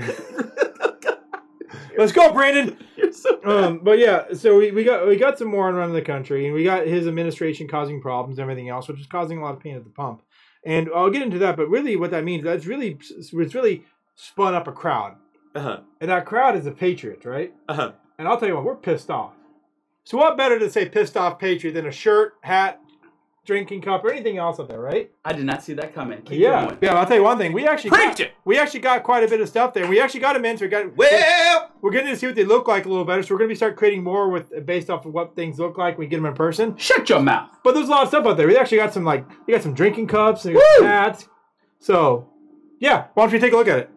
Let's 1.97 2.13
go, 2.13 2.33
Brandon. 2.33 2.77
So. 3.13 3.41
Um, 3.45 3.81
but 3.83 3.99
yeah, 3.99 4.33
so 4.35 4.57
we, 4.57 4.71
we 4.71 4.85
got 4.85 5.07
we 5.07 5.17
got 5.17 5.39
some 5.39 5.49
moron 5.49 5.75
running 5.75 5.95
the 5.95 6.03
country, 6.03 6.47
and 6.47 6.55
we 6.55 6.63
got 6.65 6.87
his 6.87 7.07
administration 7.07 7.67
causing 7.69 8.01
problems, 8.01 8.39
and 8.39 8.43
everything 8.43 8.69
else, 8.69 8.87
which 8.89 9.01
is 9.01 9.07
causing 9.07 9.39
a 9.39 9.43
lot 9.43 9.55
of 9.55 9.61
pain 9.61 9.77
at 9.77 9.85
the 9.85 9.91
pump. 9.91 10.23
And 10.65 10.91
I'll 10.95 11.11
get 11.11 11.23
into 11.23 11.39
that, 11.39 11.57
but 11.57 11.69
really, 11.69 11.97
what 11.97 12.11
that 12.11 12.25
means 12.25 12.45
that's 12.45 12.67
really 12.67 12.99
it's 13.17 13.33
really 13.33 13.85
spun 14.15 14.55
up 14.55 14.69
a 14.69 14.73
crowd, 14.73 15.17
uh-huh. 15.55 15.81
and 16.01 16.11
that 16.11 16.27
crowd 16.27 16.57
is 16.57 16.65
the 16.65 16.73
Patriots, 16.73 17.25
right? 17.25 17.55
Uh-huh. 17.69 17.93
And 18.19 18.29
I'll 18.29 18.39
tell 18.39 18.49
you 18.49 18.55
what, 18.55 18.65
we're 18.65 18.77
pissed 18.77 19.11
off. 19.11 19.33
So 20.05 20.19
what 20.19 20.37
better 20.37 20.59
to 20.59 20.71
say 20.71 20.89
pissed 20.89 21.17
off 21.17 21.39
Patriot 21.39 21.73
than 21.73 21.87
a 21.87 21.93
shirt, 21.93 22.35
hat, 22.43 22.81
drinking 23.47 23.83
cup, 23.83 24.05
or 24.05 24.11
anything 24.13 24.39
else 24.39 24.61
out 24.61 24.69
there, 24.69 24.81
right? 24.81 25.11
I 25.25 25.33
did 25.33 25.45
not 25.45 25.63
see 25.63 25.73
that 25.75 25.95
coming. 25.95 26.23
Keep 26.23 26.39
yeah, 26.41 26.67
going. 26.67 26.79
yeah. 26.83 26.95
I'll 26.95 27.07
tell 27.07 27.17
you 27.17 27.23
one 27.23 27.39
thing. 27.39 27.53
We 27.53 27.67
actually 27.67 27.91
Preach 27.91 28.05
got, 28.09 28.21
it! 28.21 28.33
we 28.45 28.59
actually 28.59 28.81
got 28.81 29.03
quite 29.03 29.25
a 29.25 29.29
bit 29.29 29.41
of 29.41 29.49
stuff 29.49 29.75
there. 29.75 29.87
We 29.87 30.01
actually 30.01 30.21
got 30.21 30.35
them 30.35 30.45
in. 30.45 30.57
So 30.59 30.65
we 30.67 30.69
got 30.69 30.97
Well, 30.97 31.71
we're 31.81 31.91
getting 31.91 32.11
to 32.11 32.17
see 32.17 32.27
what 32.27 32.37
they 32.37 32.45
look 32.45 32.69
like 32.69 32.85
a 32.85 32.89
little 32.89 33.05
better. 33.05 33.23
So 33.23 33.35
we're 33.35 33.39
going 33.39 33.49
to 33.49 33.53
be 33.53 33.57
start 33.57 33.77
creating 33.77 34.05
more 34.05 34.29
with 34.31 34.65
based 34.67 34.91
off 34.91 35.07
of 35.07 35.13
what 35.13 35.35
things 35.35 35.59
look 35.59 35.79
like. 35.79 35.97
when 35.99 36.07
We 36.07 36.11
get 36.11 36.17
them 36.17 36.27
in 36.27 36.35
person. 36.35 36.77
shut 36.77 37.09
your 37.09 37.21
mouth. 37.21 37.51
But 37.65 37.75
there's 37.75 37.89
a 37.89 37.91
lot 37.91 38.03
of 38.03 38.09
stuff 38.09 38.27
out 38.27 38.37
there. 38.37 38.47
We 38.47 38.57
actually 38.57 38.79
got 38.79 38.93
some 38.93 39.05
like 39.05 39.27
we 39.47 39.55
got 39.55 39.63
some 39.63 39.75
drinking 39.75 40.07
cups 40.09 40.45
and 40.45 40.59
some 40.79 40.87
hats. 40.87 41.29
So 41.79 42.29
yeah, 42.79 43.07
why 43.15 43.25
don't 43.25 43.33
you 43.33 43.39
take 43.41 43.53
a 43.53 43.57
look 43.57 43.69
at 43.69 43.79
it? 43.79 43.91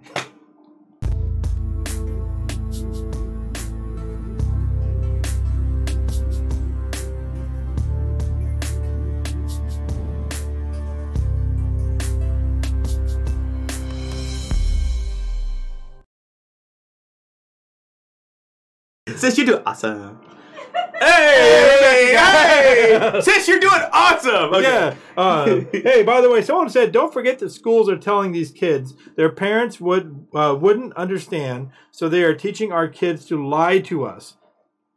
Since 19.23 19.37
you 19.37 19.45
do 19.45 19.61
awesome. 19.65 20.19
Hey, 20.99 22.13
hey! 22.17 23.21
Since 23.21 23.47
you're 23.47 23.59
doing 23.61 23.81
awesome. 23.93 24.53
Okay. 24.53 24.63
Yeah. 24.63 24.95
Uh, 25.15 25.61
hey, 25.71 26.03
by 26.03 26.19
the 26.19 26.29
way, 26.29 26.41
someone 26.41 26.69
said 26.69 26.91
don't 26.91 27.13
forget 27.13 27.39
that 27.39 27.51
schools 27.51 27.87
are 27.87 27.95
telling 27.97 28.33
these 28.33 28.51
kids 28.51 28.93
their 29.15 29.31
parents 29.31 29.79
would 29.79 30.27
uh, 30.35 30.57
wouldn't 30.59 30.93
understand, 30.95 31.69
so 31.91 32.09
they 32.09 32.23
are 32.23 32.33
teaching 32.35 32.73
our 32.73 32.89
kids 32.89 33.25
to 33.27 33.41
lie 33.47 33.79
to 33.79 34.03
us. 34.03 34.35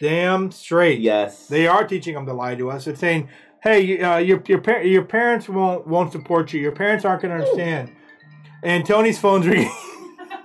Damn 0.00 0.50
straight. 0.50 0.98
Yes. 0.98 1.46
They 1.46 1.68
are 1.68 1.86
teaching 1.86 2.14
them 2.14 2.26
to 2.26 2.32
lie 2.32 2.56
to 2.56 2.68
us. 2.68 2.88
It's 2.88 2.98
saying, 2.98 3.28
"Hey, 3.62 3.80
you- 3.80 4.04
uh, 4.04 4.16
your 4.16 4.42
your 4.48 4.60
par- 4.60 4.82
your 4.82 5.04
parents 5.04 5.48
won't 5.48 5.86
won't 5.86 6.10
support 6.10 6.52
you. 6.52 6.60
Your 6.60 6.72
parents 6.72 7.04
aren't 7.04 7.22
going 7.22 7.32
to 7.38 7.44
understand." 7.44 7.92
And 8.64 8.84
Tony's 8.84 9.20
phone's 9.20 9.46
ringing. 9.52 9.70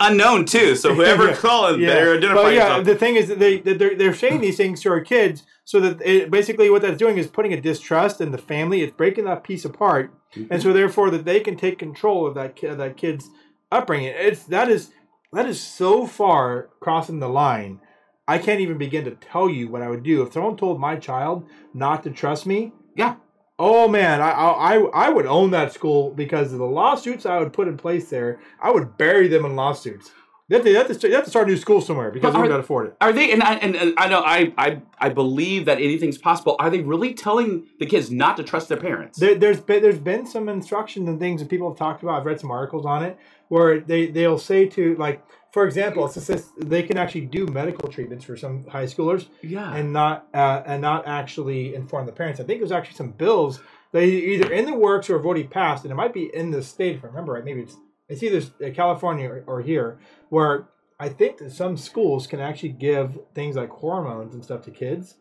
Unknown 0.02 0.46
too. 0.46 0.76
So 0.76 0.94
whoever 0.96 1.28
Yeah. 1.28 1.36
calling 1.36 1.82
better 1.82 2.14
identify 2.18 2.34
But 2.44 2.54
yeah, 2.54 2.68
yourself. 2.68 2.86
the 2.86 2.96
thing 2.96 3.16
is 3.16 3.28
that 3.30 3.40
they 3.40 3.60
they're, 3.60 3.96
they're 3.96 4.14
saying 4.14 4.42
these 4.42 4.58
things 4.58 4.82
to 4.82 4.90
our 4.90 5.02
kids 5.02 5.44
so 5.66 5.80
that 5.80 6.02
it, 6.02 6.30
basically 6.32 6.70
what 6.70 6.82
that's 6.82 6.98
doing 6.98 7.18
is 7.18 7.28
putting 7.28 7.54
a 7.54 7.62
distrust 7.62 8.20
in 8.22 8.32
the 8.32 8.38
family. 8.38 8.82
It's 8.82 8.96
breaking 8.96 9.26
that 9.26 9.44
piece 9.44 9.64
apart, 9.66 10.14
and 10.50 10.62
so 10.62 10.74
therefore 10.74 11.10
that 11.12 11.26
they 11.26 11.40
can 11.40 11.56
take 11.56 11.78
control 11.80 12.26
of 12.28 12.34
that 12.36 12.62
of 12.64 12.78
that 12.78 12.98
kid's 12.98 13.30
upbringing. 13.72 14.14
It's 14.16 14.44
that 14.46 14.70
is 14.70 14.92
that 15.34 15.46
is 15.46 15.62
so 15.62 16.06
far 16.08 16.70
crossing 16.80 17.20
the 17.20 17.30
line. 17.30 17.80
I 18.28 18.38
can't 18.38 18.62
even 18.62 18.78
begin 18.78 19.04
to 19.06 19.12
tell 19.12 19.50
you 19.50 19.68
what 19.70 19.82
I 19.82 19.90
would 19.90 20.04
do 20.04 20.22
if 20.22 20.34
someone 20.34 20.56
told 20.58 20.80
my 20.80 20.96
child 20.96 21.46
not 21.74 22.04
to 22.04 22.12
trust 22.12 22.46
me. 22.46 22.72
Yeah. 22.96 23.16
Oh 23.64 23.88
man, 23.88 24.22
I 24.22 24.32
I 24.32 24.76
I- 25.06 25.10
would 25.10 25.28
own 25.28 25.52
that 25.52 25.72
school 25.72 26.10
because 26.16 26.52
of 26.52 26.58
the 26.58 26.66
lawsuits 26.66 27.28
I 27.28 27.38
would 27.38 27.54
put 27.54 27.68
in 27.68 27.78
place 27.78 28.10
there. 28.10 28.40
I 28.60 28.72
would 28.72 28.98
bury 28.98 29.28
them 29.28 29.46
in 29.46 29.56
lawsuits. 29.56 30.12
They 30.52 30.58
have 30.58 30.66
to, 30.66 30.72
they 30.72 30.78
have 30.78 30.88
to, 30.88 31.08
they 31.08 31.16
have 31.16 31.24
to 31.24 31.30
start 31.30 31.48
a 31.48 31.52
new 31.52 31.56
school 31.56 31.80
somewhere 31.80 32.12
because 32.12 32.34
But 32.34 32.42
we 32.42 32.48
are- 32.48 32.50
got 32.50 32.58
to 32.58 32.64
afford 32.64 32.88
it. 32.88 32.98
Are 33.00 33.14
they? 33.14 33.32
And 33.32 33.42
I 33.42 33.54
and, 33.56 33.74
and 33.74 33.94
I 33.98 34.10
know 34.10 34.20
I, 34.20 34.54
I 34.58 34.82
I 35.00 35.08
believe 35.08 35.64
that 35.64 35.78
anything's 35.78 36.18
possible. 36.18 36.58
Are 36.60 36.70
they 36.70 36.82
really 36.82 37.14
telling 37.14 37.68
the 37.80 37.86
kids 37.86 38.12
not 38.12 38.36
to 38.36 38.44
trust 38.44 38.68
their 38.68 38.78
parents? 38.78 39.18
There, 39.18 39.36
there's 39.36 39.62
been, 39.62 39.82
there's 39.82 40.00
been 40.00 40.26
some 40.26 40.50
instructions 40.50 41.08
and 41.08 41.20
things 41.20 41.40
that 41.40 41.50
people 41.50 41.70
have 41.70 41.78
talked 41.78 42.04
about. 42.04 42.20
I've 42.20 42.26
read 42.26 42.42
some 42.42 42.52
articles 42.52 42.86
on 42.86 43.02
it 43.02 43.18
where 43.48 43.80
they 43.80 44.08
they'll 44.08 44.38
say 44.38 44.66
to 44.66 44.96
like, 44.96 45.24
for 45.54 45.66
example, 45.66 46.06
it's 46.06 46.28
just, 46.28 46.50
they 46.58 46.84
can 46.84 46.98
actually 46.98 47.28
do 47.28 47.46
medical 47.48 47.88
treatments 47.88 48.26
for 48.26 48.36
some 48.36 48.66
high 48.68 48.86
schoolers 48.86 49.28
yeah. 49.42 49.74
and 49.74 49.94
not 49.94 50.28
uh, 50.34 50.64
and 50.66 50.82
not 50.82 51.08
actually 51.08 51.76
inform 51.76 52.06
the 52.06 52.12
parents. 52.12 52.42
I 52.42 52.44
think 52.44 52.60
there's 52.60 52.74
actually 52.74 52.98
some 52.98 53.12
bills 53.12 53.62
that 53.94 54.04
either 54.04 54.52
in 54.52 54.66
the 54.66 54.74
works 54.74 55.10
or 55.10 55.18
have 55.18 55.26
already 55.26 55.46
passed, 55.46 55.86
and 55.86 55.92
it 55.94 55.96
might 55.96 56.14
be 56.14 56.30
in 56.34 56.52
the 56.52 56.62
state 56.62 56.98
if 56.98 57.04
I 57.06 57.08
remember 57.08 57.32
right. 57.34 57.46
Maybe 57.46 57.62
it's 57.62 57.78
it's 58.12 58.22
either 58.24 58.42
uh, 58.66 58.70
California 58.74 59.30
or, 59.30 59.44
or 59.48 59.62
here 59.62 60.00
where 60.30 60.68
I 61.00 61.10
think 61.10 61.38
that 61.40 61.52
some 61.52 61.78
schools 61.78 62.28
can 62.28 62.40
actually 62.40 62.70
give 62.70 63.18
things 63.34 63.56
like 63.56 63.70
hormones 63.70 64.34
and 64.36 64.44
stuff 64.44 64.62
to 64.66 64.72
kids, 64.72 65.16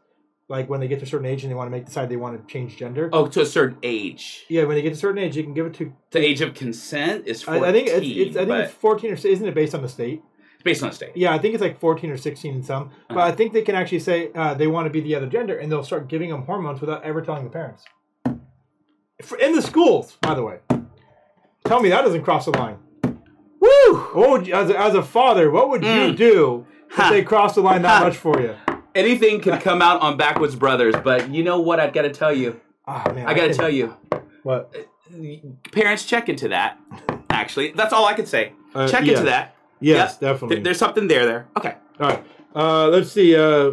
like 0.48 0.68
when 0.68 0.80
they 0.80 0.88
get 0.88 0.98
to 0.98 1.04
a 1.06 1.08
certain 1.08 1.26
age 1.26 1.42
and 1.42 1.50
they 1.50 1.54
want 1.54 1.68
to 1.68 1.70
make 1.70 1.86
decide 1.86 2.08
they 2.10 2.16
want 2.16 2.36
to 2.46 2.52
change 2.52 2.76
gender. 2.76 3.08
oh, 3.12 3.26
to 3.28 3.40
a 3.40 3.46
certain 3.46 3.78
age. 3.82 4.44
Yeah, 4.48 4.64
when 4.64 4.76
they 4.76 4.82
get 4.82 4.90
to 4.90 4.94
a 4.94 4.98
certain 4.98 5.22
age, 5.22 5.36
you 5.36 5.42
can 5.42 5.54
give 5.54 5.66
it 5.66 5.74
to. 5.74 5.92
The 6.10 6.18
age 6.20 6.40
of 6.42 6.52
consent 6.54 7.26
is 7.26 7.42
I, 7.44 7.58
fourteen. 7.58 7.64
I 7.64 7.72
think 7.72 7.88
it's, 7.88 8.06
it's 8.06 8.36
I 8.36 8.40
think 8.40 8.48
but 8.48 8.60
it's 8.60 8.74
fourteen 8.74 9.10
or 9.12 9.14
isn't 9.14 9.48
it 9.48 9.54
based 9.54 9.74
on 9.74 9.82
the 9.82 9.88
state? 9.88 10.22
it's 10.54 10.62
based 10.64 10.82
on 10.82 10.90
the 10.90 10.94
state. 10.94 11.12
Yeah, 11.16 11.32
I 11.32 11.38
think 11.38 11.54
it's 11.54 11.62
like 11.62 11.80
fourteen 11.80 12.10
or 12.10 12.18
sixteen 12.18 12.54
in 12.56 12.62
some. 12.62 12.90
But 13.08 13.16
Uh-huh. 13.16 13.28
I 13.28 13.32
think 13.32 13.54
they 13.54 13.62
can 13.62 13.74
actually 13.74 14.00
say 14.00 14.30
uh, 14.34 14.52
they 14.54 14.66
want 14.66 14.84
to 14.86 14.90
be 14.90 15.00
the 15.00 15.14
other 15.14 15.26
gender, 15.26 15.56
and 15.56 15.72
they'll 15.72 15.84
start 15.84 16.08
giving 16.08 16.28
them 16.28 16.42
hormones 16.42 16.80
without 16.82 17.02
ever 17.04 17.22
telling 17.22 17.44
the 17.44 17.50
parents. 17.50 17.84
For, 19.22 19.38
in 19.38 19.52
the 19.54 19.62
schools, 19.62 20.18
by 20.20 20.34
the 20.34 20.42
way. 20.42 20.58
Tell 21.64 21.80
me 21.80 21.88
that 21.90 22.02
doesn't 22.02 22.22
cross 22.22 22.46
the 22.46 22.52
line. 22.52 22.78
Woo! 23.60 23.94
What 24.14 24.46
you, 24.46 24.54
as 24.54 24.70
a, 24.70 24.78
as 24.78 24.94
a 24.94 25.02
father, 25.02 25.50
what 25.50 25.68
would 25.68 25.82
you 25.82 25.88
Mm. 25.90 26.16
do 26.16 26.66
if 26.90 27.10
they 27.10 27.22
cross 27.22 27.54
the 27.54 27.60
line 27.60 27.82
that 27.82 28.02
much 28.02 28.16
for 28.16 28.40
you. 28.40 28.54
Anything 28.94 29.40
can 29.40 29.60
come 29.68 29.80
out 29.82 30.00
on 30.00 30.16
Backwoods 30.16 30.56
Brothers, 30.56 30.94
but 31.04 31.30
you 31.30 31.44
know 31.44 31.60
what? 31.60 31.78
I've 31.78 31.92
got 31.92 32.02
to 32.02 32.10
tell 32.10 32.32
you. 32.32 32.60
Ah 32.86 33.12
man, 33.14 33.26
I 33.26 33.34
got 33.34 33.46
to 33.48 33.54
tell 33.54 33.70
you. 33.70 33.94
what. 34.42 34.74
Parents, 35.72 36.04
check 36.04 36.28
into 36.28 36.48
that. 36.48 36.78
Actually, 37.30 37.72
that's 37.72 37.92
all 37.92 38.06
I 38.06 38.14
can 38.14 38.26
say. 38.26 38.52
Uh, 38.74 38.86
check 38.88 39.04
yes. 39.04 39.18
into 39.18 39.30
that. 39.30 39.54
Yes, 39.80 40.18
Th- 40.18 40.32
definitely. 40.32 40.60
there's 40.60 40.78
something 40.78 41.08
there. 41.08 41.26
There. 41.26 41.48
Okay. 41.56 41.74
All 42.00 42.08
right. 42.08 42.24
Uh, 42.54 42.88
let's 42.88 43.10
see. 43.12 43.34
Uh, 43.36 43.72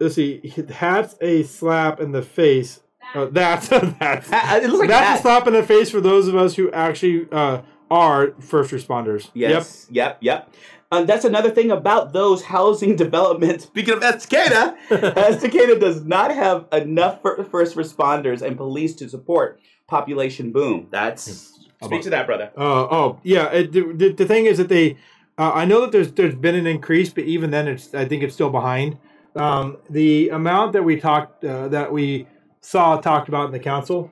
let's 0.00 0.14
see. 0.16 0.52
That's 0.56 1.16
a 1.20 1.42
slap 1.44 2.00
in 2.00 2.12
the 2.12 2.20
face. 2.22 2.80
Uh, 3.14 3.26
that's 3.30 3.68
that's 3.68 4.28
It 4.28 4.68
looks 4.68 4.80
like 4.80 4.88
that's 4.88 5.06
that. 5.06 5.18
a 5.20 5.22
slap 5.22 5.46
in 5.46 5.52
the 5.52 5.62
face 5.62 5.88
for 5.88 6.00
those 6.00 6.26
of 6.26 6.34
us 6.34 6.56
who 6.56 6.68
actually 6.72 7.28
uh, 7.30 7.62
are 7.88 8.32
first 8.40 8.72
responders. 8.72 9.30
Yes. 9.34 9.86
Yep. 9.90 10.20
Yep. 10.20 10.48
Yep. 10.48 10.54
Um, 10.90 11.06
that's 11.06 11.24
another 11.24 11.50
thing 11.50 11.70
about 11.70 12.12
those 12.12 12.42
housing 12.42 12.96
developments. 13.04 13.64
Speaking 13.64 13.94
of 13.94 14.00
Estacada, 14.00 14.76
Estacada 14.88 15.78
does 15.86 16.04
not 16.04 16.32
have 16.34 16.66
enough 16.72 17.22
fir- 17.22 17.44
first 17.44 17.76
responders 17.76 18.42
and 18.42 18.56
police 18.56 18.94
to 18.96 19.08
support 19.08 19.60
population 19.86 20.50
boom. 20.50 20.88
That's 20.90 21.52
speak 21.84 22.02
to 22.02 22.10
that, 22.10 22.26
brother. 22.26 22.50
Uh, 22.56 22.88
oh 22.90 23.20
yeah. 23.22 23.46
It, 23.52 23.72
the, 23.72 23.92
the, 23.92 24.12
the 24.12 24.26
thing 24.26 24.46
is 24.46 24.58
that 24.58 24.68
they, 24.68 24.96
uh, 25.38 25.52
I 25.52 25.64
know 25.64 25.80
that 25.82 25.92
there's 25.92 26.10
there's 26.12 26.34
been 26.34 26.54
an 26.56 26.66
increase, 26.66 27.10
but 27.10 27.24
even 27.24 27.50
then, 27.50 27.68
it's 27.68 27.94
I 27.94 28.06
think 28.06 28.22
it's 28.24 28.34
still 28.34 28.50
behind. 28.50 28.98
Um, 29.36 29.78
the 29.90 30.28
amount 30.30 30.72
that 30.74 30.82
we 30.84 30.98
talked 31.00 31.44
uh, 31.44 31.66
that 31.68 31.92
we 31.92 32.26
saw 32.64 32.96
talked 33.00 33.28
about 33.28 33.46
in 33.46 33.52
the 33.52 33.58
council 33.58 34.10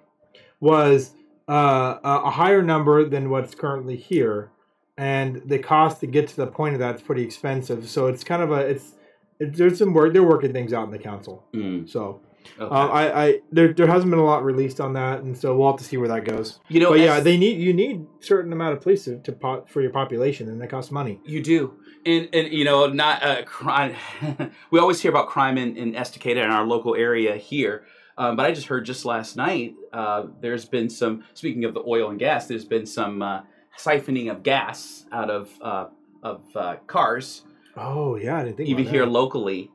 was 0.60 1.12
uh, 1.48 1.98
a 2.04 2.30
higher 2.30 2.62
number 2.62 3.04
than 3.08 3.30
what's 3.30 3.54
currently 3.54 3.96
here, 3.96 4.50
and 4.96 5.42
the 5.46 5.58
cost 5.58 6.00
to 6.00 6.06
get 6.06 6.28
to 6.28 6.36
the 6.36 6.46
point 6.46 6.74
of 6.74 6.80
that 6.80 6.96
is 6.96 7.02
pretty 7.02 7.22
expensive. 7.22 7.88
So 7.88 8.06
it's 8.06 8.22
kind 8.24 8.42
of 8.42 8.50
a 8.52 8.56
it's. 8.72 8.92
it- 9.40 9.54
There's 9.56 9.78
some 9.78 9.92
work. 9.94 10.12
They're 10.12 10.22
working 10.22 10.52
things 10.52 10.72
out 10.72 10.84
in 10.84 10.90
the 10.92 10.98
council. 10.98 11.44
Mm, 11.54 11.88
So 11.88 12.20
okay. 12.60 12.74
um, 12.74 12.90
I, 12.92 13.22
I 13.24 13.40
there, 13.50 13.72
there 13.72 13.86
hasn't 13.88 14.10
been 14.10 14.20
a 14.20 14.24
lot 14.24 14.44
released 14.44 14.80
on 14.80 14.92
that, 14.92 15.22
and 15.22 15.36
so 15.36 15.56
we'll 15.56 15.70
have 15.72 15.78
to 15.80 15.84
see 15.84 15.96
where 15.96 16.08
that 16.08 16.24
goes. 16.24 16.60
you 16.68 16.78
know, 16.78 16.90
But 16.90 17.00
yeah, 17.00 17.18
they 17.20 17.36
need 17.36 17.58
you 17.60 17.72
need 17.72 18.06
certain 18.20 18.52
amount 18.52 18.74
of 18.76 18.82
police 18.82 19.04
to, 19.06 19.18
to 19.18 19.32
po- 19.32 19.64
for 19.66 19.80
your 19.80 19.90
population, 19.90 20.48
and 20.48 20.60
that 20.60 20.70
costs 20.70 20.92
money. 20.92 21.18
You 21.24 21.42
do, 21.42 21.74
and 22.06 22.28
and 22.32 22.52
you 22.52 22.64
know, 22.64 22.86
not 22.86 23.22
uh, 23.24 23.42
crime. 23.44 23.96
we 24.70 24.78
always 24.78 25.00
hear 25.00 25.10
about 25.10 25.26
crime 25.28 25.58
in, 25.58 25.76
in 25.76 25.94
Estacada 25.94 26.44
in 26.44 26.50
our 26.50 26.64
local 26.64 26.94
area 26.94 27.34
here, 27.36 27.84
um, 28.22 28.36
but 28.36 28.46
I 28.46 28.52
just 28.52 28.66
heard 28.68 28.84
just 28.84 29.04
last 29.04 29.36
night 29.36 29.74
uh, 29.92 30.26
there's 30.40 30.64
been 30.64 30.88
some. 30.88 31.24
Speaking 31.34 31.64
of 31.64 31.74
the 31.74 31.82
oil 31.86 32.10
and 32.10 32.18
gas, 32.18 32.46
there's 32.46 32.64
been 32.64 32.86
some 32.86 33.22
uh, 33.22 33.42
siphoning 33.78 34.30
of 34.30 34.42
gas 34.42 35.06
out 35.10 35.30
of 35.30 35.50
uh, 35.60 35.86
of 36.22 36.42
uh, 36.54 36.76
cars, 36.86 37.42
Oh 37.76 38.16
yeah, 38.16 38.38
I 38.38 38.44
didn't 38.44 38.58
think 38.58 38.68
even 38.68 38.86
here 38.86 39.06
locally. 39.06 39.70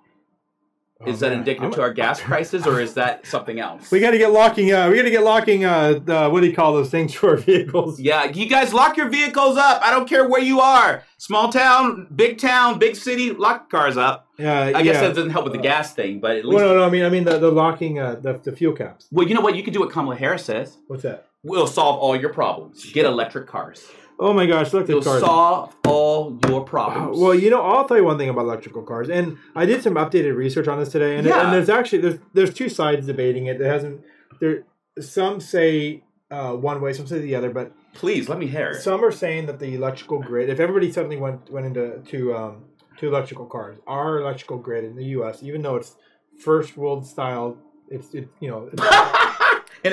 Oh, 0.99 1.09
is 1.11 1.19
that 1.19 1.29
man. 1.29 1.39
indicative 1.39 1.63
I'm- 1.65 1.73
to 1.73 1.81
our 1.81 1.93
gas 1.93 2.19
prices, 2.23 2.65
or 2.65 2.81
is 2.81 2.95
that 2.95 3.25
something 3.27 3.59
else? 3.59 3.91
We 3.91 3.99
got 3.99 4.11
to 4.11 4.17
get 4.17 4.31
locking. 4.31 4.73
Uh, 4.73 4.89
we 4.89 4.95
got 4.95 5.03
to 5.03 5.11
get 5.11 5.23
locking. 5.23 5.63
Uh, 5.63 5.99
uh, 6.07 6.29
what 6.29 6.41
do 6.41 6.47
you 6.47 6.55
call 6.55 6.73
those 6.73 6.89
things 6.89 7.13
for 7.15 7.31
our 7.31 7.37
vehicles? 7.37 7.99
yeah, 7.99 8.25
you 8.25 8.47
guys 8.47 8.73
lock 8.73 8.97
your 8.97 9.09
vehicles 9.09 9.57
up. 9.57 9.81
I 9.83 9.91
don't 9.91 10.09
care 10.09 10.27
where 10.27 10.41
you 10.41 10.59
are. 10.59 11.03
Small 11.17 11.51
town, 11.51 12.07
big 12.15 12.39
town, 12.39 12.79
big 12.79 12.95
city, 12.95 13.31
lock 13.31 13.69
cars 13.69 13.97
up. 13.97 14.27
Yeah, 14.37 14.71
I 14.75 14.83
guess 14.83 14.95
yeah. 14.95 15.01
that 15.01 15.15
doesn't 15.15 15.31
help 15.31 15.45
with 15.45 15.53
the 15.53 15.59
gas 15.59 15.93
thing, 15.93 16.19
but 16.19 16.37
at 16.37 16.45
least. 16.45 16.55
Well, 16.55 16.73
no, 16.73 16.79
no. 16.79 16.83
I 16.85 16.89
mean, 16.89 17.03
I 17.03 17.09
mean 17.09 17.25
the, 17.25 17.37
the 17.39 17.51
locking 17.51 17.99
uh, 17.99 18.15
the, 18.15 18.33
the 18.33 18.51
fuel 18.51 18.73
caps. 18.73 19.07
Well, 19.11 19.27
you 19.27 19.33
know 19.35 19.41
what? 19.41 19.55
You 19.55 19.63
could 19.63 19.73
do 19.73 19.79
what 19.79 19.91
Kamala 19.91 20.15
Harris 20.15 20.45
says. 20.45 20.77
What's 20.87 21.03
that? 21.03 21.27
We'll 21.43 21.67
solve 21.67 21.99
all 21.99 22.15
your 22.19 22.33
problems. 22.33 22.91
Get 22.91 23.05
electric 23.05 23.47
cars. 23.47 23.87
Oh 24.19 24.33
my 24.33 24.45
gosh, 24.47 24.73
electric 24.73 24.97
It'll 24.97 25.01
cars. 25.03 25.21
solve 25.21 25.75
all 25.85 26.39
your 26.47 26.61
problems. 26.63 27.19
Well, 27.19 27.35
you 27.35 27.49
know, 27.49 27.61
I'll 27.61 27.87
tell 27.87 27.97
you 27.97 28.03
one 28.03 28.17
thing 28.17 28.29
about 28.29 28.41
electrical 28.41 28.81
cars, 28.83 29.09
and 29.09 29.37
I 29.55 29.65
did 29.65 29.83
some 29.83 29.93
updated 29.93 30.35
research 30.35 30.67
on 30.67 30.79
this 30.79 30.89
today, 30.89 31.17
and, 31.17 31.27
Yeah. 31.27 31.43
and 31.45 31.53
there's 31.53 31.69
actually 31.69 31.99
there's 31.99 32.19
there's 32.33 32.53
two 32.53 32.69
sides 32.69 33.05
debating 33.05 33.45
it. 33.45 33.59
There 33.59 33.71
hasn't 33.71 34.01
there. 34.39 34.63
Some 34.99 35.39
say 35.39 36.03
uh, 36.31 36.53
one 36.53 36.81
way, 36.81 36.93
some 36.93 37.05
say 37.05 37.19
the 37.19 37.35
other, 37.35 37.51
but 37.51 37.71
please 37.93 38.27
let 38.27 38.39
me 38.39 38.47
hear 38.47 38.69
it. 38.71 38.81
Some 38.81 39.03
are 39.05 39.11
saying 39.11 39.45
that 39.45 39.59
the 39.59 39.75
electrical 39.75 40.19
grid, 40.19 40.49
if 40.49 40.59
everybody 40.59 40.91
suddenly 40.91 41.17
went 41.17 41.51
went 41.51 41.67
into 41.67 41.99
to 42.09 42.33
um, 42.35 42.65
to 42.97 43.07
electrical 43.07 43.45
cars, 43.45 43.77
our 43.85 44.19
electrical 44.19 44.57
grid 44.57 44.83
in 44.83 44.95
the 44.95 45.05
U.S., 45.17 45.43
even 45.43 45.61
though 45.61 45.75
it's 45.75 45.95
first 46.43 46.75
world 46.75 47.05
style, 47.05 47.57
it's 47.89 48.15
it, 48.15 48.27
you 48.39 48.49
know 48.49 48.67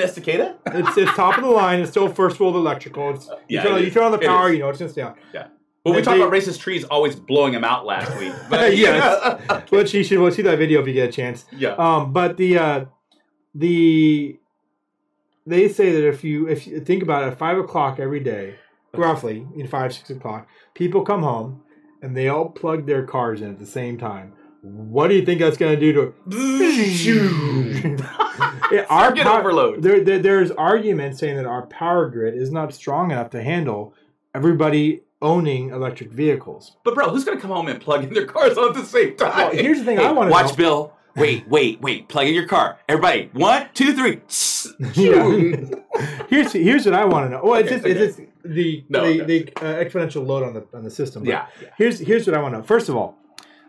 it's, 0.01 0.17
In 0.17 0.23
Estacada? 0.23 0.55
it's, 0.67 0.97
it's 0.97 1.13
top 1.15 1.37
of 1.37 1.43
the 1.43 1.49
line. 1.49 1.79
It's 1.79 1.91
still 1.91 2.07
first 2.09 2.39
world 2.39 2.55
electrical. 2.55 3.11
It's 3.15 3.27
you, 3.27 3.35
Yeah, 3.57 3.63
turn, 3.63 3.77
it 3.77 3.85
you 3.85 3.91
turn 3.91 4.03
on 4.03 4.11
the 4.11 4.19
It 4.19 4.27
power, 4.27 4.47
is. 4.49 4.53
you 4.53 4.59
know 4.59 4.69
it's 4.69 4.79
going 4.79 4.89
to 4.89 4.93
stay 4.93 5.01
just 5.03 5.33
down. 5.33 5.51
Well, 5.83 5.93
we 5.93 6.01
talked 6.01 6.17
about 6.17 6.31
racist 6.33 6.59
trees 6.59 6.83
always 6.85 7.15
blowing 7.15 7.53
them 7.53 7.63
out 7.63 7.85
last 7.85 8.17
week. 8.19 8.33
But 8.49 8.75
Yes. 8.75 9.41
But 9.69 9.93
you 9.93 10.03
should 10.03 10.19
well, 10.19 10.31
see 10.31 10.41
that 10.41 10.57
video 10.57 10.81
if 10.81 10.87
you 10.87 10.93
get 10.93 11.09
a 11.09 11.11
chance. 11.11 11.45
yeah. 11.51 11.73
Um, 11.75 12.11
but 12.11 12.37
the 12.37 12.57
uh, 12.57 12.85
the 13.53 14.39
they 15.45 15.69
say 15.69 15.91
that 15.91 16.07
if 16.07 16.23
you 16.23 16.47
if 16.47 16.65
you 16.67 16.79
think 16.79 17.03
about 17.03 17.23
it, 17.23 17.27
at 17.27 17.37
five 17.37 17.57
o'clock 17.57 17.99
every 17.99 18.19
day, 18.19 18.55
roughly 18.95 19.45
in 19.55 19.67
five 19.67 19.93
six 19.93 20.09
o'clock, 20.09 20.47
people 20.73 21.03
come 21.03 21.21
home 21.21 21.61
and 22.01 22.15
they 22.17 22.27
all 22.29 22.49
plug 22.49 22.85
their 22.87 23.03
cars 23.05 23.41
in 23.41 23.51
at 23.51 23.59
the 23.59 23.65
same 23.65 23.97
time. 23.97 24.33
What 24.67 25.09
do 25.09 25.15
you 25.15 25.23
think 25.25 25.41
that's 25.41 25.57
going 25.57 25.77
to 25.77 25.79
do 25.79 25.93
to 25.93 26.13
our 28.89 29.09
Circuit 29.09 29.23
pow- 29.23 29.39
overload. 29.39 29.81
There, 29.83 30.03
there, 30.03 30.19
there's 30.19 30.51
arguments 30.51 31.19
saying 31.19 31.37
that 31.37 31.45
our 31.45 31.65
power 31.67 32.09
grid 32.09 32.35
is 32.35 32.51
not 32.51 32.73
strong 32.73 33.11
enough 33.11 33.29
to 33.31 33.43
handle 33.43 33.93
everybody 34.33 35.01
owning 35.21 35.69
electric 35.69 36.11
vehicles. 36.11 36.77
But 36.83 36.95
bro, 36.95 37.09
who's 37.09 37.23
gonna 37.23 37.39
come 37.39 37.51
home 37.51 37.67
and 37.67 37.79
plug 37.79 38.03
in 38.03 38.13
their 38.13 38.25
cars 38.25 38.57
all 38.57 38.69
at 38.69 38.75
the 38.75 38.85
same 38.85 39.15
time? 39.15 39.37
Well, 39.37 39.51
here's 39.51 39.79
the 39.79 39.85
thing 39.85 39.97
Hey, 39.97 40.05
I 40.05 40.11
wanna 40.11 40.31
watch 40.31 40.49
know. 40.51 40.55
Bill. 40.55 40.93
Wait, 41.15 41.47
wait, 41.47 41.79
wait. 41.81 42.09
Plug 42.09 42.27
in 42.27 42.33
your 42.33 42.47
car. 42.47 42.77
Everybody, 42.89 43.29
one, 43.33 43.67
two, 43.73 43.93
three. 43.93 44.21
Yeah. 44.95 45.61
here's 46.29 46.51
here's 46.51 46.85
what 46.85 46.95
I 46.95 47.05
want 47.05 47.27
to 47.27 47.29
know. 47.29 47.41
Well, 47.43 47.53
it's 47.55 47.71
Okay, 47.71 47.75
just 47.75 47.85
it's 47.85 48.17
just 48.17 48.29
the 48.43 48.83
No, 48.89 49.01
the, 49.05 49.21
okay. 49.21 49.43
the 49.43 49.55
uh, 49.57 49.85
exponential 49.85 50.25
load 50.25 50.43
on 50.43 50.53
the 50.55 50.65
on 50.73 50.83
the 50.83 50.89
system. 50.91 51.23
But 51.23 51.29
yeah. 51.29 51.45
Here's 51.77 51.99
here's 51.99 52.27
what 52.27 52.35
I 52.35 52.41
want 52.41 52.55
to 52.55 52.59
know. 52.59 52.65
First 52.65 52.89
of 52.89 52.95
all, 52.97 53.15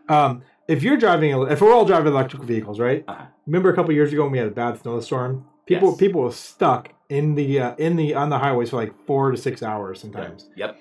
um, 0.08 0.42
if 0.68 0.82
you're 0.82 0.96
driving, 0.96 1.30
if 1.50 1.60
we're 1.60 1.72
all 1.72 1.84
driving 1.84 2.12
electric 2.12 2.42
vehicles, 2.42 2.78
right? 2.80 3.04
Uh-huh. 3.06 3.26
Remember 3.46 3.70
a 3.70 3.74
couple 3.74 3.92
years 3.92 4.12
ago 4.12 4.22
when 4.22 4.32
we 4.32 4.38
had 4.38 4.48
a 4.48 4.52
bad 4.52 4.80
snowstorm? 4.80 5.46
People 5.66 5.90
Yes. 5.90 5.98
people 5.98 6.22
were 6.22 6.32
stuck 6.32 6.90
in 7.08 7.34
the 7.34 7.60
uh, 7.60 7.74
in 7.76 7.96
the 7.96 8.14
on 8.14 8.28
the 8.30 8.38
highways 8.38 8.70
for 8.70 8.76
like 8.76 8.92
four 9.06 9.30
to 9.30 9.36
six 9.36 9.62
hours 9.62 10.00
sometimes. 10.00 10.48
Yep. 10.56 10.78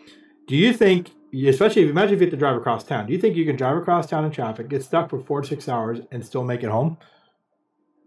Do 0.47 0.55
you 0.55 0.73
think, 0.73 1.09
especially 1.33 1.83
if 1.83 1.89
imagine 1.89 2.15
if 2.15 2.21
you 2.21 2.25
have 2.27 2.31
to 2.31 2.37
drive 2.37 2.55
across 2.55 2.83
town, 2.83 3.07
do 3.07 3.13
you 3.13 3.19
think 3.19 3.35
you 3.35 3.45
can 3.45 3.55
drive 3.55 3.77
across 3.77 4.07
town 4.07 4.25
in 4.25 4.31
traffic, 4.31 4.69
get 4.69 4.83
stuck 4.83 5.09
for 5.09 5.19
four 5.19 5.41
to 5.41 5.47
six 5.47 5.67
hours, 5.67 5.99
and 6.11 6.23
still 6.23 6.43
make 6.43 6.61
it 6.63 6.69
home? 6.69 6.97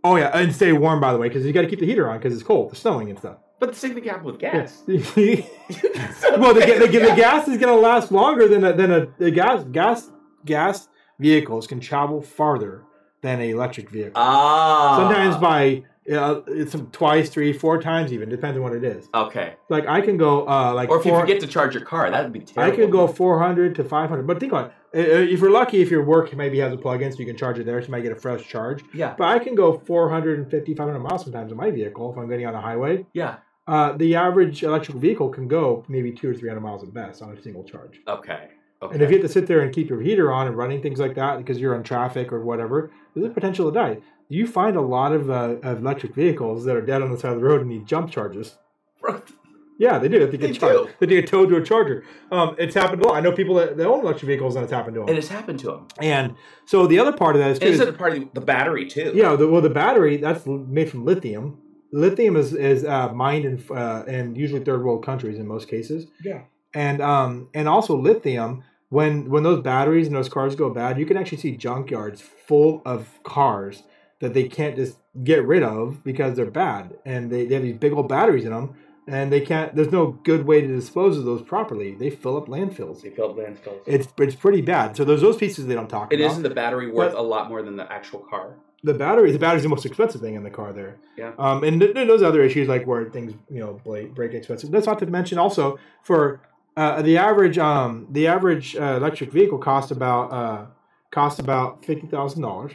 Oh 0.04 0.14
yeah, 0.16 0.28
and 0.36 0.54
stay 0.54 0.72
warm 0.72 1.00
by 1.00 1.12
the 1.12 1.18
way, 1.18 1.28
because 1.28 1.44
you 1.44 1.52
got 1.52 1.62
to 1.62 1.68
keep 1.68 1.80
the 1.80 1.86
heater 1.86 2.08
on 2.08 2.18
because 2.18 2.32
it's 2.32 2.44
cold, 2.44 2.70
it's 2.72 2.80
snowing 2.80 3.10
and 3.10 3.18
stuff. 3.18 3.38
But 3.58 3.70
the 3.70 3.74
same 3.76 3.94
thing 3.94 4.04
happened 4.04 4.26
with 4.26 4.38
gas. 4.38 4.84
well, 4.86 6.54
the, 6.54 6.62
ga- 6.64 6.78
the, 6.78 6.86
the 6.86 7.14
gas 7.16 7.48
is 7.48 7.58
going 7.58 7.74
to 7.74 7.80
last 7.80 8.12
longer 8.12 8.46
than 8.46 8.62
a, 8.64 8.72
than 8.72 8.92
a 8.92 9.06
the 9.18 9.32
gas 9.32 9.64
gas 9.72 10.08
gas 10.44 10.88
vehicles 11.18 11.66
can 11.66 11.80
travel 11.80 12.22
farther 12.22 12.84
than 13.22 13.40
an 13.40 13.48
electric 13.50 13.90
vehicle. 13.90 14.12
Ah. 14.16 14.96
Sometimes 14.98 15.36
by 15.36 15.84
uh, 16.10 16.40
it's 16.46 16.74
twice, 16.92 17.28
three, 17.28 17.52
four 17.52 17.80
times 17.80 18.12
even 18.12 18.28
depends 18.28 18.56
on 18.56 18.62
what 18.62 18.72
it 18.72 18.84
is. 18.84 19.08
Okay. 19.12 19.54
Like 19.68 19.86
I 19.86 20.00
can 20.00 20.16
go 20.16 20.48
uh, 20.48 20.72
like 20.74 20.88
Or 20.88 20.98
if 20.98 21.04
you 21.04 21.12
forget 21.12 21.40
to 21.40 21.46
charge 21.46 21.74
your 21.74 21.84
car, 21.84 22.10
that 22.10 22.22
would 22.24 22.32
be 22.32 22.40
terrible. 22.40 22.72
I 22.72 22.76
could 22.76 22.90
go 22.90 23.06
400 23.06 23.74
to 23.76 23.84
500. 23.84 24.26
But 24.26 24.40
think 24.40 24.52
about 24.52 24.72
it. 24.92 25.10
Uh, 25.10 25.32
If 25.32 25.40
you're 25.40 25.50
lucky, 25.50 25.82
if 25.82 25.90
your 25.90 26.04
work 26.04 26.34
maybe 26.34 26.58
has 26.60 26.72
a 26.72 26.76
plug-in, 26.78 27.12
so 27.12 27.18
you 27.18 27.26
can 27.26 27.36
charge 27.36 27.58
it 27.58 27.66
there, 27.66 27.80
so 27.82 27.88
you 27.88 27.92
might 27.92 28.02
get 28.02 28.12
a 28.12 28.16
fresh 28.16 28.46
charge. 28.48 28.82
Yeah. 28.94 29.14
But 29.18 29.28
I 29.28 29.38
can 29.38 29.54
go 29.54 29.78
450, 29.78 30.74
500 30.74 30.98
miles 30.98 31.24
sometimes 31.24 31.50
in 31.52 31.58
my 31.58 31.70
vehicle 31.70 32.10
if 32.10 32.18
I'm 32.18 32.28
getting 32.28 32.46
on 32.46 32.54
a 32.54 32.60
highway. 32.60 33.04
Yeah. 33.12 33.36
Uh, 33.66 33.92
the 33.92 34.14
average 34.14 34.62
electrical 34.62 34.98
vehicle 34.98 35.28
can 35.28 35.46
go 35.46 35.84
maybe 35.88 36.10
two 36.10 36.30
or 36.30 36.34
300 36.34 36.60
miles 36.60 36.82
at 36.82 36.94
best 36.94 37.20
on 37.20 37.36
a 37.36 37.42
single 37.42 37.64
charge. 37.64 38.00
Okay. 38.08 38.48
Okay. 38.80 38.94
And 38.94 39.02
if 39.02 39.10
you 39.10 39.16
have 39.16 39.26
to 39.26 39.32
sit 39.32 39.46
there 39.46 39.60
and 39.60 39.74
keep 39.74 39.88
your 39.88 40.00
heater 40.00 40.32
on 40.32 40.46
and 40.46 40.56
running 40.56 40.80
things 40.80 41.00
like 41.00 41.14
that 41.16 41.38
because 41.38 41.58
you're 41.58 41.74
on 41.74 41.82
traffic 41.82 42.32
or 42.32 42.44
whatever, 42.44 42.92
there's 43.14 43.26
a 43.26 43.30
potential 43.30 43.70
to 43.70 43.74
die. 43.76 43.98
You 44.28 44.46
find 44.46 44.76
a 44.76 44.80
lot 44.80 45.12
of, 45.12 45.30
uh, 45.30 45.56
of 45.62 45.78
electric 45.78 46.14
vehicles 46.14 46.64
that 46.64 46.76
are 46.76 46.82
dead 46.82 47.02
on 47.02 47.10
the 47.10 47.18
side 47.18 47.32
of 47.32 47.40
the 47.40 47.44
road 47.44 47.62
and 47.62 47.70
need 47.70 47.86
jump 47.86 48.10
charges. 48.10 48.56
Yeah, 49.78 49.98
they 49.98 50.08
do. 50.08 50.26
They 50.26 50.36
They 50.36 50.52
get 50.52 50.60
do. 50.60 50.88
They 50.98 51.06
get 51.06 51.28
towed 51.28 51.48
to 51.50 51.56
a 51.56 51.64
charger. 51.64 52.04
Um, 52.32 52.56
it's 52.58 52.74
happened 52.74 53.02
a 53.02 53.06
lot. 53.06 53.16
I 53.16 53.20
know 53.20 53.30
people 53.30 53.54
that, 53.54 53.76
that 53.76 53.86
own 53.86 54.00
electric 54.00 54.26
vehicles, 54.26 54.56
and 54.56 54.64
it's 54.64 54.72
happened 54.72 54.94
to 54.94 55.00
them. 55.00 55.08
And 55.08 55.16
it's 55.16 55.28
happened 55.28 55.60
to 55.60 55.66
them. 55.66 55.86
And 56.00 56.34
so 56.66 56.88
the 56.88 56.98
other 56.98 57.12
part 57.12 57.36
of 57.36 57.40
that 57.42 57.52
is, 57.52 57.58
too, 57.60 57.66
is 57.66 57.80
it's 57.80 57.88
a 57.88 57.92
part 57.92 58.16
of 58.16 58.34
the 58.34 58.40
battery 58.40 58.86
too. 58.86 59.12
yeah, 59.14 59.36
the, 59.36 59.46
well, 59.46 59.62
the 59.62 59.70
battery 59.70 60.16
that's 60.16 60.44
made 60.46 60.90
from 60.90 61.04
lithium. 61.04 61.58
Lithium 61.92 62.36
is 62.36 62.52
is 62.54 62.84
uh, 62.84 63.12
mined 63.14 63.44
in 63.44 63.64
uh, 63.74 64.02
in 64.06 64.34
usually 64.34 64.62
third 64.62 64.84
world 64.84 65.06
countries 65.06 65.38
in 65.38 65.46
most 65.46 65.68
cases. 65.68 66.06
Yeah. 66.22 66.42
And 66.74 67.00
um 67.00 67.48
and 67.54 67.68
also 67.68 67.96
lithium 67.96 68.62
when 68.90 69.28
when 69.30 69.42
those 69.42 69.62
batteries 69.62 70.06
and 70.06 70.16
those 70.16 70.28
cars 70.28 70.54
go 70.54 70.70
bad, 70.70 70.98
you 70.98 71.06
can 71.06 71.16
actually 71.16 71.38
see 71.38 71.56
junkyards 71.56 72.20
full 72.20 72.82
of 72.84 73.22
cars 73.22 73.82
that 74.20 74.34
they 74.34 74.44
can't 74.48 74.76
just 74.76 74.98
get 75.22 75.46
rid 75.46 75.62
of 75.62 76.02
because 76.04 76.34
they're 76.36 76.50
bad 76.50 76.96
and 77.04 77.30
they, 77.30 77.46
they 77.46 77.54
have 77.54 77.62
these 77.62 77.76
big 77.76 77.92
old 77.92 78.08
batteries 78.08 78.44
in 78.44 78.50
them 78.52 78.74
and 79.06 79.32
they 79.32 79.40
can't. 79.40 79.74
There's 79.74 79.90
no 79.92 80.08
good 80.24 80.44
way 80.46 80.60
to 80.60 80.66
dispose 80.66 81.16
of 81.16 81.24
those 81.24 81.40
properly. 81.42 81.94
They 81.94 82.10
fill 82.10 82.36
up 82.36 82.46
landfills. 82.46 83.00
They 83.02 83.10
filled 83.10 83.36
landfills. 83.38 83.80
It's 83.86 84.08
it's 84.18 84.34
pretty 84.34 84.60
bad. 84.60 84.96
So 84.96 85.04
there's 85.04 85.20
those 85.22 85.36
pieces 85.36 85.66
they 85.66 85.74
don't 85.74 85.88
talk 85.88 86.12
It 86.12 86.20
about. 86.20 86.30
isn't 86.32 86.42
the 86.42 86.50
battery 86.50 86.90
worth 86.90 87.12
But- 87.12 87.18
a 87.20 87.22
lot 87.22 87.48
more 87.48 87.62
than 87.62 87.76
the 87.76 87.90
actual 87.90 88.20
car. 88.20 88.56
the 88.84 88.94
battery. 88.94 89.32
The 89.32 89.38
battery's 89.40 89.64
the 89.64 89.68
most 89.68 89.84
expensive 89.86 90.20
thing 90.20 90.34
in 90.34 90.44
the 90.44 90.50
car 90.50 90.72
there. 90.72 90.96
Yeah. 91.16 91.32
Um, 91.38 91.64
and 91.64 91.80
th- 91.80 91.94
th- 91.94 92.06
those 92.06 92.22
other 92.22 92.42
issues 92.42 92.68
like 92.68 92.86
where 92.86 93.04
things 93.10 93.32
you 93.50 93.58
know 93.60 93.80
break, 93.84 94.14
break 94.14 94.34
expensive. 94.34 94.70
That's 94.70 94.86
not 94.86 94.98
to 95.00 95.06
mention 95.06 95.36
also 95.38 95.78
for 96.02 96.40
uh, 96.78 97.02
the 97.02 97.18
average 97.18 97.58
um, 97.58 98.06
the 98.10 98.28
average 98.28 98.76
uh, 98.76 98.96
electric 98.96 99.32
vehicle 99.32 99.58
cost 99.58 99.90
about 99.90 100.32
uh, 100.32 100.66
cost 101.10 101.40
about 101.40 101.84
fifty 101.84 102.06
thousand 102.06 102.42
dollars. 102.42 102.72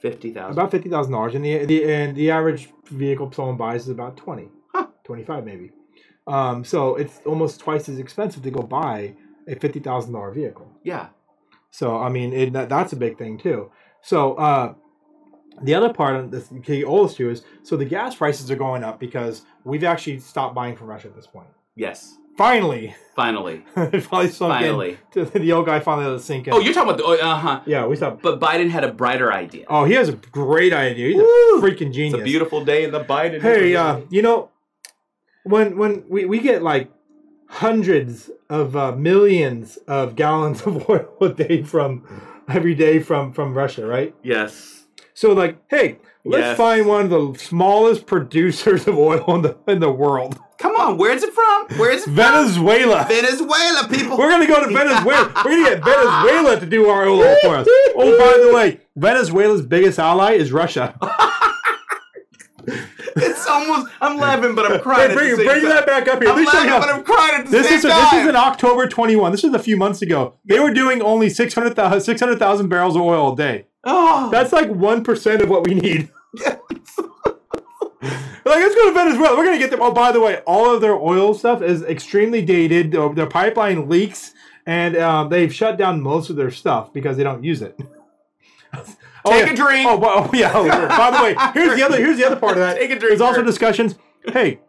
Fifty 0.00 0.32
thousand. 0.32 0.52
About 0.52 0.70
fifty 0.70 0.88
thousand 0.88 1.12
dollars, 1.12 1.34
and 1.34 1.44
the 1.44 1.66
the 1.66 1.84
and 1.84 2.16
the 2.16 2.30
average 2.30 2.70
vehicle 2.90 3.30
someone 3.32 3.58
buys 3.58 3.82
is 3.82 3.88
about 3.90 4.16
twenty, 4.16 4.48
Huh. 4.72 4.86
25 5.04 5.44
maybe. 5.44 5.72
Um, 6.26 6.64
so 6.64 6.96
it's 6.96 7.20
almost 7.26 7.60
twice 7.60 7.88
as 7.90 7.98
expensive 7.98 8.42
to 8.42 8.50
go 8.50 8.62
buy 8.62 9.14
a 9.46 9.54
fifty 9.54 9.80
thousand 9.80 10.14
dollar 10.14 10.30
vehicle. 10.30 10.70
Yeah. 10.82 11.08
So 11.70 11.98
I 11.98 12.08
mean, 12.08 12.32
it, 12.32 12.54
that, 12.54 12.70
that's 12.70 12.94
a 12.94 12.96
big 12.96 13.18
thing 13.18 13.36
too. 13.36 13.70
So 14.00 14.34
uh, 14.36 14.74
the 15.62 15.74
other 15.74 15.92
part 15.92 16.16
of 16.16 16.30
this 16.30 16.50
key 16.64 16.84
oldest 16.84 17.18
too 17.18 17.28
is 17.28 17.42
so 17.62 17.76
the 17.76 17.84
gas 17.84 18.14
prices 18.14 18.50
are 18.50 18.56
going 18.56 18.82
up 18.82 18.98
because 18.98 19.42
we've 19.64 19.84
actually 19.84 20.20
stopped 20.20 20.54
buying 20.54 20.74
from 20.74 20.86
Russia 20.86 21.08
at 21.08 21.14
this 21.16 21.26
point. 21.26 21.48
Yes. 21.74 22.16
Finally, 22.36 22.94
Finally. 23.16 23.64
finally 23.74 24.28
sunk 24.28 24.52
Finally. 24.52 24.98
To, 25.12 25.24
the 25.38 25.52
old 25.52 25.64
guy 25.64 25.80
finally 25.80 26.06
let 26.06 26.16
it 26.16 26.22
sink 26.22 26.46
in. 26.46 26.52
Oh, 26.52 26.60
you're 26.60 26.74
talking 26.74 26.90
about 26.90 26.98
the. 26.98 27.04
Oh, 27.04 27.14
uh 27.14 27.34
huh. 27.34 27.60
yeah, 27.64 27.86
we 27.86 27.96
saw. 27.96 28.10
But 28.10 28.38
Biden 28.38 28.68
had 28.68 28.84
a 28.84 28.92
brighter 28.92 29.32
idea. 29.32 29.64
Oh, 29.70 29.84
he 29.86 29.94
has 29.94 30.10
a 30.10 30.12
great 30.12 30.74
idea. 30.74 31.08
He's 31.08 31.16
Woo! 31.16 31.24
a 31.24 31.62
freaking 31.62 31.94
genius. 31.94 32.12
It's 32.12 32.20
a 32.20 32.24
beautiful 32.24 32.62
day 32.62 32.84
in 32.84 32.92
the 32.92 33.02
Biden. 33.02 33.40
Hey, 33.40 33.74
uh, 33.74 34.02
you 34.10 34.20
know, 34.20 34.50
when 35.44 35.78
when 35.78 36.04
we, 36.10 36.26
we 36.26 36.40
get 36.40 36.62
like 36.62 36.90
hundreds 37.48 38.30
of 38.50 38.76
uh, 38.76 38.92
millions 38.92 39.78
of 39.88 40.14
gallons 40.14 40.60
of 40.66 40.86
oil 40.90 41.08
a 41.22 41.30
day 41.30 41.62
from 41.62 42.04
every 42.48 42.74
day 42.74 42.98
from 42.98 43.32
from 43.32 43.54
Russia, 43.54 43.86
right? 43.86 44.14
Yes. 44.22 44.75
So 45.16 45.32
like, 45.32 45.56
hey, 45.70 45.96
let's 46.26 46.42
Yes. 46.42 46.56
find 46.58 46.86
one 46.86 47.06
of 47.06 47.10
the 47.10 47.38
smallest 47.42 48.04
producers 48.06 48.86
of 48.86 48.98
oil 48.98 49.24
in 49.34 49.40
the 49.42 49.56
in 49.66 49.80
the 49.80 49.90
world, 49.90 50.38
Come 50.58 50.76
on, 50.76 50.96
where's 50.98 51.22
it 51.22 51.32
from? 51.34 51.78
Where 51.78 51.90
is 51.90 52.06
it 52.06 52.10
Venezuela. 52.10 52.98
from? 53.04 53.08
Venezuela, 53.08 53.86
Venezuela, 53.86 53.88
people. 53.88 54.18
We're 54.18 54.28
gonna 54.30 54.46
go 54.46 54.60
to 54.66 54.72
Venezuela. 54.72 55.32
We're 55.44 55.50
gonna 55.64 55.76
get 55.76 55.84
Venezuela 55.84 56.60
to 56.60 56.66
do 56.66 56.86
our 56.90 57.06
oil 57.08 57.34
for 57.42 57.56
us. 57.56 57.66
Oh, 57.98 58.18
by 58.18 58.46
the 58.46 58.54
way, 58.54 58.80
Venezuela's 58.94 59.62
biggest 59.62 59.98
ally 59.98 60.32
is 60.32 60.52
Russia. 60.52 60.94
It's 63.18 63.46
almost. 63.46 63.90
I'm 64.02 64.18
laughing, 64.18 64.54
but 64.54 64.70
I'm 64.70 64.80
crying. 64.80 65.08
Hey, 65.10 65.14
bring 65.14 65.36
bring 65.36 65.62
that 65.64 65.86
back 65.86 66.06
up 66.08 66.22
here. 66.22 66.30
I'm 66.30 66.44
laughing, 66.44 66.68
but 66.70 66.88
I'm 66.94 67.02
crying 67.04 67.34
at 67.40 67.44
the 67.46 67.50
This 67.52 67.68
same 67.68 67.78
is 67.78 67.84
a, 67.86 67.88
time. 67.88 68.00
this 68.02 68.12
is 68.24 68.28
in 68.28 68.36
October 68.36 68.86
21. 68.86 69.32
This 69.32 69.44
is 69.44 69.54
a 69.54 69.58
few 69.58 69.78
months 69.78 70.02
ago. 70.02 70.34
They 70.44 70.58
were 70.58 70.74
doing 70.74 71.00
only 71.00 71.30
600,000 71.30 72.00
600,000 72.02 72.68
barrels 72.68 72.94
of 72.96 73.00
oil 73.02 73.32
a 73.32 73.36
day. 73.36 73.66
Oh, 73.86 74.28
That's 74.30 74.52
like 74.52 74.68
1% 74.68 75.42
of 75.42 75.48
what 75.48 75.66
we 75.66 75.74
need. 75.74 76.10
like, 78.02 78.60
let's 78.60 78.74
go 78.74 78.86
to 78.86 78.92
Venezuela. 78.92 79.36
We're 79.36 79.44
going 79.44 79.56
to 79.56 79.62
get 79.62 79.70
them. 79.70 79.82
Oh, 79.82 79.92
by 79.92 80.12
the 80.12 80.20
way, 80.20 80.38
all 80.46 80.74
of 80.74 80.80
their 80.80 80.94
oil 80.94 81.34
stuff 81.34 81.62
is 81.62 81.82
extremely 81.82 82.44
dated. 82.44 82.92
Their 82.92 83.26
pipeline 83.26 83.88
leaks, 83.88 84.34
and 84.66 84.96
um, 84.96 85.28
they've 85.28 85.52
shut 85.52 85.78
down 85.78 86.00
most 86.00 86.30
of 86.30 86.36
their 86.36 86.50
stuff 86.50 86.92
because 86.92 87.16
they 87.16 87.22
don't 87.24 87.42
use 87.42 87.62
it. 87.62 87.78
Oh, 88.74 88.84
Take 89.30 89.46
yeah. 89.46 89.52
a 89.52 89.56
drink. 89.56 89.88
Oh, 89.88 89.98
well, 89.98 90.30
yeah. 90.32 90.52
oh, 90.54 90.88
by 90.88 91.10
the 91.10 91.22
way, 91.22 91.52
here's 91.54 91.76
the 91.76 91.82
other 91.82 91.96
here's 91.96 92.18
the 92.18 92.26
other 92.26 92.36
part 92.36 92.52
of 92.52 92.58
that. 92.58 92.76
Take 92.76 92.90
a 92.90 92.98
drink 92.98 93.10
There's 93.10 93.20
also 93.20 93.42
discussions. 93.42 93.96
Hey, 94.32 94.60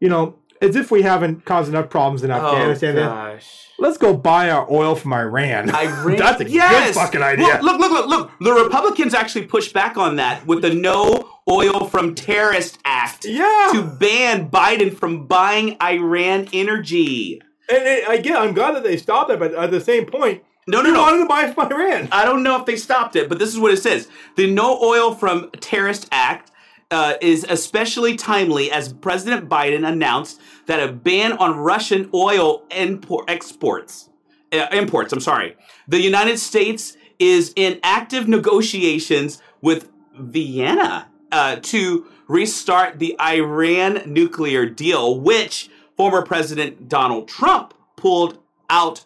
you 0.00 0.08
know, 0.08 0.38
as 0.60 0.76
if 0.76 0.90
we 0.90 1.02
haven't 1.02 1.44
caused 1.44 1.68
enough 1.68 1.90
problems 1.90 2.22
in 2.22 2.30
oh 2.30 2.34
Afghanistan. 2.34 2.96
gosh. 2.96 3.64
Let's 3.80 3.96
go 3.96 4.16
buy 4.16 4.50
our 4.50 4.66
oil 4.70 4.94
from 4.96 5.12
Iran. 5.12 5.70
Iran. 5.74 6.16
That's 6.18 6.40
a 6.40 6.48
yes. 6.50 6.94
good 6.94 7.00
fucking 7.00 7.22
idea. 7.22 7.60
Look, 7.62 7.78
look, 7.78 7.92
look, 7.92 8.06
look. 8.08 8.30
The 8.40 8.52
Republicans 8.52 9.14
actually 9.14 9.46
pushed 9.46 9.72
back 9.72 9.96
on 9.96 10.16
that 10.16 10.46
with 10.46 10.62
the 10.62 10.74
No 10.74 11.28
Oil 11.48 11.86
from 11.86 12.14
Terrorist 12.14 12.78
Act 12.84 13.24
yeah. 13.24 13.70
to 13.72 13.82
ban 13.82 14.50
Biden 14.50 14.92
from 14.94 15.26
buying 15.26 15.76
Iran 15.80 16.48
energy. 16.52 17.40
and, 17.70 17.82
and 17.82 18.06
I 18.08 18.16
get, 18.18 18.36
I'm 18.36 18.52
glad 18.52 18.74
that 18.74 18.82
they 18.82 18.96
stopped 18.96 19.30
it, 19.30 19.38
but 19.38 19.54
at 19.54 19.70
the 19.70 19.80
same 19.80 20.06
point, 20.06 20.42
No, 20.66 20.82
no, 20.82 20.92
no. 20.92 21.00
wanted 21.00 21.20
to 21.20 21.26
buy 21.26 21.50
from 21.52 21.72
Iran. 21.72 22.08
I 22.12 22.24
don't 22.24 22.42
know 22.42 22.58
if 22.58 22.66
they 22.66 22.76
stopped 22.76 23.14
it, 23.16 23.28
but 23.28 23.38
this 23.38 23.48
is 23.50 23.58
what 23.58 23.72
it 23.72 23.78
says. 23.78 24.08
The 24.36 24.50
No 24.50 24.78
Oil 24.82 25.14
from 25.14 25.50
Terrorist 25.60 26.08
Act 26.10 26.50
uh, 26.90 27.14
is 27.20 27.44
especially 27.48 28.16
timely 28.16 28.70
as 28.70 28.92
President 28.92 29.48
Biden 29.48 29.86
announced 29.86 30.40
that 30.66 30.80
a 30.80 30.92
ban 30.92 31.32
on 31.32 31.56
Russian 31.58 32.08
oil 32.14 32.64
exports, 32.70 34.08
uh, 34.52 34.66
imports, 34.72 35.12
I'm 35.12 35.20
sorry. 35.20 35.56
The 35.86 36.00
United 36.00 36.38
States 36.38 36.96
is 37.18 37.52
in 37.56 37.80
active 37.82 38.28
negotiations 38.28 39.42
with 39.60 39.90
Vienna 40.18 41.08
uh, 41.32 41.56
to 41.56 42.06
restart 42.26 42.98
the 42.98 43.16
Iran 43.20 44.02
nuclear 44.06 44.66
deal, 44.66 45.18
which 45.20 45.70
former 45.96 46.22
President 46.22 46.88
Donald 46.88 47.28
Trump 47.28 47.74
pulled 47.96 48.38
out 48.70 49.04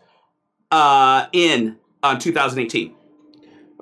uh, 0.71 1.27
in 1.33 1.79
uh, 2.03 2.19
2018. 2.19 2.95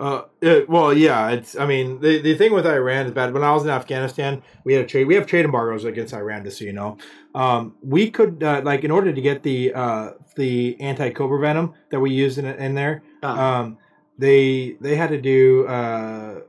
Uh, 0.00 0.22
it- 0.40 0.68
well, 0.68 0.92
yeah, 0.94 1.28
it's. 1.30 1.54
I 1.56 1.66
mean, 1.66 2.00
the, 2.00 2.20
the 2.22 2.34
thing 2.34 2.52
with 2.54 2.66
Iran 2.66 3.06
is 3.06 3.12
bad. 3.12 3.34
When 3.34 3.44
I 3.44 3.52
was 3.52 3.64
in 3.64 3.70
Afghanistan, 3.70 4.42
we 4.64 4.72
had 4.72 4.84
a 4.84 4.88
trade. 4.88 5.06
We 5.06 5.14
have 5.14 5.26
trade 5.26 5.44
embargoes 5.44 5.84
against 5.84 6.14
Iran, 6.14 6.42
just 6.44 6.58
so 6.58 6.64
you 6.64 6.72
know. 6.72 6.96
Um, 7.34 7.74
we 7.82 8.10
could 8.10 8.42
uh, 8.42 8.62
like 8.64 8.82
in 8.82 8.90
order 8.90 9.12
to 9.12 9.20
get 9.20 9.42
the 9.42 9.74
uh, 9.74 10.10
the 10.36 10.80
anti 10.80 11.10
cobra 11.10 11.38
venom 11.38 11.74
that 11.90 12.00
we 12.00 12.10
used 12.12 12.38
in 12.38 12.46
in 12.46 12.74
there. 12.74 13.02
Uh-huh. 13.22 13.42
Um, 13.42 13.78
they 14.16 14.76
they 14.80 14.96
had 14.96 15.10
to 15.10 15.20
do 15.20 15.66
uh, 15.66 16.40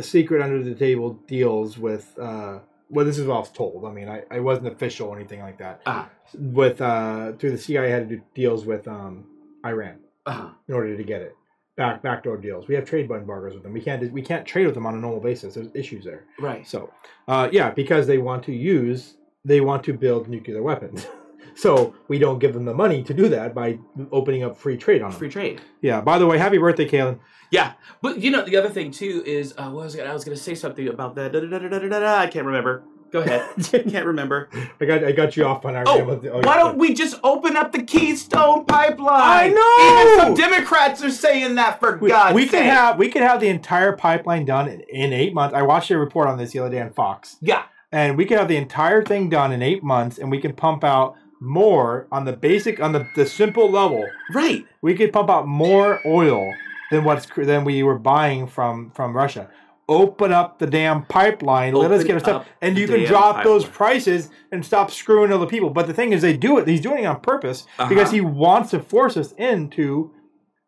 secret 0.00 0.42
under 0.42 0.62
the 0.62 0.74
table 0.74 1.14
deals 1.26 1.78
with. 1.78 2.16
Uh, 2.18 2.58
well, 2.88 3.04
this 3.04 3.18
is 3.18 3.26
what 3.26 3.36
I 3.36 3.38
was 3.40 3.50
told. 3.50 3.84
I 3.84 3.90
mean, 3.90 4.08
I, 4.08 4.22
I 4.30 4.40
wasn't 4.40 4.68
official 4.68 5.08
or 5.08 5.16
anything 5.16 5.40
like 5.40 5.58
that. 5.58 5.82
Ah. 5.86 6.08
With 6.34 6.80
uh, 6.80 7.32
through 7.38 7.52
the 7.52 7.58
CIA, 7.58 7.90
had 7.90 8.08
to 8.08 8.16
do 8.16 8.22
deals 8.34 8.64
with 8.64 8.86
um, 8.86 9.24
Iran 9.64 9.98
Uh-huh. 10.24 10.50
in 10.68 10.74
order 10.74 10.96
to 10.96 11.02
get 11.04 11.22
it. 11.22 11.36
Back 11.76 12.02
backdoor 12.02 12.38
deals. 12.38 12.68
We 12.68 12.74
have 12.74 12.86
trade 12.86 13.10
embargoes 13.10 13.54
with 13.54 13.62
them. 13.62 13.72
We 13.72 13.82
can't 13.82 14.10
we 14.12 14.22
can't 14.22 14.46
trade 14.46 14.66
with 14.66 14.74
them 14.74 14.86
on 14.86 14.94
a 14.94 14.98
normal 14.98 15.20
basis. 15.20 15.54
There's 15.54 15.68
issues 15.74 16.04
there. 16.04 16.24
Right. 16.38 16.66
So, 16.66 16.90
uh, 17.28 17.48
yeah, 17.52 17.70
because 17.70 18.06
they 18.06 18.18
want 18.18 18.44
to 18.44 18.52
use 18.52 19.16
they 19.44 19.60
want 19.60 19.84
to 19.84 19.92
build 19.92 20.28
nuclear 20.28 20.62
weapons. 20.62 21.06
so 21.54 21.94
we 22.08 22.18
don't 22.18 22.38
give 22.38 22.54
them 22.54 22.64
the 22.64 22.74
money 22.74 23.02
to 23.02 23.14
do 23.14 23.28
that 23.28 23.54
by 23.54 23.78
opening 24.10 24.42
up 24.42 24.56
free 24.56 24.76
trade 24.76 25.02
on 25.02 25.10
them. 25.10 25.18
Free 25.18 25.28
trade. 25.28 25.60
Yeah. 25.82 26.00
By 26.00 26.18
the 26.18 26.26
way, 26.26 26.38
happy 26.38 26.58
birthday, 26.58 26.88
Kalen. 26.88 27.18
Yeah, 27.50 27.74
but 28.02 28.20
you 28.20 28.30
know 28.30 28.42
the 28.42 28.56
other 28.56 28.70
thing 28.70 28.90
too 28.90 29.22
is 29.24 29.54
uh, 29.56 29.70
what 29.70 29.84
was 29.84 29.94
it? 29.94 30.06
I 30.06 30.12
was 30.12 30.24
going 30.24 30.36
to 30.36 30.42
say 30.42 30.54
something 30.54 30.88
about 30.88 31.14
that. 31.14 31.32
Da, 31.32 31.40
da, 31.40 31.68
da. 31.68 32.18
I 32.18 32.26
can't 32.26 32.46
remember. 32.46 32.84
Go 33.12 33.20
ahead. 33.20 33.48
Can't 33.88 34.06
remember. 34.06 34.48
I 34.80 34.84
got 34.84 35.04
I 35.04 35.12
got 35.12 35.36
you 35.36 35.44
off 35.44 35.64
on 35.64 35.76
our. 35.76 35.84
Oh, 35.86 36.00
oh 36.10 36.20
yeah, 36.22 36.46
why 36.46 36.56
don't 36.56 36.76
we 36.78 36.92
just 36.94 37.18
open 37.22 37.56
up 37.56 37.72
the 37.72 37.82
Keystone 37.82 38.64
Pipeline? 38.64 39.08
I 39.08 39.48
know! 39.48 40.02
Even 40.12 40.36
some 40.38 40.50
Democrats 40.50 41.02
are 41.02 41.10
saying 41.10 41.54
that 41.54 41.78
for 41.80 41.96
we, 41.98 42.08
God's 42.10 42.34
we 42.34 42.46
could 42.46 42.62
have 42.64 42.98
we 42.98 43.08
could 43.08 43.22
have 43.22 43.40
the 43.40 43.48
entire 43.48 43.92
pipeline 43.96 44.44
done 44.44 44.68
in, 44.68 44.80
in 44.88 45.12
eight 45.12 45.32
months. 45.34 45.54
I 45.54 45.62
watched 45.62 45.90
a 45.90 45.98
report 45.98 46.28
on 46.28 46.38
this 46.38 46.52
the 46.52 46.58
other 46.58 46.70
day 46.70 46.80
on 46.80 46.92
Fox. 46.92 47.36
Yeah. 47.40 47.62
and 47.92 48.16
we 48.18 48.24
could 48.26 48.38
have 48.38 48.48
the 48.48 48.56
entire 48.56 49.04
thing 49.04 49.28
done 49.28 49.52
in 49.52 49.62
eight 49.62 49.82
months 49.84 50.18
and 50.18 50.30
we 50.30 50.40
can 50.40 50.52
pump 50.54 50.82
out 50.82 51.14
more 51.40 52.06
on 52.10 52.24
the 52.24 52.32
basic 52.32 52.80
on 52.80 52.92
the, 52.92 53.06
the 53.14 53.26
simple 53.26 53.70
level 53.70 54.04
Right. 54.32 54.64
we 54.82 54.94
could 54.94 55.12
pump 55.12 55.30
out 55.30 55.46
more 55.46 56.00
oil 56.06 56.52
than 56.90 57.04
what's 57.04 57.26
cr- 57.26 57.44
than 57.44 57.64
we 57.64 57.82
were 57.82 57.98
buying 57.98 58.46
from 58.46 58.90
from 58.90 59.14
russia 59.14 59.48
open 59.88 60.32
up 60.32 60.58
the 60.58 60.66
damn 60.66 61.04
pipeline 61.06 61.72
let 61.72 61.92
us 61.92 62.02
get 62.02 62.14
our 62.14 62.18
stuff 62.20 62.46
and 62.60 62.76
you 62.76 62.88
can 62.88 63.04
drop 63.04 63.44
those 63.44 63.64
prices 63.64 64.30
and 64.50 64.64
stop 64.64 64.90
screwing 64.90 65.32
other 65.32 65.46
people 65.46 65.70
but 65.70 65.86
the 65.86 65.94
thing 65.94 66.12
is 66.12 66.22
they 66.22 66.36
do 66.36 66.58
it 66.58 66.66
he's 66.66 66.80
doing 66.80 67.04
it 67.04 67.06
on 67.06 67.20
purpose 67.20 67.66
because 67.88 68.08
Uh-huh. 68.08 68.10
he 68.12 68.20
wants 68.20 68.70
to 68.70 68.80
force 68.80 69.16
us 69.16 69.30
into 69.32 70.10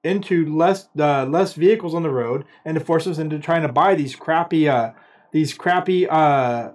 into 0.04 0.46
less 0.54 0.88
uh, 0.98 1.24
less 1.26 1.54
vehicles 1.54 1.94
on 1.94 2.04
the 2.04 2.10
road 2.10 2.44
and 2.64 2.78
to 2.78 2.84
force 2.84 3.08
us 3.08 3.18
into 3.18 3.38
trying 3.40 3.62
to 3.62 3.68
buy 3.72 3.96
these 3.96 4.14
crappy 4.14 4.68
uh 4.68 4.92
these 5.32 5.52
crappy 5.52 6.06
uh 6.08 6.70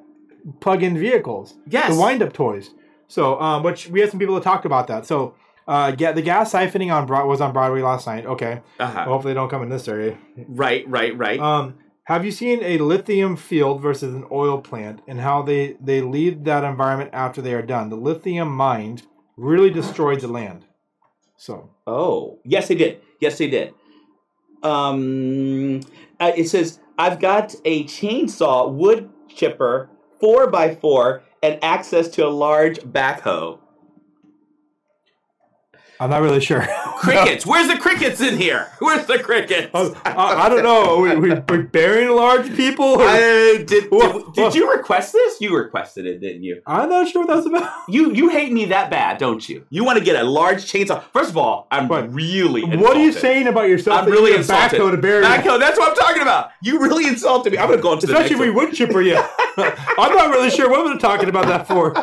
plug-in 0.60 0.98
vehicles 0.98 1.56
Yes. 1.66 1.94
the 1.94 2.00
wind-up 2.00 2.34
toys 2.34 2.72
so 3.08 3.40
um 3.40 3.64
which 3.64 3.88
we 3.88 4.02
had 4.02 4.10
some 4.12 4.20
people 4.20 4.36
that 4.36 4.44
talked 4.44 4.66
about 4.66 4.88
that 4.88 5.06
so 5.06 5.36
uh 5.66 5.92
get 5.92 6.16
the 6.16 6.22
gas 6.22 6.52
siphoning 6.52 6.94
on 6.94 7.06
Broad 7.06 7.26
was 7.26 7.40
on 7.40 7.54
broadway 7.54 7.82
last 7.82 8.06
night 8.06 8.26
okay 8.26 8.62
Uh-huh. 8.80 9.06
hopefully 9.06 9.34
they 9.34 9.40
don't 9.40 9.48
come 9.50 9.64
in 9.64 9.70
this 9.70 9.88
area 9.88 10.18
Right. 10.50 10.86
Right. 10.90 11.18
Right. 11.18 11.40
um 11.40 11.76
have 12.06 12.26
you 12.26 12.32
seen 12.32 12.62
a 12.64 12.78
lithium 12.78 13.36
field 13.36 13.82
versus 13.82 14.14
an 14.14 14.26
oil 14.32 14.62
plant 14.62 15.02
and 15.08 15.20
how 15.20 15.42
they 15.42 15.78
they 15.82 16.02
leave 16.02 16.44
that 16.44 16.64
environment 16.64 17.10
after 17.14 17.42
they 17.42 17.54
are 17.54 17.62
done 17.62 17.90
the 17.90 17.96
lithium 17.96 18.50
mined 18.50 19.04
really 19.38 19.70
destroyed 19.70 20.20
the 20.22 20.28
land 20.28 20.66
so 21.38 21.70
Oh, 21.86 22.40
yes, 22.46 22.68
they 22.68 22.76
did. 22.76 23.02
Yes, 23.20 23.38
they 23.38 23.50
did. 23.50 23.74
Um, 24.62 25.82
uh, 26.20 26.32
it 26.36 26.48
says 26.48 26.80
I've 26.98 27.20
got 27.20 27.54
a 27.66 27.84
chainsaw 27.84 28.72
wood 28.72 29.10
chipper 29.28 29.90
four 30.20 30.50
by 30.50 30.76
four 30.76 31.24
and 31.42 31.62
access 31.62 32.08
to 32.10 32.26
a 32.26 32.30
large 32.30 32.80
backhoe. 32.80 33.60
I'm 36.00 36.10
not 36.10 36.22
really 36.22 36.42
sure. 36.42 36.68
Crickets. 36.98 37.46
Where's 37.46 37.68
the 37.68 37.78
crickets 37.78 38.22
in 38.22 38.38
here? 38.38 38.68
Where's 38.80 39.06
the 39.06 39.20
crickets? 39.20 39.70
Oh, 39.74 39.94
I, 40.06 40.46
I 40.46 40.50
don't 40.50 40.64
know. 40.64 41.00
We, 41.00 41.16
we, 41.16 41.30
we're 41.50 41.64
burying 41.64 42.10
large 42.16 42.56
people. 42.56 42.86
or- 42.86 43.04
I- 43.04 43.18
uh, 43.18 43.58
did, 43.58 43.68
did, 43.68 43.90
did 43.90 43.92
wha- 43.92 44.52
you 44.54 44.72
request 44.72 45.12
this? 45.14 45.40
You 45.42 45.56
requested 45.56 46.06
it, 46.06 46.20
didn't 46.22 46.44
you? 46.44 46.62
I'm 46.66 46.90
not 46.90 47.08
sure 47.10 47.26
what 47.26 47.34
that's 47.36 47.46
about. 47.48 47.70
You 47.90 48.14
you 48.14 48.30
hate 48.30 48.52
me 48.54 48.66
that 48.66 48.90
bad, 48.90 49.18
don't 49.18 49.48
you? 49.48 49.66
You 49.70 49.84
want 49.84 50.00
to 50.00 50.04
get 50.06 50.16
a 50.16 50.24
large 50.24 50.64
chainsaw. 50.66 51.04
First 51.14 51.30
of 51.30 51.38
all, 51.38 51.68
I'm 51.72 51.88
What? 51.88 52.14
really 52.14 52.64
What 52.64 52.96
are 52.98 53.04
you 53.04 53.12
saying 53.12 53.48
about 53.48 53.68
yourself? 53.70 54.02
I'm 54.04 54.06
really 54.10 54.32
you 54.32 54.38
need 54.38 54.50
a 54.50 54.54
insulted. 54.54 54.80
backhoe 54.80 54.92
to 54.92 54.98
bury? 54.98 55.24
Backhoe, 55.26 55.60
that's 55.60 55.78
what 55.78 55.90
I'm 55.90 55.96
talking 55.96 56.22
about. 56.22 56.52
You 56.62 56.80
really 56.80 57.08
insulted 57.08 57.52
me. 57.54 57.60
I'm 57.60 57.70
gonna 57.70 57.82
go 57.82 57.94
into 57.94 58.08
the 58.08 58.14
Especially 58.14 58.36
if 58.36 58.40
we 58.42 58.50
wood 58.50 58.74
chipper 58.74 59.02
you. 59.02 59.18
I'm 59.58 60.16
not 60.16 60.32
really 60.32 60.50
sure 60.50 60.70
what 60.70 60.86
we're 60.86 60.98
talking 60.98 61.30
about 61.30 61.46
that 61.48 61.68
for. 61.68 61.94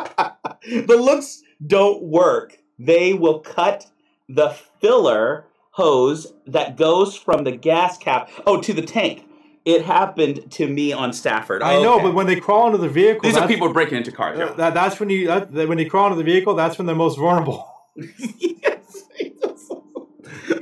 the 0.61 0.95
looks 0.97 1.41
don't 1.65 2.03
work. 2.03 2.57
They 2.85 3.13
will 3.13 3.39
cut 3.39 3.87
the 4.27 4.55
filler 4.79 5.45
hose 5.71 6.33
that 6.47 6.77
goes 6.77 7.15
from 7.15 7.43
the 7.43 7.51
gas 7.51 7.97
cap 7.97 8.29
oh 8.47 8.59
to 8.61 8.73
the 8.73 8.81
tank. 8.81 9.25
It 9.63 9.83
happened 9.83 10.51
to 10.53 10.67
me 10.67 10.91
on 10.91 11.13
Stafford. 11.13 11.61
I 11.61 11.81
know, 11.83 11.99
but 11.99 12.15
when 12.15 12.25
they 12.25 12.39
crawl 12.39 12.65
into 12.65 12.79
the 12.79 12.89
vehicle, 12.89 13.21
these 13.21 13.37
are 13.37 13.47
people 13.47 13.71
breaking 13.71 13.99
into 13.99 14.11
cars. 14.11 14.39
uh, 14.39 14.53
that, 14.53 14.73
that's 14.73 14.99
when 14.99 15.11
you 15.11 15.27
that, 15.27 15.51
that- 15.53 15.67
when 15.69 15.77
they 15.77 15.85
crawl 15.85 16.07
into 16.07 16.17
the 16.17 16.23
vehicle. 16.23 16.55
That's 16.55 16.79
when 16.79 16.87
they're 16.87 16.95
most 16.95 17.17
vulnerable. 17.19 17.67
yes. 17.95 19.03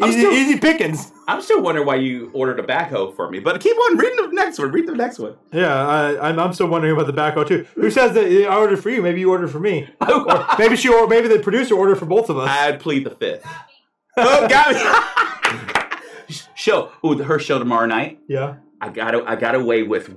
Easy, 0.04 0.20
still, 0.20 0.34
easy 0.34 0.60
pickings. 0.60 1.12
I'm 1.30 1.42
still 1.42 1.62
wondering 1.62 1.86
why 1.86 1.96
you 1.96 2.32
ordered 2.34 2.60
a 2.60 2.64
backhoe 2.64 3.16
for 3.16 3.30
me, 3.30 3.40
but 3.40 3.62
keep 3.62 3.78
on 3.78 3.98
reading 3.98 4.16
the 4.16 4.34
next 4.34 4.58
one. 4.58 4.72
Read 4.72 4.88
the 4.88 4.96
next 4.96 5.20
one. 5.20 5.36
Yeah, 5.54 5.88
I, 5.88 6.30
I'm, 6.30 6.40
I'm 6.40 6.54
still 6.54 6.66
wondering 6.66 6.92
about 6.92 7.06
the 7.06 7.14
backhoe 7.14 7.48
too. 7.48 7.68
Who 7.76 7.92
says 7.92 8.14
that 8.14 8.26
I 8.26 8.56
ordered 8.56 8.82
for 8.82 8.90
you? 8.90 9.04
Maybe 9.04 9.20
you 9.20 9.30
ordered 9.30 9.52
for 9.52 9.60
me. 9.60 9.88
Oh, 10.02 10.24
or 10.24 10.58
maybe 10.58 10.76
she 10.76 10.90
or 10.90 11.06
maybe 11.08 11.28
the 11.28 11.38
producer 11.38 11.76
ordered 11.76 11.98
for 11.98 12.08
both 12.08 12.32
of 12.32 12.38
us. 12.40 12.50
I'd 12.50 12.80
plead 12.80 13.04
the 13.04 13.12
fifth. 13.12 13.46
oh, 14.18 14.48
got 14.48 14.74
me. 14.74 16.36
show. 16.56 16.92
Ooh, 17.06 17.16
her 17.20 17.38
show 17.38 17.60
tomorrow 17.60 17.86
night. 17.86 18.20
Yeah. 18.28 18.56
I 18.82 18.90
got 18.90 19.28
I 19.28 19.36
got 19.36 19.54
away 19.54 19.84
with 19.84 20.12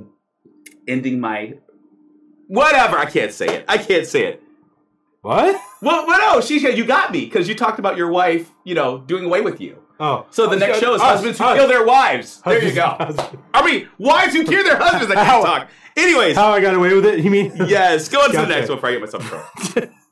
ending 0.88 1.20
my 1.20 1.58
whatever. 2.46 2.96
I 2.96 3.04
can't 3.04 3.32
say 3.32 3.48
it. 3.48 3.64
I 3.68 3.76
can't 3.76 4.06
say 4.06 4.24
it. 4.24 4.42
What? 5.20 5.60
Well, 5.82 6.06
well 6.06 6.36
no, 6.36 6.40
she 6.40 6.58
said 6.58 6.78
you 6.78 6.86
got 6.86 7.12
me 7.12 7.26
because 7.26 7.48
you 7.48 7.54
talked 7.54 7.78
about 7.78 7.98
your 7.98 8.08
wife, 8.08 8.50
you 8.64 8.74
know, 8.74 8.98
doing 8.98 9.24
away 9.24 9.42
with 9.42 9.60
you. 9.60 9.81
Oh. 10.00 10.26
So 10.30 10.48
the 10.48 10.56
next 10.56 10.80
show 10.80 10.94
is 10.94 11.02
husbands 11.02 11.38
who 11.38 11.54
kill 11.54 11.68
their 11.68 11.84
wives. 11.84 12.40
There 12.44 12.62
you 12.62 12.74
go. 12.74 12.96
I 13.54 13.64
mean, 13.64 13.88
wives 13.98 14.34
who 14.34 14.44
kill 14.44 14.64
their 14.64 14.78
husbands. 14.78 15.10
I 15.14 15.24
can't 15.24 15.44
talk. 15.44 15.70
Anyways, 15.96 16.36
How 16.36 16.52
I 16.52 16.60
got 16.60 16.74
away 16.74 16.94
with 16.94 17.04
it? 17.04 17.20
You 17.22 17.30
mean? 17.30 17.52
yes, 17.66 18.08
go 18.08 18.20
on 18.20 18.30
to 18.30 18.36
the 18.38 18.46
next 18.46 18.68
one 18.68 18.78
before 18.78 18.88
I 18.88 18.92
get 18.92 19.00
myself 19.02 19.22
in 19.22 19.28
trouble. 19.28 19.94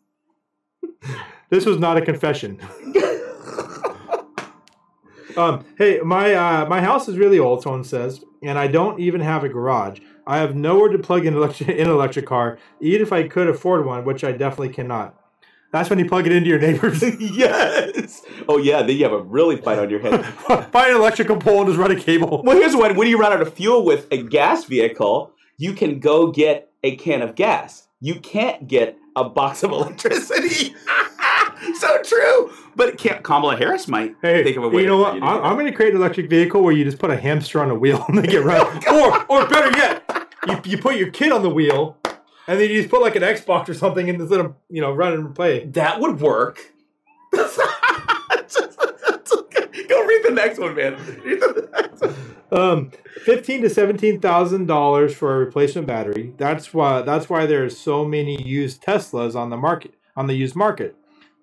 This 1.50 1.66
was 1.66 1.78
not 1.78 1.96
a 1.96 2.00
confession. 2.00 2.60
um, 5.36 5.64
hey, 5.76 5.98
my 5.98 6.32
uh, 6.32 6.66
my 6.66 6.80
house 6.80 7.08
is 7.08 7.18
really 7.18 7.40
old. 7.40 7.62
Someone 7.62 7.82
says, 7.82 8.24
and 8.40 8.56
I 8.56 8.68
don't 8.68 9.00
even 9.00 9.20
have 9.20 9.42
a 9.42 9.48
garage. 9.48 9.98
I 10.26 10.38
have 10.38 10.54
nowhere 10.54 10.90
to 10.90 10.98
plug 10.98 11.26
in 11.26 11.34
electric 11.34 11.68
in 11.76 11.86
an 11.86 11.92
electric 11.92 12.26
car, 12.26 12.58
even 12.80 13.02
if 13.02 13.12
I 13.12 13.26
could 13.26 13.48
afford 13.48 13.84
one, 13.84 14.04
which 14.04 14.22
I 14.22 14.30
definitely 14.30 14.70
cannot. 14.70 15.16
That's 15.72 15.88
when 15.88 15.98
you 16.00 16.06
plug 16.08 16.26
it 16.26 16.32
into 16.32 16.48
your 16.48 16.58
neighbors. 16.58 17.00
yes. 17.20 18.22
Oh 18.48 18.58
yeah, 18.58 18.82
then 18.82 18.96
you 18.96 19.04
have 19.04 19.12
a 19.12 19.22
really 19.22 19.56
fight 19.56 19.78
on 19.78 19.88
your 19.90 20.00
head. 20.00 20.24
Find 20.72 20.90
an 20.90 20.96
electrical 20.96 21.36
pole 21.36 21.58
and 21.60 21.68
just 21.68 21.78
run 21.78 21.90
a 21.92 21.96
cable. 21.96 22.42
Well, 22.44 22.56
here's 22.56 22.74
one. 22.74 22.96
When 22.96 23.06
you 23.08 23.18
run 23.18 23.32
out 23.32 23.40
of 23.40 23.54
fuel 23.54 23.84
with 23.84 24.08
a 24.10 24.22
gas 24.22 24.64
vehicle, 24.64 25.32
you 25.58 25.72
can 25.72 26.00
go 26.00 26.32
get 26.32 26.70
a 26.82 26.96
can 26.96 27.22
of 27.22 27.34
gas. 27.36 27.86
You 28.00 28.16
can't 28.18 28.66
get 28.66 28.96
a 29.14 29.28
box 29.28 29.62
of 29.62 29.70
electricity. 29.72 30.74
so 31.74 32.02
true. 32.02 32.52
But 32.74 32.96
can't, 32.98 33.22
Kamala 33.22 33.56
Harris 33.56 33.86
might 33.88 34.14
Hey, 34.22 34.42
think 34.42 34.56
of 34.56 34.64
a 34.64 34.68
way. 34.68 34.82
you 34.82 34.88
know 34.88 34.98
what? 34.98 35.14
I'm, 35.14 35.22
I'm 35.44 35.54
going 35.54 35.66
to 35.66 35.72
create 35.72 35.92
an 35.94 36.00
electric 36.00 36.30
vehicle 36.30 36.62
where 36.62 36.72
you 36.72 36.84
just 36.84 36.98
put 36.98 37.10
a 37.10 37.16
hamster 37.16 37.60
on 37.60 37.70
a 37.70 37.74
wheel 37.74 38.04
and 38.08 38.16
they 38.18 38.26
get 38.26 38.44
run. 38.44 38.82
Oh, 38.88 39.24
or, 39.28 39.42
or 39.42 39.46
better 39.48 39.76
yet, 39.76 40.02
you, 40.48 40.60
you 40.64 40.78
put 40.78 40.96
your 40.96 41.10
kid 41.10 41.30
on 41.32 41.42
the 41.42 41.50
wheel 41.50 41.98
and 42.50 42.60
then 42.60 42.68
you 42.68 42.78
just 42.78 42.90
put 42.90 43.00
like 43.00 43.14
an 43.14 43.22
Xbox 43.22 43.68
or 43.68 43.74
something 43.74 44.10
and 44.10 44.18
just 44.18 44.28
let 44.32 44.38
them, 44.38 44.56
you 44.68 44.80
know, 44.80 44.90
run 44.92 45.12
and 45.12 45.32
play. 45.32 45.66
that. 45.66 46.00
Would 46.00 46.20
work. 46.20 46.58
Go 47.32 47.46
read 50.04 50.22
the 50.24 50.32
next 50.34 50.58
one, 50.58 50.74
man. 50.74 50.98
Next 51.24 52.00
one. 52.00 52.14
Um, 52.50 52.90
fifteen 53.24 53.62
to 53.62 53.70
seventeen 53.70 54.20
thousand 54.20 54.66
dollars 54.66 55.14
for 55.14 55.36
a 55.36 55.38
replacement 55.38 55.86
battery. 55.86 56.34
That's 56.38 56.74
why. 56.74 57.02
That's 57.02 57.30
why 57.30 57.46
there's 57.46 57.78
so 57.78 58.04
many 58.04 58.42
used 58.42 58.82
Teslas 58.82 59.36
on 59.36 59.50
the 59.50 59.56
market. 59.56 59.94
On 60.16 60.26
the 60.26 60.34
used 60.34 60.56
market, 60.56 60.96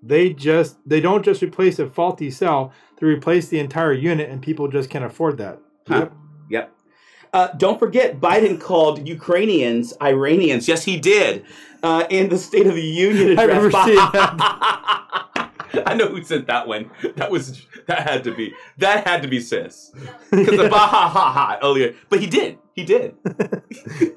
they 0.04 0.34
just 0.34 0.76
they 0.86 1.00
don't 1.00 1.24
just 1.24 1.42
replace 1.42 1.80
a 1.80 1.90
faulty 1.90 2.30
cell; 2.30 2.74
they 3.00 3.08
replace 3.08 3.48
the 3.48 3.60
entire 3.60 3.94
unit, 3.94 4.30
and 4.30 4.42
people 4.42 4.68
just 4.68 4.90
can't 4.90 5.06
afford 5.06 5.38
that. 5.38 5.62
Huh. 5.88 6.10
Yep. 6.50 6.77
Uh, 7.38 7.54
don't 7.56 7.78
forget, 7.78 8.20
Biden 8.20 8.60
called 8.60 9.08
Ukrainians 9.08 9.94
Iranians. 10.02 10.68
Yes, 10.68 10.84
he 10.86 10.98
did. 10.98 11.46
Uh, 11.84 12.04
in 12.10 12.30
the 12.30 12.38
State 12.40 12.66
of 12.66 12.74
the 12.74 12.82
Union 12.82 13.28
I 13.40 13.44
address. 13.44 13.58
remember 13.58 13.84
seeing 13.86 14.00
I 15.86 15.94
know 15.96 16.08
who 16.08 16.24
sent 16.24 16.48
that 16.48 16.68
one. 16.68 16.90
That 17.18 17.30
was 17.30 17.64
that 17.86 18.10
had 18.10 18.24
to 18.24 18.34
be 18.34 18.56
that 18.80 19.06
had 19.06 19.22
to 19.22 19.28
be 19.28 19.40
sis 19.40 19.92
because 20.32 20.58
the 20.58 20.68
bah 20.76 20.88
ha 20.88 21.08
ha 21.08 21.32
ha 21.32 21.60
earlier. 21.62 21.94
But 22.10 22.22
he 22.22 22.26
did. 22.26 22.58
He 22.74 22.84
did. 22.84 23.16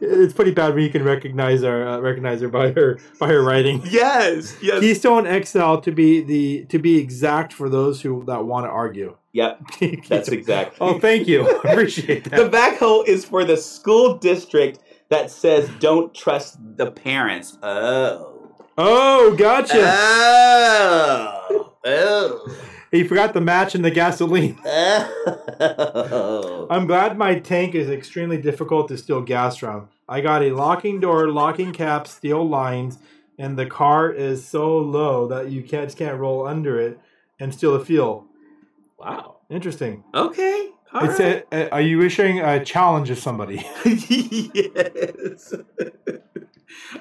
it's 0.01 0.32
pretty 0.32 0.52
bad 0.52 0.74
when 0.74 0.82
you 0.84 0.88
can 0.88 1.05
recognize 1.05 1.60
her 1.60 1.86
uh, 1.86 1.98
recognize 2.01 2.40
her 2.40 2.48
by 2.48 2.72
her 2.72 2.98
by 3.18 3.28
her 3.28 3.42
writing. 3.44 3.82
Yes. 3.84 4.56
Yes. 4.62 4.80
Keystone 4.80 5.26
XL 5.44 5.76
to 5.80 5.92
be 5.92 6.22
the 6.22 6.64
to 6.70 6.78
be 6.78 6.97
exact 6.97 7.52
for 7.52 7.68
those 7.68 8.01
who 8.01 8.24
that 8.24 8.47
want 8.47 8.64
to 8.64 8.70
argue. 8.70 9.18
Yep. 9.32 9.61
That's 10.09 10.28
exact. 10.28 10.77
oh, 10.81 10.98
thank 10.98 11.27
you. 11.28 11.48
I 11.48 11.70
appreciate 11.73 12.24
that. 12.24 12.36
The 12.36 12.48
backhoe 12.48 13.07
is 13.07 13.24
for 13.24 13.44
the 13.44 13.57
school 13.57 14.16
district 14.19 14.81
that 15.09 15.31
says 15.31 15.69
don't 15.81 16.15
trust 16.15 16.59
the 16.77 16.90
parents. 16.90 17.59
Oh. 17.62 18.55
Oh, 18.78 19.35
gotcha. 19.36 19.82
Oh. 19.85 21.73
Oh. 21.85 22.57
He 22.93 23.05
forgot 23.05 23.35
the 23.35 23.40
match 23.40 23.77
and 23.77 23.85
the 23.85 23.90
gasoline. 23.93 24.59
Oh. 25.62 26.66
I'm 26.70 26.86
glad 26.86 27.16
my 27.16 27.39
tank 27.39 27.74
is 27.74 27.89
extremely 27.89 28.36
difficult 28.39 28.89
to 28.89 28.98
steal 28.98 29.20
gas 29.20 29.57
from. 29.59 29.89
I 30.09 30.20
got 30.20 30.43
a 30.43 30.51
locking 30.51 30.98
door, 30.98 31.28
locking 31.31 31.73
cap, 31.73 32.09
steel 32.09 32.48
lines, 32.48 32.98
and 33.39 33.57
the 33.59 33.66
car 33.66 34.11
is 34.11 34.44
so 34.44 34.77
low 34.78 35.28
that 35.28 35.51
you 35.51 35.62
can't 35.62 35.86
just 35.86 35.98
can't 35.98 36.19
roll 36.19 36.47
under 36.47 36.81
it 36.81 36.98
and 37.39 37.55
steal 37.55 37.78
the 37.78 37.85
fuel. 37.85 38.27
Wow. 39.01 39.36
Interesting. 39.48 40.05
Okay. 40.14 40.70
All 40.93 41.05
it's 41.09 41.18
right. 41.18 41.47
a, 41.52 41.56
a- 41.56 41.70
are 41.70 41.81
you 41.81 42.02
issuing 42.02 42.40
a 42.40 42.62
challenge 42.64 43.09
to 43.09 43.16
somebody? 43.16 43.66
yes. 43.85 45.55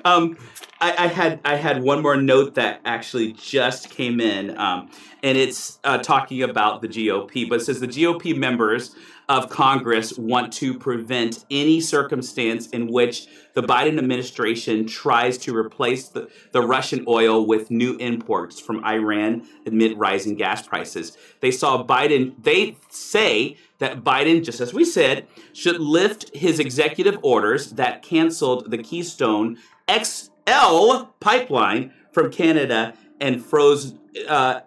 um, 0.05 0.38
I, 0.80 0.95
I 0.97 1.07
had 1.07 1.39
I 1.43 1.55
had 1.55 1.84
one 1.84 2.01
more 2.01 2.15
note 2.15 2.55
that 2.55 2.80
actually 2.85 3.34
just 3.34 3.89
came 3.89 4.21
in, 4.21 4.57
um, 4.57 4.89
and 5.23 5.38
it's 5.38 5.80
uh, 5.84 5.97
talking 5.97 6.41
about 6.41 6.81
the 6.81 6.88
GOP. 6.88 7.49
But 7.49 7.61
it 7.61 7.65
says 7.65 7.80
the 7.80 7.88
GOP 7.88 8.38
members 8.38 8.95
of 9.30 9.47
Congress 9.47 10.18
want 10.18 10.51
to 10.51 10.73
prevent 10.73 11.45
any 11.51 11.80
circumstance 11.80 12.68
in 12.69 12.88
which 12.88 13.27
the 13.53 13.61
Biden 13.61 13.99
administration 13.99 14.88
tries 14.88 15.38
to 15.38 15.56
replace 15.56 16.10
the, 16.10 16.27
the 16.51 16.61
Russian 16.61 17.06
oil 17.07 17.45
with 17.45 17.69
new 17.69 17.95
imports 17.97 18.60
from 18.60 18.84
Iran 18.84 19.47
amid 19.68 19.99
rising 19.99 20.35
gas 20.35 20.65
prices. 20.68 21.15
They 21.41 21.51
saw 21.51 21.85
Biden, 21.85 22.34
they 22.41 22.77
say 22.89 23.57
that 23.77 24.03
Biden, 24.03 24.43
just 24.43 24.60
as 24.61 24.73
we 24.73 24.84
said, 24.84 25.27
should 25.53 25.80
lift 25.80 26.35
his 26.35 26.60
executive 26.60 27.19
orders 27.22 27.72
that 27.73 28.01
canceled 28.01 28.72
the 28.72 28.80
Keystone 28.80 29.57
XL 29.89 31.03
pipeline 31.19 31.93
from 32.11 32.31
Canada 32.31 32.95
and 33.22 33.45
froze 33.45 33.93
uh, 34.27 34.61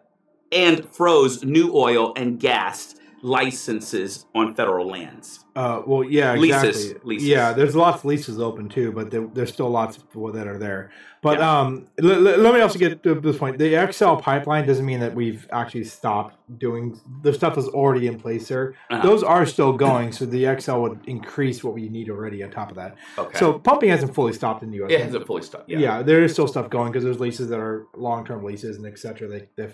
and 0.52 0.88
froze 0.90 1.42
new 1.42 1.74
oil 1.74 2.12
and 2.16 2.38
gas 2.38 2.94
licenses 3.22 4.26
on 4.34 4.54
federal 4.54 4.86
lands. 4.88 5.44
Uh, 5.54 5.82
well, 5.86 6.02
yeah, 6.04 6.34
Leases. 6.34 6.86
exactly. 6.86 7.14
Leases. 7.14 7.28
Yeah, 7.28 7.52
there's 7.52 7.76
lots 7.76 7.98
of 7.98 8.04
leases 8.06 8.40
open 8.40 8.68
too, 8.68 8.90
but 8.92 9.10
there, 9.10 9.26
there's 9.32 9.52
still 9.52 9.70
lots 9.70 9.96
of 9.96 10.08
people 10.10 10.32
that 10.32 10.46
are 10.46 10.58
there. 10.58 10.90
But 11.22 11.40
um, 11.40 11.86
l- 12.02 12.10
l- 12.10 12.38
let 12.38 12.52
me 12.54 12.60
also 12.60 12.78
get 12.78 13.02
to 13.04 13.14
this 13.14 13.38
point. 13.38 13.58
The 13.58 13.88
XL 13.92 14.16
pipeline 14.16 14.66
doesn't 14.66 14.84
mean 14.84 14.98
that 15.00 15.14
we've 15.14 15.46
actually 15.52 15.84
stopped 15.84 16.36
doing 16.58 16.98
the 17.22 17.32
stuff 17.32 17.54
that's 17.54 17.68
already 17.68 18.06
in 18.08 18.18
place 18.18 18.48
there. 18.48 18.74
Uh-huh. 18.90 19.02
Those 19.02 19.22
are 19.22 19.46
still 19.46 19.72
going, 19.72 20.10
so 20.12 20.24
the 20.26 20.58
XL 20.58 20.78
would 20.78 21.00
increase 21.06 21.62
what 21.62 21.74
we 21.74 21.88
need 21.88 22.10
already 22.10 22.42
on 22.42 22.50
top 22.50 22.70
of 22.70 22.76
that. 22.76 22.96
Okay. 23.18 23.38
So 23.38 23.58
pumping 23.58 23.90
hasn't 23.90 24.14
fully 24.14 24.32
stopped 24.32 24.62
in 24.62 24.70
the 24.70 24.78
U.S. 24.78 24.90
it 24.92 25.00
hasn't 25.00 25.26
fully 25.26 25.42
stopped. 25.42 25.68
yeah. 25.68 25.78
Yeah. 25.78 26.02
there 26.02 26.24
is 26.24 26.32
still 26.32 26.48
stuff 26.48 26.68
going 26.70 26.90
because 26.90 27.04
there's 27.04 27.20
leases 27.20 27.48
that 27.50 27.60
are 27.60 27.86
long-term 27.96 28.42
leases 28.42 28.76
and 28.78 28.86
et 28.86 28.98
cetera. 28.98 29.28
They, 29.28 29.48
the 29.56 29.72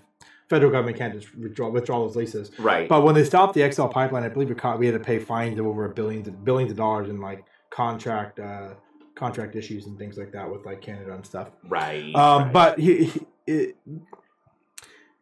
federal 0.48 0.72
government 0.72 0.96
can't 0.96 1.14
just 1.14 1.34
withdraw 1.36 1.68
withdraw 1.68 2.06
those 2.06 2.16
leases. 2.16 2.50
Right. 2.58 2.88
But 2.88 3.02
when 3.02 3.14
they 3.14 3.24
stopped 3.24 3.54
the 3.54 3.70
XL 3.70 3.86
pipeline, 3.86 4.24
I 4.24 4.28
believe 4.28 4.48
we 4.78 4.86
had 4.86 4.94
to 4.94 5.00
pay 5.00 5.18
fines 5.18 5.58
of 5.58 5.66
over 5.66 5.84
a 5.84 5.90
billions 5.90 6.28
billions 6.28 6.70
of 6.70 6.76
dollars 6.76 7.08
in 7.08 7.20
like 7.20 7.44
contract 7.70 8.40
uh, 8.40 8.70
contract 9.14 9.56
issues 9.56 9.86
and 9.86 9.98
things 9.98 10.16
like 10.16 10.32
that 10.32 10.50
with 10.50 10.64
like 10.64 10.80
Canada 10.80 11.14
and 11.14 11.24
stuff. 11.24 11.48
Right. 11.68 12.14
Um, 12.14 12.44
right. 12.44 12.52
But 12.52 12.78
he, 12.78 13.04
he, 13.04 13.20
it, 13.46 13.76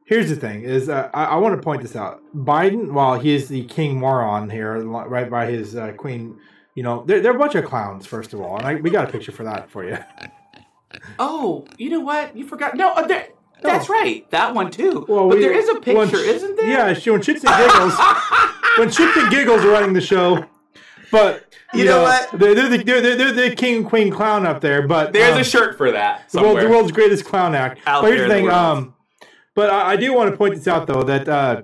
here's 0.04 0.28
the 0.28 0.36
thing: 0.36 0.62
is 0.62 0.88
uh, 0.88 1.10
I, 1.12 1.24
I 1.24 1.36
want 1.36 1.56
to 1.56 1.62
point 1.62 1.82
this 1.82 1.96
out. 1.96 2.22
Biden, 2.34 2.92
while 2.92 3.18
he 3.18 3.34
is 3.34 3.48
the 3.48 3.64
king 3.64 3.98
moron 3.98 4.50
here, 4.50 4.78
right 4.84 5.28
by 5.28 5.46
his 5.46 5.74
uh, 5.74 5.92
queen, 5.92 6.38
you 6.74 6.82
know, 6.82 7.04
they're, 7.06 7.20
they're 7.20 7.36
a 7.36 7.38
bunch 7.38 7.54
of 7.54 7.64
clowns. 7.64 8.06
First 8.06 8.32
of 8.32 8.40
all, 8.40 8.58
and 8.58 8.66
I, 8.66 8.74
we 8.76 8.90
got 8.90 9.08
a 9.08 9.12
picture 9.12 9.32
for 9.32 9.44
that 9.44 9.70
for 9.70 9.84
you. 9.84 9.98
oh, 11.18 11.66
you 11.78 11.90
know 11.90 12.00
what? 12.00 12.36
You 12.36 12.46
forgot. 12.46 12.76
No, 12.76 12.92
uh, 12.92 13.06
there, 13.06 13.28
that's 13.62 13.88
right. 13.88 14.28
That 14.30 14.54
one 14.54 14.70
too. 14.70 15.04
Well, 15.08 15.28
but 15.28 15.36
we- 15.38 15.42
there 15.44 15.52
is 15.52 15.68
a 15.68 15.80
picture, 15.80 16.16
sh- 16.18 16.26
isn't 16.28 16.56
there? 16.56 16.66
Yeah, 16.68 16.94
she, 16.94 17.10
when 17.10 17.22
Chits 17.22 17.44
and 17.44 17.56
Giggles, 17.56 17.94
when 18.78 18.90
Chits 18.90 19.16
and 19.16 19.30
Giggles 19.30 19.64
are 19.64 19.70
running 19.70 19.92
the 19.92 20.00
show, 20.00 20.44
but 21.10 21.54
You 21.74 21.84
know 21.84 22.02
what? 22.02 22.30
They're, 22.32 22.54
they're, 22.54 22.68
the, 22.68 22.78
they're, 22.84 23.00
they're, 23.00 23.16
they're 23.32 23.50
the 23.50 23.56
king 23.56 23.76
and 23.78 23.86
queen 23.86 24.10
clown 24.10 24.46
up 24.46 24.60
there. 24.60 24.86
But 24.86 25.12
There's 25.12 25.34
um, 25.34 25.40
a 25.40 25.44
shirt 25.44 25.76
for 25.76 25.90
that. 25.92 26.28
the, 26.30 26.40
world, 26.42 26.58
the 26.60 26.68
world's 26.68 26.92
greatest 26.92 27.24
clown 27.24 27.54
act. 27.54 27.80
Out 27.86 28.02
but 28.02 28.12
here's 28.12 28.28
the 28.28 28.34
thing. 28.34 28.46
the. 28.46 28.54
Um, 28.56 28.94
but 29.54 29.70
I, 29.70 29.92
I 29.92 29.96
do 29.96 30.12
want 30.12 30.30
to 30.30 30.36
point 30.36 30.54
this 30.54 30.68
out 30.68 30.86
though 30.86 31.02
that 31.04 31.28
uh, 31.28 31.62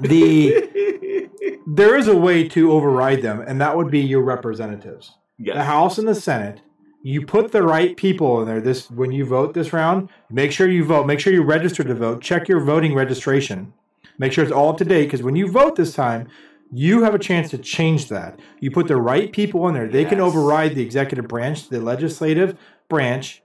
the 0.00 1.28
there 1.66 1.96
is 1.96 2.08
a 2.08 2.16
way 2.16 2.48
to 2.48 2.72
override 2.72 3.22
them, 3.22 3.40
and 3.40 3.60
that 3.60 3.76
would 3.76 3.90
be 3.90 4.00
your 4.00 4.22
representatives. 4.22 5.12
yes. 5.38 5.56
The 5.56 5.64
House 5.64 5.98
and 5.98 6.06
the 6.08 6.14
Senate. 6.14 6.60
You 7.02 7.24
put 7.24 7.52
the 7.52 7.62
right 7.62 7.96
people 7.96 8.40
in 8.40 8.48
there. 8.48 8.60
This 8.60 8.90
when 8.90 9.12
you 9.12 9.24
vote 9.24 9.54
this 9.54 9.72
round, 9.72 10.08
make 10.30 10.52
sure 10.52 10.68
you 10.68 10.84
vote. 10.84 11.06
Make 11.06 11.20
sure 11.20 11.32
you 11.32 11.42
register 11.42 11.84
to 11.84 11.94
vote. 11.94 12.20
Check 12.20 12.48
your 12.48 12.60
voting 12.60 12.94
registration. 12.94 13.72
Make 14.18 14.32
sure 14.32 14.42
it's 14.42 14.52
all 14.52 14.70
up 14.70 14.78
to 14.78 14.84
date 14.84 15.04
because 15.04 15.22
when 15.22 15.36
you 15.36 15.48
vote 15.48 15.76
this 15.76 15.92
time, 15.92 16.28
you 16.72 17.02
have 17.02 17.14
a 17.14 17.18
chance 17.18 17.50
to 17.50 17.58
change 17.58 18.08
that. 18.08 18.38
You 18.60 18.70
put 18.70 18.88
the 18.88 18.96
right 18.96 19.32
people 19.32 19.66
in 19.68 19.74
there. 19.74 19.88
They 19.88 20.04
can 20.04 20.20
override 20.20 20.74
the 20.74 20.82
executive 20.82 21.28
branch. 21.28 21.68
The 21.68 21.80
legislative 21.80 22.58
branch 22.88 23.42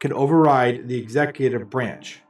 can 0.00 0.12
override 0.12 0.88
the 0.88 0.98
executive 0.98 1.70
branch, 1.70 2.20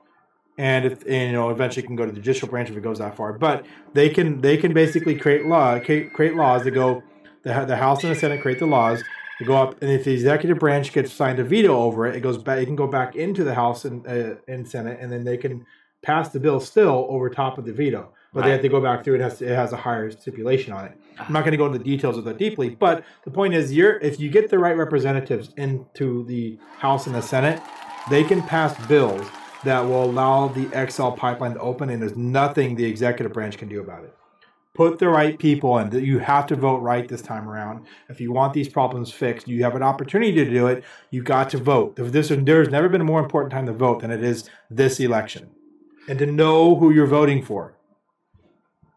and 0.57 0.85
if 0.85 1.03
and, 1.07 1.31
you 1.31 1.33
know 1.33 1.51
eventually 1.51 1.87
can 1.87 1.97
go 1.97 2.05
to 2.05 2.13
the 2.13 2.21
judicial 2.21 2.49
branch 2.49 2.71
if 2.71 2.77
it 2.77 2.83
goes 2.83 2.99
that 2.99 3.17
far. 3.17 3.33
But 3.33 3.67
they 3.95 4.11
can 4.11 4.41
they 4.41 4.57
can 4.57 4.73
basically 4.73 5.17
create 5.17 5.47
law 5.47 5.81
create, 5.81 6.13
create 6.13 6.37
laws 6.37 6.65
that 6.65 6.73
go 6.73 7.03
the 7.43 7.65
the 7.65 7.77
House 7.77 8.05
and 8.05 8.15
the 8.15 8.17
Senate 8.17 8.43
create 8.43 8.59
the 8.61 8.67
laws. 8.67 9.03
They 9.39 9.47
go 9.47 9.57
up, 9.57 9.83
and 9.83 9.91
if 9.91 10.05
the 10.05 10.13
executive 10.13 10.59
branch 10.59 10.93
gets 10.93 11.13
signed 11.13 11.39
a 11.41 11.45
veto 11.45 11.77
over 11.77 12.07
it, 12.07 12.17
it 12.17 12.21
goes 12.21 12.39
back. 12.39 12.59
It 12.59 12.67
can 12.67 12.77
go 12.77 12.87
back 12.87 13.17
into 13.17 13.43
the 13.43 13.55
House 13.55 13.85
and 13.85 14.07
uh, 14.07 14.37
Senate, 14.65 14.99
and 15.01 15.11
then 15.11 15.25
they 15.25 15.37
can 15.37 15.67
pass 16.03 16.29
the 16.29 16.39
bill 16.39 16.61
still 16.61 17.07
over 17.09 17.29
top 17.31 17.59
of 17.59 17.65
the 17.65 17.73
veto. 17.73 18.13
But 18.33 18.45
they 18.45 18.51
have 18.51 18.63
to 18.63 18.69
go 18.69 18.81
back 18.81 19.05
through. 19.05 19.15
It 19.15 19.21
has 19.21 19.41
it 19.41 19.55
has 19.55 19.73
a 19.73 19.77
higher 19.77 20.11
stipulation 20.11 20.73
on 20.73 20.87
it. 20.87 20.99
I'm 21.21 21.33
not 21.33 21.41
going 21.41 21.53
to 21.53 21.57
go 21.57 21.67
into 21.67 21.79
the 21.79 21.85
details 21.85 22.19
of 22.19 22.25
that 22.25 22.37
deeply, 22.37 22.71
but 22.71 23.05
the 23.25 23.31
point 23.31 23.55
is, 23.55 23.73
you're 23.73 23.99
if 23.99 24.19
you 24.19 24.29
get 24.29 24.51
the 24.51 24.59
right 24.59 24.77
representatives 24.77 25.51
into 25.57 26.25
the 26.25 26.59
House 26.79 27.07
and 27.07 27.15
the 27.15 27.23
Senate, 27.23 27.63
they 28.11 28.25
can 28.25 28.43
pass 28.43 28.75
bills 28.87 29.25
that 29.63 29.81
will 29.81 30.05
allow 30.05 30.49
the 30.49 30.69
XL 30.91 31.11
pipeline 31.11 31.55
to 31.55 31.61
open, 31.61 31.91
and 31.91 32.03
there's 32.03 32.17
nothing 32.17 32.75
the 32.75 32.85
executive 32.85 33.33
branch 33.33 33.57
can 33.57 33.69
do 33.69 33.81
about 33.81 34.05
it. 34.05 34.15
Put 34.75 34.99
the 34.99 35.09
right 35.09 35.39
people 35.39 35.79
in. 35.79 35.93
You 35.93 36.19
have 36.19 36.49
to 36.49 36.57
vote 36.57 36.79
right 36.79 37.09
this 37.09 37.23
time 37.23 37.49
around. 37.49 37.87
If 38.09 38.21
you 38.21 38.33
want 38.33 38.53
these 38.55 38.69
problems 38.69 39.13
fixed, 39.13 39.47
you 39.47 39.63
have 39.63 39.77
an 39.77 39.85
opportunity 39.85 40.33
to 40.33 40.45
do 40.45 40.67
it. 40.67 40.83
You 41.11 41.23
got 41.23 41.49
to 41.51 41.59
vote. 41.59 41.95
This, 41.95 42.29
there's 42.29 42.71
never 42.71 42.89
been 42.89 43.01
a 43.01 43.05
more 43.05 43.21
important 43.21 43.53
time 43.53 43.67
to 43.67 43.73
vote 43.73 44.01
than 44.01 44.11
it 44.11 44.25
is 44.25 44.51
this 44.71 44.99
election, 44.99 45.51
and 46.09 46.19
to 46.19 46.27
know 46.27 46.75
who 46.75 46.91
you're 46.91 47.07
voting 47.07 47.41
for. 47.41 47.77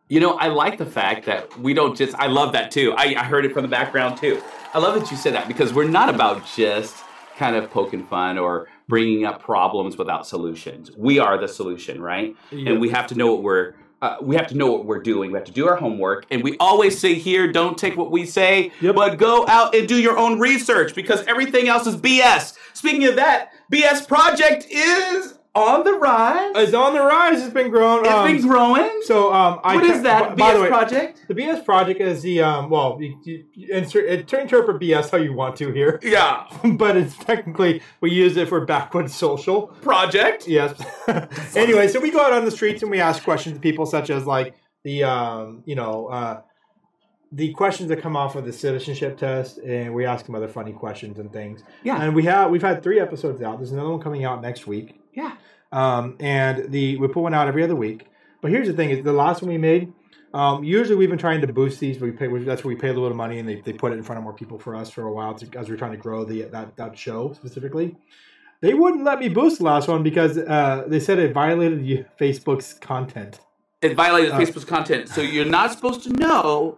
You 0.10 0.20
know, 0.20 0.34
I 0.40 0.48
like 0.48 0.80
the 0.80 0.86
fact 0.86 1.26
that 1.28 1.60
we 1.60 1.76
don't 1.76 1.96
just. 1.96 2.16
I 2.16 2.26
love 2.26 2.54
that 2.54 2.72
too. 2.72 2.96
I, 2.98 3.14
I 3.16 3.24
heard 3.26 3.46
it 3.46 3.54
from 3.54 3.62
the 3.62 3.68
background 3.68 4.18
too. 4.18 4.42
I 4.74 4.80
love 4.80 5.00
that 5.00 5.12
you 5.12 5.18
said 5.18 5.36
that 5.36 5.48
because 5.48 5.74
we're 5.74 5.88
not 5.88 6.10
about 6.10 6.44
just 6.56 7.04
kind 7.38 7.56
of 7.56 7.70
poking 7.70 8.04
fun 8.04 8.40
or 8.40 8.68
bringing 8.88 9.26
up 9.26 9.44
problems 9.44 9.96
without 9.96 10.26
solutions. 10.26 10.90
We 10.98 11.20
are 11.20 11.38
the 11.38 11.48
solution, 11.48 12.02
right? 12.02 12.36
And 12.52 12.82
we 12.82 12.90
have 12.90 13.06
to 13.08 13.16
know 13.16 13.32
what 13.32 13.44
we're. 13.44 13.76
Uh, 14.02 14.18
we 14.22 14.36
have 14.36 14.48
to 14.48 14.56
know 14.56 14.72
what 14.72 14.86
we're 14.86 15.02
doing. 15.02 15.32
We 15.32 15.38
have 15.40 15.46
to 15.48 15.52
do 15.52 15.68
our 15.68 15.76
homework, 15.76 16.28
and 16.30 16.44
we 16.44 16.56
always 16.60 17.00
say 17.00 17.16
here, 17.16 17.52
don't 17.52 17.76
take 17.78 17.98
what 17.98 18.12
we 18.12 18.26
say, 18.28 18.72
Yep. 18.80 18.94
but 18.96 19.18
go 19.18 19.48
out 19.48 19.74
and 19.74 19.88
do 19.88 19.96
your 20.00 20.18
own 20.20 20.40
research 20.40 20.94
because 20.94 21.24
everything 21.26 21.68
else 21.68 21.88
is 21.88 21.96
BS. 21.98 22.56
Speaking 22.74 23.06
of 23.06 23.16
that, 23.16 23.54
BS 23.72 24.08
Project 24.08 24.68
is 24.70 25.37
on 25.56 25.84
the 25.84 25.94
rise. 25.94 26.52
It's 26.56 26.74
on 26.74 26.94
the 26.94 27.02
rise. 27.02 27.42
It's 27.44 27.54
been 27.54 27.70
growing. 27.70 28.06
It's 28.06 28.14
um, 28.14 28.26
been 28.28 28.42
growing. 28.42 29.02
So, 29.04 29.34
um, 29.34 29.60
I 29.64 29.76
what 29.76 29.84
is 29.86 30.04
that? 30.04 30.36
b- 30.36 30.40
By 30.42 30.54
the 30.54 30.60
BS 30.60 30.62
way, 30.62 30.68
Project? 30.68 31.26
the 31.28 31.34
BS 31.34 31.66
project 31.66 32.02
is 32.02 32.22
the 32.22 32.42
um. 32.42 32.70
Well, 32.70 32.98
you, 33.02 33.18
you, 33.24 33.46
you 33.54 33.74
insert, 33.74 34.06
it, 34.06 34.32
interpret 34.34 34.80
BS 34.82 35.10
how 35.10 35.18
you 35.18 35.34
want 35.34 35.56
to 35.58 35.72
here, 35.72 36.00
Yeah. 36.04 36.46
but 36.78 36.96
it's 36.98 37.16
technically 37.18 37.82
we 38.02 38.12
use 38.12 38.38
it 38.38 38.48
for 38.50 38.64
backwoods 38.66 39.16
social. 39.16 39.68
Project. 39.82 40.48
Yes. 40.48 40.80
anyway, 41.56 41.88
so 41.88 42.00
we 42.00 42.12
go 42.12 42.22
out 42.22 42.34
on 42.34 42.46
the 42.46 42.52
streets 42.52 42.82
and 42.84 42.92
we 42.92 43.00
ask 43.00 43.24
questions 43.24 43.56
to 43.56 43.60
people, 43.62 43.86
such 43.86 44.10
as 44.10 44.26
like 44.26 44.54
the 44.84 45.04
um, 45.04 45.64
you 45.66 45.76
know, 45.76 46.08
uh, 46.08 46.42
the 47.32 47.52
questions 47.54 47.90
that 47.90 48.02
come 48.02 48.16
off 48.16 48.36
of 48.36 48.46
the 48.46 48.54
citizenship 48.54 49.18
test, 49.18 49.58
and 49.58 49.94
we 49.94 50.06
ask 50.06 50.26
them 50.26 50.36
other 50.36 50.48
funny 50.48 50.72
questions 50.72 51.20
and 51.20 51.34
things. 51.34 51.62
Yeah. 51.84 52.02
And 52.02 52.16
we 52.16 52.24
have 52.24 52.52
we've 52.52 52.62
had 52.62 52.84
three 52.84 53.00
episodes 53.00 53.42
out. 53.42 53.58
There's 53.58 53.72
another 53.72 53.90
one 53.90 54.00
coming 54.00 54.24
out 54.24 54.42
next 54.42 54.68
week. 54.68 55.02
Yeah. 55.18 55.36
Um, 55.72 56.16
and 56.20 56.72
the 56.72 56.96
we 56.98 57.08
put 57.08 57.22
one 57.22 57.34
out 57.34 57.48
every 57.48 57.64
other 57.64 57.76
week. 57.76 58.08
But 58.42 58.52
here's 58.52 58.68
the 58.68 58.74
thing: 58.74 58.92
is 58.92 59.04
the 59.04 59.12
last 59.12 59.42
one 59.42 59.50
we 59.50 59.58
made. 59.58 59.92
Um, 60.34 60.64
usually 60.64 60.96
we've 60.96 61.10
been 61.10 61.18
trying 61.18 61.42
to 61.42 61.52
boost 61.52 61.80
these. 61.80 62.00
We 62.00 62.12
pay 62.12 62.28
that's 62.44 62.64
where 62.64 62.74
we 62.74 62.80
pay 62.80 62.90
a 62.90 62.94
little 62.94 63.08
bit 63.08 63.12
of 63.12 63.18
money, 63.18 63.40
and 63.40 63.50
they, 63.50 63.60
they 63.62 63.74
put 63.74 63.92
it 63.92 63.96
in 63.96 64.04
front 64.04 64.18
of 64.18 64.24
more 64.24 64.34
people 64.34 64.60
for 64.60 64.76
us 64.76 64.92
for 64.92 65.04
a 65.08 65.12
while 65.12 65.34
to, 65.34 65.58
as 65.58 65.70
we're 65.70 65.76
trying 65.76 65.92
to 65.92 65.98
grow 65.98 66.24
the 66.24 66.44
that 66.44 66.78
that 66.78 66.98
show 66.98 67.34
specifically. 67.34 67.98
They 68.62 68.76
wouldn't 68.76 69.04
let 69.04 69.20
me 69.20 69.30
boost 69.30 69.58
the 69.58 69.66
last 69.66 69.88
one 69.88 70.04
because 70.04 70.38
uh, 70.38 70.84
they 70.88 71.00
said 71.00 71.18
it 71.20 71.34
violated 71.34 72.08
Facebook's 72.20 72.74
content. 72.74 73.40
It 73.82 73.96
violated 73.96 74.32
Uh, 74.32 74.40
Facebook's 74.40 74.66
content, 74.66 75.10
so 75.10 75.22
you're 75.22 75.46
not 75.46 75.72
supposed 75.72 76.04
to 76.04 76.10
know 76.10 76.78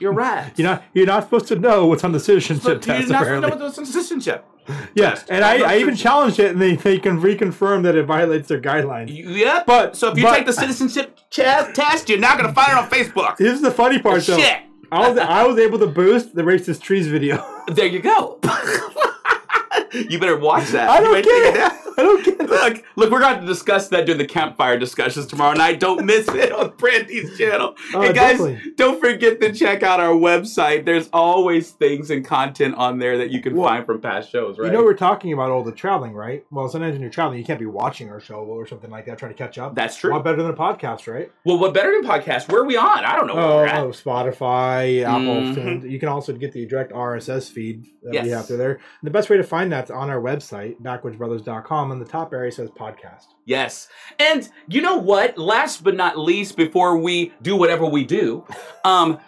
your 0.00 0.12
rats. 0.22 0.58
You're 0.58 0.68
not 0.68 0.82
you're 0.94 1.06
not 1.06 1.24
supposed 1.24 1.46
to 1.48 1.56
know 1.56 1.86
what's 1.86 2.04
on 2.04 2.12
the 2.12 2.20
citizenship 2.20 2.62
But 2.64 2.86
you're 2.86 2.96
test. 2.96 3.08
not 3.08 3.20
supposed 3.24 3.24
to 3.28 3.40
know 3.40 3.46
Apparently, 3.48 3.64
what 3.66 3.76
the 3.76 3.86
citizenship. 3.86 4.44
yeah. 4.94 5.18
And 5.30 5.44
I, 5.44 5.74
I 5.74 5.78
even 5.78 5.96
challenged 5.96 6.38
it, 6.38 6.50
and 6.52 6.60
they, 6.60 6.76
they 6.76 6.98
can 6.98 7.20
reconfirm 7.20 7.82
that 7.84 7.94
it 7.94 8.04
violates 8.04 8.48
their 8.48 8.60
guidelines. 8.60 9.08
Yep. 9.10 9.64
But- 9.66 9.96
so 9.96 10.10
if 10.12 10.18
you 10.18 10.24
but- 10.24 10.36
take 10.36 10.46
the 10.46 10.52
citizenship 10.52 11.18
ch- 11.30 11.36
test, 11.74 12.08
you're 12.10 12.18
not 12.18 12.36
going 12.38 12.48
to 12.48 12.54
find 12.54 12.72
it 12.72 12.76
on 12.78 12.90
Facebook. 12.90 13.36
Here's 13.38 13.60
the 13.62 13.70
funny 13.70 13.98
part, 13.98 14.22
though. 14.26 14.36
Shit. 14.38 14.58
I 14.90 15.08
was 15.08 15.18
I 15.18 15.46
was 15.46 15.58
able 15.58 15.78
to 15.80 15.86
boost 15.86 16.34
the 16.34 16.42
racist 16.42 16.80
trees 16.80 17.06
video. 17.08 17.44
There 17.68 17.84
you 17.86 18.00
go. 18.00 18.38
you 19.92 20.18
better 20.18 20.38
watch 20.38 20.68
that. 20.68 20.88
I 20.88 21.00
don't 21.00 21.22
get 21.22 21.56
it. 21.56 21.87
I 21.98 22.02
don't 22.02 22.24
get 22.24 22.40
it. 22.40 22.48
Look, 22.48 22.84
look, 22.96 23.10
we're 23.10 23.20
going 23.20 23.40
to 23.40 23.46
discuss 23.46 23.88
that 23.88 24.06
during 24.06 24.18
the 24.18 24.26
campfire 24.26 24.78
discussions 24.78 25.26
tomorrow 25.26 25.54
night. 25.54 25.80
Don't 25.80 26.06
miss 26.06 26.26
it 26.32 26.52
on 26.52 26.70
Brandy's 26.76 27.36
channel. 27.36 27.74
Oh, 27.92 28.02
and 28.02 28.14
guys, 28.14 28.38
definitely. 28.38 28.72
don't 28.76 29.00
forget 29.00 29.40
to 29.40 29.52
check 29.52 29.82
out 29.82 30.00
our 30.00 30.14
website. 30.14 30.84
There's 30.84 31.08
always 31.12 31.70
things 31.72 32.10
and 32.10 32.24
content 32.24 32.76
on 32.76 32.98
there 32.98 33.18
that 33.18 33.30
you 33.30 33.42
can 33.42 33.56
Well, 33.56 33.68
find 33.68 33.84
from 33.84 34.00
past 34.00 34.30
shows, 34.30 34.58
right? 34.58 34.66
You 34.66 34.72
know 34.72 34.84
we're 34.84 34.94
talking 34.94 35.32
about 35.32 35.50
all 35.50 35.64
the 35.64 35.72
traveling, 35.72 36.14
right? 36.14 36.44
Well, 36.50 36.68
sometimes 36.68 36.92
when 36.92 37.02
you're 37.02 37.10
traveling, 37.10 37.38
you 37.38 37.44
can't 37.44 37.58
be 37.60 37.66
watching 37.66 38.08
our 38.10 38.20
show 38.20 38.36
or 38.36 38.66
something 38.66 38.90
like 38.90 39.06
that, 39.06 39.18
trying 39.18 39.32
to 39.32 39.38
catch 39.38 39.58
up. 39.58 39.74
That's 39.74 39.96
true. 39.96 40.12
lot 40.12 40.24
better 40.24 40.40
than 40.42 40.52
a 40.52 40.56
podcast, 40.56 41.12
right? 41.12 41.30
well, 41.44 41.58
what 41.58 41.74
better 41.74 41.90
than 41.92 42.08
podcast? 42.08 42.50
Where 42.50 42.62
are 42.62 42.64
we 42.64 42.76
on? 42.76 43.04
I 43.04 43.16
don't 43.16 43.26
know 43.26 43.34
where 43.34 43.44
Oh, 43.44 43.56
we're 43.56 43.66
at. 43.66 43.78
oh, 43.80 43.88
Spotify, 43.90 45.02
Apple. 45.02 45.42
Mhm. 45.62 45.90
You 45.90 45.98
can 45.98 46.08
also 46.08 46.32
get 46.32 46.52
the 46.52 46.64
direct 46.66 46.92
RSS 46.92 47.50
feed 47.50 47.86
that 48.04 48.22
we 48.22 48.30
have 48.30 48.46
through 48.46 48.58
there. 48.58 48.72
And 48.72 48.80
the 49.02 49.10
best 49.10 49.28
way 49.30 49.36
to 49.36 49.42
find 49.42 49.72
that's 49.72 49.90
on 49.90 50.10
our 50.10 50.20
website, 50.20 50.80
backwoodsbrothers.com. 50.82 51.87
And 51.90 52.00
the 52.00 52.06
top 52.06 52.32
area 52.32 52.52
says 52.52 52.70
podcast. 52.70 53.26
Yes. 53.44 53.88
And 54.18 54.48
you 54.68 54.80
know 54.80 54.96
what? 54.96 55.38
Last 55.38 55.84
but 55.84 55.96
not 55.96 56.18
least, 56.18 56.56
before 56.56 56.96
we 56.98 57.32
do 57.42 57.56
whatever 57.56 57.86
we 57.86 58.04
do, 58.04 58.46
um, 58.84 59.18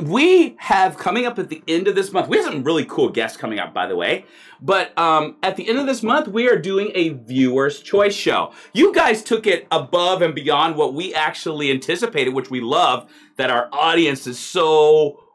we 0.00 0.56
have 0.58 0.96
coming 0.96 1.26
up 1.26 1.38
at 1.38 1.48
the 1.48 1.62
end 1.68 1.88
of 1.88 1.94
this 1.94 2.12
month. 2.12 2.28
We 2.28 2.38
have 2.38 2.46
some 2.46 2.64
really 2.64 2.84
cool 2.86 3.10
guests 3.10 3.36
coming 3.36 3.58
up, 3.58 3.74
by 3.74 3.86
the 3.86 3.96
way. 3.96 4.24
But 4.60 4.96
um, 4.98 5.36
at 5.42 5.56
the 5.56 5.68
end 5.68 5.78
of 5.78 5.86
this 5.86 6.02
month, 6.02 6.28
we 6.28 6.48
are 6.48 6.56
doing 6.56 6.90
a 6.94 7.10
viewer's 7.10 7.80
choice 7.80 8.14
show. 8.14 8.52
You 8.72 8.94
guys 8.94 9.22
took 9.22 9.46
it 9.46 9.66
above 9.70 10.22
and 10.22 10.34
beyond 10.34 10.76
what 10.76 10.94
we 10.94 11.14
actually 11.14 11.70
anticipated, 11.70 12.34
which 12.34 12.50
we 12.50 12.60
love. 12.60 13.10
That 13.36 13.50
our 13.50 13.68
audience 13.72 14.26
is 14.26 14.38
so 14.38 15.27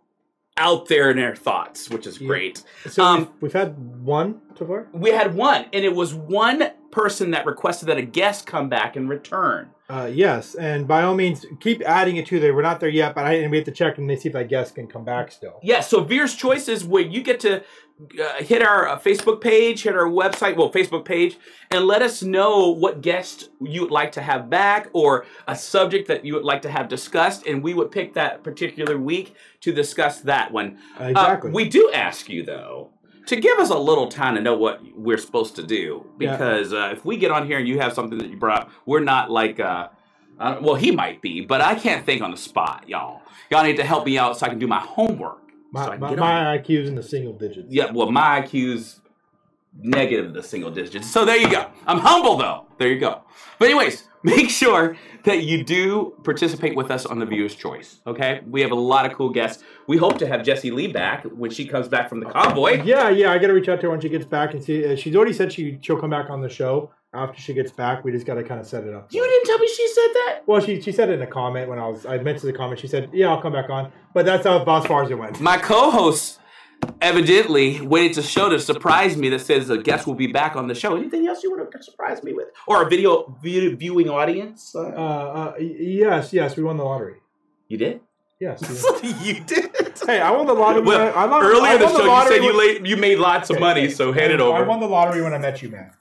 out 0.57 0.88
there 0.88 1.09
in 1.09 1.17
their 1.17 1.35
thoughts, 1.35 1.89
which 1.89 2.05
is 2.05 2.17
great. 2.17 2.63
So 2.88 3.03
Um, 3.03 3.19
we've, 3.19 3.41
we've 3.41 3.53
had 3.53 3.77
one 4.03 4.41
so 4.57 4.65
far. 4.67 4.88
We 4.93 5.09
had 5.09 5.35
one, 5.35 5.65
and 5.73 5.84
it 5.84 5.95
was 5.95 6.13
one 6.13 6.71
person 6.91 7.31
that 7.31 7.45
requested 7.45 7.89
that 7.89 7.97
a 7.97 8.03
guest 8.03 8.45
come 8.45 8.69
back 8.69 8.95
and 8.95 9.09
return. 9.09 9.69
Uh, 9.89 10.09
yes, 10.11 10.55
and 10.55 10.88
by 10.88 11.03
all 11.03 11.15
means, 11.15 11.45
keep 11.59 11.81
adding 11.81 12.17
it 12.17 12.25
to 12.27 12.39
there. 12.39 12.55
We're 12.55 12.61
not 12.61 12.80
there 12.80 12.89
yet, 12.89 13.15
but 13.15 13.25
I, 13.25 13.34
and 13.34 13.51
we 13.51 13.57
have 13.57 13.65
to 13.65 13.71
check 13.71 13.97
and 13.97 14.07
see 14.19 14.30
if 14.30 14.34
that 14.34 14.47
guest 14.47 14.75
can 14.75 14.88
come 14.88 15.03
back 15.03 15.31
still. 15.31 15.59
Yeah, 15.63 15.81
so 15.81 16.03
Viewer's 16.03 16.35
Choice 16.35 16.67
is 16.67 16.85
where 16.85 17.03
you 17.03 17.21
get 17.21 17.39
to 17.41 17.63
uh, 18.20 18.44
hit 18.44 18.61
our 18.61 18.88
uh, 18.88 18.99
Facebook 18.99 19.40
page, 19.40 19.84
hit 19.84 19.95
our 19.95 20.07
website, 20.07 20.56
well, 20.56 20.72
Facebook 20.72 21.06
page, 21.06 21.38
and 21.72 21.86
let 21.86 22.02
us 22.02 22.24
know 22.24 22.70
what 22.70 23.02
guest 23.02 23.49
you 23.61 23.82
would 23.82 23.91
like 23.91 24.11
to 24.14 24.22
have 24.22 24.49
back 24.49 24.90
or 24.94 25.26
a 25.48 25.56
subject 25.56 26.07
that 26.07 26.26
you 26.26 26.34
would 26.34 26.44
like 26.44 26.61
to 26.64 26.70
have 26.70 26.88
discussed, 26.88 27.45
and 27.45 27.64
we 27.64 27.74
would 27.74 27.91
pick 27.91 28.14
that 28.14 28.44
particular 28.44 28.98
week 28.98 29.36
to 29.61 29.72
discuss 29.72 30.22
that 30.22 30.52
one. 30.52 30.78
Uh, 30.99 31.06
exactly. 31.06 31.52
Uh, 31.52 31.53
we 31.53 31.70
do 31.70 31.91
ask 31.94 32.30
you, 32.30 32.44
though, 32.44 32.90
to 33.28 33.36
give 33.36 33.57
us 33.60 33.70
a 33.70 33.78
little 33.78 34.07
time 34.07 34.36
to 34.36 34.41
know 34.41 34.57
what 34.57 34.82
we're 34.95 35.18
supposed 35.18 35.56
to 35.56 35.64
do. 35.64 36.06
Yeah. 36.20 36.32
Because 36.32 36.74
uh, 36.74 36.90
if 36.91 37.06
we 37.06 37.15
get 37.18 37.32
on 37.32 37.45
here 37.45 37.60
and 37.60 37.68
you 37.68 37.80
have 37.80 37.94
something 37.94 38.18
that 38.18 38.30
you 38.30 38.38
brought 38.38 38.64
up, 38.64 38.72
we're 38.86 38.99
not 38.99 39.32
like, 39.32 39.60
uh, 39.60 39.90
uh, 40.40 40.57
well, 40.61 40.76
he 40.76 40.91
might 40.91 41.22
be, 41.22 41.41
but 41.41 41.61
I 41.61 41.76
can't 41.76 42.06
think 42.06 42.22
on 42.22 42.32
the 42.32 42.38
spot, 42.38 42.86
y'all. 42.88 43.22
Y'all 43.49 43.64
need 43.64 43.78
to 43.78 43.84
help 43.84 44.06
me 44.06 44.18
out 44.18 44.38
so 44.38 44.45
I 44.45 44.49
can 44.49 44.60
do 44.60 44.68
my 44.68 44.80
homework. 44.80 45.43
So 45.73 45.79
I 45.79 45.85
My, 45.85 45.91
can 45.91 45.99
my, 46.01 46.09
get 46.09 46.19
on. 46.19 46.45
my 46.45 46.57
IQ's 46.57 46.87
in 46.89 46.95
the 46.95 47.03
single 47.03 47.33
digits. 47.33 47.67
Yeah, 47.69 47.91
well, 47.91 48.11
my 48.11 48.41
IQ's 48.41 48.99
negative 49.79 50.33
the 50.33 50.43
single 50.43 50.71
digits. 50.71 51.09
So 51.09 51.25
there 51.25 51.37
you 51.37 51.49
go. 51.49 51.69
I'm 51.87 51.99
humble 51.99 52.37
though. 52.37 52.65
There 52.77 52.87
you 52.89 52.99
go. 52.99 53.21
But 53.59 53.65
anyways, 53.69 54.07
make 54.23 54.49
sure 54.49 54.95
that 55.23 55.43
you 55.43 55.63
do 55.63 56.13
participate 56.23 56.75
with 56.75 56.91
us 56.91 57.05
on 57.05 57.17
the 57.19 57.25
viewer's 57.25 57.55
choice. 57.55 58.01
Okay, 58.05 58.41
we 58.47 58.61
have 58.61 58.71
a 58.71 58.75
lot 58.75 59.05
of 59.05 59.13
cool 59.13 59.29
guests. 59.29 59.63
We 59.87 59.97
hope 59.97 60.17
to 60.19 60.27
have 60.27 60.43
Jessie 60.43 60.69
Lee 60.71 60.87
back 60.87 61.23
when 61.23 61.49
she 61.49 61.65
comes 61.65 61.87
back 61.87 62.09
from 62.09 62.19
the 62.19 62.25
convoy. 62.27 62.83
Yeah, 62.83 63.09
yeah. 63.09 63.31
I 63.31 63.37
got 63.39 63.47
to 63.47 63.53
reach 63.53 63.69
out 63.69 63.77
to 63.81 63.87
her 63.87 63.89
when 63.89 64.01
she 64.01 64.09
gets 64.09 64.25
back 64.25 64.53
and 64.53 64.63
see. 64.63 64.85
Uh, 64.85 64.95
she's 64.95 65.15
already 65.15 65.33
said 65.33 65.51
she 65.51 65.79
she'll 65.81 65.99
come 65.99 66.09
back 66.09 66.29
on 66.29 66.41
the 66.41 66.49
show 66.49 66.91
after 67.14 67.40
she 67.41 67.53
gets 67.53 67.72
back. 67.72 68.03
We 68.03 68.11
just 68.11 68.26
got 68.26 68.35
to 68.35 68.44
kind 68.44 68.60
of 68.60 68.65
set 68.68 68.84
it 68.84 68.94
up. 68.94 69.11
You 69.14 69.22
didn't 69.23 69.45
tell 69.45 69.57
me 69.60 69.68
she 69.68 69.88
said 69.88 70.07
that. 70.14 70.40
Well, 70.45 70.60
she 70.61 70.81
she 70.81 70.91
said 70.91 71.10
it 71.10 71.14
in 71.14 71.22
a 71.22 71.27
comment 71.27 71.69
when 71.69 71.80
I 71.80 71.88
was 71.88 72.06
I 72.06 72.18
mentioned 72.19 72.52
the 72.53 72.57
comment. 72.57 72.80
She 72.80 72.88
said, 72.88 73.10
"Yeah, 73.14 73.30
I'll 73.30 73.41
come 73.41 73.53
back 73.53 73.69
on," 73.69 73.91
but 74.14 74.26
that's 74.26 74.45
how, 74.45 74.61
about 74.61 74.84
as 74.84 74.88
far 74.88 75.03
as 75.03 75.11
it 75.11 75.18
went. 75.18 75.40
My 75.40 75.57
co-host 75.57 76.40
evidently 77.02 77.80
waited 77.81 78.14
to 78.15 78.22
show 78.22 78.49
to 78.49 78.60
surprise 78.60 79.15
me 79.18 79.30
that 79.30 79.40
says 79.40 79.69
a 79.69 79.77
guest 79.77 80.06
will 80.07 80.15
be 80.15 80.27
back 80.27 80.56
on 80.56 80.68
the 80.68 80.76
show. 80.76 80.95
Anything 80.95 81.27
else 81.27 81.44
you 81.44 81.52
want 81.52 81.72
to 81.72 81.84
surprise 81.84 82.23
me 82.23 82.34
with, 82.34 82.48
or 82.68 82.84
a 82.84 82.90
video 82.90 83.38
view, 83.41 83.76
viewing 83.76 84.10
audience? 84.10 84.76
Uh, 84.76 84.80
Uh, 84.81 84.84
uh, 84.94 85.53
yes, 85.60 86.34
yes, 86.34 86.56
we 86.57 86.64
won 86.64 86.77
the 86.77 86.84
lottery. 86.84 87.15
you 87.68 87.77
did. 87.77 88.02
Yes. 88.40 88.60
we 89.02 89.10
you 89.23 89.40
did. 89.45 89.72
hey, 90.06 90.19
I 90.19 90.31
won 90.31 90.45
the 90.45 90.53
lottery. 90.53 90.81
when 90.81 90.98
Well, 90.99 91.14
I, 91.18 91.23
I 91.23 91.26
won, 91.27 91.45
Earlier 91.45 91.64
I 91.64 91.73
in 91.76 91.80
the 91.80 91.85
won 91.85 91.95
show, 91.95 92.22
you 92.23 92.27
said 92.27 92.35
you 92.44 92.48
when- 92.48 92.57
laid, 92.57 92.88
you 92.88 92.98
made 92.98 93.19
lots 93.19 93.49
of 93.49 93.56
Okay, 93.56 93.61
money, 93.64 93.81
okay. 93.85 93.94
so 93.94 94.11
hand 94.11 94.34
it 94.34 94.41
over. 94.41 94.57
I 94.57 94.61
won 94.68 94.80
the 94.81 94.88
lottery 94.88 95.22
when 95.22 95.34
I 95.34 95.38
met 95.38 95.61
you, 95.61 95.69
man. 95.69 95.91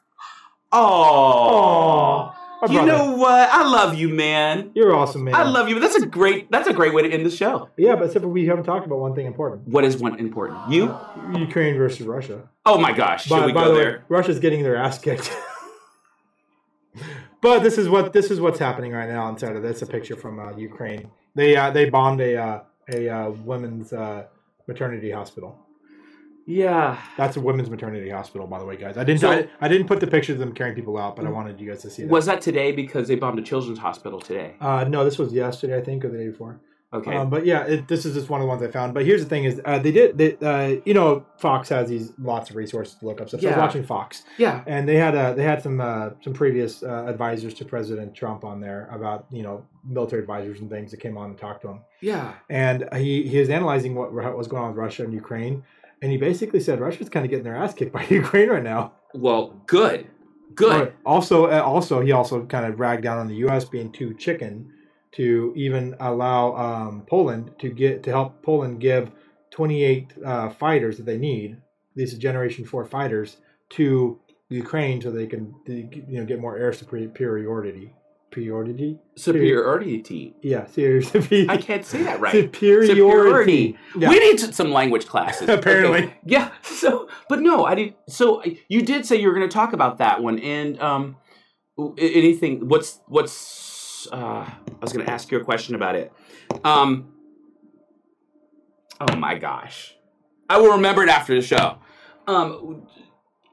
Oh, 0.72 2.32
you 2.70 2.84
know 2.84 3.16
what? 3.16 3.48
I 3.50 3.64
love 3.64 3.94
you, 3.94 4.08
man. 4.08 4.70
You're 4.74 4.94
awesome, 4.94 5.24
man. 5.24 5.34
I 5.34 5.42
love 5.42 5.68
you. 5.68 5.74
But 5.74 5.80
that's 5.80 5.96
a 5.96 6.06
great. 6.06 6.50
That's 6.50 6.68
a 6.68 6.72
great 6.72 6.94
way 6.94 7.02
to 7.02 7.10
end 7.10 7.26
the 7.26 7.30
show. 7.30 7.68
Yeah, 7.76 7.96
but 7.96 8.06
except 8.06 8.22
for 8.22 8.28
we 8.28 8.46
haven't 8.46 8.64
talked 8.64 8.86
about 8.86 9.00
one 9.00 9.14
thing 9.14 9.26
important: 9.26 9.66
What 9.68 9.84
is 9.84 9.96
one 9.96 10.18
important? 10.18 10.70
You? 10.70 10.96
Ukraine 11.34 11.76
versus 11.76 12.06
Russia. 12.06 12.48
Oh 12.64 12.78
my 12.78 12.92
gosh! 12.92 13.24
Should 13.24 13.30
By, 13.30 13.46
we 13.46 13.52
by 13.52 13.64
go 13.64 13.68
the 13.72 13.74
way, 13.74 13.84
there? 13.84 14.04
Russia's 14.08 14.38
getting 14.38 14.62
their 14.62 14.76
ass 14.76 14.98
kicked. 14.98 15.36
but 17.40 17.60
this 17.60 17.78
is 17.78 17.88
what 17.88 18.12
this 18.12 18.30
is 18.30 18.40
what's 18.40 18.60
happening 18.60 18.92
right 18.92 19.08
now 19.08 19.28
inside 19.28 19.56
of 19.56 19.62
this. 19.62 19.82
A 19.82 19.86
picture 19.86 20.16
from 20.16 20.38
uh, 20.38 20.56
Ukraine. 20.56 21.10
They 21.34 21.56
uh, 21.56 21.70
they 21.70 21.90
bombed 21.90 22.20
a 22.20 22.36
uh, 22.36 22.60
a 22.92 23.08
uh, 23.08 23.30
women's 23.30 23.92
uh, 23.92 24.26
maternity 24.68 25.10
hospital. 25.10 25.58
Yeah. 26.46 26.98
That's 27.16 27.36
a 27.36 27.40
women's 27.40 27.70
maternity 27.70 28.10
hospital, 28.10 28.46
by 28.46 28.58
the 28.58 28.64
way, 28.64 28.76
guys. 28.76 28.96
I 28.96 29.04
didn't 29.04 29.20
So- 29.20 29.30
I, 29.30 29.48
I 29.60 29.68
didn't 29.68 29.86
put 29.86 30.00
the 30.00 30.06
pictures 30.06 30.34
of 30.34 30.40
them 30.40 30.52
carrying 30.52 30.74
people 30.74 30.98
out, 30.98 31.16
but 31.16 31.26
I 31.26 31.30
wanted 31.30 31.60
you 31.60 31.68
guys 31.68 31.82
to 31.82 31.90
see 31.90 32.02
that. 32.02 32.10
Was 32.10 32.26
that 32.26 32.40
today 32.40 32.72
because 32.72 33.08
they 33.08 33.14
bombed 33.14 33.38
a 33.38 33.42
children's 33.42 33.78
hospital 33.78 34.20
today? 34.20 34.54
uh, 34.60 34.84
no, 34.84 35.04
this 35.04 35.18
was 35.18 35.32
yesterday, 35.32 35.76
I 35.76 35.80
think, 35.82 36.04
or 36.04 36.08
the 36.08 36.18
day 36.18 36.28
before. 36.28 36.60
Okay. 36.94 37.16
Um, 37.16 37.30
but 37.30 37.46
yeah, 37.46 37.64
it, 37.64 37.88
this 37.88 38.04
is 38.04 38.14
just 38.14 38.28
one 38.28 38.40
of 38.40 38.44
the 38.44 38.48
ones 38.48 38.62
I 38.62 38.70
found. 38.70 38.92
But 38.92 39.06
here's 39.06 39.22
the 39.22 39.28
thing: 39.28 39.44
is 39.44 39.62
uh, 39.64 39.78
they 39.78 39.92
did, 39.92 40.18
they, 40.18 40.36
uh, 40.36 40.80
you 40.84 40.92
know, 40.92 41.24
Fox 41.38 41.70
has 41.70 41.88
these 41.88 42.12
lots 42.18 42.50
of 42.50 42.56
resources 42.56 42.96
to 42.96 43.06
look 43.06 43.20
up 43.22 43.28
stuff. 43.28 43.40
So 43.40 43.48
I 43.48 43.52
was 43.52 43.58
watching 43.58 43.82
Fox, 43.82 44.24
yeah. 44.36 44.62
and 44.66 44.86
they 44.86 44.96
had 44.96 45.14
uh, 45.14 45.32
they 45.32 45.42
had 45.42 45.62
some 45.62 45.80
uh, 45.80 46.10
some 46.22 46.34
previous 46.34 46.82
uh, 46.82 47.06
advisors 47.06 47.54
to 47.54 47.64
President 47.64 48.14
Trump 48.14 48.44
on 48.44 48.60
there 48.60 48.90
about 48.92 49.24
you 49.30 49.42
know 49.42 49.64
military 49.84 50.20
advisors 50.20 50.60
and 50.60 50.68
things 50.68 50.90
that 50.90 51.00
came 51.00 51.16
on 51.16 51.30
and 51.30 51.38
talked 51.38 51.62
to 51.62 51.68
him. 51.68 51.80
Yeah. 52.02 52.34
And 52.50 52.86
he 52.94 53.26
he 53.26 53.38
was 53.38 53.48
analyzing 53.48 53.94
what 53.94 54.12
what 54.12 54.36
was 54.36 54.46
going 54.46 54.62
on 54.62 54.68
with 54.70 54.76
Russia 54.76 55.04
and 55.04 55.14
Ukraine, 55.14 55.64
and 56.02 56.10
he 56.10 56.18
basically 56.18 56.60
said 56.60 56.80
Russia's 56.80 57.08
kind 57.08 57.24
of 57.24 57.30
getting 57.30 57.44
their 57.44 57.56
ass 57.56 57.72
kicked 57.72 57.92
by 57.92 58.04
Ukraine 58.10 58.48
right 58.48 58.62
now. 58.62 58.92
Well, 59.14 59.62
good. 59.66 60.08
Good. 60.54 60.92
But 60.92 60.94
also, 61.06 61.46
uh, 61.46 61.62
also 61.62 62.02
he 62.02 62.12
also 62.12 62.44
kind 62.44 62.66
of 62.66 62.78
ragged 62.78 63.04
down 63.04 63.18
on 63.18 63.28
the 63.28 63.36
U.S. 63.36 63.64
being 63.64 63.90
too 63.90 64.12
chicken 64.14 64.70
to 65.12 65.52
even 65.56 65.94
allow 66.00 66.54
um, 66.56 67.04
Poland 67.08 67.52
to 67.60 67.70
get 67.70 68.02
to 68.02 68.10
help 68.10 68.42
Poland 68.42 68.80
give 68.80 69.10
28 69.50 70.12
uh, 70.24 70.50
fighters 70.50 70.96
that 70.96 71.06
they 71.06 71.16
need. 71.16 71.56
These 71.94 72.12
are 72.14 72.18
Generation 72.18 72.64
Four 72.64 72.84
fighters 72.84 73.38
to 73.70 74.18
Ukraine 74.48 75.00
so 75.00 75.10
they 75.10 75.26
can 75.26 75.54
you 75.66 76.18
know 76.18 76.24
get 76.24 76.40
more 76.40 76.58
air 76.58 76.72
superiority. 76.72 77.94
Superiority? 78.32 78.98
Superiority. 79.14 80.34
Yeah, 80.40 80.64
seriously. 80.64 81.46
I 81.50 81.58
can't 81.58 81.84
say 81.84 82.02
that 82.04 82.18
right. 82.18 82.32
Superiority. 82.32 82.88
Superiority. 82.88 83.78
Yeah. 83.94 84.08
We 84.08 84.18
need 84.20 84.40
some 84.40 84.72
language 84.72 85.06
classes. 85.06 85.48
Apparently. 85.50 86.04
Okay. 86.04 86.14
Yeah. 86.24 86.50
So, 86.62 87.10
but 87.28 87.40
no, 87.40 87.66
I 87.66 87.74
did. 87.74 87.94
So 88.08 88.42
you 88.68 88.80
did 88.80 89.04
say 89.04 89.16
you 89.16 89.28
were 89.28 89.34
going 89.34 89.46
to 89.46 89.52
talk 89.52 89.74
about 89.74 89.98
that 89.98 90.22
one, 90.22 90.38
and 90.38 90.80
um, 90.80 91.16
anything? 91.98 92.68
What's 92.68 93.00
what's? 93.06 94.08
Uh, 94.10 94.16
I 94.46 94.54
was 94.80 94.94
going 94.94 95.04
to 95.04 95.12
ask 95.12 95.30
you 95.30 95.38
a 95.38 95.44
question 95.44 95.74
about 95.74 95.94
it. 95.94 96.10
Um. 96.64 97.12
Oh 98.98 99.14
my 99.16 99.36
gosh, 99.36 99.94
I 100.48 100.58
will 100.58 100.72
remember 100.72 101.02
it 101.02 101.10
after 101.10 101.34
the 101.34 101.42
show. 101.42 101.76
Um, 102.26 102.86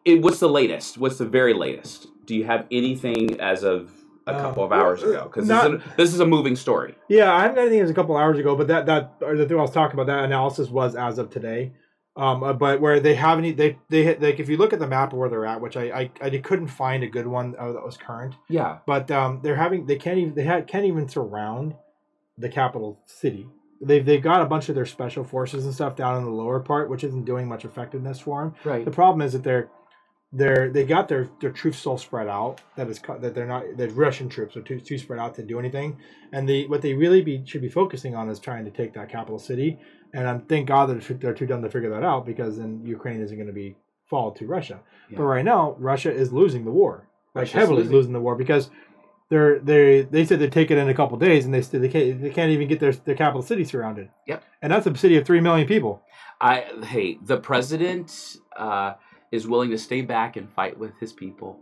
it, 0.06 0.22
what's 0.22 0.40
the 0.40 0.48
latest? 0.48 0.98
What's 0.98 1.18
the 1.18 1.26
very 1.26 1.54
latest? 1.54 2.08
Do 2.26 2.34
you 2.34 2.46
have 2.46 2.66
anything 2.72 3.42
as 3.42 3.64
of 3.64 3.92
a 4.36 4.38
Um, 4.38 4.42
couple 4.42 4.64
of 4.64 4.72
hours 4.72 5.04
ago? 5.04 5.24
Because 5.24 5.48
this, 5.48 5.58
is 5.64 5.74
a- 5.74 5.82
this 5.98 6.14
is 6.14 6.20
a 6.20 6.26
moving 6.26 6.56
story. 6.56 6.96
Yeah, 7.08 7.34
I 7.34 7.42
haven't 7.42 7.56
got 7.56 7.62
anything 7.62 7.82
as 7.82 7.90
a 7.90 7.94
couple 7.94 8.16
hours 8.18 8.38
ago, 8.40 8.56
but 8.56 8.68
that 8.68 8.86
that 8.88 9.14
or 9.22 9.36
the 9.36 9.46
thing 9.48 9.58
I 9.58 9.62
was 9.62 9.72
talking 9.72 10.00
about 10.00 10.08
that 10.08 10.24
analysis 10.26 10.70
was 10.70 10.96
as 10.96 11.18
of 11.18 11.30
today. 11.30 11.74
Um, 12.16 12.44
uh, 12.44 12.52
but 12.54 12.82
where 12.82 13.00
they 13.00 13.16
haven't, 13.16 13.56
they 13.56 13.78
they 13.90 14.04
hit 14.04 14.22
like 14.22 14.40
if 14.40 14.50
you 14.50 14.58
look 14.58 14.74
at 14.74 14.80
the 14.80 14.88
map 14.88 15.14
of 15.14 15.20
where 15.20 15.30
they're 15.30 15.46
at, 15.46 15.62
which 15.62 15.78
I 15.78 15.84
I, 16.02 16.12
I 16.22 16.30
couldn't 16.40 16.68
find 16.68 17.04
a 17.04 17.08
good 17.08 17.28
one 17.28 17.56
uh, 17.58 17.72
that 17.72 17.84
was 17.84 17.96
current. 17.98 18.36
Yeah. 18.50 18.80
But 18.86 19.10
um, 19.12 19.40
they're 19.42 19.56
having 19.56 19.86
they 19.86 19.96
can't 19.96 20.18
even 20.18 20.34
they 20.36 20.46
ha- 20.46 20.62
can't 20.62 20.86
even 20.86 21.08
surround 21.08 21.76
the 22.38 22.50
capital 22.50 23.00
city. 23.06 23.48
They've 23.82 24.06
they've 24.06 24.22
got 24.22 24.42
a 24.42 24.46
bunch 24.46 24.68
of 24.68 24.76
their 24.76 24.86
special 24.86 25.24
forces 25.24 25.64
and 25.64 25.74
stuff 25.74 25.96
down 25.96 26.18
in 26.18 26.26
the 26.26 26.32
lower 26.32 26.60
part, 26.60 26.90
which 26.90 27.06
isn't 27.06 27.24
doing 27.24 27.48
much 27.48 27.64
effectiveness 27.64 28.20
for 28.20 28.44
them. 28.44 28.56
Right. 28.66 28.84
The 28.84 28.92
problem 28.92 29.22
is 29.22 29.32
that 29.34 29.44
they're 29.44 29.70
they're 30.32 30.70
they 30.70 30.86
got 30.86 31.08
their 31.08 31.30
their 31.42 31.52
troops 31.52 31.80
so 31.80 31.98
spread 31.98 32.28
out 32.28 32.62
that 32.76 32.88
is 32.88 33.00
that 33.22 33.34
they're 33.34 33.48
not 33.48 33.64
the 33.78 33.90
Russian 33.90 34.30
troops 34.30 34.56
are 34.56 34.62
too 34.62 34.80
too 34.80 34.98
spread 34.98 35.20
out 35.20 35.34
to 35.36 35.44
do 35.44 35.58
anything. 35.60 35.98
And 36.32 36.48
the 36.48 36.68
what 36.68 36.82
they 36.82 36.94
really 36.94 37.22
be 37.22 37.44
should 37.46 37.62
be 37.62 37.70
focusing 37.70 38.16
on 38.16 38.30
is 38.30 38.40
trying 38.40 38.66
to 38.66 38.72
take 38.72 38.94
that 38.94 39.10
capital 39.10 39.40
city. 39.40 39.80
And 40.14 40.28
I'm 40.28 40.42
thank 40.42 40.68
God 40.68 40.88
that 40.88 40.94
they're 40.94 41.02
too- 41.02 41.14
they're 41.16 41.34
too 41.34 41.48
dumb 41.48 41.62
to 41.64 41.70
figure 41.70 41.90
that 41.90 42.04
out 42.04 42.26
because 42.26 42.58
then 42.58 42.82
Ukraine 42.86 43.22
isn't 43.22 43.36
going 43.38 43.48
to 43.48 43.54
be 43.54 43.76
fall 44.08 44.32
to 44.34 44.46
Russia. 44.46 44.80
But 45.16 45.24
right 45.24 45.46
now, 45.46 45.76
Russia 45.80 46.12
is 46.12 46.32
losing 46.32 46.66
the 46.66 46.72
war, 46.72 47.08
like 47.34 47.44
Russia's 47.44 47.54
heavily 47.54 47.78
losing. 47.80 47.96
losing. 47.96 48.14
the 48.14 48.22
war 48.22 48.36
because. 48.36 48.70
They're, 49.32 49.60
they 49.60 50.02
they 50.02 50.26
said 50.26 50.40
they'd 50.40 50.52
take 50.52 50.72
it 50.72 50.80
in 50.80 50.90
a 50.90 50.94
couple 50.96 51.16
days, 51.20 51.46
and 51.46 51.54
they 51.54 51.62
still 51.62 51.80
they 51.80 51.88
can't 51.88 52.20
they 52.20 52.32
can't 52.32 52.50
even 52.50 52.68
get 52.68 52.80
their 52.80 52.94
their 52.94 53.14
capital 53.14 53.44
city 53.44 53.64
surrounded. 53.64 54.10
Yep. 54.26 54.44
and 54.64 54.74
that's 54.74 54.88
a 54.88 54.98
city 54.98 55.18
of 55.18 55.28
three 55.28 55.40
million 55.40 55.68
people. 55.68 56.02
I 56.42 56.66
hey, 56.84 57.20
the 57.24 57.38
president 57.38 58.38
uh, 58.58 58.94
is 59.32 59.48
willing 59.48 59.70
to 59.72 59.78
stay 59.78 60.02
back 60.02 60.36
and 60.36 60.52
fight 60.52 60.78
with 60.78 60.92
his 61.00 61.14
people. 61.14 61.60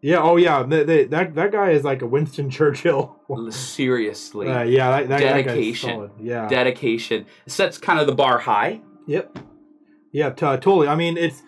Yeah. 0.00 0.18
Oh 0.22 0.36
yeah. 0.36 0.62
They, 0.62 0.84
they, 0.84 1.04
that 1.06 1.34
that 1.34 1.50
guy 1.52 1.70
is 1.70 1.82
like 1.84 2.02
a 2.02 2.06
Winston 2.06 2.50
Churchill. 2.56 3.16
Seriously, 3.50 4.48
Uh, 4.48 4.62
yeah. 4.62 4.90
That, 4.90 5.08
that, 5.08 5.20
that 5.20 5.32
Dedication. 5.44 5.90
solid. 5.90 6.10
Yeah. 6.20 6.48
dedication 6.48 7.26
sets 7.46 7.78
kind 7.78 7.98
of 7.98 8.06
the 8.06 8.14
bar 8.14 8.38
high. 8.38 8.80
yep. 9.06 9.38
Yeah. 10.12 10.30
T- 10.30 10.36
totally. 10.40 10.88
I 10.88 10.94
mean, 10.94 11.16
it's. 11.18 11.42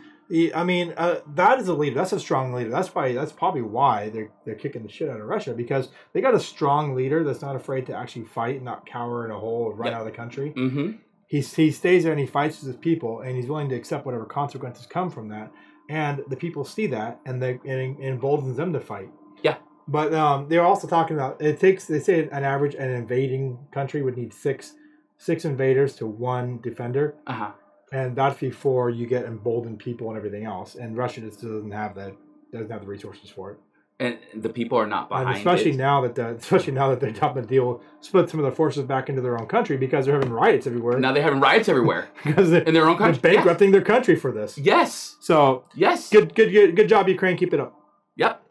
I 0.55 0.63
mean, 0.63 0.95
uh, 0.97 1.17
that 1.35 1.59
is 1.59 1.67
a 1.67 1.75
leader. 1.75 1.97
That's 1.97 2.13
a 2.13 2.21
strong 2.21 2.53
leader. 2.53 2.71
That's 2.71 2.95
why. 2.95 3.13
That's 3.15 3.33
probably 3.33 3.63
why 3.63 4.11
they're 4.11 4.31
they're 4.45 4.55
kicking 4.55 4.85
the 4.85 4.89
shit 4.89 5.09
out 5.09 5.21
of 5.21 5.27
Russia 5.27 5.55
because 5.55 5.89
they 6.13 6.21
got 6.21 6.35
a 6.35 6.39
strong 6.41 6.95
leader 6.95 7.25
that's 7.25 7.43
not 7.43 7.57
afraid 7.57 7.87
to 7.87 7.97
actually 7.97 8.27
fight, 8.27 8.55
and 8.57 8.65
not 8.65 8.87
cower 8.87 9.25
in 9.25 9.33
a 9.33 9.39
hole, 9.41 9.71
and 9.71 9.79
run 9.81 9.89
Yep. 9.89 9.95
out 9.97 10.01
of 10.07 10.13
the 10.13 10.17
country. 10.17 10.53
Mm-hmm. 10.57 10.91
He 11.31 11.41
he 11.41 11.71
stays 11.71 12.03
there 12.03 12.13
and 12.13 12.21
he 12.21 12.27
fights 12.27 12.59
with 12.59 12.67
his 12.73 12.77
people, 12.89 13.21
and 13.21 13.37
he's 13.37 13.47
willing 13.47 13.69
to 13.69 13.77
accept 13.77 14.05
whatever 14.05 14.25
consequences 14.25 14.85
come 14.97 15.11
from 15.11 15.29
that. 15.29 15.53
And 15.89 16.23
the 16.29 16.37
people 16.45 16.65
see 16.65 16.87
that, 16.89 17.21
and 17.25 17.41
they 17.43 17.53
and 17.65 17.79
it 18.01 18.05
emboldens 18.13 18.57
them 18.57 18.73
to 18.73 18.81
fight. 18.81 19.11
Yeah. 19.43 19.59
But 19.87 20.13
um, 20.13 20.49
they're 20.49 20.69
also 20.73 20.89
talking 20.89 21.17
about 21.17 21.41
it 21.41 21.61
takes. 21.61 21.85
They 21.87 22.01
say 22.01 22.29
an 22.39 22.45
average 22.55 22.75
an 22.75 22.91
invading 22.91 23.45
country 23.71 24.03
would 24.03 24.17
need 24.17 24.33
six 24.33 24.75
six 25.19 25.45
invaders 25.45 25.95
to 25.97 26.07
one 26.07 26.61
defender, 26.63 27.15
Uh 27.29 27.33
huh. 27.33 27.53
and 27.93 28.17
that's 28.17 28.41
before 28.41 28.91
you 28.91 29.07
get 29.07 29.25
emboldened 29.25 29.79
people 29.79 30.09
and 30.09 30.17
everything 30.17 30.45
else. 30.47 30.75
And 30.75 30.97
Russia 30.97 31.21
just 31.21 31.43
doesn't 31.43 31.71
have 31.71 31.95
that 31.95 32.13
doesn't 32.53 32.71
have 32.71 32.81
the 32.81 32.89
resources 32.89 33.31
for 33.31 33.53
it. 33.53 33.59
And 34.01 34.17
the 34.35 34.49
people 34.49 34.79
are 34.79 34.87
not 34.87 35.11
behind 35.11 35.29
and 35.29 35.37
especially 35.37 35.73
it. 35.73 35.77
now 35.77 36.01
that 36.01 36.15
the, 36.15 36.29
especially 36.31 36.73
now 36.73 36.89
that 36.89 37.01
they're 37.01 37.13
having 37.13 37.43
to 37.43 37.49
deal 37.49 37.83
split 38.01 38.31
some 38.31 38.41
of 38.41 38.45
their 38.45 38.53
forces 38.53 38.83
back 38.85 39.11
into 39.11 39.21
their 39.21 39.39
own 39.39 39.47
country 39.47 39.77
because 39.77 40.07
they're 40.07 40.15
having 40.15 40.31
riots 40.33 40.67
everywhere 40.67 40.99
Now 40.99 41.13
they're 41.13 41.23
having 41.23 41.39
riots 41.41 41.69
everywhere 41.69 42.09
because 42.25 42.51
they're, 42.51 42.63
in 42.63 42.73
their 42.73 42.89
own 42.89 42.97
they're 42.99 43.13
country. 43.13 43.21
bankrupting 43.35 43.73
their 43.73 43.83
country 43.83 44.17
for 44.17 44.33
this. 44.33 44.57
Yes. 44.57 45.17
So 45.21 45.65
Yes. 45.75 46.09
good, 46.09 46.35
good, 46.35 46.51
good, 46.51 46.75
good 46.77 46.89
job, 46.89 47.09
Ukraine. 47.09 47.37
Keep 47.37 47.53
it 47.53 47.61
up. 47.61 47.79
Yep. 48.17 48.43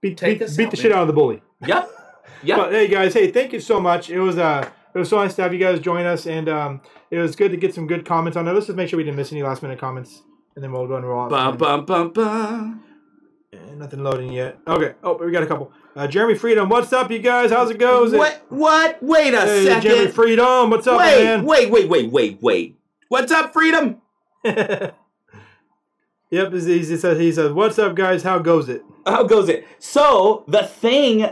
Beat, 0.00 0.16
Take 0.16 0.38
beat, 0.38 0.44
us 0.46 0.56
beat 0.56 0.64
out, 0.64 0.70
the 0.70 0.76
shit 0.78 0.92
out 0.92 1.02
of 1.02 1.06
the 1.06 1.12
bully. 1.12 1.42
Yep. 1.66 1.90
Yep. 2.44 2.56
But 2.58 2.72
hey, 2.72 2.88
guys, 2.88 3.14
hey, 3.14 3.30
thank 3.30 3.52
you 3.52 3.60
so 3.60 3.78
much. 3.80 4.08
It 4.10 4.20
was 4.20 4.36
uh, 4.38 4.68
it 4.94 4.98
was 4.98 5.08
so 5.08 5.16
nice 5.16 5.34
to 5.36 5.42
have 5.42 5.52
you 5.54 5.58
guys 5.58 5.80
join 5.80 6.04
us, 6.04 6.26
and 6.26 6.46
um, 6.48 6.80
it 7.10 7.18
was 7.18 7.36
good 7.36 7.50
to 7.52 7.56
get 7.56 7.74
some 7.74 7.86
good 7.86 8.04
comments 8.04 8.36
on 8.36 8.46
it. 8.48 8.52
Let's 8.52 8.66
just 8.66 8.76
make 8.76 8.88
sure 8.90 8.96
we 8.98 9.04
didn't 9.04 9.16
miss 9.16 9.32
any 9.32 9.42
last 9.42 9.62
minute 9.62 9.78
comments, 9.78 10.22
and 10.54 10.62
then 10.62 10.70
we'll 10.72 10.86
go 10.86 10.96
and 10.96 11.06
roll 11.06 11.24
out. 11.24 11.30
Bum 11.30 11.56
bum 11.56 11.84
bum 11.86 12.12
bum. 12.12 12.84
Nothing 13.76 14.02
loading 14.02 14.32
yet. 14.32 14.58
Okay. 14.66 14.94
Oh, 15.02 15.16
we 15.16 15.30
got 15.30 15.42
a 15.42 15.46
couple. 15.46 15.72
Uh, 15.96 16.06
Jeremy 16.06 16.34
Freedom, 16.34 16.68
what's 16.68 16.92
up, 16.92 17.10
you 17.10 17.18
guys? 17.18 17.50
How's 17.50 17.70
it 17.70 17.78
goes? 17.78 18.12
What? 18.12 18.44
What? 18.48 19.02
Wait 19.02 19.34
a 19.34 19.40
Hey, 19.40 19.64
second. 19.66 19.82
Jeremy 19.82 20.10
Freedom, 20.10 20.70
what's 20.70 20.86
up, 20.86 20.98
wait, 20.98 21.24
man? 21.24 21.44
wait, 21.44 21.70
wait, 21.70 21.88
wait, 21.88 22.10
wait, 22.10 22.38
wait. 22.42 22.78
What's 23.08 23.30
up, 23.32 23.52
freedom? 23.52 24.00
yep, 24.44 24.92
he 26.30 26.84
says, 26.84 27.18
he 27.18 27.32
says, 27.32 27.52
what's 27.52 27.78
up, 27.78 27.94
guys? 27.94 28.22
How 28.22 28.38
goes 28.38 28.68
it? 28.68 28.82
How 29.06 29.22
goes 29.24 29.48
it? 29.48 29.66
So 29.78 30.44
the 30.48 30.64
thing 30.64 31.26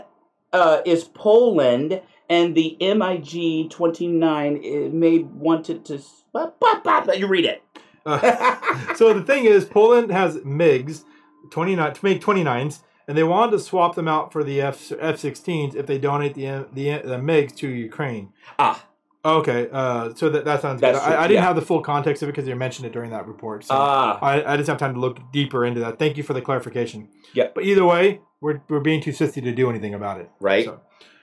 uh, 0.53 0.83
is 0.85 1.05
Poland, 1.05 2.03
and 2.29 2.55
the 2.55 2.77
MiG 2.81 3.71
twenty 3.71 4.07
nine 4.07 4.61
may 4.99 5.19
wanted 5.21 5.85
to. 5.87 6.01
Bop, 6.33 6.59
bop, 6.61 6.85
bop. 6.85 7.09
You 7.17 7.27
read 7.27 7.45
it. 7.47 7.63
Uh, 8.07 8.95
so 8.95 9.13
the 9.13 9.23
thing 9.23 9.45
is, 9.45 9.65
Poland 9.65 10.11
has 10.11 10.37
MiGs, 10.39 11.05
29, 11.51 11.95
to 11.95 12.05
make 12.05 12.21
29s, 12.21 12.81
and 13.09 13.19
they 13.19 13.25
wanted 13.25 13.53
to 13.53 13.59
swap 13.59 13.95
them 13.95 14.09
out 14.09 14.33
for 14.33 14.45
the 14.45 14.61
F 14.61 14.93
F-16s 14.93 15.75
if 15.75 15.87
they 15.87 15.99
donate 15.99 16.35
the 16.35 16.67
the, 16.73 16.99
the 17.03 17.17
MiGs 17.17 17.57
to 17.57 17.69
Ukraine. 17.69 18.33
ah, 18.59 18.87
Okay, 19.25 19.69
uh, 19.71 20.13
so 20.15 20.29
that, 20.31 20.45
that 20.45 20.63
sounds 20.63 20.81
That's 20.81 20.99
good. 20.99 21.05
true, 21.05 21.15
I, 21.15 21.19
I 21.21 21.29
didn't 21.29 21.43
yeah. 21.43 21.47
have 21.47 21.55
the 21.55 21.63
full 21.63 21.81
context 21.81 22.23
of 22.23 22.29
it 22.29 22.33
because 22.33 22.49
you 22.49 22.57
mentioned 22.57 22.87
it 22.87 22.93
during 22.93 23.11
that 23.11 23.29
report. 23.29 23.65
So 23.65 23.75
ah. 23.77 24.19
I, 24.21 24.55
I 24.55 24.57
just 24.57 24.69
have 24.69 24.79
time 24.79 24.95
to 24.95 25.01
look 25.01 25.19
deeper 25.33 25.65
into 25.65 25.79
that. 25.81 26.01
Thank 26.01 26.17
you 26.17 26.25
for 26.25 26.33
the 26.33 26.43
clarification. 26.43 27.09
Yeah. 27.33 27.49
But 27.55 27.65
either 27.65 27.85
way, 27.85 28.21
we're, 28.41 28.63
we're 28.69 28.81
being 28.81 29.01
too 29.01 29.13
sissy 29.13 29.43
to 29.45 29.53
do 29.53 29.71
anything 29.71 29.95
about 29.95 30.21
it. 30.21 30.29
Right. 30.41 30.65
So, 30.65 30.81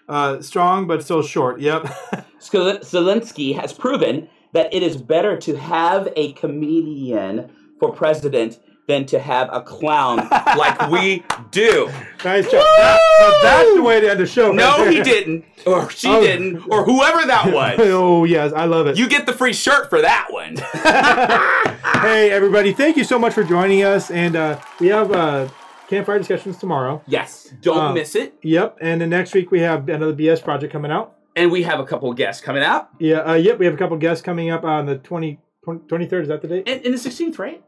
uh, 0.08 0.42
strong, 0.42 0.88
but 0.88 1.04
still 1.04 1.22
short. 1.22 1.60
Yep. 1.60 1.88
Zel- 2.40 2.80
Zelensky 2.80 3.60
has 3.60 3.74
proven 3.74 4.30
that 4.54 4.74
it 4.74 4.82
is 4.82 4.96
better 4.96 5.36
to 5.38 5.56
have 5.58 6.08
a 6.16 6.32
comedian 6.34 7.52
for 7.82 7.92
president 7.92 8.60
than 8.90 9.06
to 9.06 9.20
have 9.20 9.48
a 9.54 9.62
clown 9.62 10.18
like 10.58 10.90
we 10.90 11.24
do. 11.52 11.86
nice 12.26 12.44
job. 12.52 12.64
That- 12.78 13.00
that's 13.44 13.74
the 13.76 13.84
way 13.84 14.00
to 14.02 14.10
end 14.10 14.20
the 14.20 14.26
show. 14.26 14.52
No, 14.52 14.84
right 14.86 14.92
he 14.94 15.02
didn't, 15.02 15.46
or 15.66 15.90
she 15.92 16.08
Oh. 16.10 16.20
didn't, 16.22 16.64
or 16.72 16.84
whoever 16.84 17.26
that 17.28 17.54
was. 17.54 17.80
oh, 17.82 18.24
yes. 18.26 18.52
I 18.54 18.66
love 18.66 18.88
it. 18.88 18.98
You 18.98 19.08
get 19.08 19.26
the 19.26 19.34
free 19.34 19.54
shirt 19.54 19.90
for 19.90 20.02
that 20.02 20.28
one. 20.32 20.56
hey, 22.02 22.32
everybody. 22.32 22.74
Thank 22.74 22.98
you 22.98 23.04
so 23.04 23.20
much 23.20 23.34
for 23.34 23.44
joining 23.44 23.84
us. 23.84 24.10
And 24.12 24.36
uh, 24.36 24.60
we 24.80 24.88
have 24.88 25.12
uh, 25.12 25.48
campfire 25.88 26.18
discussions 26.18 26.58
tomorrow. 26.58 27.02
yes, 27.08 27.54
don't 27.62 27.78
Uh, 27.78 27.94
miss 27.94 28.16
it. 28.16 28.34
Yep. 28.42 28.78
And 28.82 29.02
then 29.02 29.10
next 29.10 29.34
week, 29.34 29.52
we 29.52 29.60
have 29.62 29.88
another 29.88 30.14
BS 30.14 30.44
project 30.44 30.72
coming 30.74 30.92
out. 30.92 31.16
And 31.36 31.52
we 31.52 31.64
have 31.64 31.80
a 31.80 31.86
couple 31.86 32.10
of 32.10 32.18
guests 32.18 32.42
coming 32.42 32.64
out. 32.64 32.90
Yeah. 33.00 33.18
Uh, 33.20 33.34
yep. 33.36 33.60
We 33.60 33.66
have 33.66 33.76
a 33.76 33.78
couple 33.78 33.96
guests 33.98 34.24
coming 34.24 34.50
up 34.50 34.64
on 34.64 34.86
the 34.88 34.98
20, 34.98 35.40
23rd. 35.66 36.22
Is 36.24 36.28
that 36.30 36.42
the 36.42 36.48
date? 36.48 36.64
And, 36.68 36.84
and 36.86 36.94
the 36.94 36.98
16th, 36.98 37.38
right? 37.40 37.64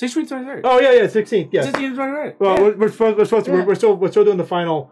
16th, 0.00 0.28
23rd. 0.28 0.60
Oh, 0.64 0.80
yeah, 0.80 0.92
yeah. 0.92 1.02
16th. 1.04 1.48
Yes. 1.52 1.66
16th, 1.66 1.94
23rd. 1.96 2.34
Well, 2.38 2.56
Yeah. 2.56 2.62
we're, 2.62 2.76
we're 2.76 2.88
supposed, 2.90 3.18
we're, 3.18 3.24
supposed 3.24 3.46
to, 3.46 3.52
Yeah. 3.52 3.58
we're, 3.58 3.66
we're 3.66 3.74
still 3.74 3.96
we're 3.96 4.10
still 4.10 4.24
doing 4.24 4.36
the 4.38 4.44
final 4.44 4.90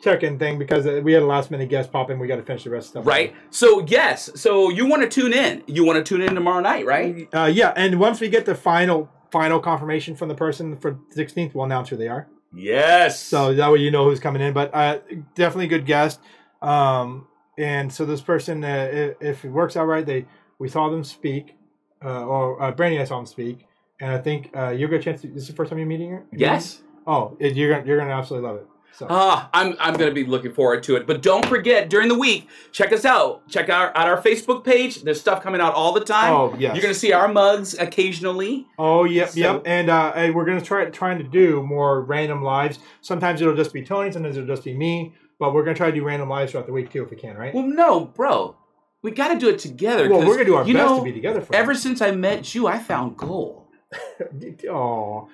check-in 0.00 0.38
thing 0.38 0.58
because 0.58 0.86
uh, 0.86 1.00
we 1.02 1.12
had 1.12 1.22
a 1.22 1.26
last-minute 1.26 1.68
guest 1.68 1.90
pop 1.90 2.08
in. 2.10 2.18
We 2.20 2.28
got 2.28 2.36
to 2.36 2.42
finish 2.44 2.64
the 2.64 2.70
rest 2.70 2.88
of 2.88 2.92
the 2.94 3.00
stuff. 3.00 3.06
Right? 3.06 3.34
So, 3.50 3.84
yes. 3.86 4.30
So, 4.36 4.70
you 4.70 4.86
want 4.86 5.02
to 5.02 5.08
tune 5.08 5.32
in. 5.32 5.64
You 5.66 5.84
want 5.84 5.96
to 5.96 6.04
tune 6.04 6.20
in 6.22 6.34
tomorrow 6.34 6.60
night, 6.60 6.86
right? 6.86 7.28
Uh, 7.34 7.50
yeah, 7.52 7.72
and 7.76 7.98
once 7.98 8.20
we 8.20 8.28
get 8.28 8.46
the 8.46 8.54
final 8.54 9.10
final 9.30 9.60
confirmation 9.60 10.16
from 10.16 10.28
the 10.28 10.34
person 10.34 10.76
for 10.78 10.98
16th, 11.14 11.54
we'll 11.54 11.64
announce 11.66 11.88
who 11.90 11.96
they 11.96 12.08
are. 12.08 12.28
Yes. 12.54 13.22
So 13.22 13.52
that 13.54 13.70
way 13.70 13.78
you 13.80 13.90
know 13.90 14.04
who's 14.04 14.20
coming 14.20 14.40
in. 14.40 14.54
But 14.54 14.74
uh, 14.74 15.00
definitely 15.34 15.66
good 15.66 15.84
guest. 15.84 16.18
Um, 16.62 17.26
and 17.58 17.92
so 17.92 18.06
this 18.06 18.20
person, 18.22 18.64
uh, 18.64 18.88
if, 18.90 19.16
if 19.20 19.44
it 19.44 19.50
works 19.50 19.76
out 19.76 19.84
right, 19.86 20.06
they 20.06 20.26
we 20.58 20.68
saw 20.68 20.88
them 20.88 21.04
speak, 21.04 21.56
uh, 22.02 22.24
or 22.24 22.62
uh, 22.62 22.70
Brandy 22.72 22.96
and 22.96 23.02
I 23.02 23.04
saw 23.06 23.16
them 23.16 23.26
speak, 23.26 23.66
and 24.00 24.10
I 24.12 24.18
think 24.18 24.50
uh, 24.56 24.70
you're 24.70 24.88
gonna 24.88 25.02
chance. 25.02 25.20
To, 25.22 25.28
this 25.28 25.42
is 25.42 25.48
the 25.48 25.54
first 25.54 25.70
time 25.70 25.78
you're 25.78 25.88
meeting 25.88 26.10
her. 26.10 26.24
yes. 26.32 26.82
Oh, 27.06 27.36
it, 27.40 27.54
you're 27.54 27.72
gonna 27.72 27.86
you're 27.86 27.96
gonna 27.98 28.10
absolutely 28.12 28.48
love 28.48 28.58
it. 28.58 28.66
So 28.92 29.06
Ah, 29.08 29.48
I'm 29.54 29.76
I'm 29.80 29.94
gonna 29.94 30.10
be 30.12 30.24
looking 30.26 30.52
forward 30.52 30.82
to 30.84 30.96
it. 30.96 31.06
But 31.06 31.22
don't 31.22 31.46
forget 31.46 31.88
during 31.88 32.08
the 32.08 32.18
week, 32.18 32.48
check 32.72 32.92
us 32.92 33.04
out. 33.04 33.48
Check 33.48 33.68
out 33.68 33.96
out 33.96 34.08
our 34.08 34.20
Facebook 34.20 34.64
page. 34.64 35.02
There's 35.02 35.20
stuff 35.20 35.42
coming 35.42 35.60
out 35.60 35.72
all 35.74 35.92
the 35.92 36.04
time. 36.04 36.32
Oh, 36.32 36.54
yes. 36.58 36.74
You're 36.74 36.82
gonna 36.82 36.94
see 36.94 37.12
our 37.12 37.28
mugs 37.28 37.74
occasionally. 37.78 38.66
Oh 38.78 39.04
yep, 39.04 39.28
So- 39.30 39.38
yep. 39.40 39.62
And 39.66 39.88
uh, 39.88 40.12
and 40.16 40.34
we're 40.34 40.44
gonna 40.44 40.60
try 40.60 40.84
trying 40.86 41.18
to 41.18 41.24
do 41.24 41.62
more 41.62 42.02
random 42.02 42.42
lives. 42.42 42.78
Sometimes 43.00 43.40
it'll 43.40 43.54
just 43.56 43.72
be 43.72 43.82
Tony, 43.82 44.10
sometimes 44.12 44.36
it'll 44.36 44.48
just 44.48 44.64
be 44.64 44.74
me. 44.74 45.14
But 45.38 45.54
we're 45.54 45.62
gonna 45.64 45.76
try 45.76 45.90
to 45.90 45.96
do 45.96 46.04
random 46.04 46.28
lives 46.28 46.50
throughout 46.52 46.66
the 46.66 46.72
week 46.72 46.90
too, 46.92 47.04
if 47.04 47.10
we 47.10 47.16
can, 47.16 47.36
right? 47.36 47.54
Well, 47.54 47.64
no, 47.66 48.06
bro. 48.06 48.56
We 49.00 49.12
got 49.12 49.28
to 49.32 49.38
do 49.38 49.48
it 49.48 49.60
together. 49.60 50.10
Well, 50.10 50.26
we're 50.26 50.34
gonna 50.34 50.44
do 50.44 50.56
our 50.56 50.64
best 50.64 50.74
know, 50.74 50.98
to 50.98 51.04
be 51.04 51.12
together 51.12 51.40
for 51.40 51.54
Ever 51.54 51.72
since 51.74 52.02
I 52.02 52.10
met 52.10 52.52
you, 52.56 52.66
I 52.66 52.80
found 52.80 53.16
gold. 53.16 53.66
Oh. 54.70 55.28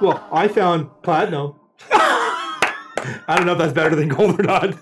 well, 0.00 0.28
I 0.32 0.48
found 0.48 0.88
platinum. 1.02 1.54
I 1.92 3.34
don't 3.36 3.46
know 3.46 3.52
if 3.52 3.58
that's 3.58 3.72
better 3.72 3.94
than 3.94 4.08
gold 4.08 4.40
or 4.40 4.42
not. 4.42 4.74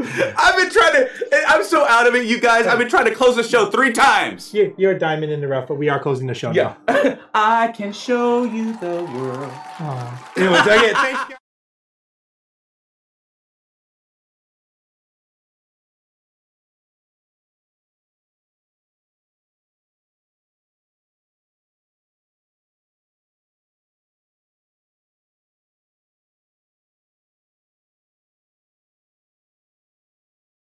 I've 0.00 0.56
been 0.56 0.70
trying 0.70 0.92
to. 0.94 1.08
I'm 1.48 1.64
so 1.64 1.86
out 1.86 2.06
of 2.06 2.14
it, 2.14 2.26
you 2.26 2.40
guys. 2.40 2.66
I've 2.66 2.78
been 2.78 2.88
trying 2.88 3.04
to 3.06 3.14
close 3.14 3.36
the 3.36 3.42
show 3.42 3.70
three 3.70 3.92
times. 3.92 4.52
You're, 4.54 4.72
you're 4.76 4.92
a 4.92 4.98
diamond 4.98 5.32
in 5.32 5.40
the 5.40 5.48
rough, 5.48 5.68
but 5.68 5.74
we 5.76 5.88
are 5.88 6.00
closing 6.00 6.26
the 6.26 6.34
show 6.34 6.50
Yeah. 6.52 6.74
I 7.34 7.68
can 7.68 7.92
show 7.92 8.44
you 8.44 8.76
the 8.78 9.04
world. 9.14 9.40
now. 9.40 9.74
Aw. 9.80 10.32
Anyways, 10.36 10.60
again, 10.62 10.94
thanks, 10.94 11.24
guys. 11.28 11.37